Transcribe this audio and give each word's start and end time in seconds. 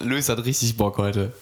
Luis 0.00 0.28
hat 0.28 0.44
richtig 0.44 0.76
Bock 0.76 0.98
heute. 0.98 1.32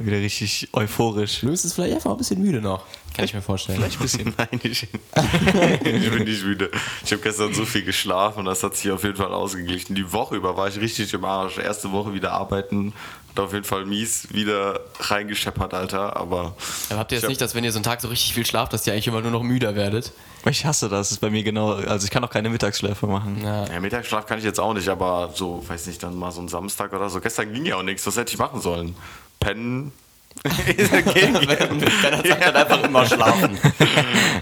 Wieder 0.00 0.18
richtig 0.18 0.68
euphorisch. 0.72 1.42
Luis 1.42 1.64
ist 1.64 1.74
vielleicht 1.74 1.94
einfach 1.94 2.10
ein 2.10 2.16
bisschen 2.16 2.42
müde 2.42 2.60
noch. 2.60 2.84
Kann 3.14 3.24
ich 3.24 3.34
mir 3.34 3.42
vorstellen. 3.42 3.78
Vielleicht 3.78 3.98
ein 3.98 4.02
bisschen. 4.02 4.34
Nein, 4.38 4.60
ich, 4.62 4.82
ich 5.84 6.10
bin 6.10 6.24
nicht 6.24 6.44
müde. 6.44 6.70
Ich 7.04 7.12
habe 7.12 7.22
gestern 7.22 7.54
so 7.54 7.64
viel 7.64 7.82
geschlafen 7.82 8.44
das 8.44 8.62
hat 8.62 8.76
sich 8.76 8.90
auf 8.90 9.04
jeden 9.04 9.16
Fall 9.16 9.32
ausgeglichen. 9.32 9.94
Die 9.94 10.12
Woche 10.12 10.36
über 10.36 10.56
war 10.56 10.68
ich 10.68 10.78
richtig 10.80 11.12
im 11.14 11.24
Arsch. 11.24 11.58
Erste 11.58 11.92
Woche 11.92 12.12
wieder 12.14 12.32
arbeiten. 12.32 12.92
Hat 13.36 13.44
auf 13.44 13.52
jeden 13.52 13.64
Fall 13.64 13.84
mies 13.84 14.28
wieder 14.32 14.80
reingescheppert, 14.98 15.74
Alter. 15.74 16.16
Aber 16.16 16.54
Aber 16.88 16.98
habt 16.98 17.12
ihr 17.12 17.18
jetzt 17.18 17.28
nicht, 17.28 17.40
dass 17.40 17.54
wenn 17.54 17.64
ihr 17.64 17.72
so 17.72 17.78
einen 17.78 17.84
Tag 17.84 18.00
so 18.00 18.08
richtig 18.08 18.32
viel 18.32 18.46
schlaft, 18.46 18.72
dass 18.72 18.86
ihr 18.86 18.94
eigentlich 18.94 19.08
immer 19.08 19.20
nur 19.20 19.30
noch 19.30 19.42
müder 19.42 19.74
werdet? 19.74 20.12
Ich 20.46 20.64
hasse 20.64 20.88
das. 20.88 21.08
Das 21.08 21.12
ist 21.12 21.20
bei 21.20 21.28
mir 21.28 21.42
genau. 21.42 21.72
Also 21.74 22.04
ich 22.04 22.10
kann 22.10 22.24
auch 22.24 22.30
keine 22.30 22.48
Mittagsschläfe 22.48 23.06
machen. 23.06 23.42
Ja. 23.44 23.66
ja, 23.66 23.80
Mittagsschlaf 23.80 24.24
kann 24.24 24.38
ich 24.38 24.44
jetzt 24.44 24.58
auch 24.58 24.72
nicht, 24.72 24.88
aber 24.88 25.32
so, 25.34 25.62
weiß 25.68 25.86
nicht, 25.86 26.02
dann 26.02 26.16
mal 26.16 26.30
so 26.32 26.40
ein 26.40 26.48
Samstag 26.48 26.94
oder 26.94 27.10
so. 27.10 27.20
Gestern 27.20 27.52
ging 27.52 27.66
ja 27.66 27.76
auch 27.76 27.82
nichts. 27.82 28.06
Was 28.06 28.16
hätte 28.16 28.32
ich 28.32 28.38
machen 28.38 28.62
sollen? 28.62 28.96
Pennen? 29.38 29.92
Keiner 30.42 31.42
sagt 31.42 32.42
dann 32.42 32.56
einfach 32.56 32.82
immer 32.82 33.04
schlafen. 33.06 33.58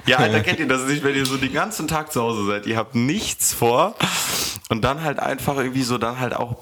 Ja, 0.07 0.19
Alter, 0.19 0.41
kennt 0.41 0.61
ihr 0.61 0.69
das 0.69 0.83
nicht, 0.83 1.03
wenn 1.03 1.15
ihr 1.17 1.27
so 1.27 1.37
den 1.37 1.53
ganzen 1.53 1.89
Tag 1.89 2.13
zu 2.13 2.21
Hause 2.23 2.47
seid? 2.47 2.67
Ihr 2.67 2.77
habt 2.77 2.95
nichts 2.95 3.53
vor 3.53 3.95
und 4.69 4.83
dann 4.83 5.03
halt 5.03 5.19
einfach 5.19 5.57
irgendwie 5.57 5.83
so, 5.83 5.99
dann 5.99 6.19
halt 6.21 6.35
auch, 6.35 6.57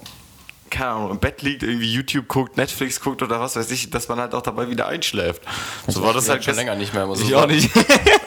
keine 0.73 0.89
Ahnung, 0.89 1.11
im 1.11 1.19
Bett 1.19 1.41
liegt, 1.43 1.63
irgendwie 1.63 1.91
YouTube 1.91 2.27
guckt, 2.27 2.57
Netflix 2.57 2.99
guckt 2.99 3.21
oder 3.21 3.39
was 3.39 3.55
weiß 3.55 3.69
ich, 3.71 3.89
dass 3.89 4.07
man 4.07 4.19
halt 4.19 4.33
auch 4.33 4.41
dabei 4.41 4.69
wieder 4.69 4.87
einschläft. 4.87 5.41
So 5.87 6.01
war 6.01 6.13
das 6.13 6.27
halt 6.27 6.43
schon 6.43 6.55
länger 6.55 6.75
nicht 6.75 6.93
mehr. 6.93 7.07
So 7.15 7.23
Ich 7.23 7.35
auch 7.35 7.47
nicht. 7.47 7.69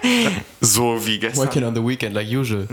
so 0.61 1.05
wie 1.05 1.19
gestern. 1.19 1.47
Working 1.47 1.65
on 1.65 1.75
the 1.75 1.85
weekend, 1.85 2.15
like 2.15 2.29
usual. 2.29 2.67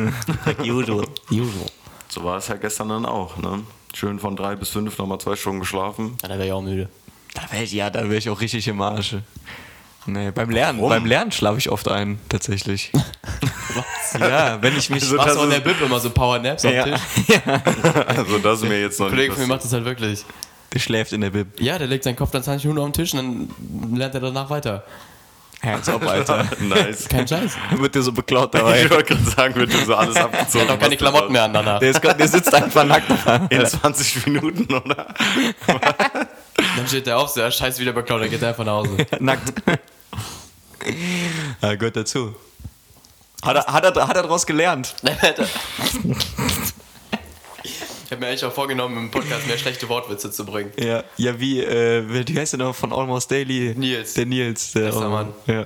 Usual. 0.60 1.06
usual. 1.32 1.66
So 2.08 2.24
war 2.24 2.38
es 2.38 2.48
halt 2.50 2.62
gestern 2.62 2.90
dann 2.90 3.06
auch, 3.06 3.38
ne? 3.38 3.64
Schön 3.96 4.20
von 4.20 4.36
drei 4.36 4.56
bis 4.56 4.70
fünf 4.70 4.98
nochmal 4.98 5.20
zwei 5.20 5.36
Stunden 5.36 5.60
geschlafen. 5.60 6.18
Ja, 6.22 6.30
da 6.30 6.36
wäre 6.36 6.46
ich 6.46 6.54
auch 6.54 6.62
müde. 6.62 6.90
Da 7.34 7.42
wär 7.52 7.64
ich, 7.64 7.74
ja, 7.74 7.90
da 7.90 8.04
wäre 8.04 8.18
ich 8.18 8.30
auch 8.30 8.40
richtig 8.40 8.68
im 8.68 8.82
Arsch. 8.82 9.16
Nee, 10.06 10.32
beim 10.32 10.50
Lernen, 10.50 10.80
Warum? 10.80 10.90
beim 10.90 11.06
Lernen 11.06 11.32
schlafe 11.32 11.58
ich 11.58 11.70
oft 11.70 11.88
ein, 11.88 12.20
tatsächlich. 12.30 12.92
Ja, 14.20 14.62
wenn 14.62 14.78
ich 14.78 14.92
mich. 14.92 15.02
Also 15.02 15.16
Machst 15.16 15.30
das 15.30 15.38
du 15.38 15.44
in 15.46 15.50
der 15.50 15.60
Bib 15.60 15.82
immer 15.82 16.00
so 16.00 16.12
Power-Naps 16.12 16.66
am 16.66 16.74
ja, 16.74 16.84
Tisch? 16.84 17.02
Also 18.06 18.38
das 18.38 18.62
ist 18.62 18.70
mir 18.70 18.80
jetzt 18.80 19.00
noch 19.00 19.10
Kollege 19.10 19.30
nicht 19.30 19.40
von 19.40 19.48
mir 19.48 19.54
macht 19.56 19.64
das 19.64 19.74
halt 19.74 19.86
wirklich. 19.86 20.24
der 20.72 20.80
schläft 20.80 21.14
in 21.14 21.22
der 21.22 21.32
Bib. 21.32 21.60
Ja, 21.60 21.80
der 21.80 21.88
legt 21.88 22.04
seinen 22.04 22.16
Kopf 22.16 22.30
dann 22.30 22.44
20 22.44 22.66
Minuten 22.66 22.86
auf 22.86 22.92
den 22.92 22.94
Tisch 22.94 23.14
und 23.16 23.50
dann 23.58 23.96
lernt 23.96 24.14
er 24.14 24.22
danach 24.22 24.52
weiter. 24.52 24.84
Hands 25.64 25.90
up, 25.90 26.06
Alter. 26.06 26.46
Nice. 26.60 27.08
Kein 27.08 27.28
Scheiß. 27.28 27.54
Wird 27.78 27.96
dir 27.96 28.04
so 28.04 28.12
beklaut 28.12 28.54
dabei. 28.54 28.84
Ich 28.84 28.92
wollte 28.92 29.16
gerade 29.16 29.30
sagen, 29.32 29.56
wird 29.56 29.72
dir 29.72 29.86
so 29.86 29.96
alles 29.96 30.18
abgezogen. 30.18 30.68
Der 30.68 30.68
hat 30.68 30.70
auch 30.72 30.80
keine 30.80 30.92
was 30.92 31.00
Klamotten 31.00 31.32
mehr 31.32 31.44
an 31.44 31.54
danach. 31.54 31.80
Der, 31.80 31.90
ist, 31.90 32.04
der 32.04 32.28
sitzt 32.28 32.54
einfach 32.54 32.84
nackt 32.84 33.10
da. 33.26 33.48
In 33.50 33.66
20 33.66 34.28
Minuten, 34.28 34.74
oder? 34.74 35.08
Dann 36.76 36.88
steht 36.88 37.08
der 37.08 37.18
auf, 37.18 37.30
so, 37.30 37.40
ja, 37.40 37.50
scheiße, 37.50 37.80
wieder 37.80 37.94
beklaut, 37.94 38.22
dann 38.22 38.30
geht 38.30 38.42
er 38.42 38.50
einfach 38.50 38.66
nach 38.66 38.74
Hause. 38.74 38.98
Nackt. 39.20 39.54
Ja, 41.62 41.76
gehört 41.76 41.96
dazu. 41.96 42.36
Hat 43.44 43.56
er, 43.56 43.66
hat, 43.66 43.84
er, 43.84 44.08
hat 44.08 44.16
er 44.16 44.24
daraus 44.24 44.46
gelernt? 44.46 44.96
Ich 47.64 48.16
habe 48.16 48.26
mir 48.26 48.28
eigentlich 48.28 48.46
auch 48.46 48.54
vorgenommen, 48.54 48.96
im 48.96 49.10
Podcast 49.10 49.48
mehr 49.48 49.58
schlechte 49.58 49.90
Wortwitze 49.90 50.30
zu 50.30 50.46
bringen. 50.46 50.72
Ja, 50.78 51.04
ja 51.18 51.40
wie, 51.40 51.62
äh, 51.62 52.28
wie 52.28 52.38
heißt 52.38 52.54
der 52.54 52.60
noch 52.60 52.76
von 52.76 52.94
Almost 52.94 53.32
Daily? 53.32 53.74
Nils. 53.76 54.14
Der 54.14 54.28
Nils. 54.28 54.72
Der 54.74 54.82
Bester 54.82 55.10
Mann. 55.10 55.34
Ja. 55.48 55.62
Äh, 55.62 55.66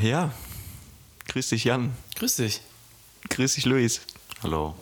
ja. 0.00 0.32
Grüß 1.28 1.50
dich, 1.50 1.62
Jan. 1.62 1.92
Grüß 2.16 2.36
dich. 2.36 2.60
Grüß 3.30 3.54
dich, 3.54 3.66
Luis. 3.66 4.00
Hallo. 4.42 4.74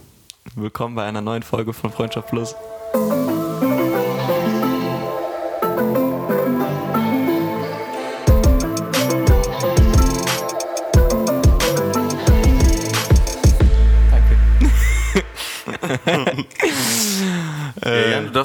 Willkommen 0.54 0.94
bei 0.94 1.04
einer 1.04 1.20
neuen 1.20 1.42
Folge 1.42 1.74
von 1.74 1.92
Freundschaft 1.92 2.28
Plus. 2.28 2.54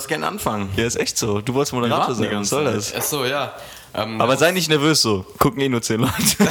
Darfst 0.06 0.10
gerne 0.10 0.28
anfangen. 0.28 0.70
Ja, 0.76 0.86
ist 0.86 0.96
echt 0.98 1.18
so. 1.18 1.42
Du 1.42 1.54
wolltest 1.54 1.74
Moderator 1.74 2.14
sein. 2.16 2.30
Was 2.32 2.50
soll 2.50 2.66
das? 2.66 2.94
Achso, 2.94 3.26
ja. 3.26 3.54
Ähm, 3.94 4.22
Aber 4.22 4.38
sei 4.38 4.52
nicht 4.52 4.70
nervös 4.70 5.02
so. 5.02 5.26
Gucken 5.40 5.62
eh 5.62 5.70
nur 5.70 5.82
zehn 5.82 6.02
Leute. 6.02 6.14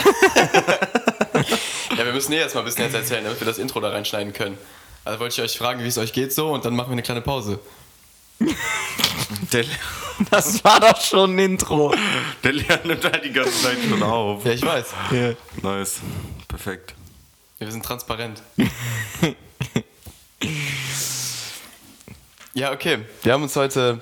ja, 1.97 2.04
wir 2.04 2.12
müssen 2.12 2.32
eh 2.32 2.38
erstmal 2.38 2.62
ein 2.64 2.66
bisschen 2.66 2.84
jetzt 2.84 2.94
erzählen, 2.94 3.22
damit 3.25 3.41
wir 3.41 3.47
das 3.47 3.59
Intro 3.59 3.81
da 3.81 3.91
reinschneiden 3.91 4.32
können. 4.32 4.59
Also 5.04 5.20
wollte 5.20 5.34
ich 5.34 5.43
euch 5.43 5.59
fragen, 5.59 5.82
wie 5.84 5.88
es 5.88 5.98
euch 5.98 6.12
geht 6.12 6.32
so 6.32 6.53
und 6.53 6.64
dann 6.64 6.75
machen 6.75 6.88
wir 6.88 6.93
eine 6.93 7.03
kleine 7.03 7.20
Pause. 7.20 7.60
Der, 9.53 9.64
Das 10.31 10.64
war 10.64 10.81
doch 10.81 11.00
schon 11.00 11.37
ein 11.37 11.38
Intro. 11.38 11.94
der 12.43 12.53
Lehrer 12.53 12.81
nimmt 12.84 13.04
halt 13.04 13.25
die 13.25 13.32
ganze 13.32 13.62
Zeit 13.62 13.76
schon 13.88 14.03
auf. 14.03 14.44
Ja, 14.44 14.53
ich 14.53 14.62
weiß. 14.64 14.87
Ja. 15.12 15.32
Nice. 15.62 16.00
Perfekt. 16.48 16.94
Wir 17.59 17.70
sind 17.70 17.84
transparent. 17.84 18.43
ja, 22.54 22.72
okay. 22.72 23.00
Wir 23.22 23.32
haben 23.32 23.42
uns 23.42 23.56
heute 23.56 24.00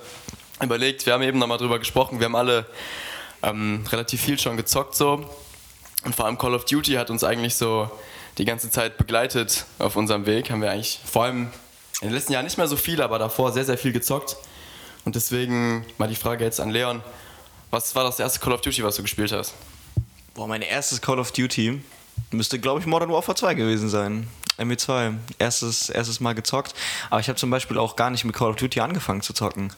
überlegt, 0.62 1.06
wir 1.06 1.14
haben 1.14 1.22
eben 1.22 1.38
nochmal 1.38 1.58
drüber 1.58 1.78
gesprochen, 1.78 2.20
wir 2.20 2.26
haben 2.26 2.36
alle 2.36 2.66
ähm, 3.42 3.84
relativ 3.90 4.20
viel 4.20 4.38
schon 4.38 4.56
gezockt 4.56 4.94
so. 4.94 5.28
Und 6.04 6.14
vor 6.14 6.26
allem 6.26 6.36
Call 6.36 6.54
of 6.54 6.64
Duty 6.64 6.92
hat 6.92 7.10
uns 7.10 7.24
eigentlich 7.24 7.54
so 7.54 7.90
die 8.38 8.44
ganze 8.44 8.70
Zeit 8.70 8.98
begleitet 8.98 9.64
auf 9.78 9.96
unserem 9.96 10.26
Weg. 10.26 10.50
Haben 10.50 10.62
wir 10.62 10.70
eigentlich 10.70 11.00
vor 11.04 11.24
allem 11.24 11.50
in 12.00 12.08
den 12.08 12.14
letzten 12.14 12.32
Jahren 12.32 12.44
nicht 12.44 12.58
mehr 12.58 12.66
so 12.66 12.76
viel, 12.76 13.00
aber 13.00 13.18
davor 13.18 13.52
sehr, 13.52 13.64
sehr 13.64 13.78
viel 13.78 13.92
gezockt. 13.92 14.36
Und 15.04 15.16
deswegen 15.16 15.86
mal 15.98 16.08
die 16.08 16.16
Frage 16.16 16.44
jetzt 16.44 16.60
an 16.60 16.70
Leon. 16.70 17.02
Was 17.70 17.94
war 17.94 18.04
das 18.04 18.20
erste 18.20 18.38
Call 18.40 18.52
of 18.52 18.60
Duty, 18.60 18.84
was 18.84 18.96
du 18.96 19.02
gespielt 19.02 19.32
hast? 19.32 19.54
Boah, 20.34 20.46
mein 20.46 20.62
erstes 20.62 21.00
Call 21.00 21.18
of 21.18 21.32
Duty 21.32 21.80
müsste, 22.30 22.58
glaube 22.58 22.80
ich, 22.80 22.86
Modern 22.86 23.10
Warfare 23.10 23.36
2 23.36 23.54
gewesen 23.54 23.88
sein. 23.88 24.28
MW2. 24.58 25.14
Erstes, 25.38 25.88
erstes 25.88 26.20
Mal 26.20 26.34
gezockt. 26.34 26.74
Aber 27.10 27.20
ich 27.20 27.28
habe 27.28 27.38
zum 27.38 27.50
Beispiel 27.50 27.78
auch 27.78 27.96
gar 27.96 28.10
nicht 28.10 28.24
mit 28.24 28.34
Call 28.34 28.50
of 28.50 28.56
Duty 28.56 28.80
angefangen 28.80 29.22
zu 29.22 29.32
zocken. 29.32 29.72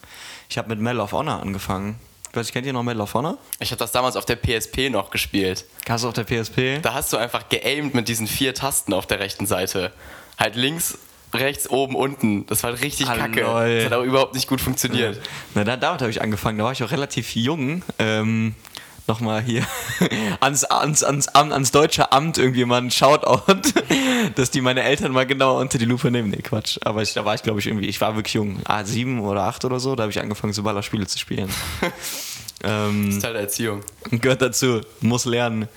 Ich 0.49 0.59
habe 0.59 0.69
mit 0.69 0.81
Medal 0.81 1.01
of 1.01 1.13
Honor 1.13 1.41
angefangen. 1.41 1.99
Ich 2.31 2.37
weiß, 2.37 2.51
kennt 2.53 2.67
ihr 2.67 2.73
noch 2.73 2.83
Medal 2.83 3.03
of 3.03 3.15
Honor? 3.15 3.39
Ich 3.61 3.71
habe 3.71 3.79
das 3.79 3.93
damals 3.93 4.17
auf 4.17 4.25
der 4.25 4.37
PSP 4.37 4.91
noch 4.91 5.11
gespielt. 5.11 5.65
Hast 5.89 6.03
du 6.05 6.09
auf 6.09 6.15
der 6.15 6.25
PSP? 6.25 6.81
Da 6.83 6.93
hast 6.95 7.13
du 7.13 7.17
einfach 7.17 7.49
geaimt 7.49 7.95
mit 7.95 8.09
diesen 8.09 8.27
vier 8.27 8.55
Tasten 8.55 8.93
auf 8.93 9.07
der 9.07 9.21
rechten 9.21 9.47
Seite. 9.47 9.93
Halt 10.37 10.57
links, 10.57 10.99
rechts, 11.33 11.71
oben, 11.71 11.95
unten. 11.95 12.45
Das 12.47 12.65
war 12.65 12.73
halt 12.73 12.83
richtig 12.83 13.09
Ah, 13.09 13.17
kacke. 13.17 13.43
lol. 13.43 13.77
Das 13.77 13.85
hat 13.87 13.93
auch 13.93 14.03
überhaupt 14.03 14.35
nicht 14.35 14.49
gut 14.49 14.61
funktioniert. 14.61 15.21
Na, 15.55 15.63
da, 15.63 15.77
damit 15.77 16.01
habe 16.01 16.11
ich 16.11 16.21
angefangen. 16.23 16.59
Da 16.59 16.65
war 16.65 16.73
ich 16.73 16.83
auch 16.83 16.91
relativ 16.91 17.37
jung. 17.37 17.83
Ähm, 18.01 18.57
Nochmal 19.07 19.43
hier 19.43 19.67
ans, 20.41 20.65
ans, 20.65 21.03
ans, 21.03 21.29
ans 21.29 21.71
deutsche 21.73 22.11
Amt 22.11 22.39
irgendwie 22.39 22.65
mal 22.65 22.81
ein 22.81 22.91
Shoutout, 22.91 23.61
dass 24.35 24.51
die 24.51 24.63
meine 24.63 24.83
Eltern 24.83 25.13
mal 25.13 25.27
genauer 25.27 25.61
unter 25.61 25.77
die 25.77 25.85
Lupe 25.85 26.11
nehmen. 26.11 26.31
Nee, 26.31 26.39
Quatsch. 26.43 26.79
Aber 26.83 27.03
ich, 27.03 27.13
da 27.13 27.25
war 27.25 27.35
ich, 27.35 27.43
glaube 27.43 27.61
ich, 27.61 27.67
irgendwie, 27.67 27.87
ich 27.87 28.01
war 28.01 28.17
wirklich 28.17 28.35
jung. 28.35 28.61
Ah, 28.65 28.85
sieben 28.85 29.21
oder 29.21 29.43
acht 29.43 29.65
oder 29.67 29.79
so, 29.79 29.95
da 29.95 30.05
habe 30.05 30.11
ich 30.11 30.21
angefangen, 30.21 30.55
so 30.55 30.63
Ballerspiele 30.63 31.07
zu 31.07 31.19
spielen. 31.19 31.51
ähm, 32.65 33.07
Das 33.07 33.17
ist 33.17 33.23
Teil 33.23 33.35
der 33.35 33.43
Erziehung. 33.43 33.83
gehört 34.11 34.41
dazu, 34.41 34.81
muss 35.03 35.27
lernen 35.27 35.69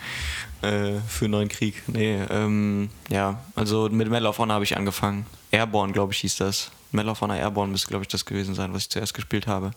äh, 0.61 0.93
für 1.07 1.25
einen 1.25 1.31
neuen 1.31 1.49
Krieg. 1.49 1.83
Nee, 1.87 2.19
ähm, 2.29 2.89
ja, 3.09 3.41
also 3.55 3.89
mit 3.89 4.09
Medal 4.09 4.27
of 4.27 4.37
Honor 4.39 4.55
habe 4.55 4.63
ich 4.63 4.77
angefangen. 4.77 5.25
Airborne, 5.51 5.91
glaube 5.91 6.13
ich, 6.13 6.19
hieß 6.19 6.37
das. 6.37 6.71
Medal 6.93 7.11
of 7.11 7.19
Honor 7.19 7.35
Airborne 7.35 7.71
müsste, 7.71 7.89
glaube 7.89 8.03
ich, 8.03 8.07
das 8.07 8.23
gewesen 8.25 8.55
sein, 8.55 8.73
was 8.73 8.83
ich 8.83 8.89
zuerst 8.89 9.13
gespielt 9.13 9.47
habe. 9.47 9.67
Und 9.67 9.75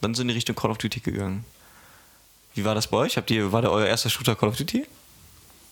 dann 0.00 0.14
sind 0.14 0.22
in 0.22 0.28
die 0.28 0.34
Richtung 0.34 0.56
Call 0.56 0.70
of 0.70 0.78
Duty 0.78 1.00
gegangen. 1.00 1.44
Wie 2.58 2.64
war 2.64 2.74
das 2.74 2.88
bei 2.88 2.96
euch? 2.96 3.16
Habt 3.16 3.30
ihr, 3.30 3.52
war 3.52 3.62
der 3.62 3.70
euer 3.70 3.86
erster 3.86 4.10
Shooter 4.10 4.34
Call 4.34 4.48
of 4.48 4.56
Duty? 4.56 4.84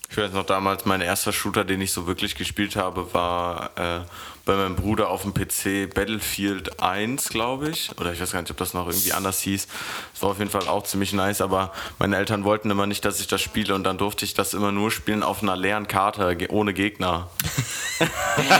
Ich 0.08 0.16
weiß 0.16 0.30
noch 0.30 0.46
damals, 0.46 0.84
mein 0.84 1.00
erster 1.00 1.32
Shooter, 1.32 1.64
den 1.64 1.80
ich 1.80 1.90
so 1.90 2.06
wirklich 2.06 2.36
gespielt 2.36 2.76
habe, 2.76 3.12
war 3.12 3.70
äh, 3.74 4.00
bei 4.46 4.54
meinem 4.54 4.76
Bruder 4.76 5.10
auf 5.10 5.22
dem 5.22 5.34
PC 5.34 5.92
Battlefield 5.92 6.80
1, 6.80 7.28
glaube 7.30 7.68
ich. 7.68 7.90
Oder 8.00 8.12
ich 8.12 8.20
weiß 8.20 8.30
gar 8.30 8.40
nicht, 8.40 8.50
ob 8.50 8.56
das 8.56 8.74
noch 8.74 8.86
irgendwie 8.86 9.12
anders 9.12 9.40
hieß. 9.40 9.66
Es 10.14 10.22
war 10.22 10.30
auf 10.30 10.38
jeden 10.38 10.52
Fall 10.52 10.68
auch 10.68 10.84
ziemlich 10.84 11.12
nice, 11.12 11.40
aber 11.40 11.72
meine 11.98 12.16
Eltern 12.16 12.44
wollten 12.44 12.70
immer 12.70 12.86
nicht, 12.86 13.04
dass 13.04 13.20
ich 13.20 13.26
das 13.26 13.42
spiele 13.42 13.74
und 13.74 13.82
dann 13.82 13.98
durfte 13.98 14.24
ich 14.24 14.34
das 14.34 14.54
immer 14.54 14.70
nur 14.70 14.92
spielen 14.92 15.24
auf 15.24 15.42
einer 15.42 15.56
leeren 15.56 15.88
Karte, 15.88 16.38
ohne 16.48 16.72
Gegner. 16.74 17.28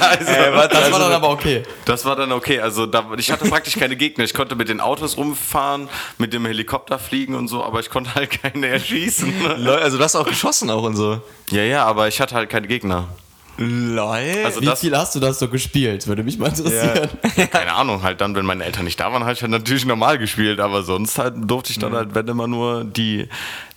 also, 0.00 0.33
Das 0.69 0.91
war 0.91 0.99
dann 0.99 1.12
aber 1.12 1.31
okay. 1.31 1.62
das 1.85 2.05
war 2.05 2.17
dann 2.17 2.33
okay. 2.33 2.59
Also 2.61 2.87
da, 2.87 3.06
ich 3.17 3.31
hatte 3.31 3.49
praktisch 3.49 3.79
keine 3.79 3.94
Gegner. 3.94 4.25
Ich 4.25 4.35
konnte 4.35 4.56
mit 4.56 4.69
den 4.69 4.81
Autos 4.81 5.17
rumfahren, 5.17 5.88
mit 6.19 6.33
dem 6.33 6.47
Helikopter 6.47 6.99
fliegen 6.99 7.37
und 7.37 7.47
so, 7.47 7.62
aber 7.62 7.79
ich 7.79 7.91
konnte 7.91 8.12
halt 8.17 8.43
keine 8.43 8.67
erschießen. 8.67 9.33
Also 9.87 9.99
du 9.99 10.05
hast 10.05 10.17
auch 10.17 10.27
geschossen 10.27 10.71
auch 10.71 10.83
und 10.83 10.97
so. 10.97 11.21
ja, 11.50 11.62
ja, 11.62 11.85
aber 11.85 12.09
ich 12.09 12.21
hatte 12.21 12.35
halt 12.35 12.50
keine 12.50 12.67
Gegner. 12.67 13.09
Lol. 13.58 14.44
Also 14.44 14.61
Wie 14.61 14.67
das, 14.67 14.81
viel 14.81 14.97
hast 14.97 15.14
du 15.14 15.20
das 15.20 15.38
so 15.38 15.49
gespielt? 15.49 16.06
Würde 16.06 16.23
mich 16.23 16.38
mal 16.38 16.49
interessieren. 16.49 17.08
keine 17.50 17.73
Ahnung, 17.73 18.03
halt 18.03 18.20
dann, 18.20 18.35
wenn 18.35 18.44
meine 18.44 18.64
Eltern 18.64 18.85
nicht 18.85 19.00
da 19.00 19.12
waren, 19.12 19.23
habe 19.23 19.32
ich 19.32 19.41
halt 19.43 19.50
natürlich 19.50 19.87
normal 19.87 20.19
gespielt, 20.19 20.61
aber 20.61 20.82
sonst 20.82 21.19
halt 21.19 21.35
durfte 21.38 21.73
ich 21.73 21.79
dann 21.79 21.94
halt, 21.94 22.14
wenn 22.14 22.29
immer 22.29 22.47
nur 22.47 22.85
die, 22.85 23.29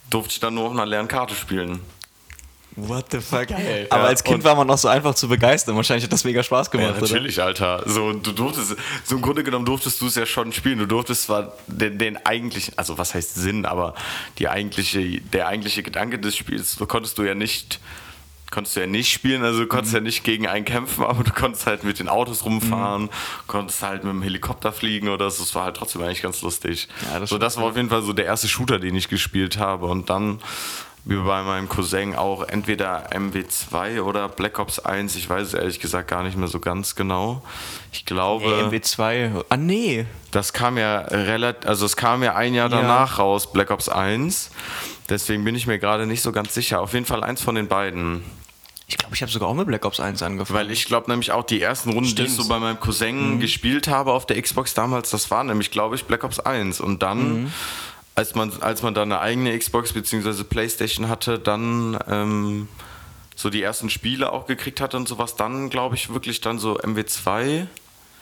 durfte 0.10 0.32
ich 0.34 0.40
dann 0.40 0.56
nur 0.56 0.66
auf 0.66 0.72
einer 0.72 0.86
leeren 0.86 1.08
Karte 1.08 1.34
spielen. 1.36 1.80
What 2.76 3.08
the 3.12 3.20
fuck? 3.20 3.48
Geil. 3.48 3.88
Aber 3.90 4.04
Ja, 4.04 4.08
als 4.10 4.24
Kind 4.24 4.44
war 4.44 4.56
man 4.56 4.68
noch 4.68 4.78
so 4.78 4.88
einfach 4.88 5.14
zu 5.16 5.28
begeistern. 5.28 5.76
Wahrscheinlich 5.76 6.04
hat 6.06 6.14
das 6.14 6.24
mega 6.24 6.42
Spaß 6.44 6.68
Ja, 6.68 6.72
gemacht, 6.72 7.02
oder? 7.02 7.02
natürlich, 7.02 7.42
Alter. 7.42 7.84
So, 7.86 8.14
du 8.14 8.32
durftest, 8.32 8.76
so 9.04 9.16
im 9.16 9.22
Grunde 9.22 9.44
genommen 9.44 9.66
durftest 9.66 10.00
du 10.02 10.08
es 10.08 10.16
ja 10.16 10.26
schon 10.26 10.54
spielen. 10.54 10.80
Du 10.80 10.86
durftest 10.86 11.24
zwar 11.24 11.54
den, 11.68 11.98
den 11.98 12.26
eigentlichen, 12.26 12.74
also 12.78 12.98
was 12.98 13.14
heißt 13.14 13.36
Sinn, 13.36 13.66
aber 13.66 13.96
die 14.38 14.48
eigentliche, 14.48 15.20
der 15.22 15.48
eigentliche 15.48 15.84
Gedanke 15.84 16.20
des 16.20 16.38
Spiels 16.38 16.78
konntest 16.88 17.18
du 17.18 17.24
ja 17.24 17.36
nicht, 17.36 17.80
konntest 18.52 18.76
du 18.76 18.80
ja 18.82 18.88
nicht 18.88 19.12
spielen. 19.12 19.44
Also 19.44 19.60
du 19.62 19.68
konntest 19.68 19.94
Mhm. 19.94 19.98
ja 19.98 20.02
nicht 20.04 20.24
gegen 20.24 20.48
einen 20.48 20.66
kämpfen, 20.66 21.04
aber 21.06 21.24
du 21.24 21.32
konntest 21.32 21.66
halt 21.66 21.84
mit 21.84 22.00
den 22.00 22.10
Autos 22.10 22.46
rumfahren, 22.46 23.04
Mhm. 23.04 23.10
konntest 23.48 23.82
halt 23.84 24.04
mit 24.04 24.14
dem 24.14 24.22
Helikopter 24.22 24.72
fliegen 24.72 25.10
oder 25.10 25.30
so. 25.32 25.44
Das 25.44 25.56
war 25.56 25.66
halt 25.66 25.78
trotzdem 25.78 26.02
eigentlich 26.02 26.22
ganz 26.22 26.42
lustig. 26.42 26.88
Ja, 27.12 27.20
das 27.20 27.30
so, 27.30 27.38
das 27.38 27.58
war 27.58 27.66
auf 27.66 27.76
jeden 27.76 27.90
Fall 27.90 28.02
so 28.02 28.14
der 28.14 28.26
erste 28.26 28.48
Shooter, 28.48 28.80
den 28.80 28.96
ich 28.96 29.08
gespielt 29.10 29.58
habe. 29.58 29.86
Und 29.88 30.10
dann 30.10 30.40
wie 31.06 31.16
bei 31.16 31.42
meinem 31.44 31.70
Cousin 31.70 32.14
auch 32.16 32.44
entweder 32.44 33.10
MW2 33.14 34.02
oder 34.02 34.28
Black 34.28 34.60
Ops 34.60 34.80
1. 34.80 35.16
Ich 35.16 35.30
weiß 35.30 35.48
es 35.48 35.54
ehrlich 35.54 35.80
gesagt 35.80 36.10
gar 36.10 36.24
nicht 36.24 36.38
mehr 36.38 36.50
so 36.50 36.60
ganz 36.60 36.94
genau. 36.94 37.42
Ich 37.92 38.06
glaube, 38.06 38.46
MW2. 38.70 39.46
Ah, 39.50 39.58
nee. 39.58 40.06
das 40.32 40.54
kam 40.54 40.78
ja 40.78 41.00
relativ, 41.00 41.68
also 41.68 41.86
es 41.86 41.96
kam 41.96 42.22
ja 42.22 42.36
ein 42.36 42.54
Jahr 42.54 42.70
Ja. 42.70 42.82
danach 42.82 43.18
raus, 43.18 43.52
Black 43.52 43.72
Ops 43.72 43.90
1. 43.90 44.52
Deswegen 45.10 45.44
bin 45.44 45.56
ich 45.56 45.68
mir 45.68 45.80
gerade 45.80 46.06
nicht 46.06 46.22
so 46.22 46.32
ganz 46.32 46.54
sicher. 46.54 46.82
Auf 46.82 46.94
jeden 46.94 47.06
Fall 47.06 47.24
eins 47.24 47.42
von 47.42 47.56
den 47.56 47.68
beiden. 47.68 48.24
Ich 48.88 48.98
glaube, 48.98 49.16
ich 49.16 49.22
habe 49.22 49.32
sogar 49.32 49.50
auch 49.50 49.54
mit 49.54 49.68
Black 49.68 49.86
Ops 49.86 50.00
1 50.00 50.24
angefangen. 50.24 50.58
Weil 50.60 50.72
ich 50.72 50.86
glaube 50.86 51.10
nämlich 51.12 51.32
auch 51.32 51.44
die 51.44 51.62
ersten 51.62 51.92
Runden, 51.92 52.16
die 52.16 52.24
ich 52.24 52.32
Stimmt. 52.32 52.48
so 52.48 52.48
bei 52.48 52.60
meinem 52.60 52.80
Cousin 52.80 53.40
gespielt 53.40 53.88
habe 53.88 54.14
auf 54.14 54.26
der 54.26 54.42
Xbox 54.42 54.74
damals, 54.74 55.12
das 55.12 55.30
war 55.30 55.44
nämlich, 55.44 55.70
glaube 55.70 55.96
ich, 55.96 56.06
Black 56.06 56.24
Ops 56.24 56.40
1. 56.40 56.82
Und 56.82 57.04
dann, 57.04 57.52
als, 58.16 58.34
man, 58.34 58.52
als 58.62 58.82
man 58.82 58.94
dann 58.94 59.12
eine 59.12 59.22
eigene 59.22 59.58
Xbox 59.58 59.94
bzw. 59.94 60.44
Playstation 60.44 61.08
hatte, 61.08 61.38
dann 61.38 62.00
ähm, 62.08 62.68
so 63.36 63.50
die 63.50 63.62
ersten 63.62 63.90
Spiele 63.90 64.32
auch 64.34 64.48
gekriegt 64.48 64.82
hatte 64.82 64.98
und 64.98 65.08
sowas, 65.08 65.36
dann 65.36 65.70
glaube 65.70 65.96
ich 65.96 66.12
wirklich 66.12 66.42
dann 66.42 66.58
so 66.60 66.80
MW2. 66.80 67.68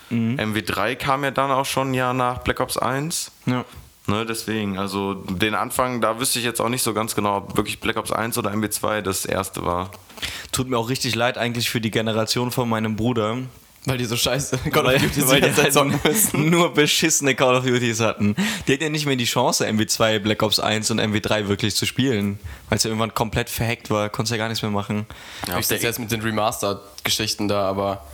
MW3 0.09 0.95
kam 0.95 1.23
ja 1.23 1.31
dann 1.31 1.51
auch 1.51 1.65
schon 1.65 1.91
ein 1.91 1.93
Jahr 1.93 2.13
nach 2.13 2.39
Black 2.39 2.59
Ops 2.59 2.77
1. 2.77 3.31
ja. 3.45 3.65
Ne, 4.09 4.25
deswegen, 4.25 4.77
also 4.77 5.15
den 5.15 5.53
Anfang, 5.53 5.99
da 5.99 6.17
wüsste 6.17 6.39
ich 6.39 6.45
jetzt 6.45 6.61
auch 6.61 6.69
nicht 6.69 6.81
so 6.81 6.93
ganz 6.93 7.13
genau, 7.13 7.37
ob 7.37 7.57
wirklich 7.57 7.81
Black 7.81 7.97
Ops 7.97 8.13
1 8.13 8.37
oder 8.37 8.51
MW2 8.51 9.01
das 9.01 9.25
erste 9.25 9.65
war. 9.65 9.91
Tut 10.53 10.69
mir 10.69 10.77
auch 10.77 10.89
richtig 10.89 11.13
leid 11.13 11.37
eigentlich 11.37 11.69
für 11.69 11.81
die 11.81 11.91
Generation 11.91 12.51
von 12.51 12.69
meinem 12.69 12.95
Bruder. 12.95 13.37
Weil 13.83 13.97
die 13.97 14.05
so 14.05 14.15
scheiße 14.15 14.57
Call 14.71 14.85
of 14.85 15.01
Duty 15.01 15.27
weil 15.27 15.41
die 15.41 15.53
zocken 15.53 15.93
halt 15.93 16.03
müssen. 16.05 16.49
nur 16.49 16.73
beschissene 16.73 17.35
Call 17.35 17.55
of 17.55 17.65
Duties 17.65 17.99
hatten. 17.99 18.35
Die 18.67 18.73
hatten 18.73 18.83
ja 18.83 18.89
nicht 18.89 19.05
mehr 19.05 19.17
die 19.17 19.25
Chance, 19.25 19.67
MW2, 19.67 20.19
Black 20.19 20.41
Ops 20.41 20.59
1 20.59 20.89
und 20.91 21.01
MW3 21.01 21.49
wirklich 21.49 21.75
zu 21.75 21.85
spielen. 21.85 22.39
Weil 22.69 22.77
es 22.77 22.83
ja 22.83 22.89
irgendwann 22.89 23.13
komplett 23.13 23.49
verhackt 23.49 23.89
war, 23.89 24.09
konntest 24.09 24.31
ja 24.31 24.37
gar 24.37 24.47
nichts 24.47 24.61
mehr 24.61 24.71
machen. 24.71 25.05
Ja, 25.47 25.59
ich 25.59 25.67
das 25.67 25.81
jetzt 25.81 25.99
mit 25.99 26.11
den 26.11 26.21
Remastered-Geschichten 26.21 27.49
da, 27.49 27.67
aber 27.67 28.05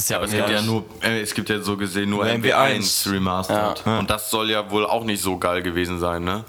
das 0.00 0.04
ist 0.04 0.10
ja, 0.10 0.16
Aber 0.16 0.26
es 0.26 0.32
ja, 0.32 0.38
gibt 0.46 0.50
ja 0.50 0.62
nur, 0.62 0.84
äh, 1.02 1.20
es 1.20 1.34
gibt 1.34 1.50
ja 1.50 1.60
so 1.60 1.76
gesehen 1.76 2.08
nur 2.08 2.24
Nur 2.24 2.34
MW1 2.34 3.04
MW1 3.04 3.12
remastered. 3.12 3.82
Ja. 3.84 3.98
Und 3.98 4.08
das 4.08 4.30
soll 4.30 4.50
ja 4.50 4.70
wohl 4.70 4.86
auch 4.86 5.04
nicht 5.04 5.22
so 5.22 5.36
geil 5.36 5.62
gewesen 5.62 6.00
sein, 6.00 6.24
ne? 6.24 6.44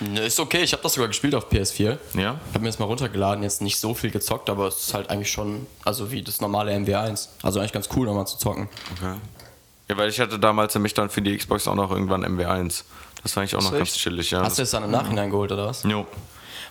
Ne, 0.00 0.22
ist 0.22 0.40
okay, 0.40 0.62
ich 0.62 0.72
habe 0.72 0.82
das 0.82 0.94
sogar 0.94 1.06
gespielt 1.06 1.36
auf 1.36 1.48
PS4. 1.50 1.98
Ja. 2.14 2.40
Hab 2.52 2.60
mir 2.60 2.66
das 2.66 2.80
mal 2.80 2.86
runtergeladen, 2.86 3.44
jetzt 3.44 3.62
nicht 3.62 3.78
so 3.78 3.94
viel 3.94 4.10
gezockt, 4.10 4.50
aber 4.50 4.66
es 4.66 4.78
ist 4.78 4.94
halt 4.94 5.08
eigentlich 5.08 5.30
schon, 5.30 5.68
also 5.84 6.10
wie 6.10 6.22
das 6.22 6.40
normale 6.40 6.72
MW1. 6.72 7.28
Also 7.42 7.60
eigentlich 7.60 7.72
ganz 7.72 7.88
cool 7.94 8.06
nochmal 8.06 8.26
zu 8.26 8.38
zocken. 8.38 8.68
Okay. 8.98 9.14
Ja, 9.88 9.96
weil 9.96 10.08
ich 10.08 10.18
hatte 10.18 10.40
damals 10.40 10.74
nämlich 10.74 10.94
dann 10.94 11.10
für 11.10 11.22
die 11.22 11.36
Xbox 11.36 11.68
auch 11.68 11.76
noch 11.76 11.92
irgendwann 11.92 12.24
MW1. 12.24 12.82
Das 13.22 13.36
war 13.36 13.42
eigentlich 13.42 13.54
auch 13.54 13.62
noch 13.62 13.72
Ist 13.72 13.78
ganz 13.78 13.94
chillig, 13.94 14.32
ja. 14.32 14.42
Hast 14.42 14.58
du 14.58 14.62
es 14.62 14.70
dann 14.72 14.82
im 14.82 14.90
Nachhinein 14.90 15.30
geholt 15.30 15.52
oder 15.52 15.66
was? 15.66 15.84
Jo. 15.84 16.06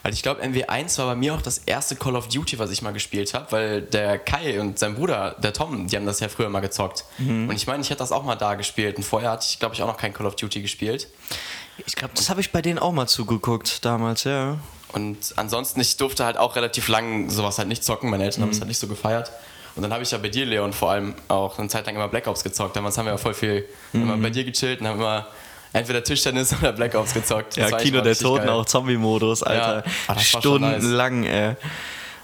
Weil 0.03 0.13
ich 0.13 0.21
glaube, 0.21 0.44
MW1 0.44 0.97
war 1.00 1.07
bei 1.07 1.15
mir 1.15 1.33
auch 1.33 1.41
das 1.41 1.59
erste 1.59 1.95
Call 1.95 2.17
of 2.17 2.27
Duty, 2.27 2.59
was 2.59 2.69
ich 2.71 2.81
mal 2.81 2.91
gespielt 2.91 3.33
habe, 3.33 3.51
weil 3.51 3.81
der 3.81 4.19
Kai 4.19 4.59
und 4.59 4.77
sein 4.77 4.95
Bruder, 4.95 5.38
der 5.41 5.53
Tom, 5.53 5.88
die 5.88 5.95
haben 5.95 6.05
das 6.05 6.19
ja 6.19 6.27
früher 6.27 6.50
mal 6.50 6.59
gezockt. 6.59 7.05
Und 7.47 7.55
ich 7.55 7.67
meine, 7.67 7.81
ich 7.81 7.89
hätte 7.89 8.00
das 8.00 8.11
auch 8.11 8.23
mal 8.23 8.35
da 8.35 8.55
gespielt. 8.55 8.97
Und 8.97 9.03
vorher 9.03 9.31
hatte 9.31 9.47
ich, 9.50 9.59
glaube 9.59 9.75
ich, 9.75 9.81
auch 9.81 9.88
noch 9.88 9.97
kein 9.97 10.13
Call 10.13 10.25
of 10.25 10.35
Duty 10.35 10.61
gespielt. 10.61 11.07
Ich 11.88 11.95
glaube, 11.95 12.13
das 12.15 12.29
habe 12.29 12.41
ich 12.41 12.51
bei 12.51 12.61
denen 12.61 12.79
auch 12.79 12.91
mal 12.91 13.07
zugeguckt 13.07 13.83
damals, 13.85 14.25
ja. 14.25 14.59
Und 14.91 15.33
ansonsten, 15.38 15.79
ich 15.79 15.97
durfte 15.97 16.25
halt 16.25 16.38
auch 16.38 16.56
relativ 16.56 16.88
lang 16.89 17.29
sowas 17.29 17.57
halt 17.57 17.69
nicht 17.69 17.83
zocken. 17.83 18.09
Meine 18.09 18.25
Eltern 18.25 18.44
haben 18.44 18.49
es 18.49 18.59
halt 18.59 18.67
nicht 18.67 18.79
so 18.79 18.88
gefeiert. 18.88 19.31
Und 19.75 19.81
dann 19.81 19.91
habe 19.91 20.03
ich 20.03 20.11
ja 20.11 20.19
bei 20.19 20.29
dir, 20.29 20.45
Leon, 20.45 20.71
vor 20.71 20.91
allem 20.91 21.15
auch 21.29 21.57
eine 21.57 21.67
Zeit 21.69 21.88
lang 21.88 21.95
immer 21.95 22.09
Black 22.09 22.27
Ops 22.27 22.44
gezockt. 22.44 22.75
Damals 22.75 22.97
haben 22.97 23.06
wir 23.06 23.13
ja 23.13 23.17
voll 23.17 23.33
viel 23.33 23.65
immer 23.94 24.17
bei 24.17 24.29
dir 24.29 24.44
gechillt 24.44 24.81
und 24.81 24.88
haben 24.88 24.99
immer 24.99 25.27
entweder 25.73 26.03
Tischtennis 26.03 26.55
oder 26.59 26.71
Black 26.71 26.95
Ops 26.95 27.13
gezockt. 27.13 27.57
Ja, 27.57 27.63
Das 27.63 27.71
war 27.73 27.79
Kino 27.79 28.01
der 28.01 28.15
Toten, 28.15 28.45
geil. 28.45 28.49
auch 28.49 28.65
Zombie-Modus, 28.65 29.43
Alter. 29.43 29.83
Ah, 30.07 30.13
das 30.13 30.33
war 30.33 30.41
schon 30.41 30.61
nice. 30.61 30.71
Stundenlang, 30.77 31.23
ey. 31.25 31.55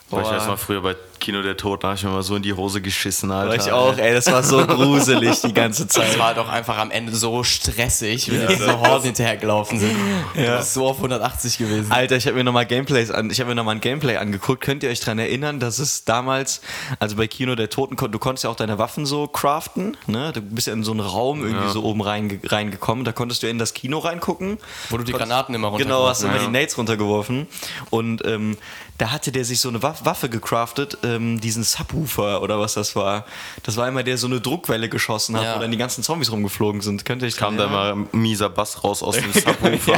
Boah. 0.10 0.22
Ich 0.22 0.28
weiß 0.30 0.48
mal 0.48 0.58
früher 0.58 0.82
bei 0.82 0.96
Kino 1.20 1.42
der 1.42 1.58
Toten, 1.58 1.82
da 1.82 1.88
habe 1.90 1.98
ich 1.98 2.04
mir 2.04 2.10
mal 2.12 2.24
so 2.24 2.36
in 2.36 2.42
die 2.44 2.54
Hose 2.54 2.82
geschissen, 2.82 3.32
Alter. 3.32 3.56
Ich 3.56 3.72
auch, 3.72 3.98
ey, 3.98 4.14
das 4.14 4.32
war 4.32 4.42
so 4.44 4.66
gruselig 4.68 5.42
die 5.42 5.54
ganze 5.54 5.88
Zeit. 5.88 6.10
Das 6.10 6.20
war 6.20 6.34
doch 6.34 6.50
einfach 6.50 6.78
am 6.78 6.92
Ende 6.92 7.16
so 7.16 7.44
stressig, 7.44 8.32
wie 8.32 8.38
die 8.48 8.56
so 8.56 8.80
Horden 8.80 9.04
hinterhergelaufen 9.04 9.80
sind. 9.80 9.96
Das 10.36 10.68
ist 10.68 10.74
so 10.74 10.88
auf 10.88 10.98
180 10.98 11.58
gewesen. 11.58 11.92
Alter, 11.92 12.16
ich 12.16 12.26
habe 12.28 12.36
mir 12.38 12.44
nochmal 12.44 12.66
Gameplays 12.66 13.12
an, 13.12 13.30
ich 13.30 13.40
habe 13.40 13.50
mir 13.50 13.56
noch 13.56 13.64
mal 13.64 13.72
ein 13.72 13.82
Gameplay 13.82 14.18
angeguckt. 14.18 14.62
Könnt 14.62 14.84
ihr 14.84 14.90
euch 14.90 15.00
daran 15.00 15.20
erinnern, 15.20 15.60
dass 15.60 15.80
es 15.80 16.06
damals, 16.06 16.62
also 17.00 17.16
bei 17.16 17.28
Kino 17.28 17.56
der 17.56 17.70
Toten, 17.70 17.96
du 17.96 18.20
konntest 18.20 18.44
ja 18.46 18.50
auch 18.50 18.56
deine 18.56 18.78
Waffen 18.80 19.06
so 19.06 19.28
craften, 19.28 19.98
ne? 20.08 20.32
Du 20.34 20.42
bist 20.42 20.68
ja 20.68 20.74
in 20.74 20.84
so 20.84 20.92
einen 20.92 21.02
Raum 21.02 21.42
irgendwie 21.44 21.66
Ja. 21.66 21.72
so 21.72 21.84
oben 21.84 22.02
rein, 22.02 22.40
reingekommen. 22.46 23.06
Da 23.06 23.12
konntest 23.12 23.44
du 23.44 23.48
in 23.48 23.58
das 23.60 23.74
Kino 23.74 24.00
reingucken. 24.00 24.58
Wo 24.90 24.98
du 24.98 25.04
die 25.04 25.12
Granaten 25.14 25.54
immer 25.56 25.68
runter 25.70 25.84
Genau, 25.84 26.08
hast 26.08 26.24
immer 26.24 26.36
Ja. 26.36 26.40
die 26.44 26.48
Nades 26.48 26.78
runtergeworfen. 26.78 27.48
Und 27.90 28.26
ähm, 28.26 28.58
da 29.00 29.12
hatte 29.12 29.32
der 29.32 29.44
sich 29.46 29.60
so 29.60 29.70
eine 29.70 29.82
Waff- 29.82 30.06
Waffe 30.06 30.30
gecraftet, 30.30 30.98
ähm, 31.04 31.42
diesen 31.42 31.64
Subwoofer 31.64 32.42
oder 32.44 32.60
was 32.60 32.76
das 32.76 32.96
war. 32.96 33.26
Das 33.64 33.76
war 33.78 33.88
immer 33.88 34.04
der 34.04 34.18
so 34.20 34.28
eine 34.28 34.40
Druckwelle 34.40 34.88
geschossen 34.90 35.36
hat, 35.36 35.44
Ja. 35.44 35.56
wo 35.56 35.60
dann 35.60 35.72
die 35.72 35.78
ganzen 35.78 36.04
Zombies 36.04 36.32
rumgeflogen 36.32 36.82
sind. 36.82 37.06
Könnt 37.06 37.22
ihr 37.24 37.28
euch 37.28 37.38
kam 37.38 37.58
da 37.58 37.64
erinnern? 37.64 38.08
mal 38.12 38.20
mieser 38.20 38.50
Bass 38.50 38.84
raus 38.84 39.02
aus 39.02 39.16
dem 39.16 39.34
Subwoofer. 39.34 39.98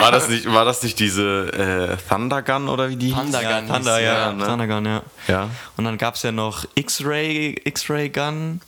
war, 0.00 0.10
das 0.12 0.28
nicht, 0.28 0.52
war 0.52 0.64
das 0.64 0.82
nicht 0.82 0.98
diese 0.98 1.48
äh, 1.52 1.96
Thunder 2.08 2.42
Gun 2.42 2.68
oder 2.68 2.88
wie 2.88 2.96
die 2.96 3.12
Thunder 3.12 3.38
hieß? 3.38 3.48
Gun. 3.48 3.68
Ja, 3.68 3.74
Thunder, 3.74 3.96
hieß, 3.96 4.04
ja, 4.04 4.12
ja, 4.26 4.32
ne? 4.32 4.44
Thunder 4.46 4.66
Gun, 4.66 4.84
ja. 4.86 5.02
Ja. 5.28 5.48
Und 5.76 5.84
dann 5.84 5.98
gab 5.98 6.14
es 6.16 6.22
ja 6.22 6.32
noch 6.32 6.64
X-Ray, 6.74 7.54
X-Ray 7.64 8.08
Gun. 8.10 8.60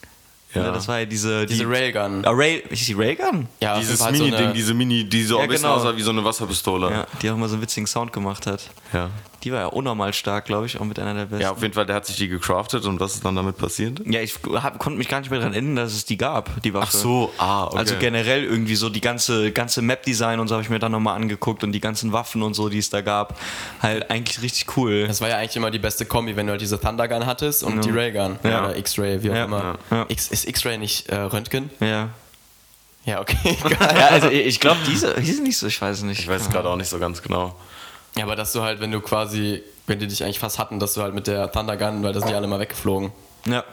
Ja. 0.55 0.65
Ja. 0.65 0.71
das 0.73 0.87
war 0.89 1.01
ja 1.01 1.05
diese. 1.07 1.47
Diese 1.47 1.65
die, 1.65 1.71
Railgun. 1.71 2.25
Ah, 2.25 2.31
Ray, 2.33 2.63
ist 2.71 2.87
die 2.89 2.93
Railgun? 2.95 3.49
Ja, 3.61 3.79
Dieses 3.79 4.03
halt 4.05 4.17
so 4.17 4.23
Mini-Ding, 4.25 4.45
eine- 4.47 4.55
diese 4.55 4.75
Mini, 4.75 5.05
die 5.05 5.23
so 5.25 5.37
Ja, 5.39 5.43
ein 5.43 5.49
bisschen 5.49 5.63
genau. 5.69 5.75
aussah 5.77 5.97
wie 5.97 6.03
so 6.03 6.11
eine 6.11 6.25
Wasserpistole. 6.25 6.91
Ja, 6.91 7.07
die 7.23 7.31
auch 7.31 7.35
immer 7.35 7.49
so 7.49 7.55
einen 7.55 7.63
witzigen 7.63 7.87
Sound 7.87 8.13
gemacht 8.13 8.47
hat. 8.47 8.71
Ja. 8.93 9.11
Die 9.45 9.53
war 9.53 9.61
ja 9.61 9.67
unnormal 9.67 10.15
stark, 10.15 10.47
glaube 10.47 10.65
ich, 10.67 10.81
auch 10.81 10.85
mit 10.85 10.99
einer 10.99 11.13
der 11.15 11.27
besten. 11.27 11.43
Ja, 11.43 11.51
auf 11.53 11.61
jeden 11.61 11.75
Fall, 11.75 11.85
der 11.87 11.97
hat 11.97 12.07
sich 12.07 12.17
die 12.17 12.29
gecraftet 12.29 12.85
und 12.87 12.99
was 12.99 13.15
ist 13.15 13.25
dann 13.25 13.37
damit 13.37 13.59
passiert? 13.59 14.01
Ja, 14.07 14.21
ich 14.21 14.35
hab, 14.55 14.79
konnte 14.79 14.99
mich 14.99 15.09
gar 15.09 15.21
nicht 15.21 15.31
mehr 15.31 15.39
daran 15.39 15.53
erinnern, 15.53 15.77
dass 15.77 15.93
es 15.93 16.05
die 16.07 16.17
gab, 16.17 16.63
die 16.63 16.73
Waffe. 16.73 16.87
Ach 16.89 16.93
so, 16.99 17.33
ah, 17.39 17.65
okay. 17.67 17.77
Also 17.79 17.95
generell 18.01 18.43
irgendwie 18.45 18.75
so 18.75 18.89
die 18.89 19.03
ganze, 19.03 19.53
ganze 19.53 19.83
Map-Design 19.83 20.41
und 20.41 20.49
so 20.49 20.55
habe 20.55 20.63
ich 20.63 20.71
mir 20.71 20.79
dann 20.79 20.93
nochmal 20.93 21.17
angeguckt 21.17 21.63
und 21.63 21.73
die 21.73 21.81
ganzen 21.81 22.13
Waffen 22.13 22.43
und 22.43 22.55
so, 22.55 22.69
die 22.71 22.79
es 22.79 22.89
da 22.91 23.03
gab. 23.03 23.39
Halt 23.83 24.11
eigentlich 24.11 24.41
richtig 24.41 24.77
cool. 24.77 25.07
Das 25.07 25.21
war 25.21 25.29
ja 25.29 25.37
eigentlich 25.37 25.57
immer 25.57 25.71
die 25.71 25.79
beste 25.79 26.07
Kombi, 26.07 26.37
wenn 26.37 26.47
du 26.47 26.53
halt 26.53 26.63
diese 26.63 26.81
Thunder 26.81 27.07
Gun 27.07 27.27
hattest 27.27 27.63
und 27.65 27.85
die 27.85 27.91
Railgun. 27.91 28.39
Ja. 28.43 28.65
Oder 28.65 28.77
X-Ray, 28.79 29.23
wie 29.23 29.31
auch 29.31 29.35
Ja. 29.35 29.45
immer. 29.45 29.79
Ja. 29.91 30.07
X, 30.09 30.29
ist 30.29 30.49
X-Ray 30.49 30.79
nicht 30.79 31.09
äh, 31.11 31.17
Röntgen? 31.17 31.71
Ja. 31.81 32.09
Ja, 33.05 33.21
okay. 33.21 33.37
Ja, 33.71 34.07
also 34.09 34.29
ich 34.31 34.47
ich 34.47 34.61
glaube, 34.61 34.81
diese, 34.89 35.15
die 35.21 35.31
sind 35.33 35.45
nicht 35.45 35.59
so, 35.59 35.67
ich 35.67 35.81
weiß 35.81 35.99
es 35.99 36.03
nicht. 36.05 36.21
Ich 36.21 36.29
weiß 36.29 36.43
es 36.43 36.51
gerade 36.51 36.69
auch 36.71 36.77
nicht 36.77 36.89
so 36.89 36.99
ganz 36.99 37.21
genau. 37.21 37.55
Ja, 38.17 38.25
aber 38.25 38.37
dass 38.37 38.53
du 38.53 38.63
halt, 38.63 38.81
wenn 38.81 38.91
du 38.91 39.01
quasi, 39.01 39.63
wenn 39.87 39.99
die 39.99 40.07
dich 40.07 40.23
eigentlich 40.23 40.39
fast 40.39 40.59
hatten, 40.59 40.79
dass 40.79 40.95
du 40.95 41.03
halt 41.03 41.15
mit 41.15 41.27
der 41.27 41.51
Thunder 41.51 41.77
Gun, 41.77 42.03
weil 42.03 42.13
da 42.13 42.21
sind 42.21 42.31
die 42.31 42.35
alle 42.35 42.47
mal 42.47 42.61
weggeflogen. 42.61 43.13
Ja. 43.47 43.65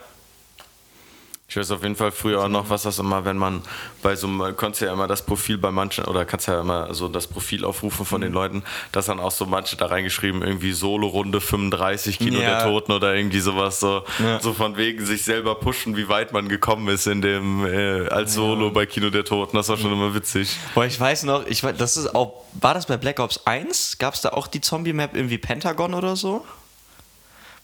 Ich 1.52 1.56
weiß 1.58 1.70
auf 1.72 1.82
jeden 1.82 1.96
Fall 1.96 2.12
früher 2.12 2.42
auch 2.42 2.48
noch, 2.48 2.70
was 2.70 2.84
das 2.84 2.98
immer, 2.98 3.26
wenn 3.26 3.36
man 3.36 3.60
bei 4.02 4.16
so 4.16 4.26
einem, 4.26 4.56
konntest 4.56 4.80
ja 4.80 4.90
immer 4.90 5.06
das 5.06 5.20
Profil 5.20 5.58
bei 5.58 5.70
manchen, 5.70 6.06
oder 6.06 6.24
kannst 6.24 6.48
ja 6.48 6.58
immer 6.58 6.94
so 6.94 7.08
das 7.08 7.26
Profil 7.26 7.66
aufrufen 7.66 8.06
von 8.06 8.20
Mhm. 8.20 8.24
den 8.24 8.32
Leuten, 8.32 8.62
dass 8.90 9.04
dann 9.04 9.20
auch 9.20 9.30
so 9.32 9.44
manche 9.44 9.76
da 9.76 9.84
reingeschrieben, 9.84 10.40
irgendwie 10.40 10.72
Solo-Runde 10.72 11.42
35, 11.42 12.18
Kino 12.18 12.40
Ja. 12.40 12.62
der 12.62 12.64
Toten 12.72 12.92
oder 12.92 13.14
irgendwie 13.14 13.40
sowas, 13.40 13.80
so, 13.80 14.02
Ja. 14.18 14.40
so 14.40 14.54
von 14.54 14.78
wegen 14.78 15.04
sich 15.04 15.24
selber 15.24 15.56
pushen, 15.56 15.94
wie 15.94 16.08
weit 16.08 16.32
man 16.32 16.48
gekommen 16.48 16.88
ist 16.88 17.06
in 17.06 17.20
dem, 17.20 17.66
äh, 17.66 18.08
als 18.08 18.32
Solo 18.32 18.70
bei 18.70 18.86
Kino 18.86 19.10
der 19.10 19.26
Toten. 19.26 19.54
Das 19.58 19.68
war 19.68 19.76
schon 19.76 19.92
immer 19.92 20.14
witzig. 20.14 20.56
Boah, 20.74 20.86
ich 20.86 20.98
weiß 20.98 21.24
noch, 21.24 21.44
ich 21.46 21.62
weiß, 21.62 21.76
das 21.76 21.98
ist 21.98 22.14
auch, 22.14 22.32
war 22.54 22.72
das 22.72 22.86
bei 22.86 22.96
Black 22.96 23.20
Ops 23.20 23.42
1? 23.44 23.98
Gab 23.98 24.14
es 24.14 24.22
da 24.22 24.30
auch 24.30 24.46
die 24.46 24.62
Zombie-Map 24.62 25.14
irgendwie 25.14 25.36
Pentagon 25.36 25.92
oder 25.92 26.16
so? 26.16 26.46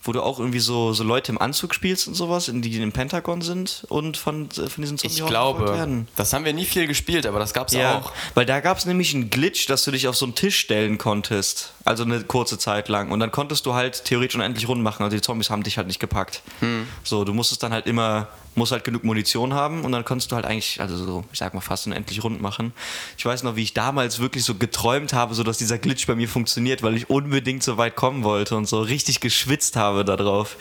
Wo 0.02 0.12
du 0.12 0.22
auch 0.22 0.38
irgendwie 0.38 0.60
so, 0.60 0.92
so 0.92 1.02
Leute 1.02 1.32
im 1.32 1.40
Anzug 1.40 1.74
spielst 1.74 2.06
und 2.06 2.14
sowas, 2.14 2.46
in 2.48 2.62
die, 2.62 2.80
im 2.80 2.92
Pentagon 2.92 3.42
sind 3.42 3.84
und 3.88 4.16
von, 4.16 4.48
von 4.50 4.68
diesen 4.78 4.96
Zombie 4.96 5.14
Ich 5.16 5.26
glaube, 5.26 5.64
werden. 5.74 6.06
das 6.16 6.32
haben 6.32 6.44
wir 6.44 6.52
nie 6.52 6.64
viel 6.64 6.86
gespielt, 6.86 7.26
aber 7.26 7.40
das 7.40 7.52
gab's 7.52 7.72
Ja, 7.72 7.98
auch. 7.98 8.12
weil 8.34 8.46
da 8.46 8.60
gab 8.60 8.78
es 8.78 8.86
nämlich 8.86 9.12
einen 9.14 9.28
Glitch, 9.28 9.66
dass 9.66 9.84
du 9.84 9.90
dich 9.90 10.06
auf 10.06 10.16
so 10.16 10.24
einen 10.24 10.36
Tisch 10.36 10.56
stellen 10.58 10.98
konntest. 10.98 11.72
Also 11.84 12.04
eine 12.04 12.20
kurze 12.22 12.58
Zeit 12.58 12.88
lang. 12.88 13.10
Und 13.10 13.18
dann 13.20 13.32
konntest 13.32 13.66
du 13.66 13.74
halt 13.74 14.04
theoretisch 14.04 14.36
unendlich 14.36 14.68
Runden 14.68 14.84
machen. 14.84 15.02
Also 15.02 15.16
die 15.16 15.20
Zombies 15.22 15.50
haben 15.50 15.62
dich 15.64 15.76
halt 15.78 15.88
nicht 15.88 15.98
gepackt. 16.00 16.42
Hm. 16.60 16.86
So, 17.02 17.24
du 17.24 17.34
musstest 17.34 17.62
dann 17.64 17.72
halt 17.72 17.86
immer 17.86 18.28
musst 18.58 18.72
halt 18.72 18.84
genug 18.84 19.04
Munition 19.04 19.54
haben 19.54 19.84
und 19.84 19.92
dann 19.92 20.04
konntest 20.04 20.30
du 20.30 20.36
halt 20.36 20.44
eigentlich, 20.44 20.80
also 20.80 20.96
so, 20.96 21.24
ich 21.32 21.38
sag 21.38 21.54
mal, 21.54 21.60
fast 21.60 21.86
unendlich 21.86 22.22
rund 22.22 22.42
machen. 22.42 22.72
Ich 23.16 23.24
weiß 23.24 23.42
noch, 23.42 23.56
wie 23.56 23.62
ich 23.62 23.74
damals 23.74 24.18
wirklich 24.18 24.44
so 24.44 24.54
geträumt 24.54 25.12
habe, 25.12 25.34
so 25.34 25.42
dass 25.42 25.58
dieser 25.58 25.78
Glitch 25.78 26.06
bei 26.06 26.14
mir 26.14 26.28
funktioniert, 26.28 26.82
weil 26.82 26.96
ich 26.96 27.08
unbedingt 27.08 27.62
so 27.62 27.78
weit 27.78 27.96
kommen 27.96 28.24
wollte 28.24 28.56
und 28.56 28.66
so 28.66 28.80
richtig 28.80 29.20
geschwitzt 29.20 29.76
habe 29.76 30.04
darauf. 30.04 30.56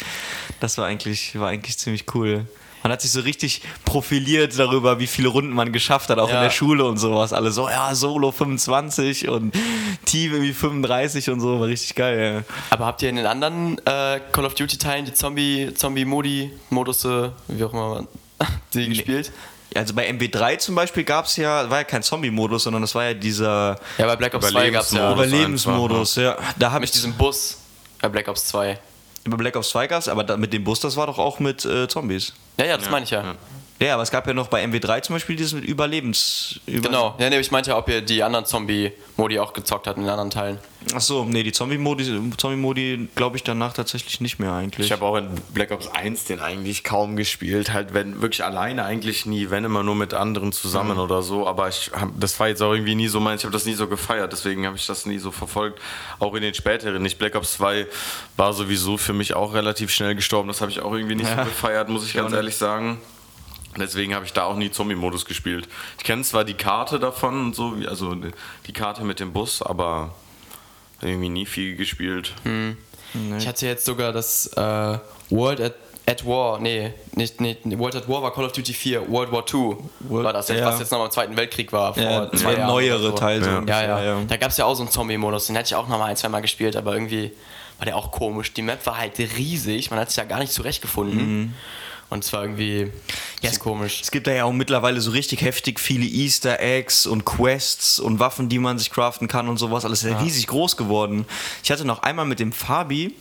Das 0.59 0.77
war 0.77 0.85
eigentlich, 0.85 1.37
war 1.37 1.49
eigentlich 1.49 1.77
ziemlich 1.77 2.05
cool. 2.15 2.45
Man 2.84 2.91
hat 2.91 3.01
sich 3.01 3.12
so 3.12 3.22
richtig 3.22 3.62
profiliert 3.86 4.57
darüber, 4.57 5.00
wie 5.00 5.07
viele 5.07 5.27
Runden 5.29 5.51
man 5.53 5.72
geschafft 5.74 6.10
hat, 6.10 6.19
auch 6.19 6.29
Ja. 6.29 6.36
in 6.38 6.43
der 6.43 6.50
Schule 6.51 6.86
und 6.86 6.98
sowas. 6.98 7.34
Alle 7.34 7.51
so, 7.51 7.67
ja, 7.69 7.93
Solo 7.96 8.31
25 8.31 9.27
und 9.29 9.53
Team 10.05 10.31
irgendwie 10.34 10.53
35 10.53 11.29
und 11.31 11.39
so, 11.41 11.60
war 11.60 11.67
richtig 11.67 11.96
geil, 11.96 12.43
ja. 12.48 12.53
Aber 12.69 12.86
habt 12.86 13.01
ihr 13.01 13.10
in 13.10 13.15
den 13.17 13.25
anderen 13.25 13.77
äh, 13.86 14.19
Call 14.31 14.46
of 14.46 14.53
Duty 14.55 14.77
Teilen 14.77 15.05
die 15.05 15.13
Zombie, 15.13 15.74
Zombie-Modi, 15.74 16.51
Modusse, 16.69 17.34
wie 17.48 17.63
auch 17.63 17.74
immer, 17.74 18.07
die 18.74 18.88
gespielt? 18.89 19.31
Also 19.75 19.93
bei 19.93 20.10
MW3 20.10 20.57
zum 20.60 20.75
Beispiel 20.75 21.03
gab 21.03 21.25
es 21.25 21.36
ja, 21.36 21.69
war 21.69 21.79
ja 21.79 21.84
kein 21.84 22.01
Zombie-Modus, 22.01 22.63
sondern 22.63 22.81
das 22.84 22.96
war 22.96 23.03
ja 23.05 23.13
dieser 23.13 23.75
Ja, 23.98 24.05
bei 24.07 24.15
Black 24.15 24.34
Ops 24.34 24.48
2 24.50 24.69
gab 24.69 24.84
es 24.84 24.91
ja 24.91 25.12
Überlebensmodus. 25.12 26.15
Überlebensmodus, 26.15 26.15
ja. 26.15 26.38
Da 26.57 26.72
habe 26.72 26.79
mit 26.81 26.89
ich 26.89 26.93
diesem 26.93 27.13
Bus 27.13 27.57
bei 28.01 28.07
Black 28.10 28.27
Ops 28.29 28.46
2. 28.48 28.79
über 29.27 29.38
Black 29.38 29.55
Ops 29.55 29.69
2 29.69 29.88
gab's, 29.88 30.07
aber 30.07 30.24
da, 30.24 30.38
mit 30.38 30.53
dem 30.53 30.63
Bus, 30.63 30.79
das 30.79 30.96
war 30.98 31.07
doch 31.07 31.19
auch 31.19 31.39
mit 31.39 31.65
äh, 31.65 31.88
Zombies. 31.88 32.34
Ja, 32.57 32.65
ja, 32.65 32.77
das 32.77 32.89
meine 32.89 33.03
ich 33.03 33.12
ja. 33.12 33.24
ja. 33.24 33.36
Ja, 33.79 33.93
aber 33.93 34.03
es 34.03 34.10
gab 34.10 34.25
ja 34.25 34.34
noch 34.34 34.48
bei 34.48 34.63
MW3 34.63 35.03
zum 35.03 35.15
Beispiel 35.15 35.36
dieses 35.36 35.53
mit 35.53 35.63
Überlebens... 35.63 36.60
Über 36.65 36.89
Genau, 36.89 37.15
ja, 37.19 37.29
nee, 37.29 37.39
ich 37.39 37.51
meinte 37.51 37.72
ja, 37.72 37.77
ob 37.77 37.88
ihr 37.89 38.01
die 38.01 38.24
anderen 38.24 38.46
Zombie-Modi 38.46 39.39
auch 39.39 39.53
gezockt 39.53 39.86
habt 39.86 39.98
in 39.98 40.03
den 40.03 40.10
anderen 40.10 40.31
Teilen. 40.31 40.60
Achso, 40.93 41.25
nee, 41.25 41.43
die 41.43 41.51
Zombie-Modi, 41.51 42.31
Zombie-Modi 42.38 43.10
glaube 43.13 43.38
ich 43.38 43.43
danach 43.43 43.74
tatsächlich 43.74 44.19
nicht 44.22 44.39
mehr 44.39 44.53
eigentlich. 44.53 44.88
Ich 44.88 44.91
habe 44.91 45.05
auch 45.05 45.17
in 45.17 45.29
Black 45.53 45.72
Ops 45.72 45.89
1 45.89 46.25
den 46.25 46.39
eigentlich 46.39 46.84
kaum 46.84 47.15
gespielt, 47.15 47.74
halt 47.74 47.93
wenn 47.93 48.22
wirklich 48.22 48.43
alleine 48.43 48.84
eigentlich 48.86 49.25
nie, 49.25 49.50
wenn 49.50 49.63
immer 49.63 49.84
nur 49.84 49.96
mit 49.96 50.13
anderen 50.13 50.51
zusammen 50.51 50.98
oder 50.98 51.22
so, 51.22 51.48
aber 51.48 51.67
ich 51.67 51.91
hab, 51.93 52.10
das 52.19 52.39
war 52.39 52.48
jetzt 52.48 52.62
auch 52.62 52.74
irgendwie 52.74 52.96
nie 52.96 53.10
so 53.10 53.19
mein, 53.19 53.38
ich 53.38 53.43
habe 53.43 53.53
das 53.53 53.65
nie 53.65 53.74
so 53.74 53.88
gefeiert, 53.88 54.31
deswegen 54.31 54.65
habe 54.65 54.77
ich 54.77 54.88
das 54.88 55.05
nie 55.05 55.17
so 55.19 55.31
verfolgt, 55.31 55.79
auch 56.19 56.34
in 56.36 56.41
den 56.41 56.53
späteren 56.53 57.01
nicht. 57.01 57.19
Black 57.19 57.36
Ops 57.36 57.53
2 57.53 57.86
war 58.38 58.53
sowieso 58.53 58.98
für 58.98 59.13
mich 59.13 59.34
auch 59.36 59.53
relativ 59.53 59.91
schnell 59.91 60.15
gestorben, 60.15 60.48
das 60.48 60.62
habe 60.62 60.72
ich 60.72 60.79
auch 60.79 60.93
irgendwie 60.93 61.15
nicht 61.15 61.29
Ja. 61.29 61.38
so 61.43 61.50
gefeiert, 61.50 61.89
muss 61.89 62.05
ich 62.05 62.13
ganz 62.13 62.34
ehrlich 62.34 62.55
sagen. 62.55 63.00
Deswegen 63.75 64.15
habe 64.15 64.25
ich 64.25 64.33
da 64.33 64.43
auch 64.45 64.55
nie 64.55 64.71
Zombie-Modus 64.71 65.25
gespielt. 65.25 65.67
Ich 65.97 66.03
kenne 66.03 66.24
zwar 66.24 66.43
die 66.43 66.53
Karte 66.55 67.00
davon 67.00 67.39
und 67.47 67.55
so, 67.55 67.79
wie- 67.79 67.88
also 67.88 68.15
die 68.65 68.74
Karte 68.74 69.03
mit 69.03 69.19
dem 69.19 69.33
Bus, 69.33 69.62
aber 69.62 70.15
irgendwie 71.01 71.29
nie 71.29 71.45
viel 71.45 71.75
gespielt. 71.75 72.33
Ich 73.38 73.47
hatte 73.47 73.65
jetzt 73.67 73.86
sogar 73.86 74.12
das 74.13 74.47
äh, 74.55 74.97
World 75.29 75.62
at, 75.62 75.74
at 76.07 76.25
War, 76.25 76.59
nee, 76.59 76.91
nicht, 77.13 77.39
nicht, 77.39 77.59
World 77.77 77.95
at 77.95 78.09
War 78.09 78.24
war 78.24 78.33
Call 78.33 78.45
of 78.45 78.51
Duty 78.53 78.74
4, 78.74 79.09
World 79.12 79.31
War 79.31 79.45
2 79.45 79.77
war 80.09 80.33
das 80.33 80.47
jetzt, 80.47 80.59
ja. 80.59 80.65
was 80.67 80.79
jetzt 80.79 80.91
nochmal 80.91 81.07
im 81.07 81.12
Zweiten 81.12 81.38
Weltkrieg 81.38 81.71
war. 81.71 81.93
Vor 81.93 82.03
ja, 82.03 82.31
zwei 82.31 82.53
Jahren 82.53 82.67
neuere 82.67 83.00
so. 83.00 83.12
Teil. 83.12 83.43
So 83.43 83.50
Ja. 83.50 83.63
Ja, 83.67 84.03
ja. 84.03 84.21
Da 84.27 84.38
gab 84.38 84.50
es 84.51 84.57
ja 84.57 84.65
auch 84.65 84.74
so 84.75 84.81
einen 84.83 84.91
Zombie-Modus, 84.91 85.47
den 85.47 85.55
hätte 85.55 85.67
ich 85.67 85.75
auch 85.75 85.88
nochmal 85.88 86.09
ein, 86.09 86.15
zwei 86.17 86.29
Mal 86.29 86.41
gespielt, 86.41 86.75
aber 86.75 86.93
irgendwie 86.93 87.31
war 87.77 87.86
der 87.86 87.95
auch 87.95 88.12
komisch. 88.12 88.53
Die 88.53 88.63
Map 88.63 88.83
war 88.88 88.97
halt 88.97 89.19
riesig, 89.19 89.91
man 89.91 90.00
hat 90.00 90.09
sich 90.09 90.17
ja 90.17 90.24
gar 90.24 90.39
nicht 90.39 90.51
zurechtgefunden. 90.51 91.53
Und 92.09 92.23
es 92.23 92.31
war 92.31 92.43
irgendwie 92.43 92.83
ein 92.83 92.91
bisschen 93.41 93.59
komisch. 93.59 93.99
Es 94.01 94.11
gibt 94.11 94.27
da 94.27 94.31
ja 94.31 94.45
auch 94.45 94.53
mittlerweile 94.53 95.01
so 95.01 95.11
richtig 95.11 95.41
heftig 95.41 95.79
viele 95.79 96.05
Easter 96.05 96.59
Eggs 96.59 97.05
und 97.05 97.25
Quests 97.25 97.99
und 97.99 98.19
Waffen, 98.19 98.47
die 98.47 98.59
man 98.59 98.79
sich 98.79 98.91
craften 98.91 99.27
kann 99.27 99.49
und 99.49 99.57
sowas. 99.57 99.83
Alles 99.83 100.03
ist 100.03 100.11
ja 100.11 100.19
riesig 100.19 100.47
groß 100.47 100.77
geworden. 100.77 101.25
Ich 101.63 101.71
hatte 101.71 101.85
noch 101.85 102.03
einmal 102.03 102.25
mit 102.25 102.39
dem 102.39 102.53
Fabi, 102.53 103.13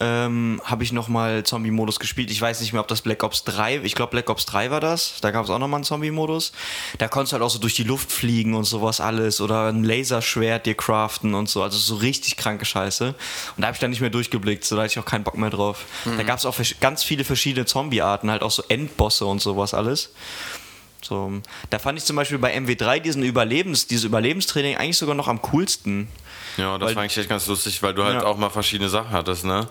ähm, 0.00 0.60
habe 0.64 0.84
ich 0.84 0.92
nochmal 0.92 1.44
Zombie-Modus 1.44 1.98
gespielt. 1.98 2.30
Ich 2.30 2.40
weiß 2.40 2.60
nicht 2.60 2.72
mehr, 2.72 2.80
ob 2.80 2.88
das 2.88 3.02
Black 3.02 3.22
Ops 3.22 3.44
3, 3.44 3.80
ich 3.82 3.94
glaube 3.94 4.10
Black 4.10 4.28
Ops 4.30 4.46
3 4.46 4.70
war 4.70 4.80
das. 4.80 5.14
Da 5.20 5.30
gab 5.30 5.44
es 5.44 5.50
auch 5.50 5.58
nochmal 5.58 5.78
einen 5.78 5.84
Zombie-Modus. 5.84 6.52
Da 6.98 7.08
konntest 7.08 7.32
du 7.32 7.34
halt 7.34 7.42
auch 7.42 7.50
so 7.50 7.58
durch 7.58 7.74
die 7.74 7.84
Luft 7.84 8.12
fliegen 8.12 8.54
und 8.54 8.64
sowas 8.64 9.00
alles 9.00 9.40
oder 9.40 9.68
ein 9.68 9.84
Laserschwert 9.84 10.66
dir 10.66 10.74
craften 10.74 11.34
und 11.34 11.48
so. 11.48 11.62
Also 11.62 11.78
so 11.78 11.96
richtig 11.96 12.36
kranke 12.36 12.64
Scheiße. 12.64 13.08
Und 13.08 13.14
da 13.60 13.68
habe 13.68 13.74
ich 13.74 13.80
dann 13.80 13.90
nicht 13.90 14.00
mehr 14.00 14.10
durchgeblickt, 14.10 14.64
so 14.64 14.76
da 14.76 14.82
hatte 14.82 14.92
ich 14.92 14.98
auch 14.98 15.04
keinen 15.04 15.24
Bock 15.24 15.38
mehr 15.38 15.50
drauf. 15.50 15.84
Da 16.16 16.22
gab 16.22 16.38
es 16.38 16.44
auch 16.44 16.56
ganz 16.80 17.02
viele 17.02 17.24
verschiedene 17.24 17.66
Zombie-Arten, 17.66 18.30
halt 18.30 18.42
auch 18.42 18.50
so 18.50 18.62
Endbosse 18.68 19.26
und 19.26 19.40
sowas 19.40 19.74
alles. 19.74 20.10
So, 21.02 21.32
da 21.70 21.78
fand 21.78 21.98
ich 21.98 22.04
zum 22.04 22.16
Beispiel 22.16 22.38
bei 22.38 22.56
MW3 22.56 22.98
diesen 22.98 23.22
Überlebens, 23.22 23.86
dieses 23.86 24.04
Überlebenstraining 24.04 24.76
eigentlich 24.76 24.98
sogar 24.98 25.14
noch 25.14 25.28
am 25.28 25.40
coolsten. 25.42 26.08
Ja, 26.56 26.78
das 26.78 26.88
Weil- 26.88 26.96
war 26.96 27.02
eigentlich 27.02 27.18
echt 27.18 27.28
ganz 27.28 27.46
lustig, 27.46 27.82
weil 27.82 27.92
du 27.94 28.02
halt 28.04 28.14
Ja. 28.14 28.20
Mhm. 28.20 28.26
auch 28.26 28.36
mal 28.38 28.50
verschiedene 28.50 28.88
Sachen 28.88 29.10
hattest, 29.10 29.44
ne? 29.44 29.66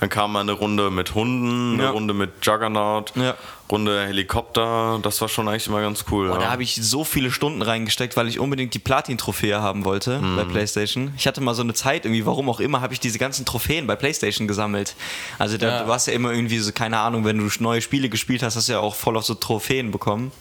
Dann 0.00 0.08
kam 0.08 0.32
mal 0.32 0.40
eine 0.40 0.52
Runde 0.52 0.90
mit 0.90 1.14
Hunden, 1.14 1.74
eine 1.74 1.82
Ja. 1.84 1.90
Runde 1.90 2.14
mit 2.14 2.30
Juggernaut, 2.42 3.12
Ja. 3.16 3.34
Runde 3.70 4.06
Helikopter, 4.06 4.98
das 5.02 5.20
war 5.20 5.28
schon 5.28 5.48
eigentlich 5.48 5.66
immer 5.66 5.80
ganz 5.80 6.04
cool. 6.10 6.28
Und 6.30 6.40
da 6.42 6.50
habe 6.50 6.62
ich 6.62 6.74
so 6.76 7.04
viele 7.04 7.30
Stunden 7.30 7.62
reingesteckt, 7.62 8.16
weil 8.16 8.28
ich 8.28 8.38
unbedingt 8.38 8.74
die 8.74 8.78
Platin-Trophäe 8.78 9.60
haben 9.62 9.84
wollte 9.84 10.18
Mhm. 10.18 10.36
bei 10.36 10.44
PlayStation. 10.44 11.12
Ich 11.16 11.26
hatte 11.26 11.40
mal 11.40 11.54
so 11.54 11.62
eine 11.62 11.72
Zeit, 11.74 12.04
irgendwie, 12.04 12.26
warum 12.26 12.48
auch 12.50 12.60
immer, 12.60 12.80
habe 12.82 12.92
ich 12.92 13.00
diese 13.00 13.18
ganzen 13.18 13.44
Trophäen 13.46 13.86
bei 13.86 13.96
PlayStation 13.96 14.46
gesammelt. 14.46 14.94
Also 15.38 15.56
da, 15.58 15.68
Ja. 15.68 15.82
du 15.82 15.88
warst 15.88 16.06
ja 16.06 16.12
immer 16.12 16.32
irgendwie 16.32 16.58
so, 16.58 16.72
keine 16.72 16.98
Ahnung, 16.98 17.24
wenn 17.24 17.38
du 17.38 17.48
neue 17.60 17.80
Spiele 17.80 18.08
gespielt 18.08 18.42
hast, 18.42 18.56
hast 18.56 18.68
du 18.68 18.72
ja 18.72 18.80
auch 18.80 18.94
voll 18.94 19.16
auf 19.16 19.24
so 19.24 19.34
Trophäen 19.34 19.90
bekommen. 19.90 20.32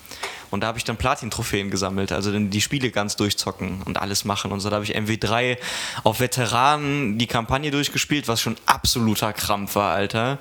Und 0.52 0.62
da 0.62 0.68
habe 0.68 0.78
ich 0.78 0.84
dann 0.84 0.98
Platin-Trophäen 0.98 1.72
gesammelt, 1.72 2.12
also 2.12 2.32
dann 2.32 2.50
die 2.50 2.62
Spiele 2.62 2.92
ganz 2.92 3.16
durchzocken 3.16 3.82
und 3.84 4.00
alles 4.00 4.26
machen. 4.26 4.52
Und 4.52 4.60
so 4.60 4.70
da 4.70 4.76
habe 4.76 4.86
ich 4.86 4.96
MW3 4.96 5.58
auf 6.04 6.20
Veteranen 6.20 7.18
die 7.18 7.28
Kampagne 7.28 7.72
durchgespielt, 7.72 8.28
was 8.28 8.42
schon 8.42 8.58
absoluter 8.66 9.34
Krampf 9.34 9.76
war, 9.76 9.94
Alter. 9.94 10.38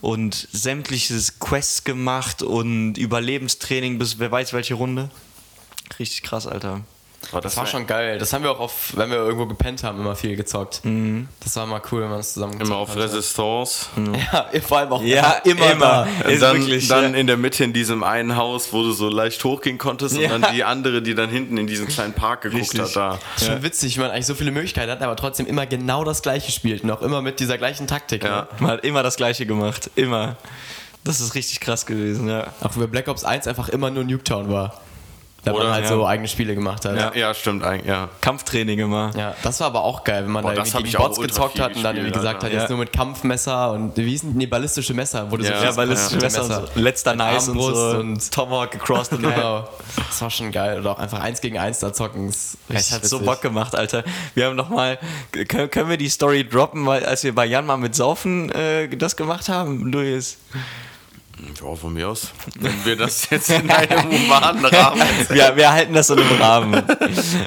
Und 0.00 0.48
sämtliches 0.52 1.38
Quests 1.38 1.84
gemacht 1.84 2.42
und 2.42 2.98
Überlebenstraining 2.98 3.98
bis 3.98 4.18
wer 4.18 4.32
weiß 4.32 4.52
welche 4.52 4.74
Runde. 4.74 5.10
Richtig 5.98 6.22
krass, 6.22 6.46
Alter. 6.46 6.80
Aber 7.32 7.40
Das 7.40 7.56
war 7.56 7.66
schon 7.66 7.86
geil. 7.86 8.18
Das 8.18 8.32
haben 8.32 8.44
wir 8.44 8.50
auch 8.52 8.60
auf, 8.60 8.92
wenn 8.96 9.10
wir 9.10 9.16
irgendwo 9.16 9.46
gepennt 9.46 9.82
haben, 9.82 9.98
immer 9.98 10.14
viel 10.14 10.36
gezockt. 10.36 10.82
Das 11.42 11.56
war 11.56 11.66
mal 11.66 11.80
cool, 11.90 12.02
wenn 12.02 12.08
man 12.10 12.18
das 12.18 12.34
zusammen 12.34 12.60
immer 12.60 12.76
auf 12.76 12.90
hat. 12.90 12.98
Resistance. 12.98 13.86
Ja, 14.32 14.46
vor 14.66 14.78
allem 14.78 14.92
auch 14.92 15.02
Ja, 15.02 15.32
immer 15.44 15.74
da. 15.74 16.02
Und 16.24 16.30
Ist 16.30 16.42
dann, 16.42 16.58
wirklich, 16.58 16.88
dann 16.88 17.12
ja. 17.14 17.18
in 17.20 17.26
der 17.26 17.36
Mitte 17.36 17.64
in 17.64 17.72
diesem 17.72 18.04
einen 18.04 18.36
Haus, 18.36 18.72
wo 18.72 18.82
du 18.82 18.92
so 18.92 19.08
leicht 19.08 19.42
hochgehen 19.44 19.78
konntest 19.78 20.16
Ja. 20.16 20.32
und 20.34 20.42
dann 20.42 20.54
die 20.54 20.62
andere, 20.64 21.02
die 21.02 21.14
dann 21.14 21.30
hinten 21.30 21.56
in 21.58 21.66
diesen 21.66 21.88
kleinen 21.88 22.12
Park 22.12 22.42
geguckt 22.42 22.60
Richtig. 22.62 22.80
hat, 22.80 22.96
da. 22.96 23.18
Das 23.34 23.42
ist 23.42 23.48
schon 23.48 23.62
witzig, 23.62 23.96
wie 23.96 24.00
man 24.00 24.10
eigentlich 24.10 24.26
so 24.26 24.34
viele 24.34 24.50
Möglichkeiten 24.50 24.90
hat, 24.90 25.02
aber 25.02 25.16
trotzdem 25.16 25.46
immer 25.46 25.66
genau 25.66 26.04
das 26.04 26.22
gleiche 26.22 26.52
spielt. 26.52 26.84
Und 26.84 26.90
auch 26.90 27.02
immer 27.02 27.22
mit 27.22 27.40
dieser 27.40 27.58
gleichen 27.58 27.86
Taktik. 27.86 28.24
Ja. 28.24 28.42
Ne? 28.42 28.48
Man 28.60 28.70
hat 28.72 28.84
immer 28.84 29.02
das 29.02 29.16
Gleiche 29.16 29.46
gemacht. 29.46 29.90
Immer. 29.96 30.36
Das 31.04 31.20
ist 31.20 31.34
richtig 31.34 31.60
krass 31.60 31.86
gewesen, 31.86 32.28
ja. 32.28 32.46
Auch 32.62 32.76
über 32.76 32.86
Black 32.86 33.08
Ops 33.08 33.24
1 33.24 33.46
einfach 33.48 33.68
immer 33.68 33.90
nur 33.90 34.04
Nuketown 34.04 34.50
war. 34.50 34.80
Da 35.44 35.50
Oder, 35.52 35.64
man 35.64 35.72
halt 35.72 35.84
ja. 35.84 35.88
so 35.90 36.06
eigene 36.06 36.28
Spiele 36.28 36.54
gemacht 36.54 36.84
hat. 36.84 36.94
Ja, 36.96 37.12
ja 37.14 37.34
stimmt 37.34 37.64
eigentlich, 37.64 37.88
ja. 37.88 38.08
Kampftraining 38.20 38.78
immer. 38.78 39.10
Ja, 39.16 39.34
das 39.42 39.58
war 39.58 39.66
aber 39.66 39.82
auch 39.82 40.04
geil, 40.04 40.22
wenn 40.24 40.30
man 40.30 40.42
Boah, 40.44 40.50
da 40.54 40.60
das 40.60 40.68
irgendwie 40.68 40.92
gegen 40.92 41.02
auch 41.02 41.08
Bots 41.08 41.20
gezockt 41.20 41.58
hat 41.58 41.74
und 41.74 41.82
dann 41.82 41.96
irgendwie 41.96 42.12
gesagt 42.12 42.36
hat, 42.36 42.44
Alter. 42.44 42.56
jetzt 42.60 42.68
nur 42.68 42.78
mit 42.78 42.92
Kampfmesser 42.92 43.72
und 43.72 43.96
wie 43.96 44.08
hießen 44.10 44.38
die 44.38 44.46
ballistische 44.46 44.94
Messer, 44.94 45.28
wo 45.32 45.36
du 45.36 45.44
Ja. 45.44 45.58
so 45.58 45.64
Ja, 45.64 45.72
ballistische 45.72 46.20
Messer. 46.20 46.42
und 46.44 46.68
so. 46.74 46.80
Letzter 46.80 47.16
Nice 47.16 47.48
und 47.48 47.58
so. 47.60 47.74
und- 47.98 48.30
Tomahawk 48.30 48.70
gecrossed 48.70 49.14
und 49.14 49.22
Genau. 49.34 49.68
Das 49.96 50.22
war 50.22 50.30
schon 50.30 50.52
geil. 50.52 50.78
Oder 50.78 50.92
auch 50.92 50.98
einfach 51.00 51.18
eins 51.18 51.40
gegen 51.40 51.58
eins 51.58 51.80
da 51.80 51.92
zocken. 51.92 52.28
Es 52.28 52.56
richtig 52.70 52.92
hat 52.92 53.04
so. 53.04 53.18
Bock 53.18 53.40
gemacht, 53.42 53.74
Alter. 53.74 54.04
Wir 54.36 54.46
haben 54.46 54.54
noch 54.54 54.68
mal, 54.68 54.96
können, 55.48 55.68
können 55.72 55.90
wir 55.90 55.96
die 55.96 56.08
Story 56.08 56.48
droppen, 56.48 56.86
weil 56.86 57.04
als 57.04 57.24
wir 57.24 57.34
bei 57.34 57.46
Jan 57.46 57.66
mal 57.66 57.78
mit 57.78 57.96
Saufen 57.96 58.48
äh, 58.52 58.88
das 58.96 59.16
gemacht 59.16 59.48
haben, 59.48 59.90
Luis? 59.90 60.36
Ja, 61.60 61.74
von 61.74 61.92
mir 61.92 62.08
aus. 62.08 62.32
Wenn 62.58 62.84
wir 62.84 62.96
das 62.96 63.28
jetzt 63.30 63.50
in 63.50 63.70
einem 63.70 64.02
humanen 64.10 64.64
Rahmen 64.64 65.02
Wir, 65.28 65.56
wir 65.56 65.72
halten 65.72 65.92
das 65.94 66.06
so 66.06 66.14
im 66.16 66.40
Rahmen. 66.40 66.82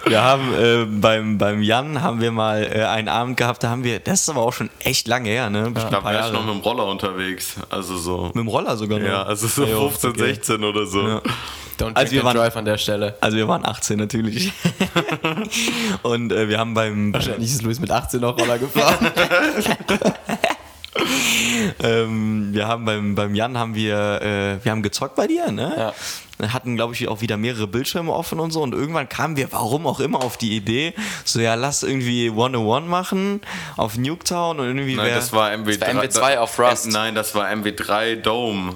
Wir 0.05 0.21
haben 0.21 0.53
äh, 0.53 0.85
beim, 0.85 1.37
beim 1.37 1.61
Jan 1.61 2.01
haben 2.01 2.19
wir 2.21 2.31
mal 2.31 2.63
äh, 2.63 2.83
einen 2.83 3.07
Abend 3.07 3.37
gehabt, 3.37 3.63
da 3.63 3.69
haben 3.69 3.83
wir, 3.83 3.99
das 3.99 4.21
ist 4.21 4.29
aber 4.29 4.41
auch 4.41 4.53
schon 4.53 4.69
echt 4.79 5.07
lange 5.07 5.29
her, 5.29 5.49
ne? 5.49 5.71
Bestimmt 5.71 5.93
Da 5.93 5.97
ein 5.97 6.03
paar 6.03 6.11
wäre 6.13 6.21
ich 6.27 6.33
Jahre. 6.33 6.45
noch 6.45 6.45
mit 6.53 6.55
dem 6.55 6.61
Roller 6.61 6.85
unterwegs. 6.87 7.55
Also 7.69 7.97
so. 7.97 8.23
Mit 8.27 8.35
dem 8.35 8.47
Roller 8.47 8.75
sogar 8.77 8.99
noch. 8.99 9.07
Ja, 9.07 9.23
also 9.23 9.47
so 9.47 9.63
Ja, 9.65 9.77
15, 9.77 10.09
okay. 10.11 10.19
16 10.33 10.63
oder 10.63 10.85
so. 10.85 11.07
Ja. 11.07 11.21
Don't 11.79 11.93
Also 11.93 12.11
wir 12.13 12.23
waren- 12.23 12.37
drive 12.37 12.55
an 12.55 12.65
der 12.65 12.77
Stelle. 12.77 13.17
Also 13.21 13.35
wir 13.37 13.47
waren 13.49 13.65
18 13.65 13.97
natürlich. 13.97 14.51
Und 16.03 16.31
äh, 16.31 16.47
wir 16.47 16.57
haben 16.57 16.73
beim, 16.73 17.13
Wahrscheinlich 17.13 17.49
ist 17.51 17.61
Luis 17.63 17.79
mit 17.79 17.91
18 17.91 18.21
noch 18.21 18.37
Roller 18.37 18.57
gefahren. 18.59 19.11
ähm, 21.83 22.49
wir 22.53 22.67
haben 22.67 22.85
beim, 22.85 23.15
beim 23.15 23.35
Jan 23.35 23.57
haben 23.57 23.75
wir, 23.75 24.21
äh, 24.21 24.63
wir 24.63 24.71
haben 24.71 24.83
gezockt 24.83 25.15
bei 25.15 25.27
dir, 25.27 25.51
ne? 25.51 25.73
Ja. 25.77 25.93
Wir 26.37 26.51
hatten, 26.51 26.75
glaube 26.75 26.93
ich, 26.93 27.07
auch 27.07 27.21
wieder 27.21 27.37
mehrere 27.37 27.65
Bildschirme 27.65 28.11
offen 28.11 28.41
und 28.41 28.51
so. 28.51 28.61
Und 28.61 28.73
irgendwann 28.73 29.07
kamen 29.07 29.37
wir, 29.37 29.51
warum 29.53 29.87
auch 29.87 30.01
immer, 30.01 30.21
auf 30.21 30.35
die 30.37 30.53
Idee, 30.55 30.93
so 31.23 31.39
ja, 31.39 31.55
lass 31.55 31.81
irgendwie 31.83 32.27
101 32.29 32.87
machen 32.87 33.39
auf 33.77 33.97
Nuketown 33.97 34.59
und 34.59 34.65
irgendwie 34.67 34.95
Nein, 34.95 35.05
wär- 35.07 35.15
das 35.15 35.31
war 35.31 35.49
MW3. 35.51 36.03
Das 36.03 36.19
war 36.21 36.29
MW2 36.31 36.37
auf 36.39 36.59
Rust. 36.59 36.87
Nein, 36.91 37.15
das 37.15 37.33
war 37.35 37.47
MW3 37.49 38.17
Dome, 38.17 38.75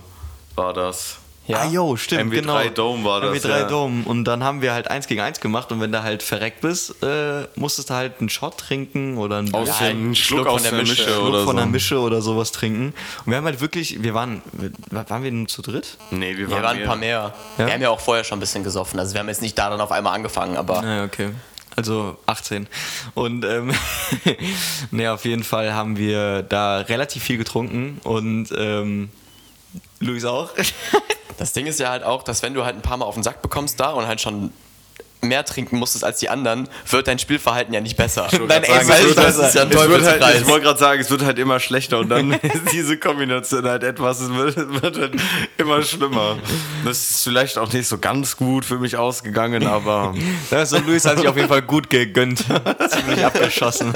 war 0.56 0.74
das. 0.74 1.19
Ja. 1.50 1.62
Ah, 1.62 1.66
jo, 1.66 1.96
stimmt, 1.96 2.32
MW3 2.32 2.36
genau. 2.42 2.64
Dome 2.70 3.04
war 3.04 3.22
das, 3.22 3.44
MW3 3.44 3.50
ja. 3.50 3.64
Dome. 3.64 4.04
Und 4.06 4.26
dann 4.26 4.44
haben 4.44 4.62
wir 4.62 4.72
halt 4.72 4.88
eins 4.88 5.08
gegen 5.08 5.20
eins 5.22 5.40
gemacht 5.40 5.72
und 5.72 5.82
wenn 5.82 5.92
du 5.92 6.04
halt 6.04 6.22
verreckt 6.22 6.62
bist, 6.62 7.02
äh, 7.02 7.48
musstest 7.56 7.90
du 7.90 7.96
halt 7.96 8.20
einen 8.20 8.30
Shot 8.30 8.60
trinken 8.60 9.18
oder 9.18 9.38
einen 9.38 9.52
Aus 9.56 9.80
ja, 9.80 9.88
dem 9.88 10.14
Schluck, 10.14 10.42
Schluck 10.42 10.48
aus 10.48 10.62
von 10.62 10.64
der 10.64 10.72
der 10.74 10.80
Mische. 10.82 11.02
Mische, 11.02 11.12
Schluck 11.12 11.28
oder 11.28 11.44
von 11.46 11.56
so. 11.56 11.62
einer 11.64 11.66
Mische 11.66 12.00
oder 12.02 12.22
sowas 12.22 12.52
trinken. 12.52 12.94
Und 13.26 13.32
wir 13.32 13.38
haben 13.38 13.46
halt 13.46 13.62
wirklich, 13.62 14.04
wir 14.04 14.14
waren, 14.14 14.44
waren 14.92 15.24
wir 15.24 15.32
nur 15.32 15.48
zu 15.48 15.64
dritt? 15.64 15.98
Nee, 16.12 16.38
wir 16.38 16.50
Wir 16.50 16.58
waren, 16.58 16.64
waren 16.64 16.78
ein 16.78 16.86
paar 16.86 16.96
mehr. 16.98 17.34
Ja? 17.58 17.66
Wir 17.66 17.74
haben 17.74 17.82
ja 17.82 17.90
auch 17.90 18.00
vorher 18.00 18.24
schon 18.24 18.38
ein 18.38 18.42
bisschen 18.42 18.64
gesoffen. 18.64 19.00
Also 19.00 19.16
wir 19.16 19.20
haben 19.20 19.28
jetzt 19.30 19.42
nicht 19.42 19.58
da 19.58 19.72
dann 19.72 19.82
auf 19.82 19.92
einmal 19.92 20.14
angefangen, 20.14 20.56
aber 20.56 20.84
Ja, 20.84 21.04
okay. 21.04 21.30
Also 21.76 22.20
18. 22.28 22.68
Und 23.16 23.44
ähm, 23.44 23.74
nee, 24.92 25.08
auf 25.08 25.26
jeden 25.26 25.44
Fall 25.44 25.74
haben 25.74 25.98
wir 25.98 26.44
da 26.44 26.82
relativ 26.82 27.24
viel 27.24 27.40
getrunken 27.40 28.00
und 28.04 28.50
ähm, 28.56 29.10
Luis 30.00 30.26
auch. 30.26 30.52
das 31.38 31.54
Ding 31.54 31.68
ist 31.68 31.80
ja 31.80 31.90
halt 31.90 32.04
auch, 32.04 32.24
dass 32.24 32.44
wenn 32.44 32.54
du 32.54 32.66
halt 32.66 32.76
ein 32.76 32.82
paar 32.82 32.98
Mal 32.98 33.06
auf 33.06 33.16
den 33.16 33.24
Sack 33.24 33.42
bekommst 33.42 33.80
da 33.80 33.92
und 33.92 34.08
halt 34.08 34.22
schon 34.22 34.52
mehr 35.22 35.44
trinken 35.44 35.78
musstest 35.78 36.04
als 36.04 36.20
die 36.20 36.30
anderen, 36.30 36.70
wird 36.90 37.08
dein 37.08 37.20
Spielverhalten 37.20 37.74
ja 37.74 37.82
nicht 37.82 37.98
besser. 37.98 38.30
Sagen, 38.30 38.50
Essen 38.50 38.92
es 39.18 39.38
ist 39.38 39.56
ja 39.56 39.64
ein 39.64 39.74
halt, 39.74 40.42
ich 40.42 40.48
wollte 40.48 40.66
gerade 40.66 40.80
sagen, 40.80 41.02
es 41.02 41.10
wird 41.10 41.24
halt 41.26 41.40
immer 41.40 41.60
schlechter 41.60 42.00
und 42.00 42.10
dann 42.10 42.32
ist 42.32 42.62
diese 42.72 42.98
Kombination 42.98 43.66
halt 43.66 43.84
etwas, 43.84 44.22
es 44.22 44.30
wird, 44.30 44.82
wird 44.82 44.98
halt 44.98 45.16
immer 45.58 45.84
schlimmer. 45.84 46.38
Das 46.86 47.10
ist 47.10 47.24
vielleicht 47.24 47.58
auch 47.58 47.72
nicht 47.74 47.88
so 47.88 47.98
ganz 47.98 48.38
gut 48.38 48.64
für 48.64 48.78
mich 48.80 48.96
ausgegangen, 48.96 49.68
aber 49.68 50.14
Das 50.50 50.72
und 50.74 50.88
Luis 50.88 51.06
hat 51.06 51.18
sich 51.18 51.28
auf 51.28 51.36
jeden 51.36 51.50
Fall 51.50 51.62
gut 51.62 51.90
gegönnt. 51.90 52.46
Ziemlich 52.90 53.26
abgeschossen. 53.26 53.94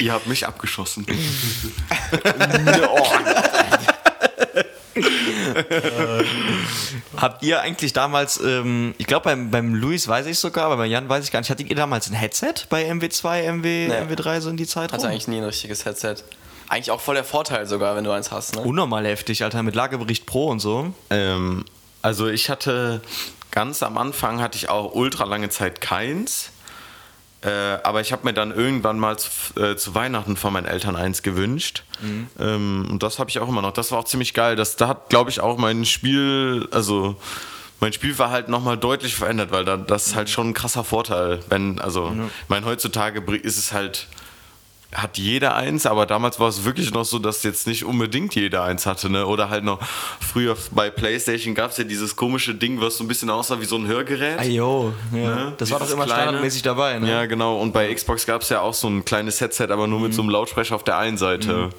ihr 0.00 0.12
habt 0.12 0.26
mich 0.26 0.46
abgeschossen. 0.46 1.06
Habt 7.16 7.42
ihr 7.42 7.60
eigentlich 7.60 7.92
damals, 7.92 8.40
ähm, 8.40 8.94
ich 8.98 9.06
glaube 9.06 9.24
beim, 9.24 9.50
beim 9.50 9.74
Luis 9.74 10.06
weiß 10.08 10.26
ich 10.26 10.38
sogar, 10.38 10.66
aber 10.66 10.76
bei 10.78 10.86
Jan 10.86 11.08
weiß 11.08 11.24
ich 11.24 11.32
gar 11.32 11.40
nicht, 11.40 11.50
hattet 11.50 11.68
ihr 11.68 11.76
damals 11.76 12.08
ein 12.08 12.14
Headset 12.14 12.54
bei 12.68 12.90
MW2, 12.90 13.52
MW, 13.52 13.88
Nee. 13.88 13.94
MW3 14.14 14.40
so 14.40 14.50
in 14.50 14.56
die 14.56 14.66
Zeit? 14.66 14.92
Hatte 14.92 15.02
rum? 15.02 15.10
eigentlich 15.10 15.28
nie 15.28 15.38
ein 15.38 15.44
richtiges 15.44 15.84
Headset. 15.84 16.16
Eigentlich 16.68 16.90
auch 16.90 17.00
voll 17.00 17.14
der 17.14 17.24
Vorteil 17.24 17.66
sogar, 17.66 17.94
wenn 17.96 18.04
du 18.04 18.10
eins 18.10 18.30
hast. 18.32 18.56
Ne? 18.56 18.62
Unnormal 18.62 19.06
heftig, 19.06 19.44
Alter, 19.44 19.62
mit 19.62 19.74
Lagebericht 19.74 20.26
Pro 20.26 20.48
und 20.48 20.60
so. 20.60 20.92
Ähm, 21.10 21.64
also 22.02 22.26
ich 22.28 22.50
hatte 22.50 23.00
ganz 23.50 23.82
am 23.82 23.96
Anfang 23.98 24.40
hatte 24.40 24.58
ich 24.58 24.68
auch 24.68 24.94
ultra 24.94 25.24
lange 25.24 25.48
Zeit 25.48 25.80
keins. 25.80 26.50
Äh, 27.42 27.50
aber 27.82 28.00
ich 28.00 28.12
habe 28.12 28.24
mir 28.24 28.32
dann 28.32 28.50
irgendwann 28.50 28.98
mal 28.98 29.18
zu, 29.18 29.30
äh, 29.60 29.76
zu 29.76 29.94
Weihnachten 29.94 30.36
von 30.36 30.52
meinen 30.52 30.66
Eltern 30.66 30.96
eins 30.96 31.22
gewünscht. 31.22 31.84
Ähm, 32.40 32.88
und 32.90 33.02
das 33.02 33.18
habe 33.18 33.30
ich 33.30 33.38
auch 33.38 33.48
immer 33.48 33.62
noch. 33.62 33.72
Das 33.72 33.92
war 33.92 33.98
auch 33.98 34.04
ziemlich 34.04 34.34
geil. 34.34 34.56
Das, 34.56 34.76
da 34.76 34.88
hat, 34.88 35.10
glaube 35.10 35.30
ich, 35.30 35.40
auch 35.40 35.58
mein 35.58 35.84
Spiel, 35.84 36.66
also 36.70 37.16
mein 37.80 37.92
Spielverhalten 37.92 38.50
nochmal 38.50 38.78
deutlich 38.78 39.14
verändert, 39.14 39.50
weil 39.50 39.64
da, 39.64 39.76
das 39.76 40.08
ist 40.08 40.14
halt 40.16 40.30
schon 40.30 40.48
ein 40.48 40.54
krasser 40.54 40.82
Vorteil. 40.82 41.40
Wenn, 41.48 41.78
also, 41.78 42.10
ich 42.14 42.48
meine, 42.48 42.64
heutzutage 42.66 43.20
ist 43.36 43.58
es 43.58 43.72
halt 43.72 44.08
hat 44.92 45.18
jeder 45.18 45.56
eins, 45.56 45.84
aber 45.84 46.06
damals 46.06 46.38
war 46.38 46.48
es 46.48 46.64
wirklich 46.64 46.92
noch 46.92 47.04
so, 47.04 47.18
dass 47.18 47.42
jetzt 47.42 47.66
nicht 47.66 47.84
unbedingt 47.84 48.34
jeder 48.34 48.62
eins 48.62 48.86
hatte, 48.86 49.10
ne? 49.10 49.26
Oder 49.26 49.50
halt 49.50 49.64
noch 49.64 49.80
früher 50.20 50.56
bei 50.70 50.90
PlayStation 50.90 51.54
gab 51.54 51.72
es 51.72 51.76
ja 51.76 51.84
dieses 51.84 52.16
komische 52.16 52.54
Ding, 52.54 52.80
was 52.80 52.96
so 52.96 53.04
ein 53.04 53.08
bisschen 53.08 53.28
aussah 53.28 53.60
wie 53.60 53.64
so 53.64 53.76
ein 53.76 53.86
Hörgerät. 53.86 54.38
Ajo, 54.38 54.92
ja. 55.12 55.18
Ne? 55.18 55.54
Das 55.58 55.70
war 55.70 55.78
doch 55.78 55.86
Dieses 55.86 55.94
immer 55.94 56.06
kleine. 56.06 56.22
standardmäßig 56.22 56.62
dabei, 56.62 56.98
ne? 56.98 57.10
Ja, 57.10 57.26
genau. 57.26 57.58
Und 57.60 57.72
bei 57.72 57.92
Xbox 57.92 58.26
gab 58.26 58.42
es 58.42 58.48
ja 58.48 58.60
auch 58.60 58.74
so 58.74 58.88
ein 58.88 59.04
kleines 59.04 59.40
Headset, 59.40 59.68
aber 59.70 59.86
nur 59.86 60.00
mit 60.00 60.14
so 60.14 60.22
einem 60.22 60.30
Lautsprecher 60.30 60.74
auf 60.76 60.84
der 60.84 60.98
einen 60.98 61.18
Seite. 61.18 61.70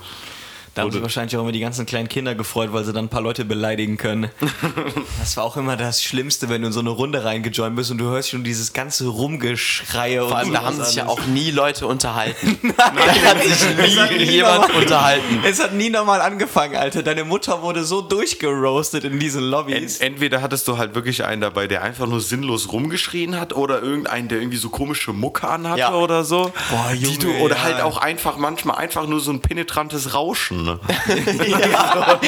Da 0.78 0.84
haben 0.84 0.92
sich 0.92 1.02
wahrscheinlich 1.02 1.36
auch 1.36 1.42
immer 1.42 1.52
die 1.52 1.60
ganzen 1.60 1.86
kleinen 1.86 2.08
Kinder 2.08 2.36
gefreut, 2.36 2.70
weil 2.72 2.84
sie 2.84 2.94
dann 2.94 3.06
ein 3.06 3.10
paar 3.10 3.22
Leute 3.22 3.46
beleidigen 3.46 3.98
können. 3.98 4.30
das 5.20 5.36
war 5.38 5.44
auch 5.44 5.58
immer 5.58 5.76
das 5.76 6.04
Schlimmste, 6.04 6.50
wenn 6.50 6.62
du 6.62 6.68
in 6.68 6.74
so 6.74 6.80
eine 6.80 6.92
Runde 6.92 7.24
reingejoint 7.24 7.76
bist 7.76 7.90
und 7.92 7.98
du 7.98 8.06
hörst 8.06 8.30
schon 8.30 8.44
dieses 8.44 8.74
ganze 8.74 9.08
Rumgeschreie. 9.08 10.28
Vor 10.28 10.38
allem, 10.38 10.54
da 10.54 10.64
haben 10.64 10.84
sich 10.84 10.96
ja 10.96 11.08
auch 11.08 11.26
nie 11.26 11.52
Leute 11.52 11.88
unterhalten. 11.88 12.60
da 12.78 12.86
hat 12.94 13.44
sich 13.44 14.18
nie 14.20 14.24
jemand 14.26 14.62
normal- 14.68 14.82
unterhalten. 14.84 15.40
Es 15.44 15.62
hat 15.62 15.74
nie 15.74 15.90
normal 15.90 16.22
angefangen, 16.22 16.76
Alter. 16.76 17.02
Deine 17.04 17.24
Mutter 17.24 17.62
wurde 17.62 17.84
so 17.84 18.02
durchgeroastet 18.02 19.04
in 19.04 19.20
diesen 19.20 19.42
Ent, 19.44 19.52
Lobbys. 19.52 19.98
entweder 20.00 20.42
hattest 20.42 20.68
du 20.68 20.78
halt 20.78 20.94
wirklich 20.96 21.24
einen 21.26 21.42
dabei, 21.42 21.68
der 21.68 21.82
einfach 21.84 22.06
nur 22.08 22.22
sinnlos 22.22 22.72
rumgeschrien 22.72 23.40
hat, 23.40 23.54
oder 23.54 23.82
irgendeinen, 23.82 24.28
der 24.28 24.40
irgendwie 24.40 24.58
so 24.58 24.70
komische 24.70 25.14
Mucke 25.14 25.48
anhatte 25.48 25.80
Ja. 25.80 25.94
oder 25.96 26.24
so. 26.24 26.52
Boah, 26.70 26.92
Die 26.94 26.98
Junge, 27.06 27.18
du, 27.18 27.32
oder 27.44 27.56
ja. 27.56 27.64
halt 27.64 27.82
auch 27.82 27.98
einfach 27.98 28.38
manchmal 28.38 28.78
einfach 28.78 29.08
nur 29.08 29.20
so 29.20 29.32
ein 29.32 29.40
penetrantes 29.42 30.14
Rauschen. 30.14 30.67
Ne? 30.68 30.80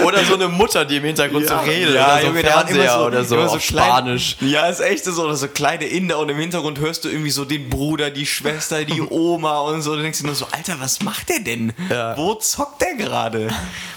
Oder 0.04 0.24
so 0.24 0.34
eine 0.34 0.48
Mutter, 0.48 0.84
die 0.84 0.96
im 0.96 1.04
Hintergrund 1.04 1.46
so 1.46 1.56
redet. 1.56 1.94
Ja, 1.94 2.14
oder 2.14 2.20
so 2.20 2.26
Junge, 2.28 2.40
Fernseher 2.40 3.00
oder 3.04 3.24
so, 3.24 3.36
auf 3.38 3.66
klein- 3.66 3.86
Spanisch. 3.86 4.36
Ja, 4.40 4.66
ist 4.68 4.80
echt 4.80 5.04
so. 5.04 5.22
Oder 5.22 5.36
so 5.36 5.48
kleine 5.48 5.84
Inder 5.86 6.18
und 6.18 6.28
im 6.28 6.38
Hintergrund 6.38 6.78
hörst 6.78 7.04
du 7.04 7.08
irgendwie 7.08 7.30
so 7.30 7.44
den 7.44 7.68
Bruder, 7.68 8.10
die 8.10 8.26
Schwester, 8.26 8.84
die 8.84 9.00
Oma 9.10 9.60
und 9.60 9.82
so. 9.82 9.94
Du 9.96 10.02
denkst 10.02 10.20
dir 10.20 10.26
nur 10.26 10.34
so, 10.34 10.46
Alter, 10.52 10.76
was 10.80 11.02
macht 11.02 11.28
der 11.28 11.40
denn? 11.40 11.72
Ja. 11.90 12.16
Wo 12.16 12.34
zockt 12.34 12.80
der 12.82 12.94
gerade? 12.94 13.48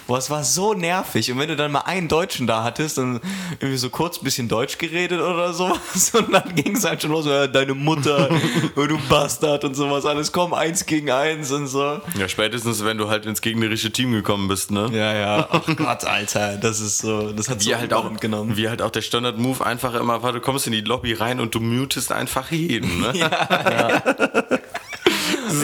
Boah, 0.08 0.18
es 0.18 0.30
war 0.30 0.44
so 0.44 0.74
nervig. 0.74 1.32
Und 1.32 1.40
wenn 1.40 1.48
du 1.48 1.56
dann 1.56 1.72
mal 1.72 1.82
einen 1.82 2.08
Deutschen 2.10 2.46
da 2.48 2.64
hattest, 2.64 2.98
dann 2.98 3.22
irgendwie 3.60 3.78
so 3.78 3.90
kurz 3.90 4.18
ein 4.18 4.24
bisschen 4.26 4.50
Deutsch 4.50 4.78
geredet 4.78 5.22
oder 5.22 5.54
sowas. 5.54 6.12
Und 6.14 6.34
dann 6.34 6.54
ging 6.56 6.76
es 6.76 6.84
halt 6.84 7.02
schon 7.02 7.12
los, 7.12 7.26
ja, 7.26 7.48
deine 7.48 7.74
Mutter, 7.74 8.30
du 8.76 8.98
Bastard 9.10 9.64
und 9.64 9.76
sowas. 9.76 10.06
Alles 10.06 10.32
komm, 10.32 10.54
eins 10.54 10.86
gegen 10.86 11.10
eins 11.10 11.52
und 11.52 11.68
so. 11.68 12.02
Ja, 12.20 12.28
spätestens, 12.28 12.73
wenn 12.82 12.98
du 12.98 13.10
halt 13.10 13.26
ins 13.26 13.42
gegnerische 13.42 13.92
Team 13.92 14.12
gekommen 14.12 14.48
bist, 14.48 14.72
ne? 14.72 14.90
Ja, 14.92 15.14
ja. 15.14 15.48
Ach 15.52 15.66
Gott, 15.76 16.04
Alter. 16.06 16.58
Das 16.58 16.80
ist 16.80 17.00
so, 17.00 17.32
das 17.32 17.50
hat 17.50 17.60
Wie 17.62 17.70
so 17.72 17.76
halt, 17.78 17.94
auch, 17.94 18.20
genommen. 18.20 18.58
wie 18.58 18.70
halt 18.70 18.82
auch 18.82 18.92
der 18.92 19.02
Standard-Move 19.02 19.66
einfach 19.66 19.94
immer 19.96 20.24
war, 20.24 20.32
du 20.34 20.40
kommst 20.40 20.66
in 20.68 20.74
die 20.74 20.82
Lobby 20.82 21.14
rein 21.14 21.40
und 21.40 21.54
du 21.56 21.60
mutest 21.60 22.12
einfach 22.12 22.52
jeden. 22.52 23.02
Ne? 23.02 23.14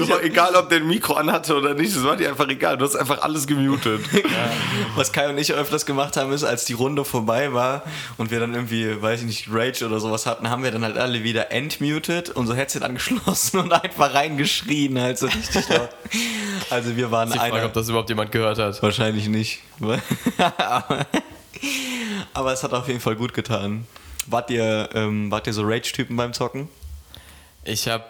So, 0.09 0.19
egal 0.19 0.55
ob 0.55 0.69
der 0.69 0.79
ein 0.79 0.87
Mikro 0.87 1.13
anhatte 1.13 1.55
oder 1.55 1.73
nicht, 1.75 1.95
das 1.95 2.03
war 2.03 2.15
dir 2.15 2.29
einfach 2.29 2.47
egal. 2.49 2.77
Du 2.77 2.85
hast 2.85 2.95
einfach 2.95 3.21
alles 3.21 3.45
gemutet. 3.45 4.01
Was 4.95 5.11
Kai 5.11 5.29
und 5.29 5.37
ich 5.37 5.53
öfters 5.53 5.85
gemacht 5.85 6.17
haben, 6.17 6.31
ist, 6.33 6.43
als 6.43 6.65
die 6.65 6.73
Runde 6.73 7.05
vorbei 7.05 7.53
war 7.53 7.83
und 8.17 8.31
wir 8.31 8.39
dann 8.39 8.53
irgendwie, 8.55 8.99
weiß 9.01 9.21
ich 9.21 9.27
nicht, 9.27 9.47
Rage 9.51 9.85
oder 9.85 9.99
sowas 9.99 10.25
hatten, 10.25 10.49
haben 10.49 10.63
wir 10.63 10.71
dann 10.71 10.83
halt 10.83 10.97
alle 10.97 11.23
wieder 11.23 11.51
entmuted, 11.51 12.29
unser 12.31 12.55
Headset 12.55 12.81
angeschlossen 12.81 13.59
und 13.59 13.71
einfach 13.71 14.13
reingeschrien, 14.13 14.99
halt 14.99 15.17
so 15.19 15.27
richtig 15.27 15.69
laut. 15.69 15.89
Also 16.69 16.95
wir 16.95 17.11
waren 17.11 17.29
Ich 17.29 17.35
frage, 17.35 17.53
einer. 17.53 17.65
ob 17.65 17.73
das 17.73 17.87
überhaupt 17.89 18.09
jemand 18.09 18.31
gehört 18.31 18.57
hat. 18.57 18.81
Wahrscheinlich 18.81 19.27
nicht. 19.27 19.59
aber, 20.57 21.05
aber 22.33 22.53
es 22.53 22.63
hat 22.63 22.73
auf 22.73 22.87
jeden 22.87 22.99
Fall 22.99 23.15
gut 23.15 23.33
getan. 23.33 23.85
Wart 24.27 24.49
ihr, 24.49 24.89
ähm, 24.93 25.31
wart 25.31 25.47
ihr 25.47 25.53
so 25.53 25.63
Rage-Typen 25.63 26.15
beim 26.15 26.33
Zocken? 26.33 26.67
Ich 27.69 27.87
habe 27.87 28.03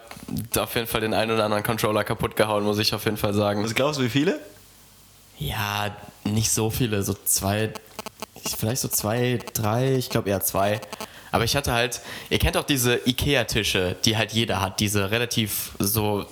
auf 0.57 0.75
jeden 0.75 0.87
Fall 0.87 1.01
den 1.01 1.13
einen 1.13 1.31
oder 1.31 1.43
anderen 1.45 1.63
Controller 1.63 2.03
kaputt 2.03 2.35
gehauen, 2.35 2.63
muss 2.63 2.79
ich 2.79 2.93
auf 2.93 3.05
jeden 3.05 3.17
Fall 3.17 3.33
sagen. 3.33 3.63
Was 3.63 3.75
glaubst 3.75 3.99
du, 3.99 4.03
wie 4.03 4.09
viele? 4.09 4.39
Ja, 5.37 5.95
nicht 6.23 6.51
so 6.51 6.69
viele, 6.69 7.03
so 7.03 7.15
zwei, 7.25 7.71
vielleicht 8.57 8.81
so 8.81 8.87
zwei, 8.87 9.39
drei, 9.53 9.95
ich 9.95 10.09
glaube 10.09 10.29
eher 10.29 10.41
zwei. 10.41 10.81
Aber 11.31 11.43
ich 11.43 11.55
hatte 11.55 11.71
halt, 11.73 12.01
ihr 12.29 12.39
kennt 12.39 12.57
auch 12.57 12.63
diese 12.63 12.95
Ikea-Tische, 13.05 13.95
die 14.03 14.17
halt 14.17 14.31
jeder 14.31 14.61
hat, 14.61 14.79
diese 14.79 15.11
relativ 15.11 15.71
so, 15.79 16.25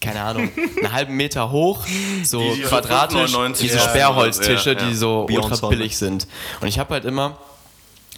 keine 0.00 0.22
Ahnung, 0.22 0.50
einen 0.76 0.92
halben 0.92 1.14
Meter 1.14 1.50
hoch, 1.50 1.84
so 2.22 2.40
Die, 2.40 2.60
die 2.60 2.62
quadratisch, 2.62 3.34
5,99 3.34 3.60
diese 3.60 3.80
Sperrholztische, 3.80 4.58
so, 4.58 4.70
ja, 4.70 4.74
die 4.74 4.94
so 4.94 5.26
ultra 5.30 5.68
billig 5.68 5.96
sind. 5.98 6.26
Und 6.60 6.68
ich 6.68 6.78
habe 6.78 6.94
halt 6.94 7.04
immer 7.04 7.38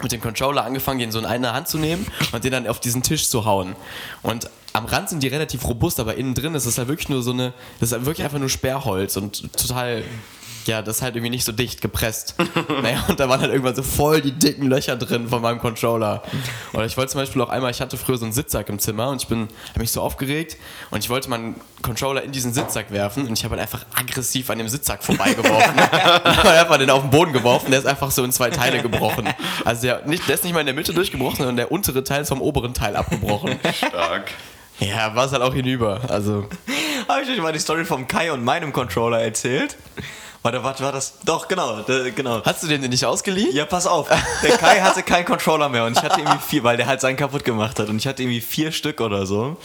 mit 0.03 0.13
dem 0.13 0.21
Controller 0.21 0.65
angefangen, 0.65 0.99
den 0.99 1.13
so 1.13 1.19
in 1.19 1.25
eine 1.25 1.53
Hand 1.53 1.69
zu 1.69 1.79
nehmen 1.79 2.07
und 2.33 2.45
den 2.45 2.53
dann 2.53 2.67
auf 2.67 2.81
diesen 2.81 3.03
Tisch 3.03 3.29
zu 3.29 3.45
hauen. 3.45 3.77
Und 4.23 4.51
am 4.73 4.85
Rand 4.85 5.09
sind 5.09 5.23
die 5.23 5.29
relativ 5.29 5.67
robust, 5.67 6.01
aber 6.01 6.17
innen 6.17 6.35
drin 6.35 6.55
ist 6.55 6.67
es 6.67 6.77
halt 6.77 6.89
wirklich 6.89 7.09
nur 7.09 7.23
so 7.23 7.33
eine, 7.33 7.55
das 7.81 7.89
ist 7.89 7.93
halt 7.95 8.05
wirklich 8.05 8.25
einfach 8.25 8.39
nur 8.39 8.51
Sperrholz 8.51 9.17
und 9.17 9.51
total, 9.55 10.05
ja, 10.67 10.83
das 10.83 10.97
ist 10.97 11.03
halt 11.03 11.17
irgendwie 11.17 11.31
nicht 11.31 11.45
so 11.45 11.53
dicht 11.53 11.81
gepresst. 11.81 12.35
naja, 12.83 13.05
und 13.09 13.19
da 13.21 13.29
waren 13.29 13.41
halt 13.41 13.51
irgendwann 13.51 13.75
so 13.75 13.83
voll 13.83 14.21
die 14.21 14.33
dicken 14.33 14.67
Löcher 14.67 14.97
drin 14.97 15.29
von 15.29 15.43
meinem 15.43 15.59
Controller. 15.59 16.23
Oder 16.73 16.87
ich 16.87 16.97
wollte 16.97 17.13
zum 17.13 17.21
Beispiel 17.21 17.43
auch 17.43 17.49
einmal, 17.49 17.71
ich 17.71 17.81
hatte 17.81 17.97
früher 17.97 18.19
so 18.19 18.25
einen 18.25 18.33
Sitzsack 18.33 18.69
im 18.69 18.79
Zimmer 18.79 19.09
und 19.09 19.23
ich 19.23 19.29
bin, 19.29 19.49
habe 19.71 19.81
mich 19.81 19.91
so 19.91 20.01
aufgeregt 20.01 20.57
und 20.91 20.99
ich 20.99 21.11
wollte 21.11 21.31
meinen 21.31 21.61
Controller 21.83 22.23
in 22.23 22.33
diesen 22.33 22.53
Sitzsack 22.53 22.91
werfen 22.91 23.27
und 23.27 23.39
ich 23.39 23.45
habe 23.45 23.53
halt 23.53 23.63
einfach 23.63 23.87
aggressiv 23.95 24.51
an 24.51 24.59
dem 24.59 24.69
Sitzsack 24.69 25.03
vorbeigeworfen. 25.03 25.75
und 25.75 26.37
habe 26.37 26.51
einfach 26.51 26.79
den 26.79 26.91
auf 26.91 27.03
den 27.03 27.11
Boden 27.11 27.33
geworfen, 27.33 27.71
der 27.71 27.81
ist 27.81 27.87
einfach 27.87 28.11
so 28.11 28.25
in 28.25 28.33
zwei 28.33 28.51
Teile 28.51 28.83
gebrochen. 28.83 29.29
Also 29.65 29.83
der, 29.83 30.07
nicht, 30.07 30.27
der 30.29 30.35
ist 30.35 30.45
nicht 30.45 30.53
mal 30.53 30.61
in 30.61 30.67
der 30.67 30.75
Mitte 30.75 30.93
durchgebrochen, 30.93 31.39
sondern 31.39 31.57
der 31.57 31.73
untere 31.73 32.05
Teil 32.05 32.23
ist 32.23 32.29
vom 32.29 32.41
oberen 32.41 32.75
Teil 32.75 32.97
abgebrochen. 32.97 33.59
Stark. 33.75 34.33
Ja, 34.79 35.15
war 35.15 35.25
es 35.25 35.33
halt 35.33 35.43
auch 35.43 35.55
hinüber. 35.55 36.03
Also, 36.09 36.47
Habe 37.09 37.23
ich 37.23 37.31
euch 37.31 37.41
mal 37.41 37.53
die 37.53 37.59
Story 37.59 37.85
vom 37.85 38.07
Kai 38.07 38.31
und 38.31 38.45
meinem 38.45 38.73
Controller 38.73 39.21
erzählt? 39.21 39.77
Warte, 40.47 40.63
warte, 40.63 40.85
war 40.85 40.93
das? 40.93 41.15
Doch, 41.25 41.49
genau, 41.49 41.81
da, 41.81 42.09
genau. 42.11 42.41
hast 42.45 42.63
du 42.63 42.69
den 42.69 42.81
denn 42.81 42.93
nicht 42.93 43.05
ausgeliehen? 43.05 43.53
Ja, 43.53 43.65
pass 43.65 43.85
auf. 43.85 44.09
Der 44.45 44.57
Kai 44.57 44.81
hatte 44.81 45.03
keinen 45.03 45.25
Controller 45.25 45.69
mehr 45.69 45.85
und 45.85 45.97
ich 45.99 46.05
hatte 46.05 46.21
irgendwie 46.21 46.39
vier, 46.39 46.63
weil 46.63 46.77
der 46.77 46.87
halt 46.87 47.01
seinen 47.01 47.17
kaputt 47.17 47.43
gemacht 47.43 47.81
hat 47.81 47.89
und 47.89 47.97
ich 47.97 48.07
hatte 48.07 48.23
irgendwie 48.23 48.41
vier 48.41 48.71
Stück 48.71 49.01
oder 49.01 49.27
so. 49.27 49.57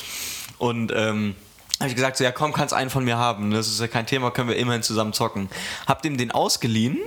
Und 0.57 0.91
ähm, 0.91 1.35
habe 1.79 1.89
ich 1.89 1.95
gesagt, 1.95 2.17
so, 2.17 2.23
ja 2.23 2.31
komm, 2.31 2.51
kannst 2.51 2.73
einen 2.73 2.89
von 2.89 3.03
mir 3.03 3.17
haben. 3.17 3.51
Das 3.51 3.67
ist 3.67 3.79
ja 3.79 3.87
kein 3.87 4.07
Thema, 4.07 4.31
können 4.31 4.49
wir 4.49 4.55
immerhin 4.55 4.81
zusammen 4.81 5.13
zocken. 5.13 5.49
Hab 5.85 6.01
dem 6.01 6.17
den 6.17 6.31
ausgeliehen 6.31 6.97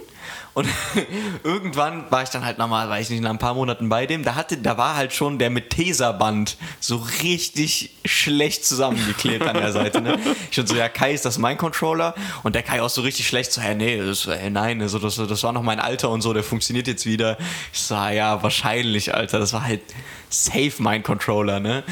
Und 0.54 0.68
irgendwann 1.42 2.10
war 2.10 2.22
ich 2.22 2.30
dann 2.30 2.44
halt 2.44 2.58
nochmal, 2.58 2.88
weiß 2.88 3.06
ich 3.06 3.10
nicht, 3.10 3.22
nach 3.22 3.30
ein 3.30 3.38
paar 3.38 3.54
Monaten 3.54 3.88
bei 3.88 4.06
dem. 4.06 4.22
Da, 4.22 4.36
hatte, 4.36 4.56
da 4.56 4.78
war 4.78 4.94
halt 4.94 5.12
schon 5.12 5.38
der 5.38 5.50
mit 5.50 5.70
Teserband 5.70 6.56
so 6.78 7.04
richtig 7.22 7.90
schlecht 8.04 8.64
zusammengeklebt 8.64 9.46
an 9.46 9.56
der 9.56 9.72
Seite. 9.72 10.00
Ne? 10.00 10.18
Ich 10.50 10.54
schon 10.54 10.66
so, 10.66 10.76
ja, 10.76 10.88
Kai, 10.88 11.12
ist 11.12 11.24
das 11.24 11.38
mein 11.38 11.58
Controller? 11.58 12.14
Und 12.44 12.54
der 12.54 12.62
Kai 12.62 12.80
auch 12.80 12.88
so 12.88 13.02
richtig 13.02 13.26
schlecht, 13.26 13.52
so, 13.52 13.60
hey, 13.60 13.74
nee, 13.74 13.98
das, 13.98 14.26
hey, 14.26 14.50
nein, 14.50 14.80
also 14.80 14.98
das, 14.98 15.16
das 15.16 15.42
war 15.42 15.52
noch 15.52 15.62
mein 15.62 15.80
Alter 15.80 16.10
und 16.10 16.22
so, 16.22 16.32
der 16.32 16.44
funktioniert 16.44 16.86
jetzt 16.86 17.04
wieder. 17.04 17.36
Ich 17.72 17.80
so, 17.80 17.96
ah, 17.96 18.10
ja, 18.10 18.42
wahrscheinlich, 18.42 19.12
Alter, 19.12 19.40
das 19.40 19.52
war 19.52 19.64
halt 19.64 19.82
safe 20.28 20.74
mein 20.78 21.02
Controller, 21.02 21.58
ne? 21.58 21.82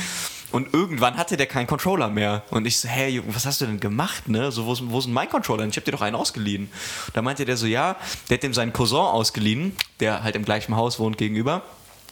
Und 0.53 0.75
irgendwann 0.75 1.17
hatte 1.17 1.37
der 1.37 1.47
keinen 1.47 1.67
Controller 1.67 2.09
mehr. 2.09 2.43
Und 2.51 2.67
ich 2.67 2.79
so, 2.79 2.88
hey, 2.88 3.09
Junge, 3.09 3.35
was 3.35 3.47
hast 3.47 3.61
du 3.61 3.67
denn 3.67 3.81
gemacht, 3.81 4.29
ne? 4.29 4.53
So, 4.53 4.67
wo 4.67 4.73
ist, 4.75 4.83
wo 4.91 4.99
ist 4.99 5.07
denn 5.07 5.15
mein 5.15 5.29
Controller? 5.29 5.67
Ich 5.67 5.77
hab 5.77 5.85
dir 5.85 5.93
doch 5.93 6.03
einen 6.03 6.15
ausgeliehen. 6.15 6.71
Da 7.15 7.23
meinte 7.23 7.45
der 7.45 7.57
so, 7.57 7.67
ja, 7.67 7.97
der 8.29 8.37
hat 8.37 8.43
dem 8.43 8.55
seinen 8.55 8.73
Cousin 8.73 8.99
ausgeliehen, 8.99 9.75
der 10.01 10.23
halt 10.23 10.37
im 10.37 10.45
gleichen 10.45 10.77
Haus 10.77 10.99
wohnt 10.99 11.17
gegenüber. 11.19 11.62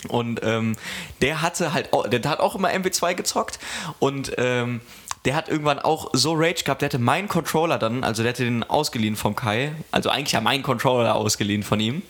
Und 0.08 0.40
ähm, 0.42 0.76
der 1.20 1.42
hatte 1.42 1.72
halt, 1.74 1.92
auch, 1.92 2.08
der 2.08 2.22
hat 2.22 2.40
auch 2.40 2.54
immer 2.54 2.70
MW2 2.70 3.14
gezockt 3.14 3.58
und 3.98 4.32
ähm, 4.38 4.80
der 5.24 5.34
hat 5.34 5.48
irgendwann 5.48 5.78
auch 5.78 6.10
so 6.14 6.32
Rage 6.34 6.64
gehabt, 6.64 6.80
der 6.80 6.88
hatte 6.88 6.98
meinen 6.98 7.28
Controller 7.28 7.78
dann, 7.78 8.04
also 8.04 8.22
der 8.22 8.32
hatte 8.32 8.44
den 8.44 8.64
ausgeliehen 8.64 9.16
vom 9.16 9.36
Kai, 9.36 9.72
also 9.90 10.08
eigentlich 10.08 10.32
ja 10.32 10.40
meinen 10.40 10.62
Controller 10.62 11.14
ausgeliehen 11.14 11.62
von 11.62 11.78
ihm. 11.78 12.02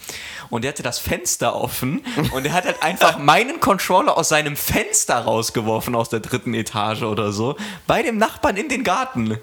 Und 0.48 0.62
der 0.62 0.70
hatte 0.72 0.82
das 0.82 0.98
Fenster 0.98 1.54
offen 1.54 2.02
und 2.32 2.44
der 2.44 2.52
hat 2.52 2.64
halt 2.64 2.82
einfach 2.82 3.18
meinen 3.18 3.60
Controller 3.60 4.16
aus 4.16 4.28
seinem 4.28 4.56
Fenster 4.56 5.18
rausgeworfen, 5.18 5.94
aus 5.94 6.08
der 6.08 6.20
dritten 6.20 6.54
Etage 6.54 7.02
oder 7.02 7.32
so, 7.32 7.56
bei 7.86 8.02
dem 8.02 8.18
Nachbarn 8.18 8.56
in 8.56 8.68
den 8.68 8.84
Garten. 8.84 9.38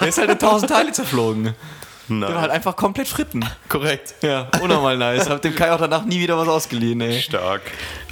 Der 0.00 0.08
ist 0.08 0.18
halt 0.18 0.30
in 0.30 0.38
tausend 0.38 0.70
Teile 0.70 0.92
zerflogen. 0.92 1.54
Nein. 2.08 2.20
Der 2.20 2.34
war 2.34 2.42
halt 2.42 2.52
einfach 2.52 2.76
komplett 2.76 3.08
fritten. 3.08 3.44
Korrekt. 3.68 4.16
Ja, 4.22 4.48
unnormal 4.60 4.98
nice. 4.98 5.28
Hab 5.28 5.40
dem 5.40 5.54
Kai 5.54 5.72
auch 5.72 5.78
danach 5.78 6.04
nie 6.04 6.20
wieder 6.20 6.36
was 6.36 6.48
ausgeliehen, 6.48 7.00
ey. 7.00 7.20
Stark. 7.20 7.62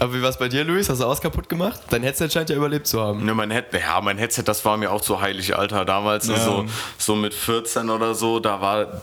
Aber 0.03 0.15
wie 0.15 0.21
war 0.23 0.31
es 0.31 0.37
bei 0.37 0.49
dir, 0.49 0.65
Luis? 0.65 0.89
Hast 0.89 1.01
du 1.01 1.07
alles 1.07 1.21
kaputt 1.21 1.49
gemacht? 1.49 1.81
Dein 1.91 2.03
Headset 2.03 2.29
scheint 2.29 2.51
ja 2.51 2.57
überlebt 2.57 2.89
zu 2.89 3.01
haben. 3.01 3.25
Ne, 3.25 3.35
mein, 3.35 3.53
Head 3.53 3.67
ja, 3.73 4.01
mein 4.01 4.19
Headset, 4.19 4.43
das 4.45 4.65
war 4.65 4.77
mir 4.77 4.91
auch 4.91 5.01
so 5.03 5.21
heilig, 5.21 5.57
Alter. 5.57 5.85
Damals 5.85 6.27
Ja. 6.27 6.37
so, 6.39 6.67
so 6.99 7.15
mit 7.15 7.33
14 7.33 7.89
oder 7.89 8.17
so, 8.17 8.41
da 8.41 8.61
war, 8.61 9.01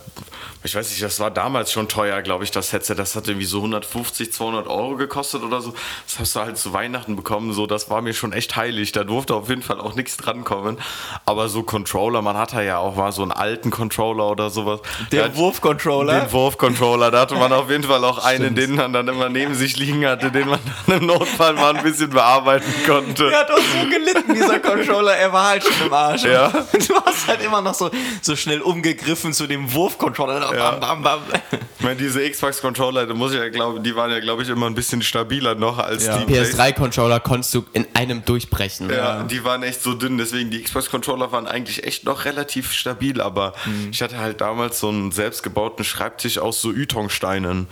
ich 0.61 0.75
weiß 0.75 0.89
nicht, 0.89 1.01
das 1.01 1.21
war 1.21 1.31
damals 1.31 1.71
schon 1.71 1.87
teuer, 1.87 2.21
glaube 2.21 2.43
ich, 2.43 2.51
das 2.51 2.73
Headset. 2.73 2.95
Das 2.95 3.15
hat 3.15 3.29
irgendwie 3.29 3.45
so 3.45 3.59
150, 3.59 4.33
200 4.33 4.67
Euro 4.67 4.97
gekostet 4.97 5.41
oder 5.41 5.61
so. 5.61 5.73
Das 6.05 6.19
hast 6.19 6.35
du 6.35 6.39
halt 6.41 6.57
zu 6.57 6.73
Weihnachten 6.73 7.15
bekommen. 7.15 7.53
So, 7.53 7.65
das 7.65 7.89
war 7.89 8.01
mir 8.01 8.13
schon 8.13 8.33
echt 8.33 8.57
heilig. 8.57 8.91
Da 8.91 9.05
durfte 9.05 9.35
auf 9.35 9.47
jeden 9.47 9.61
Fall 9.61 9.79
auch 9.79 9.95
nichts 9.95 10.17
drankommen. 10.17 10.79
Aber 11.25 11.47
so 11.47 11.63
Controller, 11.63 12.21
man 12.21 12.35
hatte 12.35 12.61
ja 12.61 12.79
auch 12.79 12.97
mal 12.97 13.13
so 13.13 13.21
einen 13.21 13.31
alten 13.31 13.71
Controller 13.71 14.29
oder 14.29 14.49
sowas. 14.49 14.81
Der 15.13 15.33
Wurfcontroller. 15.37 16.19
Den 16.25 16.31
Wurfcontroller, 16.33 17.09
da 17.09 17.21
hatte 17.21 17.35
man 17.35 17.53
auf 17.53 17.69
jeden 17.69 17.85
Fall 17.85 18.03
auch 18.03 18.25
einen, 18.25 18.53
den 18.53 18.75
man 18.75 18.91
dann 18.91 19.07
immer 19.07 19.29
neben 19.29 19.55
sich 19.55 19.77
liegen 19.77 20.05
hatte, 20.05 20.29
den 20.29 20.49
man 20.49 20.59
dann 20.65 20.75
im 20.91 21.05
Notfall 21.05 21.53
mal 21.53 21.75
ein 21.75 21.83
bisschen 21.83 22.09
bearbeiten 22.09 22.71
konnte. 22.85 23.29
Der 23.29 23.39
hat 23.39 23.51
auch 23.51 23.57
so 23.57 23.89
gelitten, 23.89 24.33
dieser 24.33 24.59
Controller. 24.59 25.15
Er 25.15 25.31
war 25.33 25.47
halt 25.49 25.63
schon 25.63 25.87
im 25.87 25.93
Arsch. 25.93 26.23
Ja. 26.23 26.49
Du 26.49 26.95
hast 27.05 27.27
halt 27.27 27.43
immer 27.43 27.61
noch 27.61 27.73
so, 27.73 27.89
so 28.21 28.35
schnell 28.35 28.61
umgegriffen 28.61 29.33
zu 29.33 29.47
dem 29.47 29.71
Wurfcontroller. 29.73 30.53
Ja. 30.55 30.71
Bam, 30.71 31.01
bam, 31.01 31.03
bam. 31.03 31.39
Ich 31.77 31.83
meine, 31.85 31.95
diese 31.95 32.27
Xbox-Controller, 32.29 33.05
da 33.07 33.13
muss 33.13 33.31
ich 33.33 33.39
ja 33.39 33.49
glauben, 33.49 33.81
die 33.83 33.95
waren 33.95 34.11
ja, 34.11 34.19
glaube 34.19 34.43
ich, 34.43 34.49
immer 34.49 34.65
ein 34.65 34.75
bisschen 34.75 35.01
stabiler 35.01 35.55
noch 35.55 35.77
als 35.79 36.05
Ja. 36.05 36.17
die 36.17 36.25
Play- 36.25 36.41
PS3-Controller 36.43 37.19
konntest 37.19 37.53
du 37.53 37.65
in 37.73 37.85
einem 37.93 38.23
durchbrechen. 38.25 38.89
Ja, 38.89 39.23
die 39.23 39.43
waren 39.43 39.63
echt 39.63 39.81
so 39.81 39.93
dünn, 39.93 40.17
deswegen 40.17 40.49
die 40.51 40.61
Xbox-Controller 40.61 41.31
waren 41.31 41.47
eigentlich 41.47 41.83
echt 41.85 42.03
noch 42.05 42.25
relativ 42.25 42.73
stabil, 42.73 43.21
aber 43.21 43.53
ich 43.91 44.01
hatte 44.01 44.17
halt 44.17 44.41
damals 44.41 44.79
so 44.79 44.89
einen 44.89 45.11
selbstgebauten 45.11 45.85
Schreibtisch 45.85 46.37
aus 46.37 46.61
so 46.61 46.71
Ytongsteinen. 46.73 47.67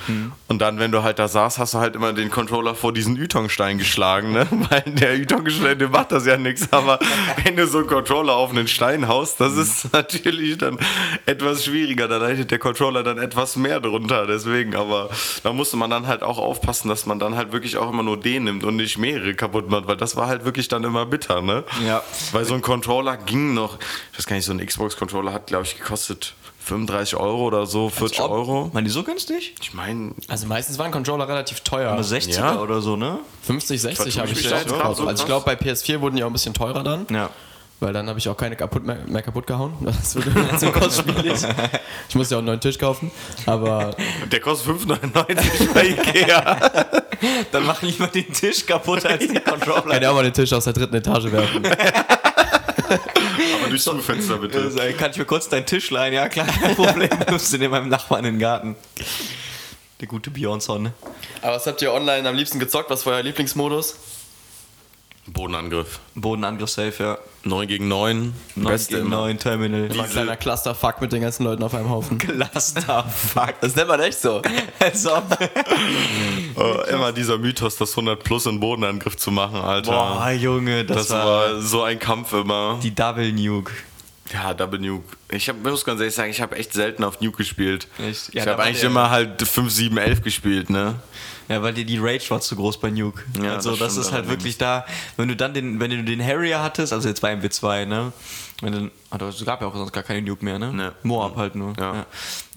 Und 0.48 0.60
dann, 0.60 0.80
wenn 0.80 0.92
du 0.92 1.04
halt 1.04 1.20
da 1.20 1.28
saßt, 1.28 1.58
hast 1.58 1.74
du 1.74 1.80
halt 1.80 1.96
immer 1.96 2.14
den 2.14 2.32
Controller 2.32 2.76
vor 2.76 2.94
diesen 2.98 3.16
Ytongstein 3.16 3.78
geschlagen, 3.78 4.34
ne? 4.34 4.48
Weil 4.70 4.84
der 4.88 5.16
Ytongstein, 5.22 5.78
der 5.78 5.90
macht 5.90 6.12
das 6.12 6.26
ja 6.26 6.38
nichts, 6.38 6.68
aber 6.72 7.00
wenn 7.44 7.56
du 7.56 7.68
so 7.68 7.80
einen 7.80 7.88
Controller 7.88 8.36
auf 8.36 8.50
einen 8.50 8.68
Stein 8.68 9.08
haust, 9.08 9.40
das 9.40 9.56
ist 9.56 9.94
natürlich 9.94 10.58
dann 10.58 10.78
etwas 11.26 11.64
schwieriger, 11.64 12.08
da 12.08 12.18
leidet 12.18 12.52
der 12.52 12.60
Controller 12.60 13.04
dann 13.04 13.20
etwas 13.20 13.56
mehr 13.56 13.80
drunter, 13.80 14.26
deswegen, 14.26 14.76
aber 14.76 15.10
da 15.44 15.54
musste 15.54 15.78
man 15.78 15.90
dann 15.90 16.08
halt 16.08 16.24
auch 16.24 16.40
aufpassen, 16.40 16.90
dass 16.90 17.06
man 17.06 17.20
dann 17.20 17.36
halt 17.36 17.52
wirklich 17.52 17.78
auch 17.78 17.90
immer 17.92 18.04
nur 18.04 18.20
den 18.20 18.46
nimmt 18.46 18.64
und 18.64 18.76
nicht 18.76 18.98
mehrere 18.98 19.36
kaputt 19.36 19.70
macht, 19.70 19.88
weil 19.88 19.98
das 19.98 20.16
war 20.16 20.28
halt 20.28 20.44
wirklich 20.44 20.68
dann 20.68 20.84
immer 20.84 21.06
bitter, 21.06 21.42
ne? 21.42 21.64
Ja. 21.86 22.02
Weil 22.32 22.46
so 22.46 22.56
ein 22.56 22.62
Controller 22.62 23.18
ging 23.18 23.54
noch, 23.54 23.78
ich 24.12 24.18
weiß 24.18 24.26
gar 24.26 24.36
nicht, 24.36 24.46
so 24.46 24.54
ein 24.54 24.66
Xbox-Controller 24.66 25.34
hat, 25.34 25.48
glaube 25.48 25.66
ich, 25.66 25.78
gekostet 25.78 26.34
35 26.68 27.16
Euro 27.16 27.46
oder 27.46 27.66
so, 27.66 27.90
40 27.90 28.20
Euro. 28.22 28.70
Waren 28.74 28.84
die 28.84 28.92
so 28.92 29.04
günstig? 29.04 29.56
Ich 29.62 29.74
meine, 29.74 30.12
Also 30.28 30.48
meistens 30.48 30.78
waren 30.78 30.92
Controller 30.92 31.28
relativ 31.28 31.62
teuer. 31.62 31.94
Nur 31.96 32.04
60er 32.04 32.36
Ja. 32.36 32.60
oder 32.60 32.82
so, 32.82 32.96
ne? 32.98 33.20
50, 33.44 33.82
60 33.82 34.14
Vertue 34.16 34.22
habe 34.22 34.32
ich 34.32 34.68
gekauft. 34.68 34.98
so 34.98 35.08
Also 35.08 35.24
ich 35.24 35.26
glaube, 35.26 35.46
bei 35.46 35.54
PS4 35.56 36.02
wurden 36.02 36.18
die 36.18 36.24
auch 36.24 36.28
ein 36.28 36.34
bisschen 36.34 36.54
teurer 36.54 36.84
dann. 36.84 37.06
Ja. 37.10 37.30
Weil 37.80 37.94
dann 37.94 38.10
habe 38.10 38.18
ich 38.18 38.28
auch 38.28 38.36
keine 38.36 38.56
kaputt 38.56 38.84
mehr, 38.84 38.98
mehr 39.08 39.22
kaputt 39.22 39.46
gehauen. 39.48 39.74
Das 39.86 40.16
wird 40.16 40.28
immer 40.28 40.58
so 40.58 40.72
kostspielig. 40.72 41.40
Ich 42.10 42.16
musste 42.16 42.34
ja 42.34 42.38
auch 42.38 42.40
einen 42.40 42.48
neuen 42.48 42.60
Tisch 42.60 42.78
kaufen. 42.78 43.12
Aber 43.46 43.96
der 44.32 44.40
kostet 44.40 44.76
5,99 44.76 45.74
bei 45.74 45.86
Ikea. 45.86 46.58
Dann 47.52 47.66
mach 47.66 47.82
lieber 47.82 48.08
den 48.08 48.32
Tisch 48.34 48.66
kaputt 48.66 49.06
als 49.06 49.26
den 49.28 49.44
Controller. 49.44 49.94
kann 49.94 50.02
ja 50.04 50.10
auch 50.12 50.16
mal 50.16 50.24
den 50.24 50.34
Tisch 50.34 50.52
aus 50.54 50.66
der 50.66 50.74
dritten 50.74 50.96
Etage 50.96 51.32
werfen. 51.32 51.64
Aber 52.90 53.70
durch 53.70 53.84
Zufenster 53.84 54.38
bitte. 54.38 54.60
Also, 54.60 54.80
ey, 54.80 54.94
kann 54.94 55.12
ich 55.12 55.18
mir 55.18 55.26
kurz 55.26 55.50
deinen 55.50 55.66
Tisch 55.66 55.90
leihen? 55.90 56.14
Ja, 56.14 56.30
klar, 56.30 56.48
kein 56.48 56.76
Problem. 56.76 57.10
Du 57.28 57.38
den 57.62 57.72
meinem 57.72 57.90
Nachbarn 57.90 58.26
in 58.26 58.36
den 58.36 58.40
Garten. 58.40 58.76
Der 60.00 60.08
gute 60.08 60.30
Björnson. 60.30 60.94
Aber 61.42 61.56
was 61.56 61.66
habt 61.68 61.82
ihr 61.82 61.92
online 61.92 62.28
am 62.28 62.36
liebsten 62.36 62.60
gezockt? 62.60 62.90
Was 62.90 63.06
war 63.06 63.14
euer 63.14 63.24
Lieblingsmodus? 63.24 63.96
Bodenangriff. 65.28 66.00
Bodenangriff 66.16 66.70
safe, 66.70 67.04
ja. 67.04 67.18
9 67.44 67.68
gegen 67.68 67.88
9. 67.88 68.34
9 68.56 68.72
Beste 68.72 68.96
gegen 68.96 69.08
immer. 69.08 69.18
9 69.18 69.38
Terminal. 69.38 69.92
Immer 69.92 70.04
ein 70.04 70.10
kleiner 70.10 70.36
Clusterfuck 70.38 71.02
mit 71.02 71.12
den 71.12 71.22
ganzen 71.22 71.44
Leuten 71.44 71.64
auf 71.64 71.76
einem 71.76 71.90
Haufen. 71.90 72.18
Clusterfuck. 72.18 73.56
Das 73.62 73.76
nennt 73.76 73.90
man 73.90 74.00
echt 74.00 74.20
so. 74.20 74.42
Als 74.80 75.06
ob. 75.06 75.38
Äh, 75.40 76.90
immer 76.94 77.12
dieser 77.12 77.38
Mythos, 77.38 77.76
das 77.76 77.92
100 77.92 78.24
plus 78.24 78.46
in 78.46 78.60
Bodenangriff 78.60 79.18
zu 79.18 79.32
machen, 79.32 79.60
Alter. 79.60 79.92
Boah, 79.92 80.32
Junge, 80.32 80.86
das, 80.86 81.08
das 81.08 81.10
war, 81.10 81.26
war 81.26 81.62
so 81.62 81.84
ein 81.84 82.00
Kampf 82.00 82.34
immer. 82.34 82.80
die 82.82 82.96
Double 82.96 83.32
Nuke. 83.34 83.74
Ja, 84.34 84.54
Double 84.54 84.80
Nuke. 84.80 85.16
Ich 85.30 85.50
hab, 85.50 85.62
muss 85.64 85.86
ganz 85.86 86.00
ehrlich 86.00 86.16
sagen, 86.16 86.32
ich 86.32 86.42
habe 86.42 86.56
echt 86.56 86.74
selten 86.74 87.04
auf 87.04 87.22
Nuke 87.22 87.38
gespielt. 87.38 87.88
Echt? 87.98 88.34
Ja, 88.34 88.44
ich 88.44 88.48
habe 88.48 88.64
eigentlich 88.64 88.84
immer 88.84 89.10
halt 89.10 89.42
5, 89.42 89.72
7, 89.72 89.98
11 89.98 90.22
gespielt, 90.22 90.70
ne? 90.70 90.96
Ja, 91.50 91.62
weil 91.62 91.74
dir 91.74 91.86
die 91.86 91.98
Rage 91.98 92.30
war 92.30 92.42
zu 92.42 92.56
groß 92.56 92.80
bei 92.80 92.90
Nuke. 92.90 93.24
Ja, 93.42 93.56
also 93.56 93.72
das 93.72 93.96
das, 93.96 94.08
ist 94.08 94.12
halt 94.12 94.28
wirklich 94.28 94.58
da, 94.58 94.86
wenn 95.16 95.30
du 95.30 95.36
dann 95.36 95.54
den, 95.54 95.80
wenn 95.80 95.92
du 95.92 96.04
den 96.04 96.24
Harrier 96.24 96.62
hattest, 96.62 96.92
also 96.92 97.08
jetzt 97.08 97.22
bei 97.22 97.34
MW2, 97.34 97.86
ne? 97.86 98.12
Wenn 98.62 98.74
du, 98.74 98.92
ah, 99.12 99.18
es 99.28 99.46
gab 99.46 99.62
ja 99.62 99.68
auch 99.68 99.76
sonst 99.76 99.94
gar 99.94 100.04
keine 100.04 100.22
Nuke 100.22 100.44
mehr, 100.44 100.60
ne? 100.60 100.74
Ne. 100.74 100.94
Moab 101.04 101.38
halt 101.38 101.56
nur. 101.56 101.74
Ja. 101.78 101.94
Ja. 101.94 102.06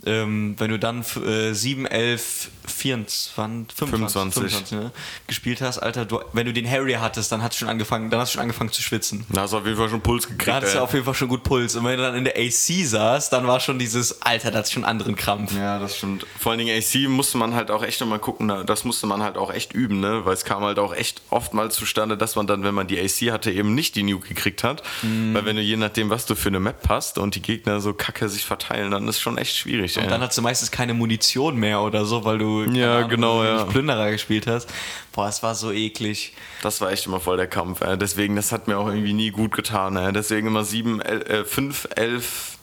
Ähm, 0.07 0.55
wenn 0.59 0.71
du 0.71 0.79
dann 0.79 1.05
äh, 1.27 1.53
7, 1.53 1.87
11, 1.87 2.51
24, 2.67 3.33
25, 3.35 3.75
25. 3.77 4.35
25 4.35 4.79
ne? 4.79 4.91
gespielt 5.27 5.61
hast, 5.61 5.79
Alter, 5.79 6.05
du, 6.07 6.21
wenn 6.33 6.47
du 6.47 6.53
den 6.53 6.69
Harrier 6.69 7.01
hattest, 7.01 7.31
dann 7.33 7.43
hast 7.43 7.55
du 7.55 7.59
schon 7.61 7.69
angefangen, 7.69 8.11
dann 8.11 8.21
hast 8.21 8.31
du 8.31 8.35
schon 8.35 8.43
angefangen 8.43 8.73
zu 8.73 8.83
schwitzen. 8.83 9.27
Da 9.29 9.43
hast 9.43 9.53
du 9.53 9.59
auf 9.59 9.65
jeden 9.67 9.77
Fall 9.77 9.89
schon 9.91 10.01
Puls 10.01 10.25
Da 10.25 10.31
gekriegt. 10.31 10.53
hattest 10.57 10.75
du 10.75 10.79
ey. 10.79 10.85
auf 10.85 10.93
jeden 10.93 11.05
Fall 11.05 11.15
schon 11.15 11.29
gut 11.29 11.43
Puls. 11.43 11.77
Und 11.77 11.85
wenn 11.85 11.97
du 11.97 12.03
dann 12.03 12.15
in 12.15 12.25
der 12.25 12.35
AC 12.37 12.85
saß, 12.87 13.31
dann 13.31 13.47
war 13.47 13.61
schon 13.61 13.79
dieses, 13.79 14.23
Alter, 14.23 14.51
das 14.51 14.69
ist 14.69 14.73
schon 14.73 14.85
einen 14.85 14.91
anderen 14.91 15.17
Krampf. 15.17 15.55
Ja, 15.55 15.79
das 15.79 15.97
stimmt. 15.99 16.27
Vor 16.39 16.53
allen 16.53 16.59
Dingen 16.65 16.77
AC 16.81 17.09
musste 17.09 17.39
man 17.39 17.55
halt 17.55 17.71
auch 17.71 17.83
echt 17.83 18.01
nochmal 18.01 18.19
gucken, 18.21 18.49
da- 18.49 18.65
das 18.65 18.85
musste 18.85 19.07
man 19.07 19.23
halt 19.23 19.37
auch 19.37 19.53
echt 19.53 19.73
üben, 19.73 20.01
ne? 20.01 20.25
Weil 20.25 20.35
es 20.35 20.45
kam 20.45 20.63
halt 20.65 20.79
auch 20.79 20.95
echt 20.95 21.21
oftmals 21.31 21.75
zustande, 21.77 22.17
dass 22.17 22.37
man 22.37 22.47
dann, 22.47 22.65
wenn 22.65 22.75
man 22.75 22.87
die 22.87 22.99
AC 22.99 23.33
hatte, 23.33 23.51
eben 23.51 23.75
nicht 23.75 23.97
die 23.97 24.03
Nuke 24.03 24.29
gekriegt 24.29 24.65
hat. 24.65 24.83
Mhm. 25.03 25.35
Weil 25.35 25.45
wenn 25.45 25.57
du 25.57 25.63
je 25.63 25.77
nachdem, 25.77 26.11
was 26.11 26.27
du 26.27 26.35
für 26.35 26.49
eine 26.49 26.61
Map 26.61 26.89
hast 26.89 27.19
und 27.19 27.35
die 27.35 27.43
Gegner 27.43 27.81
so 27.81 27.93
kacke 27.93 28.29
sich 28.29 28.45
verteilen, 28.45 28.91
dann 28.91 29.07
ist 29.09 29.21
schon 29.21 29.37
echt 29.39 29.57
schwierig, 29.57 29.90
ey. 29.97 30.05
Und 30.05 30.11
dann 30.11 30.21
hast 30.21 30.37
du 30.37 30.43
meistens 30.43 30.71
keine 30.71 30.95
Munition 30.95 31.57
mehr 31.57 31.81
oder 31.81 32.05
so, 32.05 32.25
weil 32.25 32.39
du 32.39 32.65
Ja, 32.65 33.03
genau, 33.03 33.39
weil 33.39 33.53
du 33.53 33.59
ja. 33.59 33.65
Plünderer 33.65 34.11
gespielt 34.11 34.47
hast. 34.47 34.69
Boah, 35.13 35.29
es 35.29 35.43
war 35.43 35.55
so 35.55 35.73
eklig. 35.73 36.35
Das 36.63 36.81
war 36.81 36.91
echt 36.91 37.07
immer 37.07 37.21
voll 37.21 37.37
der 37.37 37.47
Kampf. 37.47 37.81
Ey. 37.81 37.97
Deswegen, 37.99 38.37
das 38.37 38.53
hat 38.53 38.69
mir 38.69 38.79
auch 38.79 38.89
irgendwie 38.89 39.13
nie 39.13 39.31
gut 39.31 39.53
getan. 39.53 39.97
Ey. 39.97 40.13
Deswegen 40.13 40.47
immer 40.47 40.65
7, 40.65 41.01
äh, 41.01 41.45
5, 41.45 41.89
11, 41.97 42.59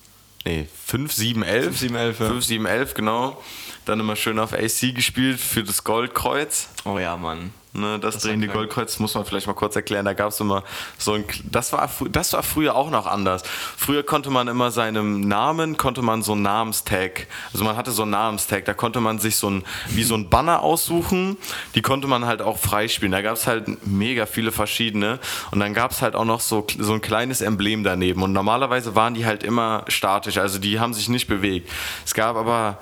nee, 0.45 0.67
5, 0.85 1.11
7, 1.13 1.43
11. 1.43 1.65
5, 1.65 1.77
7, 1.79 1.95
11, 1.95 2.19
ja. 2.19 2.27
5, 2.27 2.45
7, 2.45 2.65
11, 2.65 2.93
genau. 2.93 3.43
Dann 3.87 4.01
immer 4.01 4.17
schön 4.17 4.37
auf 4.37 4.51
AC 4.51 4.93
gespielt 4.93 5.39
für 5.39 5.63
das 5.63 5.85
Goldkreuz. 5.85 6.67
Oh 6.83 6.99
ja, 6.99 7.15
Mann. 7.15 7.53
Ne, 7.71 7.99
das, 7.99 8.15
Das 8.15 8.23
drehende. 8.23 8.47
Goldkreuz 8.47 8.97
muss 8.99 9.13
man 9.13 9.23
vielleicht 9.23 9.47
mal 9.47 9.53
kurz 9.53 9.75
erklären. 9.75 10.03
Da 10.03 10.13
gab 10.13 10.29
es 10.29 10.39
immer 10.41 10.63
so 10.97 11.13
ein. 11.13 11.23
Das 11.43 11.71
war, 11.71 11.89
das 12.09 12.33
war 12.33 12.43
früher 12.43 12.75
auch 12.75 12.89
noch 12.89 13.05
anders. 13.05 13.43
Früher 13.77 14.03
konnte 14.03 14.29
man 14.29 14.49
immer 14.49 14.71
seinem 14.71 15.21
Namen, 15.21 15.77
konnte 15.77 16.01
man 16.01 16.21
so 16.21 16.33
einen 16.33 16.41
Namenstag, 16.41 17.27
also 17.53 17.63
man 17.63 17.77
hatte 17.77 17.91
so 17.91 18.01
einen 18.01 18.11
Namenstag, 18.11 18.65
da 18.65 18.73
konnte 18.73 18.99
man 18.99 19.19
sich 19.19 19.37
so 19.37 19.49
ein, 19.49 19.63
wie 19.89 20.03
so 20.03 20.15
ein 20.15 20.29
Banner 20.29 20.63
aussuchen, 20.63 21.37
die 21.75 21.81
konnte 21.81 22.07
man 22.07 22.25
halt 22.25 22.41
auch 22.41 22.57
freispielen. 22.57 23.11
Da 23.11 23.21
gab 23.21 23.35
es 23.35 23.47
halt 23.47 23.85
mega 23.87 24.25
viele 24.25 24.51
verschiedene 24.51 25.19
und 25.51 25.59
dann 25.59 25.73
gab 25.73 25.91
es 25.91 26.01
halt 26.01 26.15
auch 26.15 26.25
noch 26.25 26.41
so, 26.41 26.65
so 26.79 26.93
ein 26.93 27.01
kleines 27.01 27.41
Emblem 27.41 27.83
daneben 27.83 28.23
und 28.23 28.33
normalerweise 28.33 28.95
waren 28.95 29.13
die 29.13 29.25
halt 29.25 29.43
immer 29.43 29.85
statisch, 29.87 30.39
also 30.39 30.59
die 30.59 30.79
haben 30.79 30.93
sich 30.93 31.07
nicht 31.07 31.27
bewegt. 31.27 31.69
Es 32.05 32.13
gab 32.13 32.35
aber 32.35 32.79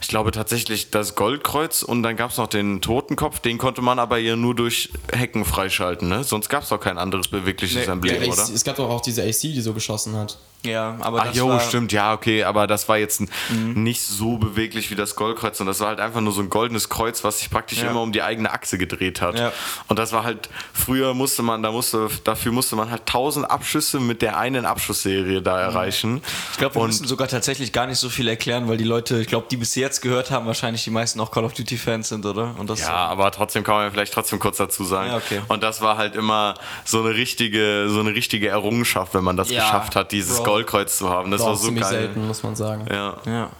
Ich 0.00 0.08
glaube 0.08 0.30
tatsächlich 0.30 0.90
das 0.90 1.14
Goldkreuz 1.14 1.82
und 1.82 2.02
dann 2.02 2.16
gab 2.16 2.30
es 2.30 2.36
noch 2.36 2.46
den 2.46 2.80
Totenkopf, 2.80 3.40
den 3.40 3.58
konnte 3.58 3.82
man 3.82 3.98
aber 3.98 4.18
ja 4.18 4.36
nur 4.36 4.54
durch 4.54 4.90
Hecken 5.12 5.44
freischalten, 5.44 6.08
ne? 6.08 6.24
Sonst 6.24 6.48
gab 6.48 6.62
es 6.62 6.68
doch 6.68 6.78
kein 6.80 6.98
anderes 6.98 7.28
bewegliches 7.28 7.86
Nee, 7.86 7.92
Emblem, 7.92 8.30
oder? 8.30 8.42
es 8.42 8.64
gab 8.64 8.76
doch 8.76 8.88
auch 8.88 9.00
diese 9.00 9.22
AC, 9.22 9.40
die 9.40 9.60
so 9.60 9.72
geschossen 9.72 10.16
hat. 10.16 10.38
Ja, 10.64 10.96
aber 11.00 11.20
Ach 11.20 11.26
das 11.28 11.36
jo, 11.36 11.48
war, 11.48 11.60
stimmt, 11.60 11.92
ja, 11.92 12.12
okay, 12.12 12.42
aber 12.42 12.66
das 12.66 12.88
war 12.88 12.98
jetzt 12.98 13.20
n- 13.20 13.28
nicht 13.74 14.02
so 14.02 14.38
beweglich 14.38 14.90
wie 14.90 14.96
das 14.96 15.14
Goldkreuz 15.14 15.60
und 15.60 15.66
das 15.68 15.78
war 15.78 15.86
halt 15.88 16.00
einfach 16.00 16.20
nur 16.20 16.32
so 16.32 16.40
ein 16.42 16.50
goldenes 16.50 16.88
Kreuz, 16.88 17.22
was 17.22 17.38
sich 17.38 17.48
praktisch 17.48 17.78
Ja. 17.78 17.90
immer 17.90 18.02
um 18.02 18.10
die 18.10 18.22
eigene 18.22 18.50
Achse 18.50 18.76
gedreht 18.76 19.20
hat. 19.20 19.38
Ja. 19.38 19.52
Und 19.86 20.00
das 20.00 20.12
war 20.12 20.24
halt, 20.24 20.48
früher 20.72 21.14
musste 21.14 21.42
man, 21.42 21.62
da 21.62 21.70
musste, 21.70 22.08
dafür 22.24 22.50
musste 22.50 22.74
man 22.74 22.90
halt 22.90 23.02
1000 23.02 23.48
Abschüsse 23.48 24.00
mit 24.00 24.20
der 24.20 24.36
einen 24.36 24.66
Abschussserie 24.66 25.42
da 25.42 25.60
erreichen. 25.60 26.22
Ich 26.52 26.58
glaube, 26.58 26.74
wir 26.74 26.80
und 26.82 26.88
müssen 26.88 27.06
sogar 27.06 27.28
tatsächlich 27.28 27.72
gar 27.72 27.86
nicht 27.86 27.98
so 27.98 28.08
viel 28.08 28.26
erklären, 28.26 28.68
weil 28.68 28.78
die 28.78 28.84
Leute, 28.84 29.20
ich 29.20 29.28
glaube, 29.28 29.46
die 29.48 29.56
bis 29.56 29.76
jetzt 29.76 30.00
gehört 30.02 30.32
haben, 30.32 30.46
wahrscheinlich 30.46 30.82
die 30.82 30.90
meisten 30.90 31.20
auch 31.20 31.30
Call 31.30 31.44
of 31.44 31.54
Duty 31.54 31.76
Fans 31.78 32.08
sind, 32.08 32.26
oder? 32.26 32.56
Ja, 32.76 33.06
aber 33.06 33.30
trotzdem 33.30 33.62
kann 33.62 33.76
man 33.76 33.84
ja 33.84 33.90
vielleicht 33.92 34.12
trotzdem 34.12 34.40
kurz 34.40 34.56
dazu 34.56 34.82
sagen. 34.82 35.10
Ja, 35.10 35.16
okay. 35.18 35.40
Und 35.46 35.62
das 35.62 35.80
war 35.80 35.96
halt 35.96 36.16
immer 36.16 36.54
so 36.84 37.00
eine 37.00 37.14
richtige, 37.14 37.86
so 37.88 38.00
eine 38.00 38.12
richtige 38.12 38.48
Errungenschaft, 38.48 39.14
wenn 39.14 39.22
man 39.24 39.36
das 39.36 39.48
geschafft 39.48 39.94
hat, 39.94 40.10
dieses 40.10 40.38
Bro. 40.38 40.47
Goldkreuz 40.48 40.98
zu 40.98 41.08
haben. 41.08 41.30
Das 41.30 41.42
War 41.42 41.56
so 41.56 41.72
geil. 41.72 41.84
selten, 41.84 42.26
muss 42.26 42.42
man 42.42 42.56
sagen. 42.56 42.86
Ja. 42.90 43.16
Ja. 43.26 43.50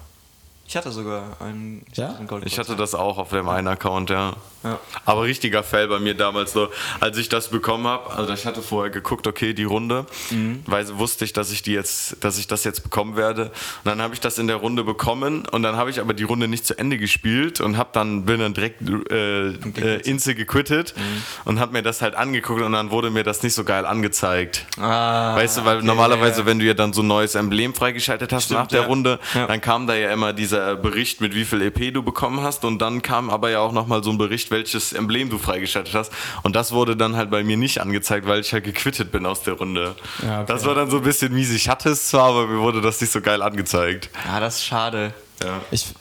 Ich 0.68 0.76
hatte 0.76 0.92
sogar 0.92 1.22
einen, 1.40 1.82
Ja? 1.94 2.14
einen 2.16 2.26
Goldkreuz. 2.26 2.52
Ich 2.52 2.58
hatte 2.58 2.76
das 2.76 2.94
auch 2.94 3.16
auf 3.16 3.30
dem 3.30 3.48
einen 3.48 3.68
Account, 3.68 4.10
ja. 4.10 4.34
Ja. 4.64 4.78
Aber 5.06 5.22
richtiger 5.22 5.62
Fail 5.62 5.86
bei 5.88 5.98
mir 6.00 6.14
damals 6.14 6.52
so, 6.52 6.68
als 7.00 7.16
ich 7.16 7.28
das 7.30 7.48
bekommen 7.48 7.86
habe. 7.86 8.10
Also 8.12 8.32
ich 8.34 8.44
hatte 8.44 8.60
vorher 8.60 8.90
geguckt, 8.90 9.26
okay, 9.28 9.54
die 9.54 9.62
Runde, 9.64 10.04
Mhm. 10.30 10.62
weil 10.66 10.86
wusste 10.98 11.24
ich, 11.24 11.32
dass 11.32 11.52
ich 11.52 11.62
die 11.62 11.72
jetzt, 11.72 12.22
dass 12.22 12.38
ich 12.38 12.48
das 12.48 12.64
jetzt 12.64 12.82
bekommen 12.82 13.16
werde. 13.16 13.44
Und 13.44 13.52
dann 13.84 14.02
habe 14.02 14.12
ich 14.14 14.20
das 14.20 14.36
in 14.36 14.46
der 14.48 14.56
Runde 14.56 14.82
bekommen 14.84 15.46
und 15.46 15.62
dann 15.62 15.76
habe 15.76 15.88
ich 15.90 16.00
aber 16.00 16.12
die 16.12 16.24
Runde 16.24 16.48
nicht 16.48 16.66
zu 16.66 16.76
Ende 16.76 16.98
gespielt 16.98 17.60
und 17.62 17.78
habe 17.78 17.90
dann 17.92 18.24
bin 18.26 18.40
dann 18.40 18.52
direkt 18.52 18.82
äh, 19.10 19.50
äh, 19.50 20.00
Inse 20.02 20.34
gequittet 20.34 20.92
Mhm. 20.96 21.22
und 21.46 21.60
habe 21.60 21.72
mir 21.72 21.82
das 21.82 22.02
halt 22.02 22.14
angeguckt 22.16 22.60
und 22.60 22.72
dann 22.72 22.90
wurde 22.90 23.10
mir 23.10 23.22
das 23.24 23.42
nicht 23.44 23.54
so 23.54 23.62
geil 23.64 23.86
angezeigt. 23.86 24.66
Ah, 24.78 25.34
Weißt 25.36 25.56
du, 25.58 25.64
weil 25.64 25.78
okay, 25.78 25.86
normalerweise, 25.86 26.40
ja. 26.40 26.46
wenn 26.46 26.58
du 26.58 26.66
ja 26.66 26.74
dann 26.74 26.92
so 26.92 27.00
ein 27.02 27.06
neues 27.06 27.36
Emblem 27.36 27.72
freigeschaltet 27.74 28.32
hast 28.32 28.46
Stimmt, 28.46 28.60
nach 28.60 28.66
der 28.66 28.80
ja. 28.82 28.86
Runde, 28.88 29.18
Ja. 29.34 29.46
dann 29.46 29.60
kam 29.62 29.86
da 29.86 29.94
ja 29.94 30.10
immer 30.12 30.32
dieser 30.32 30.57
Bericht 30.76 31.20
mit 31.20 31.34
wie 31.34 31.44
viel 31.44 31.62
EP 31.62 31.92
du 31.92 32.02
bekommen 32.02 32.42
hast 32.42 32.64
und 32.64 32.78
dann 32.78 33.02
kam 33.02 33.30
aber 33.30 33.50
ja 33.50 33.60
auch 33.60 33.72
nochmal 33.72 34.02
so 34.02 34.10
ein 34.10 34.18
Bericht, 34.18 34.50
welches 34.50 34.92
Emblem 34.92 35.30
du 35.30 35.38
freigeschaltet 35.38 35.94
hast 35.94 36.12
und 36.42 36.56
das 36.56 36.72
wurde 36.72 36.96
dann 36.96 37.16
halt 37.16 37.30
bei 37.30 37.42
mir 37.42 37.56
nicht 37.56 37.80
angezeigt, 37.80 38.26
weil 38.26 38.40
ich 38.40 38.52
halt 38.52 38.64
gequittet 38.64 39.12
bin 39.12 39.26
aus 39.26 39.42
der 39.42 39.54
Runde. 39.54 39.94
Ja, 40.22 40.42
okay. 40.42 40.52
Das 40.52 40.64
war 40.64 40.74
dann 40.74 40.90
so 40.90 40.98
ein 40.98 41.02
bisschen 41.02 41.32
mies. 41.32 41.50
Ich 41.50 41.68
hatte 41.68 41.90
es 41.90 42.08
zwar, 42.08 42.30
aber 42.30 42.46
mir 42.46 42.60
wurde 42.60 42.80
das 42.80 43.00
nicht 43.00 43.12
so 43.12 43.20
geil 43.20 43.42
angezeigt. 43.42 44.10
Ah, 44.28 44.40
das 44.40 44.56
ist 44.56 44.64
schade. 44.64 45.14
Ja. 45.42 45.60
Ich, 45.70 45.94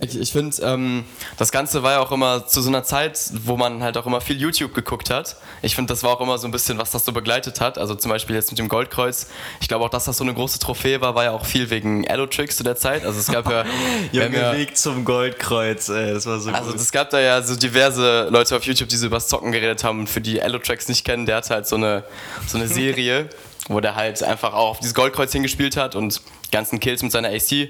ich, 0.00 0.18
ich 0.18 0.32
finde, 0.32 0.56
ähm, 0.62 1.04
das 1.36 1.52
Ganze 1.52 1.82
war 1.82 1.92
ja 1.92 2.00
auch 2.00 2.10
immer 2.10 2.46
zu 2.46 2.62
so 2.62 2.68
einer 2.68 2.84
Zeit, 2.84 3.18
wo 3.44 3.56
man 3.56 3.82
halt 3.82 3.96
auch 3.98 4.06
immer 4.06 4.20
viel 4.20 4.40
YouTube 4.40 4.74
geguckt 4.74 5.10
hat. 5.10 5.36
Ich 5.62 5.74
finde, 5.74 5.92
das 5.92 6.02
war 6.02 6.10
auch 6.10 6.20
immer 6.20 6.38
so 6.38 6.48
ein 6.48 6.50
bisschen, 6.50 6.78
was 6.78 6.90
das 6.90 7.04
so 7.04 7.12
begleitet 7.12 7.60
hat. 7.60 7.76
Also 7.76 7.94
zum 7.94 8.10
Beispiel 8.10 8.34
jetzt 8.34 8.50
mit 8.50 8.58
dem 8.58 8.68
Goldkreuz. 8.68 9.28
Ich 9.60 9.68
glaube 9.68 9.84
auch, 9.84 9.90
dass 9.90 10.06
das 10.06 10.16
so 10.16 10.24
eine 10.24 10.32
große 10.32 10.58
Trophäe 10.58 11.00
war, 11.00 11.14
war 11.14 11.24
ja 11.24 11.30
auch 11.32 11.44
viel 11.44 11.68
wegen 11.68 12.08
Allotrix 12.08 12.56
zu 12.56 12.62
der 12.62 12.76
Zeit. 12.76 13.04
Also 13.04 13.20
es 13.20 13.30
gab 13.30 13.50
ja... 13.50 13.64
Junge 14.12 14.40
ja 14.40 14.52
Weg 14.54 14.76
zum 14.76 15.04
Goldkreuz, 15.04 15.88
ey, 15.90 16.14
das 16.14 16.26
war 16.26 16.40
so 16.40 16.50
also 16.50 16.74
es 16.74 16.90
gab 16.90 17.10
da 17.10 17.20
ja 17.20 17.42
so 17.42 17.54
diverse 17.56 18.28
Leute 18.30 18.56
auf 18.56 18.64
YouTube, 18.64 18.88
die 18.88 18.96
so 18.96 19.06
übers 19.06 19.28
Zocken 19.28 19.52
geredet 19.52 19.84
haben. 19.84 20.00
Und 20.00 20.08
für 20.08 20.20
die 20.20 20.42
Allotracks 20.42 20.88
nicht 20.88 21.04
kennen, 21.04 21.26
der 21.26 21.36
hatte 21.36 21.54
halt 21.54 21.66
so 21.66 21.76
eine, 21.76 22.04
so 22.46 22.56
eine 22.56 22.68
Serie, 22.80 23.28
wo 23.68 23.80
der 23.80 23.96
halt 23.96 24.22
einfach 24.22 24.54
auch 24.54 24.70
auf 24.70 24.78
dieses 24.80 24.94
Goldkreuz 24.94 25.32
hingespielt 25.32 25.76
hat 25.76 25.94
und 25.94 26.22
ganzen 26.50 26.80
Kills 26.80 27.02
mit 27.02 27.12
seiner 27.12 27.28
AC 27.28 27.68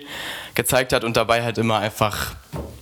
gezeigt 0.54 0.92
hat 0.92 1.04
und 1.04 1.16
dabei 1.16 1.42
halt 1.42 1.58
immer 1.58 1.78
einfach 1.78 2.34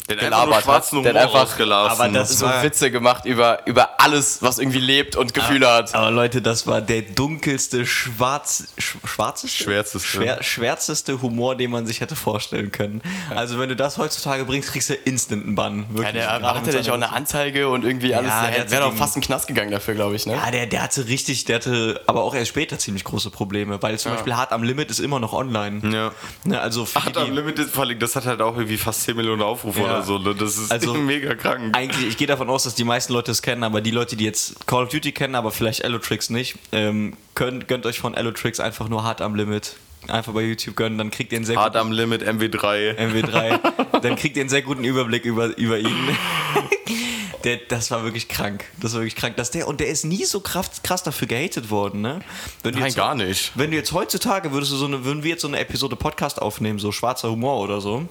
Den 0.08 0.18
einfach 0.18 0.24
gelabert 0.44 0.62
schwarzen 0.64 0.98
hat. 0.98 1.04
Der 1.04 1.14
hat 1.14 1.22
einfach 1.26 1.40
rausgelassen. 1.42 2.00
aber 2.00 2.08
das 2.12 2.38
so 2.38 2.46
war- 2.46 2.62
Witze 2.62 2.90
gemacht 2.90 3.24
über, 3.26 3.66
über 3.66 4.00
alles, 4.00 4.40
was 4.40 4.58
irgendwie 4.58 4.78
lebt 4.80 5.16
und 5.16 5.34
Gefühle 5.34 5.70
hat. 5.70 5.94
Aber 5.94 6.10
Leute, 6.10 6.40
das 6.40 6.66
war 6.66 6.80
der 6.80 7.02
dunkelste, 7.02 7.84
schwarz, 7.84 8.68
sch, 8.78 8.96
schwarzeste? 9.04 9.62
Schwärzeste. 9.64 10.08
Schwer, 10.08 10.42
schwärzeste 10.42 11.20
Humor, 11.20 11.56
den 11.56 11.70
man 11.70 11.86
sich 11.86 12.00
hätte 12.00 12.16
vorstellen 12.16 12.72
können. 12.72 13.02
Also 13.34 13.58
wenn 13.58 13.68
du 13.68 13.76
das 13.76 13.98
heutzutage 13.98 14.44
bringst, 14.46 14.72
kriegst 14.72 14.88
du 14.88 14.94
instant 14.94 15.44
einen 15.44 15.54
Bann. 15.54 15.80
Ja, 15.90 15.94
Wirklich. 15.96 16.12
der 16.14 16.26
Gerade 16.38 16.60
hatte 16.60 16.76
nicht 16.76 16.90
auch 16.90 16.94
eine 16.94 17.12
Anzeige 17.12 17.68
und 17.68 17.84
irgendwie 17.84 18.14
alles. 18.14 18.30
Ja, 18.30 18.46
der 18.48 18.64
der 18.64 18.70
wäre 18.70 18.82
doch 18.84 18.94
fast 18.96 19.16
in 19.16 19.20
den 19.20 19.26
Knast 19.26 19.46
gegangen 19.46 19.70
dafür, 19.70 19.94
glaube 19.94 20.16
ich. 20.16 20.24
Ne? 20.26 20.32
Ja, 20.34 20.50
der, 20.50 20.66
der 20.66 20.82
hatte 20.82 21.06
richtig, 21.06 21.44
der 21.44 21.56
hatte 21.56 22.00
aber 22.06 22.22
auch 22.22 22.34
erst 22.34 22.48
später 22.48 22.78
ziemlich 22.78 23.04
große 23.04 23.30
Probleme, 23.30 23.82
weil 23.82 23.98
zum 23.98 24.12
Beispiel 24.12 24.34
Hard 24.34 24.52
am 24.52 24.62
Limit 24.62 24.90
ist 24.90 25.00
immer 25.00 25.20
noch 25.20 25.34
online. 25.34 25.80
Ja. 25.92 26.12
Ne, 26.44 26.60
also 26.60 26.84
für 26.84 27.04
Hat 27.04 27.16
die, 27.16 27.20
am 27.20 27.32
Limited 27.34 27.68
Falling, 27.68 27.98
das 27.98 28.16
hat 28.16 28.26
halt 28.26 28.40
auch 28.42 28.56
irgendwie 28.56 28.76
fast 28.78 29.02
10 29.02 29.16
Millionen 29.16 29.42
Aufrufe 29.42 29.80
Ja. 29.80 29.86
oder 29.86 30.02
so. 30.02 30.18
Ne? 30.18 30.34
Das 30.34 30.56
ist 30.58 30.70
Also- 30.72 30.94
mega 30.98 31.34
krank. 31.34 31.76
Eigentlich, 31.76 32.06
ich 32.08 32.16
gehe 32.16 32.26
davon 32.26 32.48
aus, 32.50 32.64
dass 32.64 32.74
die 32.74 32.84
meisten 32.84 33.12
Leute 33.12 33.30
es 33.30 33.42
kennen, 33.42 33.62
aber 33.64 33.80
die 33.80 33.90
Leute, 33.90 34.16
die 34.16 34.24
jetzt 34.24 34.66
Call 34.66 34.84
of 34.84 34.88
Duty 34.90 35.12
kennen, 35.12 35.34
aber 35.34 35.50
vielleicht 35.50 35.84
Allotrix 35.84 36.30
nicht, 36.30 36.56
ähm, 36.72 37.16
könnt, 37.34 37.68
gönnt 37.68 37.86
euch 37.86 37.98
von 37.98 38.14
Allotrix 38.14 38.60
einfach 38.60 38.88
nur 38.88 39.04
Hard 39.04 39.20
am 39.20 39.34
Limit. 39.34 39.76
Einfach 40.06 40.32
bei 40.32 40.42
YouTube 40.42 40.76
gönnen, 40.76 40.96
dann 40.96 41.10
kriegt 41.10 41.32
ihr 41.32 41.36
einen 41.38 41.44
sehr 41.44 41.56
Hard 41.56 41.74
guten 41.74 41.86
am 41.86 41.92
Limit, 41.92 42.22
MW3. 42.22 42.96
MW3. 42.96 44.00
dann 44.00 44.16
kriegt 44.16 44.36
ihr 44.36 44.42
einen 44.42 44.48
sehr 44.48 44.62
guten 44.62 44.84
Überblick 44.84 45.24
über, 45.24 45.56
über 45.58 45.78
ihn. 45.78 45.88
Der, 47.44 47.56
das 47.68 47.90
war 47.90 48.02
wirklich 48.04 48.28
krank. 48.28 48.64
Das 48.80 48.92
war 48.94 49.00
wirklich 49.00 49.16
krank. 49.16 49.36
Dass 49.36 49.50
der, 49.50 49.68
und 49.68 49.80
der 49.80 49.88
ist 49.88 50.04
nie 50.04 50.24
so 50.24 50.40
krass, 50.40 50.82
krass 50.82 51.02
dafür 51.02 51.28
gehatet 51.28 51.70
worden, 51.70 52.00
ne? 52.00 52.20
Wenn 52.62 52.74
Nein, 52.74 52.84
jetzt- 52.84 52.96
gar 52.96 53.14
nicht. 53.14 53.52
Wenn 53.54 53.70
du 53.70 53.76
jetzt 53.76 53.92
heutzutage 53.92 54.52
würdest 54.52 54.72
du 54.72 54.76
so 54.76 54.86
eine, 54.86 55.04
würden 55.04 55.22
wir 55.22 55.30
jetzt 55.30 55.42
so 55.42 55.48
eine 55.48 55.58
Episode 55.58 55.96
Podcast 55.96 56.40
aufnehmen, 56.42 56.78
so 56.78 56.90
schwarzer 56.92 57.30
Humor 57.30 57.60
oder 57.60 57.80
so. 57.80 58.08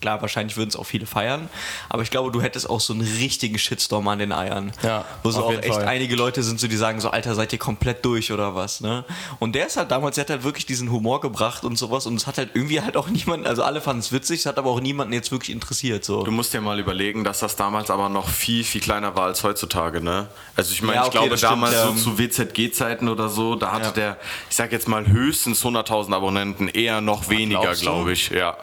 Klar, 0.00 0.22
wahrscheinlich 0.22 0.56
würden 0.56 0.68
es 0.68 0.76
auch 0.76 0.84
viele 0.84 1.06
feiern, 1.06 1.48
aber 1.88 2.02
ich 2.02 2.10
glaube, 2.10 2.30
du 2.30 2.40
hättest 2.40 2.70
auch 2.70 2.78
so 2.80 2.92
einen 2.92 3.02
richtigen 3.02 3.58
Shitstorm 3.58 4.06
an 4.08 4.20
den 4.20 4.30
Eiern. 4.32 4.72
Ja, 4.84 5.04
Wo 5.24 5.30
so 5.32 5.40
auf 5.40 5.46
auch 5.46 5.50
jeden 5.50 5.64
echt 5.64 5.74
Fall. 5.74 5.86
einige 5.86 6.14
Leute 6.14 6.42
sind, 6.44 6.60
so 6.60 6.68
die 6.68 6.76
sagen 6.76 7.00
so, 7.00 7.10
Alter, 7.10 7.34
seid 7.34 7.52
ihr 7.52 7.58
komplett 7.58 8.04
durch 8.04 8.30
oder 8.30 8.54
was, 8.54 8.80
ne? 8.80 9.04
Und 9.40 9.54
der 9.56 9.66
ist 9.66 9.76
halt 9.76 9.90
damals, 9.90 10.14
der 10.14 10.22
hat 10.24 10.30
halt 10.30 10.44
wirklich 10.44 10.66
diesen 10.66 10.92
Humor 10.92 11.20
gebracht 11.20 11.64
und 11.64 11.76
sowas 11.76 12.06
und 12.06 12.14
es 12.14 12.28
hat 12.28 12.38
halt 12.38 12.50
irgendwie 12.54 12.80
halt 12.80 12.96
auch 12.96 13.08
niemand, 13.10 13.46
also 13.46 13.64
alle 13.64 13.80
fanden 13.80 14.00
es 14.00 14.12
witzig, 14.12 14.40
es 14.40 14.46
hat 14.46 14.56
aber 14.58 14.70
auch 14.70 14.80
niemanden 14.80 15.12
jetzt 15.12 15.32
wirklich 15.32 15.50
interessiert, 15.50 16.04
so. 16.04 16.22
Du 16.22 16.30
musst 16.30 16.54
dir 16.54 16.60
mal 16.60 16.78
überlegen, 16.78 17.24
dass 17.24 17.40
das 17.40 17.56
damals 17.56 17.90
aber 17.90 18.08
noch 18.08 18.28
viel, 18.28 18.62
viel 18.62 18.80
kleiner 18.80 19.16
war 19.16 19.24
als 19.24 19.42
heutzutage, 19.42 20.00
ne? 20.00 20.28
Also 20.54 20.72
ich 20.72 20.82
meine, 20.82 20.94
Ja, 20.96 21.02
ich 21.02 21.08
okay, 21.08 21.16
glaube 21.18 21.30
das 21.30 21.40
stimmt, 21.40 21.52
damals 21.54 21.74
ja. 21.74 21.86
so 21.88 21.92
zu 21.94 22.18
WZG-Zeiten 22.18 23.08
oder 23.08 23.28
so, 23.28 23.56
da 23.56 23.72
hatte 23.72 23.86
Ja. 23.86 23.90
der, 23.92 24.16
ich 24.48 24.54
sag 24.56 24.70
jetzt 24.70 24.86
mal 24.86 25.06
höchstens 25.08 25.64
100.000 25.64 26.14
Abonnenten, 26.14 26.68
eher 26.68 27.00
noch 27.00 27.28
weniger, 27.28 27.74
glaube 27.74 28.12
ich, 28.12 28.30
ja. 28.30 28.56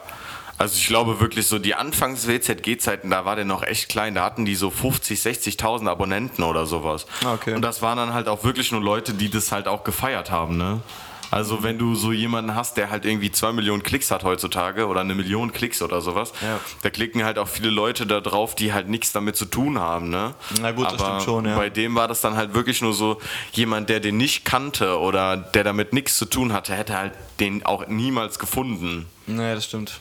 Also 0.58 0.76
ich 0.78 0.86
glaube 0.86 1.20
wirklich 1.20 1.46
so, 1.46 1.58
die 1.58 1.74
Anfangs-WZG-Zeiten, 1.74 3.10
da 3.10 3.24
war 3.24 3.36
der 3.36 3.44
noch 3.44 3.62
echt 3.62 3.88
klein, 3.88 4.14
da 4.14 4.24
hatten 4.24 4.44
die 4.44 4.54
so 4.54 4.70
50, 4.70 5.20
60.000 5.20 5.88
Abonnenten 5.88 6.42
oder 6.42 6.66
sowas. 6.66 7.06
Ah, 7.24 7.34
okay. 7.34 7.54
Und 7.54 7.62
das 7.62 7.82
waren 7.82 7.98
dann 7.98 8.14
halt 8.14 8.26
auch 8.28 8.42
wirklich 8.44 8.72
nur 8.72 8.80
Leute, 8.80 9.12
die 9.12 9.28
das 9.28 9.52
halt 9.52 9.68
auch 9.68 9.84
gefeiert 9.84 10.30
haben, 10.30 10.56
ne? 10.56 10.80
Also 11.32 11.64
wenn 11.64 11.76
du 11.76 11.96
so 11.96 12.12
jemanden 12.12 12.54
hast, 12.54 12.76
der 12.76 12.88
halt 12.88 13.04
irgendwie 13.04 13.32
zwei 13.32 13.50
Millionen 13.52 13.82
Klicks 13.82 14.12
hat 14.12 14.22
heutzutage 14.22 14.86
oder 14.86 15.00
eine 15.00 15.14
Million 15.16 15.52
Klicks 15.52 15.82
oder 15.82 16.00
sowas, 16.00 16.32
Ja. 16.40 16.60
da 16.82 16.88
klicken 16.90 17.24
halt 17.24 17.36
auch 17.38 17.48
viele 17.48 17.68
Leute 17.68 18.06
da 18.06 18.20
drauf, 18.20 18.54
die 18.54 18.72
halt 18.72 18.88
nichts 18.88 19.10
damit 19.12 19.34
zu 19.36 19.44
tun 19.44 19.78
haben, 19.80 20.08
ne? 20.08 20.34
Na 20.62 20.70
gut, 20.70 20.86
das 20.86 20.94
Aber 20.94 21.04
stimmt 21.04 21.22
schon, 21.24 21.44
ja. 21.46 21.56
Bei 21.56 21.68
dem 21.68 21.96
war 21.96 22.06
das 22.06 22.20
dann 22.20 22.36
halt 22.36 22.54
wirklich 22.54 22.80
nur 22.80 22.92
so, 22.94 23.20
jemand, 23.52 23.88
der 23.90 23.98
den 23.98 24.16
nicht 24.16 24.44
kannte 24.44 24.98
oder 25.00 25.36
der 25.36 25.64
damit 25.64 25.92
nichts 25.92 26.16
zu 26.16 26.26
tun 26.26 26.52
hatte, 26.52 26.74
hätte 26.74 26.96
halt 26.96 27.12
den 27.40 27.66
auch 27.66 27.88
niemals 27.88 28.38
gefunden. 28.38 29.06
Naja, 29.26 29.56
das 29.56 29.64
stimmt. 29.64 30.00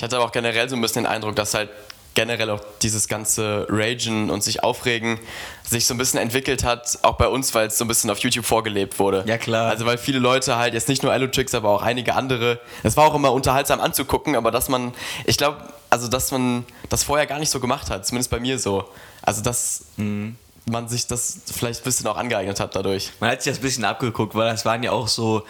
Ich 0.00 0.02
hatte 0.02 0.16
aber 0.16 0.24
auch 0.24 0.32
generell 0.32 0.66
so 0.66 0.76
ein 0.76 0.80
bisschen 0.80 1.04
den 1.04 1.12
Eindruck, 1.12 1.36
dass 1.36 1.52
halt 1.52 1.68
generell 2.14 2.48
auch 2.48 2.62
dieses 2.80 3.06
ganze 3.06 3.66
Ragen 3.68 4.30
und 4.30 4.42
sich 4.42 4.64
aufregen 4.64 5.20
sich 5.62 5.84
so 5.84 5.92
ein 5.92 5.98
bisschen 5.98 6.18
entwickelt 6.18 6.64
hat, 6.64 7.00
auch 7.02 7.18
bei 7.18 7.28
uns, 7.28 7.52
weil 7.54 7.66
es 7.66 7.76
so 7.76 7.84
ein 7.84 7.88
bisschen 7.88 8.08
auf 8.08 8.16
YouTube 8.20 8.46
vorgelebt 8.46 8.98
wurde. 8.98 9.24
Ja, 9.26 9.36
klar. 9.36 9.68
Also 9.68 9.84
weil 9.84 9.98
viele 9.98 10.18
Leute 10.18 10.56
halt 10.56 10.72
jetzt 10.72 10.88
nicht 10.88 11.02
nur 11.02 11.12
Allotrix, 11.12 11.54
aber 11.54 11.68
auch 11.68 11.82
einige 11.82 12.14
andere, 12.14 12.60
es 12.82 12.96
war 12.96 13.04
auch 13.04 13.14
immer 13.14 13.30
unterhaltsam 13.30 13.78
anzugucken, 13.78 14.36
aber 14.36 14.50
dass 14.50 14.70
man, 14.70 14.94
ich 15.26 15.36
glaube, 15.36 15.58
also 15.90 16.08
dass 16.08 16.30
man 16.32 16.64
das 16.88 17.02
vorher 17.04 17.26
gar 17.26 17.38
nicht 17.38 17.50
so 17.50 17.60
gemacht 17.60 17.90
hat, 17.90 18.06
zumindest 18.06 18.30
bei 18.30 18.40
mir 18.40 18.58
so. 18.58 18.88
Also 19.20 19.42
dass 19.42 19.84
Mhm. 19.98 20.34
man 20.64 20.88
sich 20.88 21.08
das 21.08 21.40
vielleicht 21.54 21.82
ein 21.82 21.84
bisschen 21.84 22.06
auch 22.06 22.16
angeeignet 22.16 22.58
hat 22.58 22.74
dadurch. 22.74 23.10
Man 23.20 23.30
hat 23.30 23.42
sich 23.42 23.52
das 23.52 23.58
ein 23.58 23.62
bisschen 23.64 23.84
abgeguckt, 23.84 24.34
weil 24.34 24.50
das 24.50 24.64
waren 24.64 24.82
ja 24.82 24.92
auch 24.92 25.08
so, 25.08 25.42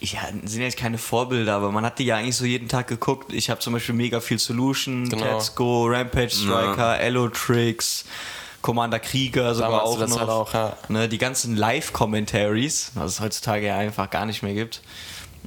ja, 0.00 0.20
sind 0.44 0.62
jetzt 0.62 0.78
keine 0.78 0.98
Vorbilder, 0.98 1.54
aber 1.56 1.70
man 1.72 1.84
hat 1.84 1.98
die 1.98 2.04
ja 2.04 2.16
eigentlich 2.16 2.36
so 2.36 2.44
jeden 2.44 2.68
Tag 2.68 2.88
geguckt. 2.88 3.32
Ich 3.32 3.50
habe 3.50 3.60
zum 3.60 3.72
Beispiel 3.74 3.94
mega 3.94 4.20
viel 4.20 4.38
Solution, 4.38 5.08
Genau. 5.08 5.24
Let's 5.24 5.54
Go, 5.54 5.86
Rampage 5.86 6.30
Striker, 6.30 6.98
Allotrix, 6.98 8.04
Commander 8.62 8.98
Krieger 8.98 9.54
sogar 9.54 9.82
auch 9.82 9.98
noch. 9.98 10.08
Zeit 10.08 10.28
auch, 10.28 10.54
ja. 10.54 10.76
ne, 10.88 11.08
die 11.08 11.18
ganzen 11.18 11.56
Live-Commentaries, 11.56 12.92
was 12.94 13.12
es 13.12 13.20
heutzutage 13.20 13.66
ja 13.66 13.76
einfach 13.78 14.08
gar 14.10 14.26
nicht 14.26 14.42
mehr 14.42 14.54
gibt. 14.54 14.82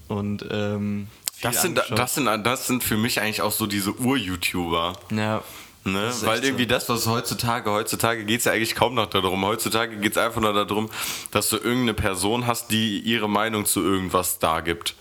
Und 0.08 0.46
ähm, 0.52 1.08
Das 1.42 1.62
sind, 1.62 1.82
das, 1.90 2.16
sind, 2.16 2.26
das 2.46 2.68
sind 2.68 2.84
für 2.84 2.98
mich 2.98 3.22
eigentlich 3.22 3.42
auch 3.42 3.52
so 3.52 3.66
diese 3.68 3.98
Ur-YouTuber. 4.00 4.94
ja. 5.12 5.42
Ne? 5.86 6.14
Weil 6.22 6.44
irgendwie 6.44 6.66
das, 6.66 6.88
was 6.88 7.08
heutzutage, 7.08 7.70
heutzutage 7.70 8.24
geht 8.24 8.40
es 8.40 8.46
ja 8.46 8.54
eigentlich 8.54 8.74
kaum 8.74 8.94
noch 8.94 9.08
darum. 9.08 9.46
Heutzutage 9.46 9.98
geht 9.98 10.14
es 10.14 10.18
einfach 10.18 10.40
nur 10.40 10.54
darum, 10.54 10.90
dass 11.32 11.50
du 11.50 11.58
irgendeine 11.58 11.94
Person 11.94 12.48
hast, 12.48 12.72
die 12.72 13.00
ihre 13.00 13.30
Meinung 13.30 13.66
zu 13.66 13.82
irgendwas 13.82 14.40
dargibt. 14.40 14.96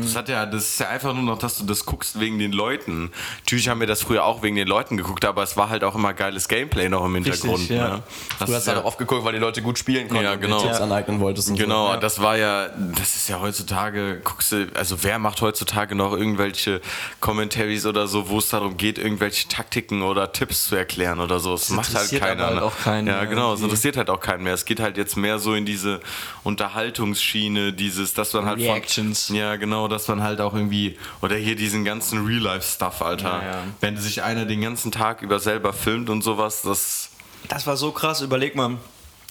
Das 0.00 0.16
hat 0.16 0.28
ja, 0.28 0.46
das 0.46 0.64
ist 0.64 0.80
ja 0.80 0.88
einfach 0.88 1.14
nur 1.14 1.22
noch, 1.22 1.38
dass 1.38 1.58
du 1.58 1.64
das 1.64 1.84
guckst 1.86 2.18
wegen 2.20 2.38
den 2.38 2.52
Leuten. 2.52 3.10
Natürlich 3.40 3.68
haben 3.68 3.80
wir 3.80 3.86
das 3.86 4.02
früher 4.02 4.24
auch 4.24 4.42
wegen 4.42 4.56
den 4.56 4.68
Leuten 4.68 4.96
geguckt, 4.96 5.24
aber 5.24 5.42
es 5.42 5.56
war 5.56 5.68
halt 5.68 5.84
auch 5.84 5.94
immer 5.94 6.14
geiles 6.14 6.48
Gameplay 6.48 6.88
noch 6.88 7.04
im 7.04 7.14
Hintergrund. 7.14 7.68
ja. 7.68 7.88
Ne? 7.96 8.02
Das 8.38 8.48
Du 8.48 8.54
hast 8.54 8.66
ja, 8.66 8.74
halt 8.74 8.82
auch 8.84 8.88
oft 8.88 8.98
geguckt, 8.98 9.24
weil 9.24 9.32
die 9.32 9.38
Leute 9.38 9.62
gut 9.62 9.78
spielen 9.78 10.08
konnten 10.08 10.24
Ja, 10.24 10.32
und 10.32 10.40
genau. 10.40 10.60
Tipps 10.60 10.78
Ja. 10.78 10.84
aneignen 10.84 11.20
wolltest. 11.20 11.50
Und 11.50 11.56
Genau, 11.58 11.86
So. 11.88 11.92
Ja. 11.94 11.96
das 12.00 12.20
war 12.22 12.36
ja, 12.36 12.68
das 12.68 13.16
ist 13.16 13.28
ja 13.28 13.40
heutzutage, 13.40 14.20
guckst 14.24 14.52
du, 14.52 14.68
also 14.74 15.02
wer 15.02 15.18
macht 15.18 15.40
heutzutage 15.42 15.94
noch 15.94 16.12
irgendwelche 16.12 16.80
Commentaries 17.20 17.86
oder 17.86 18.06
so, 18.06 18.28
wo 18.28 18.38
es 18.38 18.48
darum 18.48 18.76
geht, 18.76 18.98
irgendwelche 18.98 19.48
Taktiken 19.48 20.02
oder 20.02 20.32
Tipps 20.32 20.68
zu 20.68 20.76
erklären 20.76 21.20
oder 21.20 21.40
so. 21.40 21.52
Das, 21.52 21.70
macht 21.70 21.86
halt 21.88 21.96
interessiert 22.12 22.22
keiner. 22.22 22.42
aber 22.44 22.46
halt 22.54 22.56
ne? 22.60 22.62
auch 22.66 22.78
keinen 22.78 23.06
ja, 23.06 23.16
mehr 23.16 23.26
genau, 23.26 23.54
es 23.54 23.60
interessiert 23.60 23.96
halt 23.96 24.10
auch 24.10 24.20
keinen 24.20 24.42
mehr. 24.44 24.54
Es 24.54 24.64
geht 24.64 24.80
halt 24.80 24.96
jetzt 24.96 25.16
mehr 25.16 25.38
so 25.38 25.54
in 25.54 25.66
diese 25.66 26.00
Unterhaltungsschiene, 26.44 27.72
dieses, 27.72 28.14
dass 28.14 28.32
man 28.34 28.46
halt 28.46 28.58
Reactions. 28.58 29.26
Von, 29.26 29.36
ja, 29.36 29.56
genau, 29.56 29.87
dass 29.88 30.08
man 30.08 30.22
halt 30.22 30.40
auch 30.40 30.54
irgendwie, 30.54 30.98
oder 31.20 31.36
hier 31.36 31.56
diesen 31.56 31.84
ganzen 31.84 32.24
Real-Life-Stuff, 32.26 33.02
Alter. 33.02 33.42
Ja, 33.42 33.52
ja. 33.52 33.64
Wenn 33.80 33.96
sich 33.96 34.22
einer 34.22 34.44
den 34.44 34.60
ganzen 34.60 34.92
Tag 34.92 35.22
über 35.22 35.40
selber 35.40 35.72
filmt 35.72 36.10
und 36.10 36.22
sowas, 36.22 36.62
das. 36.62 37.10
Das 37.48 37.66
war 37.66 37.76
so 37.76 37.92
krass, 37.92 38.20
überleg 38.20 38.54
mal, 38.56 38.76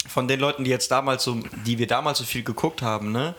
von 0.08 0.28
den 0.28 0.40
Leuten, 0.40 0.64
die 0.64 0.70
jetzt 0.70 0.92
damals 0.92 1.24
so, 1.24 1.40
die 1.66 1.78
wir 1.78 1.88
damals 1.88 2.18
so 2.20 2.24
viel 2.24 2.44
geguckt 2.44 2.82
haben, 2.82 3.12
ne? 3.12 3.36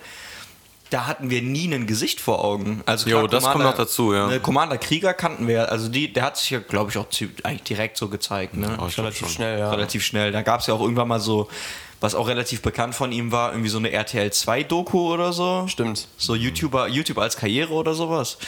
Da 0.91 1.07
hatten 1.07 1.29
wir 1.29 1.43
nie 1.43 1.71
ein 1.73 1.87
Gesicht 1.87 2.19
vor 2.19 2.43
Augen. 2.43 2.83
Also 2.87 3.11
Jo, 3.11 3.27
das 3.27 3.45
kommt 3.45 3.63
noch 3.63 3.77
dazu, 3.77 4.15
ja. 4.15 4.27
Ne, 4.27 4.41
Commander 4.41 4.79
Krieger 4.79 5.13
kannten 5.13 5.47
wir, 5.47 5.71
also 5.71 5.89
die, 5.89 6.11
der 6.11 6.25
hat 6.25 6.39
sich 6.39 6.49
ja, 6.49 6.61
glaube 6.61 6.91
ich, 6.91 6.97
auch 6.97 7.07
eigentlich 7.43 7.63
direkt 7.65 7.99
so 7.99 8.09
gezeigt, 8.09 8.57
ne? 8.57 8.69
Glaub 8.69 8.97
Relativ 8.97 9.19
schon. 9.21 9.29
schnell, 9.29 9.59
ja. 9.59 9.71
Relativ 9.71 10.03
schnell. 10.03 10.33
Da 10.33 10.41
gab 10.41 10.61
es 10.61 10.67
ja 10.67 10.75
auch 10.75 10.81
irgendwann 10.81 11.09
mal 11.09 11.21
so, 11.21 11.49
was 12.01 12.15
auch 12.15 12.29
relativ 12.29 12.63
bekannt 12.63 12.95
von 12.95 13.13
ihm 13.13 13.33
war, 13.33 13.53
irgendwie 13.53 13.71
so 13.71 13.79
eine 13.79 13.91
RTL 13.91 14.33
2 14.33 14.63
Doku 14.63 15.13
oder 15.13 15.33
so. 15.33 15.67
Stimmt. 15.69 16.07
So 16.17 16.35
YouTuber, 16.35 16.89
YouTube 16.89 17.19
als 17.19 17.37
Karriere 17.37 17.73
oder 17.73 17.95
sowas. 17.95 18.39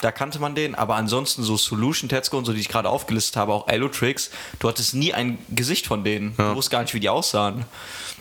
Da 0.00 0.12
kannte 0.12 0.38
man 0.38 0.54
den. 0.54 0.74
Aber 0.74 0.96
ansonsten 0.96 1.42
so 1.42 1.56
Solution 1.56 2.08
Tetzko 2.08 2.38
und 2.38 2.44
so, 2.44 2.52
die 2.52 2.60
ich 2.60 2.68
gerade 2.68 2.88
aufgelistet 2.88 3.36
habe, 3.36 3.52
auch 3.52 3.66
Allotrix, 3.66 4.30
du 4.60 4.68
hattest 4.68 4.94
nie 4.94 5.12
ein 5.12 5.38
Gesicht 5.48 5.86
von 5.86 6.04
denen. 6.04 6.36
Du 6.36 6.54
wusstest 6.54 6.70
gar 6.70 6.82
nicht, 6.82 6.94
wie 6.94 7.00
die 7.00 7.08
aussahen. 7.08 7.64